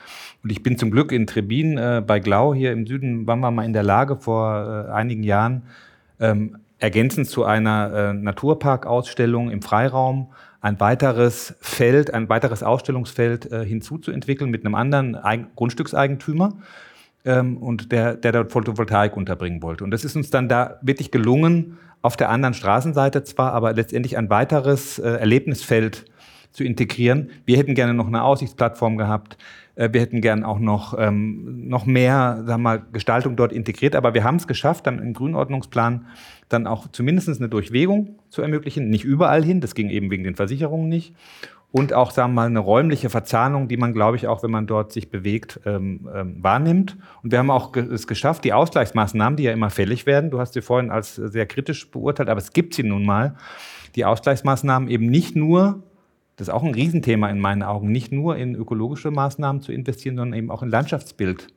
Und 0.44 0.52
ich 0.52 0.64
bin 0.64 0.78
zum 0.78 0.92
Glück 0.92 1.12
in 1.12 1.28
Trebin 1.28 1.78
äh, 1.78 2.02
bei 2.06 2.20
Glau 2.20 2.54
hier 2.54 2.72
im 2.72 2.88
Süden, 2.88 3.28
waren 3.28 3.40
wir 3.40 3.52
mal 3.52 3.66
in 3.66 3.74
der 3.74 3.84
Lage 3.84 4.16
vor 4.16 4.88
äh, 4.88 4.92
einigen 4.92 5.24
Jahren, 5.24 5.64
ähm, 6.20 6.58
ergänzend 6.80 7.28
zu 7.28 7.44
einer 7.44 7.94
äh, 7.94 8.14
Naturparkausstellung 8.14 9.52
im 9.52 9.62
Freiraum 9.62 10.30
ein 10.62 10.80
weiteres 10.80 11.56
Feld, 11.62 12.14
ein 12.14 12.30
weiteres 12.30 12.64
Ausstellungsfeld 12.64 13.52
äh, 13.52 13.66
hinzuzuentwickeln 13.66 14.50
mit 14.50 14.66
einem 14.66 14.76
anderen 14.76 15.16
Eig 15.16 15.56
Grundstückseigentümer 15.56 16.54
ähm, 17.26 17.58
und 17.58 17.92
der, 17.92 18.16
der 18.16 18.32
dort 18.32 18.52
Photovoltaik 18.52 19.16
unterbringen 19.16 19.62
wollte. 19.62 19.84
Und 19.84 19.92
das 19.92 20.04
ist 20.04 20.16
uns 20.16 20.30
dann 20.30 20.50
da 20.50 20.80
wirklich 20.82 21.12
gelungen, 21.12 21.78
auf 22.02 22.16
der 22.16 22.30
anderen 22.30 22.54
Straßenseite 22.54 23.24
zwar, 23.24 23.54
aber 23.54 23.74
letztendlich 23.74 24.18
ein 24.18 24.30
weiteres 24.30 25.00
äh, 25.00 25.10
Erlebnisfeld 25.10 26.06
zu 26.52 26.64
integrieren. 26.64 27.30
Wir 27.46 27.58
hätten 27.58 27.76
gerne 27.76 27.94
noch 27.94 28.08
eine 28.08 28.24
Aussichtsplattform 28.24 28.98
gehabt. 28.98 29.38
Äh, 29.80 29.94
wir 29.94 30.02
hätten 30.02 30.22
gern 30.22 30.44
auch 30.44 30.60
noch, 30.60 30.96
ähm, 31.00 31.68
noch 31.68 31.86
mehr 31.86 32.44
sagen 32.46 32.48
wir 32.48 32.58
mal, 32.58 32.84
Gestaltung 32.92 33.36
dort 33.36 33.54
integriert, 33.54 33.96
aber 33.96 34.14
wir 34.14 34.24
haben 34.24 34.36
es 34.36 34.46
geschafft, 34.46 34.86
dann 34.86 35.00
im 35.00 35.14
Grünordnungsplan 35.14 36.06
dann 36.50 36.68
auch 36.68 36.88
zumindest 36.92 37.30
eine 37.30 37.50
Durchwegung 37.50 38.20
zu 38.30 38.42
ermöglichen. 38.42 38.90
Nicht 38.90 39.06
überall 39.06 39.44
hin, 39.44 39.62
das 39.62 39.76
ging 39.76 39.90
eben 39.90 40.12
wegen 40.12 40.24
den 40.24 40.36
Versicherungen 40.36 40.90
nicht. 40.90 41.16
Und 41.72 41.94
auch, 41.94 42.10
sagen 42.10 42.32
wir 42.32 42.42
mal, 42.42 42.48
eine 42.48 42.60
räumliche 42.60 43.12
Verzahnung, 43.12 43.68
die 43.68 43.78
man, 43.78 43.94
glaube 43.94 44.18
ich, 44.18 44.28
auch 44.28 44.42
wenn 44.42 44.50
man 44.50 44.66
dort 44.66 44.92
sich 44.92 45.12
bewegt, 45.12 45.60
ähm, 45.66 46.10
ähm, 46.14 46.38
wahrnimmt. 46.44 46.98
Und 47.22 47.32
wir 47.32 47.38
haben 47.38 47.52
auch 47.52 47.72
ge 47.72 47.84
es 47.84 48.08
geschafft, 48.08 48.44
die 48.44 48.54
Ausgleichsmaßnahmen, 48.54 49.38
die 49.38 49.44
ja 49.44 49.52
immer 49.52 49.70
fällig 49.70 50.08
werden, 50.08 50.32
du 50.32 50.40
hast 50.40 50.54
sie 50.54 50.64
vorhin 50.64 50.90
als 50.90 51.16
sehr 51.16 51.46
kritisch 51.46 51.92
beurteilt, 51.92 52.28
aber 52.28 52.40
es 52.40 52.54
gibt 52.54 52.74
sie 52.74 52.84
nun 52.84 53.06
mal, 53.06 53.36
die 53.96 54.04
Ausgleichsmaßnahmen 54.04 54.90
eben 54.90 55.06
nicht 55.06 55.36
nur 55.36 55.84
das 56.40 56.48
ist 56.48 56.54
auch 56.54 56.64
ein 56.64 56.74
Riesenthema 56.74 57.30
in 57.30 57.40
meinen 57.40 57.64
Augen, 57.64 57.92
nicht 57.92 58.14
nur 58.14 58.38
in 58.38 58.56
ökologische 58.56 59.12
Maßnahmen 59.12 59.62
zu 59.62 59.74
investieren, 59.74 60.16
sondern 60.16 60.40
eben 60.40 60.52
auch 60.52 60.64
in 60.64 60.70
Landschaftsbild. 60.70 61.48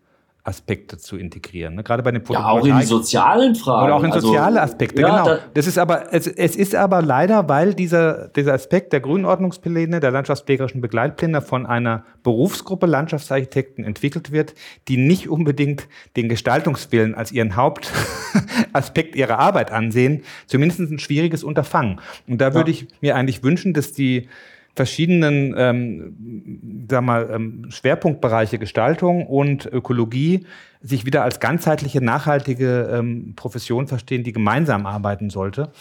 Aspekte 0.44 0.98
zu 0.98 1.16
integrieren. 1.16 1.76
Ne? 1.76 1.84
Gerade 1.84 2.02
bei 2.02 2.10
den 2.10 2.24
Ja, 2.28 2.48
auch 2.48 2.66
in 2.66 2.76
die 2.76 2.84
sozialen 2.84 3.54
Fragen. 3.54 3.84
Oder 3.84 3.94
auch 3.94 4.02
in 4.02 4.10
also, 4.10 4.26
soziale 4.26 4.60
Aspekte, 4.60 5.00
ja, 5.00 5.08
genau. 5.08 5.24
Da 5.24 5.38
das 5.54 5.68
ist 5.68 5.78
aber, 5.78 6.12
es, 6.12 6.26
es, 6.26 6.56
ist 6.56 6.74
aber 6.74 7.00
leider, 7.00 7.48
weil 7.48 7.74
dieser, 7.74 8.26
dieser 8.26 8.54
Aspekt 8.54 8.92
der 8.92 8.98
Grünordnungspläne, 8.98 10.00
der 10.00 10.10
landschaftspflegerischen 10.10 10.80
Begleitpläne 10.80 11.42
von 11.42 11.64
einer 11.64 12.04
Berufsgruppe 12.24 12.86
Landschaftsarchitekten 12.86 13.84
entwickelt 13.84 14.32
wird, 14.32 14.54
die 14.88 14.96
nicht 14.96 15.28
unbedingt 15.28 15.86
den 16.16 16.28
Gestaltungswillen 16.28 17.14
als 17.14 17.30
ihren 17.30 17.54
Hauptaspekt 17.54 19.14
ihrer 19.14 19.38
Arbeit 19.38 19.70
ansehen, 19.70 20.24
zumindest 20.48 20.80
ein 20.80 20.98
schwieriges 20.98 21.44
Unterfangen. 21.44 22.00
Und 22.26 22.40
da 22.40 22.48
ja. 22.48 22.54
würde 22.54 22.72
ich 22.72 22.88
mir 23.00 23.14
eigentlich 23.14 23.44
wünschen, 23.44 23.74
dass 23.74 23.92
die 23.92 24.28
verschiedenen 24.74 25.54
ähm, 25.56 26.86
sag 26.90 27.02
mal, 27.02 27.30
ähm, 27.32 27.66
Schwerpunktbereiche 27.70 28.58
Gestaltung 28.58 29.26
und 29.26 29.66
Ökologie 29.66 30.46
sich 30.80 31.06
wieder 31.06 31.22
als 31.22 31.40
ganzheitliche, 31.40 32.02
nachhaltige 32.02 32.90
ähm, 32.92 33.34
Profession 33.36 33.86
verstehen, 33.86 34.24
die 34.24 34.32
gemeinsam 34.32 34.86
arbeiten 34.86 35.30
sollte. 35.30 35.72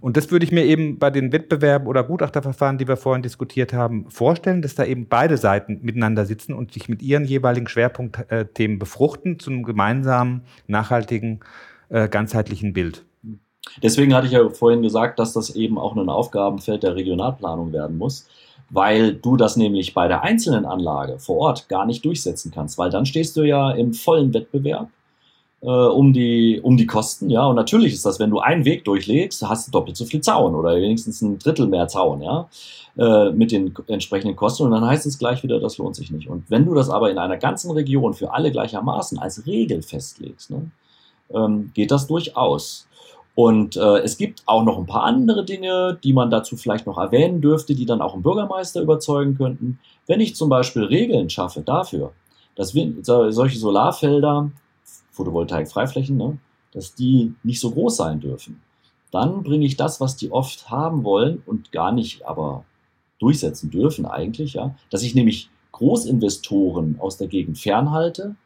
Und 0.00 0.16
das 0.16 0.30
würde 0.30 0.44
ich 0.44 0.52
mir 0.52 0.64
eben 0.64 0.98
bei 0.98 1.10
den 1.10 1.32
Wettbewerben 1.32 1.86
oder 1.86 2.04
Gutachterverfahren, 2.04 2.78
die 2.78 2.88
wir 2.88 2.96
vorhin 2.96 3.22
diskutiert 3.22 3.72
haben, 3.72 4.10
vorstellen, 4.10 4.62
dass 4.62 4.74
da 4.74 4.84
eben 4.84 5.08
beide 5.08 5.36
Seiten 5.36 5.80
miteinander 5.82 6.24
sitzen 6.24 6.54
und 6.54 6.72
sich 6.72 6.88
mit 6.88 7.02
ihren 7.02 7.24
jeweiligen 7.24 7.68
Schwerpunktthemen 7.68 8.78
befruchten 8.78 9.38
zu 9.38 9.50
einem 9.50 9.62
gemeinsamen, 9.62 10.42
nachhaltigen, 10.66 11.40
äh, 11.90 12.08
ganzheitlichen 12.08 12.72
Bild. 12.72 13.04
Deswegen 13.82 14.14
hatte 14.14 14.26
ich 14.26 14.32
ja 14.32 14.48
vorhin 14.50 14.82
gesagt, 14.82 15.18
dass 15.18 15.32
das 15.32 15.54
eben 15.54 15.78
auch 15.78 15.96
ein 15.96 16.08
Aufgabenfeld 16.08 16.82
der 16.82 16.96
Regionalplanung 16.96 17.72
werden 17.72 17.98
muss, 17.98 18.26
weil 18.70 19.14
du 19.14 19.36
das 19.36 19.56
nämlich 19.56 19.94
bei 19.94 20.08
der 20.08 20.22
einzelnen 20.22 20.64
Anlage 20.64 21.18
vor 21.18 21.38
Ort 21.38 21.68
gar 21.68 21.86
nicht 21.86 22.04
durchsetzen 22.04 22.50
kannst, 22.50 22.78
weil 22.78 22.90
dann 22.90 23.06
stehst 23.06 23.36
du 23.36 23.42
ja 23.42 23.70
im 23.70 23.94
vollen 23.94 24.32
Wettbewerb 24.34 24.88
äh, 25.64 25.66
um, 25.66 26.12
die, 26.12 26.60
um 26.62 26.76
die 26.76 26.86
Kosten, 26.86 27.30
ja, 27.30 27.46
und 27.46 27.56
natürlich 27.56 27.94
ist 27.94 28.04
das, 28.04 28.20
wenn 28.20 28.30
du 28.30 28.38
einen 28.38 28.66
Weg 28.66 28.84
durchlegst, 28.84 29.42
hast 29.48 29.66
du 29.66 29.72
doppelt 29.72 29.96
so 29.96 30.04
viel 30.04 30.20
Zaun 30.20 30.54
oder 30.54 30.76
wenigstens 30.76 31.22
ein 31.22 31.38
Drittel 31.38 31.66
mehr 31.66 31.88
Zaun, 31.88 32.20
ja, 32.20 32.48
äh, 32.98 33.30
mit 33.30 33.50
den 33.50 33.74
entsprechenden 33.86 34.36
Kosten 34.36 34.64
und 34.64 34.72
dann 34.72 34.84
heißt 34.84 35.06
es 35.06 35.18
gleich 35.18 35.42
wieder, 35.42 35.58
das 35.60 35.78
lohnt 35.78 35.96
sich 35.96 36.10
nicht. 36.10 36.28
Und 36.28 36.50
wenn 36.50 36.66
du 36.66 36.74
das 36.74 36.90
aber 36.90 37.10
in 37.10 37.18
einer 37.18 37.38
ganzen 37.38 37.70
Region 37.70 38.12
für 38.12 38.32
alle 38.34 38.52
gleichermaßen 38.52 39.18
als 39.18 39.46
Regel 39.46 39.82
festlegst, 39.82 40.50
ne, 40.50 40.70
ähm, 41.32 41.70
geht 41.74 41.90
das 41.90 42.06
durchaus. 42.06 42.86
Und 43.34 43.76
äh, 43.76 43.98
es 43.98 44.16
gibt 44.16 44.42
auch 44.46 44.62
noch 44.62 44.78
ein 44.78 44.86
paar 44.86 45.02
andere 45.02 45.44
Dinge, 45.44 45.98
die 46.04 46.12
man 46.12 46.30
dazu 46.30 46.56
vielleicht 46.56 46.86
noch 46.86 46.98
erwähnen 46.98 47.40
dürfte, 47.40 47.74
die 47.74 47.86
dann 47.86 48.00
auch 48.00 48.14
einen 48.14 48.22
Bürgermeister 48.22 48.80
überzeugen 48.80 49.36
könnten. 49.36 49.80
Wenn 50.06 50.20
ich 50.20 50.36
zum 50.36 50.48
Beispiel 50.48 50.84
Regeln 50.84 51.28
schaffe 51.30 51.62
dafür, 51.62 52.12
dass 52.54 52.74
Wind, 52.74 53.04
solche 53.04 53.58
Solarfelder, 53.58 54.50
Photovoltaik-Freiflächen, 55.10 56.16
ne, 56.16 56.38
dass 56.72 56.94
die 56.94 57.34
nicht 57.42 57.60
so 57.60 57.72
groß 57.72 57.96
sein 57.96 58.20
dürfen, 58.20 58.60
dann 59.10 59.42
bringe 59.42 59.66
ich 59.66 59.76
das, 59.76 60.00
was 60.00 60.16
die 60.16 60.30
oft 60.30 60.70
haben 60.70 61.04
wollen 61.04 61.42
und 61.46 61.72
gar 61.72 61.92
nicht 61.92 62.26
aber 62.26 62.64
durchsetzen 63.18 63.70
dürfen 63.70 64.06
eigentlich, 64.06 64.54
ja, 64.54 64.74
dass 64.90 65.02
ich 65.02 65.14
nämlich 65.14 65.50
Großinvestoren 65.72 67.00
aus 67.00 67.16
der 67.16 67.26
Gegend 67.26 67.58
fernhalte 67.58 68.36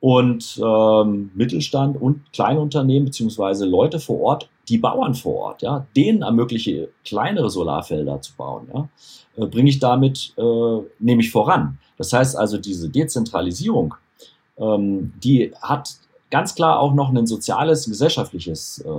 und 0.00 0.58
ähm, 0.64 1.30
Mittelstand 1.34 2.00
und 2.00 2.32
Kleinunternehmen 2.32 3.06
beziehungsweise 3.06 3.66
Leute 3.66 4.00
vor 4.00 4.20
Ort, 4.20 4.48
die 4.68 4.78
Bauern 4.78 5.14
vor 5.14 5.34
Ort, 5.36 5.62
ja, 5.62 5.86
denen 5.94 6.22
ermögliche 6.22 6.88
kleinere 7.04 7.50
Solarfelder 7.50 8.20
zu 8.22 8.34
bauen, 8.36 8.68
ja, 8.72 8.88
äh, 9.36 9.46
bringe 9.46 9.68
ich 9.68 9.78
damit 9.78 10.32
äh, 10.38 10.78
nämlich 10.98 11.30
voran. 11.30 11.78
Das 11.98 12.12
heißt 12.12 12.36
also, 12.36 12.56
diese 12.56 12.88
Dezentralisierung, 12.88 13.94
ähm, 14.56 15.12
die 15.22 15.52
hat 15.60 15.96
ganz 16.30 16.54
klar 16.54 16.80
auch 16.80 16.94
noch 16.94 17.12
ein 17.12 17.26
soziales, 17.26 17.86
gesellschaftliches 17.86 18.84
äh, 18.86 18.90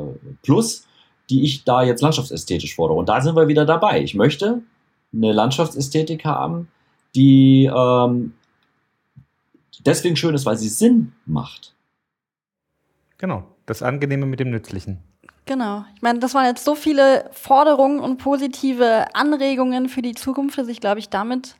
Plus, 0.43 0.85
die 1.29 1.43
ich 1.43 1.63
da 1.63 1.81
jetzt 1.81 2.01
landschaftsästhetisch 2.01 2.75
fordere. 2.75 2.99
Und 2.99 3.09
da 3.09 3.21
sind 3.21 3.35
wir 3.35 3.47
wieder 3.47 3.65
dabei. 3.65 4.03
Ich 4.03 4.13
möchte 4.13 4.61
eine 5.13 5.31
Landschaftsästhetik 5.31 6.25
haben, 6.25 6.67
die 7.15 7.71
ähm, 7.73 8.33
deswegen 9.79 10.15
schön 10.15 10.35
ist, 10.35 10.45
weil 10.45 10.57
sie 10.57 10.69
Sinn 10.69 11.13
macht. 11.25 11.75
Genau, 13.17 13.43
das 13.65 13.83
Angenehme 13.83 14.25
mit 14.25 14.39
dem 14.39 14.49
Nützlichen. 14.49 14.99
Genau. 15.45 15.85
Ich 15.95 16.01
meine, 16.01 16.19
das 16.19 16.33
waren 16.33 16.45
jetzt 16.45 16.63
so 16.63 16.75
viele 16.75 17.29
Forderungen 17.31 17.99
und 17.99 18.17
positive 18.17 19.13
Anregungen 19.15 19.89
für 19.89 20.01
die 20.01 20.13
Zukunft, 20.13 20.57
dass 20.57 20.67
ich 20.67 20.79
glaube 20.79 20.99
ich 20.99 21.09
damit 21.09 21.55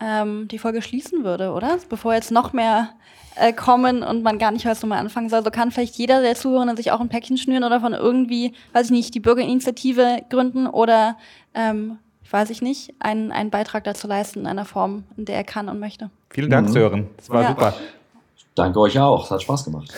ähm, 0.00 0.48
die 0.48 0.58
Folge 0.58 0.82
schließen 0.82 1.24
würde, 1.24 1.52
oder? 1.52 1.78
Bevor 1.88 2.14
jetzt 2.14 2.30
noch 2.30 2.52
mehr 2.52 2.90
äh, 3.36 3.52
kommen 3.52 4.02
und 4.02 4.22
man 4.22 4.38
gar 4.38 4.50
nicht 4.50 4.64
weiß, 4.64 4.82
wo 4.82 4.86
man 4.86 4.98
anfangen 4.98 5.28
soll. 5.28 5.44
So 5.44 5.50
kann 5.50 5.70
vielleicht 5.70 5.96
jeder 5.96 6.20
der 6.20 6.34
Zuhörenden 6.34 6.76
sich 6.76 6.92
auch 6.92 7.00
ein 7.00 7.08
Päckchen 7.08 7.36
schnüren 7.36 7.64
oder 7.64 7.80
von 7.80 7.92
irgendwie, 7.92 8.52
weiß 8.72 8.86
ich 8.86 8.92
nicht, 8.92 9.14
die 9.14 9.20
Bürgerinitiative 9.20 10.22
gründen 10.30 10.66
oder, 10.66 11.16
ähm, 11.54 11.98
weiß 12.34 12.50
ich 12.50 12.60
nicht, 12.60 12.92
einen, 12.98 13.30
einen 13.30 13.50
Beitrag 13.50 13.84
dazu 13.84 14.08
leisten 14.08 14.40
in 14.40 14.46
einer 14.48 14.64
Form, 14.64 15.04
in 15.16 15.24
der 15.24 15.36
er 15.36 15.44
kann 15.44 15.68
und 15.68 15.78
möchte. 15.78 16.10
Vielen 16.30 16.50
Dank, 16.50 16.68
mhm. 16.68 16.72
Sören. 16.72 17.06
Das 17.16 17.30
war 17.30 17.42
ja. 17.42 17.48
super. 17.50 17.74
Danke 18.56 18.80
euch 18.80 18.98
auch. 18.98 19.24
Es 19.24 19.30
hat 19.30 19.42
Spaß 19.42 19.64
gemacht. 19.64 19.94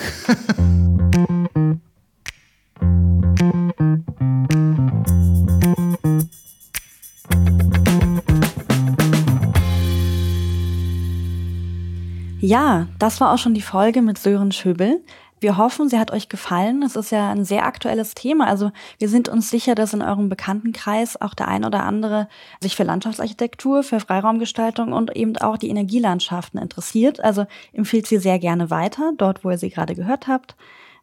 Ja, 12.39 12.87
das 12.99 13.21
war 13.23 13.33
auch 13.33 13.39
schon 13.39 13.55
die 13.55 13.63
Folge 13.63 14.03
mit 14.03 14.19
Sören 14.19 14.53
Schöbel. 14.53 15.01
Wir 15.47 15.59
hoffen, 15.59 15.89
sie 15.89 16.01
hat 16.01 16.11
euch 16.11 16.29
gefallen. 16.29 16.83
Es 16.83 16.97
ist 16.97 17.13
ja 17.13 17.31
ein 17.31 17.45
sehr 17.45 17.67
aktuelles 17.67 18.15
Thema. 18.15 18.49
Also 18.49 18.73
wir 18.99 19.09
sind 19.09 19.29
uns 19.29 19.49
sicher, 19.49 19.77
dass 19.77 19.95
in 19.95 20.03
eurem 20.03 20.29
Bekanntenkreis 20.29 21.21
auch 21.21 21.35
der 21.35 21.47
ein 21.47 21.65
oder 21.65 21.85
andere 21.85 22.27
sich 22.61 22.75
für 22.75 22.83
Landschaftsarchitektur, 22.83 23.85
für 23.85 24.01
Freiraumgestaltung 24.01 24.93
und 24.93 25.15
eben 25.15 25.37
auch 25.37 25.57
die 25.57 25.69
Energielandschaften 25.69 26.61
interessiert. 26.61 27.23
Also 27.23 27.47
empfiehlt 27.73 28.09
sie 28.09 28.19
sehr 28.19 28.41
gerne 28.41 28.71
weiter, 28.71 29.13
dort, 29.17 29.45
wo 29.45 29.51
ihr 29.51 29.59
sie 29.59 29.71
gerade 29.71 29.95
gehört 29.95 30.27
habt. 30.27 30.57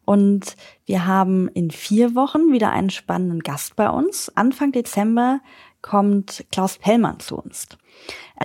Und 0.03 0.57
wir 0.85 1.07
haben 1.07 1.47
in 1.47 1.71
vier 1.71 2.13
Wochen 2.13 2.51
wieder 2.51 2.69
einen 2.69 2.89
spannenden 2.89 3.39
Gast 3.43 3.77
bei 3.77 3.89
uns. 3.89 4.29
Anfang 4.35 4.73
Dezember 4.73 5.39
kommt 5.81 6.43
Klaus 6.51 6.79
Pellmann 6.79 7.21
zu 7.21 7.37
uns. 7.37 7.69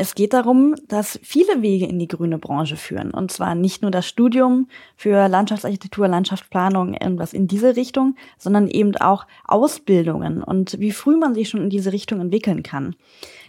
Es 0.01 0.15
geht 0.15 0.33
darum, 0.33 0.77
dass 0.87 1.19
viele 1.25 1.61
Wege 1.61 1.87
in 1.87 1.99
die 1.99 2.07
grüne 2.07 2.39
Branche 2.39 2.77
führen. 2.77 3.11
Und 3.11 3.33
zwar 3.33 3.57
nicht 3.57 3.83
nur 3.83 3.91
das 3.91 4.07
Studium 4.07 4.69
für 4.95 5.27
Landschaftsarchitektur, 5.27 6.07
Landschaftsplanung, 6.07 6.95
irgendwas 6.95 7.33
in 7.33 7.49
diese 7.49 7.75
Richtung, 7.75 8.15
sondern 8.39 8.69
eben 8.69 8.95
auch 8.99 9.27
Ausbildungen 9.45 10.41
und 10.41 10.79
wie 10.79 10.93
früh 10.93 11.17
man 11.17 11.35
sich 11.35 11.49
schon 11.49 11.63
in 11.63 11.71
diese 11.71 11.93
Richtung 11.93 12.21
entwickeln 12.21 12.63
kann. 12.63 12.95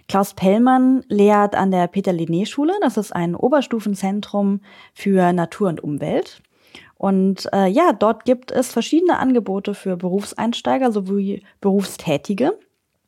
Klaus 0.08 0.34
Pellmann 0.34 1.04
lehrt 1.08 1.54
an 1.54 1.70
der 1.70 1.86
Peter-Linné-Schule. 1.86 2.74
Das 2.82 2.98
ist 2.98 3.16
ein 3.16 3.36
Oberstufenzentrum 3.36 4.62
für 4.96 5.32
Natur 5.34 5.70
und 5.70 5.84
Umwelt. 5.84 6.42
Und 6.96 7.48
äh, 7.54 7.68
ja, 7.68 7.94
dort 7.94 8.26
gibt 8.26 8.52
es 8.52 8.72
verschiedene 8.72 9.20
Angebote 9.20 9.76
für 9.76 9.98
Berufseinsteiger 9.98 10.92
sowie 10.92 11.44
Berufstätige. 11.62 12.58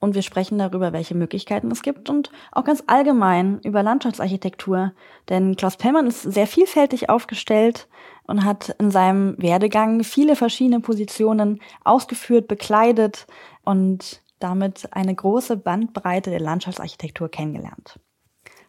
Und 0.01 0.15
wir 0.15 0.23
sprechen 0.23 0.57
darüber, 0.57 0.93
welche 0.93 1.13
Möglichkeiten 1.13 1.69
es 1.69 1.83
gibt 1.83 2.09
und 2.09 2.31
auch 2.51 2.63
ganz 2.63 2.83
allgemein 2.87 3.59
über 3.63 3.83
Landschaftsarchitektur. 3.83 4.93
Denn 5.29 5.55
Klaus 5.55 5.77
Pellmann 5.77 6.07
ist 6.07 6.23
sehr 6.23 6.47
vielfältig 6.47 7.09
aufgestellt 7.09 7.87
und 8.25 8.43
hat 8.43 8.75
in 8.79 8.89
seinem 8.89 9.35
Werdegang 9.37 10.03
viele 10.03 10.35
verschiedene 10.35 10.79
Positionen 10.79 11.61
ausgeführt, 11.83 12.47
bekleidet 12.47 13.27
und 13.63 14.23
damit 14.39 14.89
eine 14.91 15.13
große 15.13 15.55
Bandbreite 15.55 16.31
der 16.31 16.39
Landschaftsarchitektur 16.39 17.29
kennengelernt. 17.29 17.99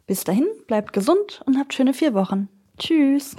Bis 0.07 0.25
dahin, 0.25 0.47
bleibt 0.67 0.93
gesund 0.93 1.41
und 1.47 1.59
habt 1.59 1.73
schöne 1.73 1.95
vier 1.95 2.13
Wochen. 2.13 2.51
Tschüss! 2.77 3.37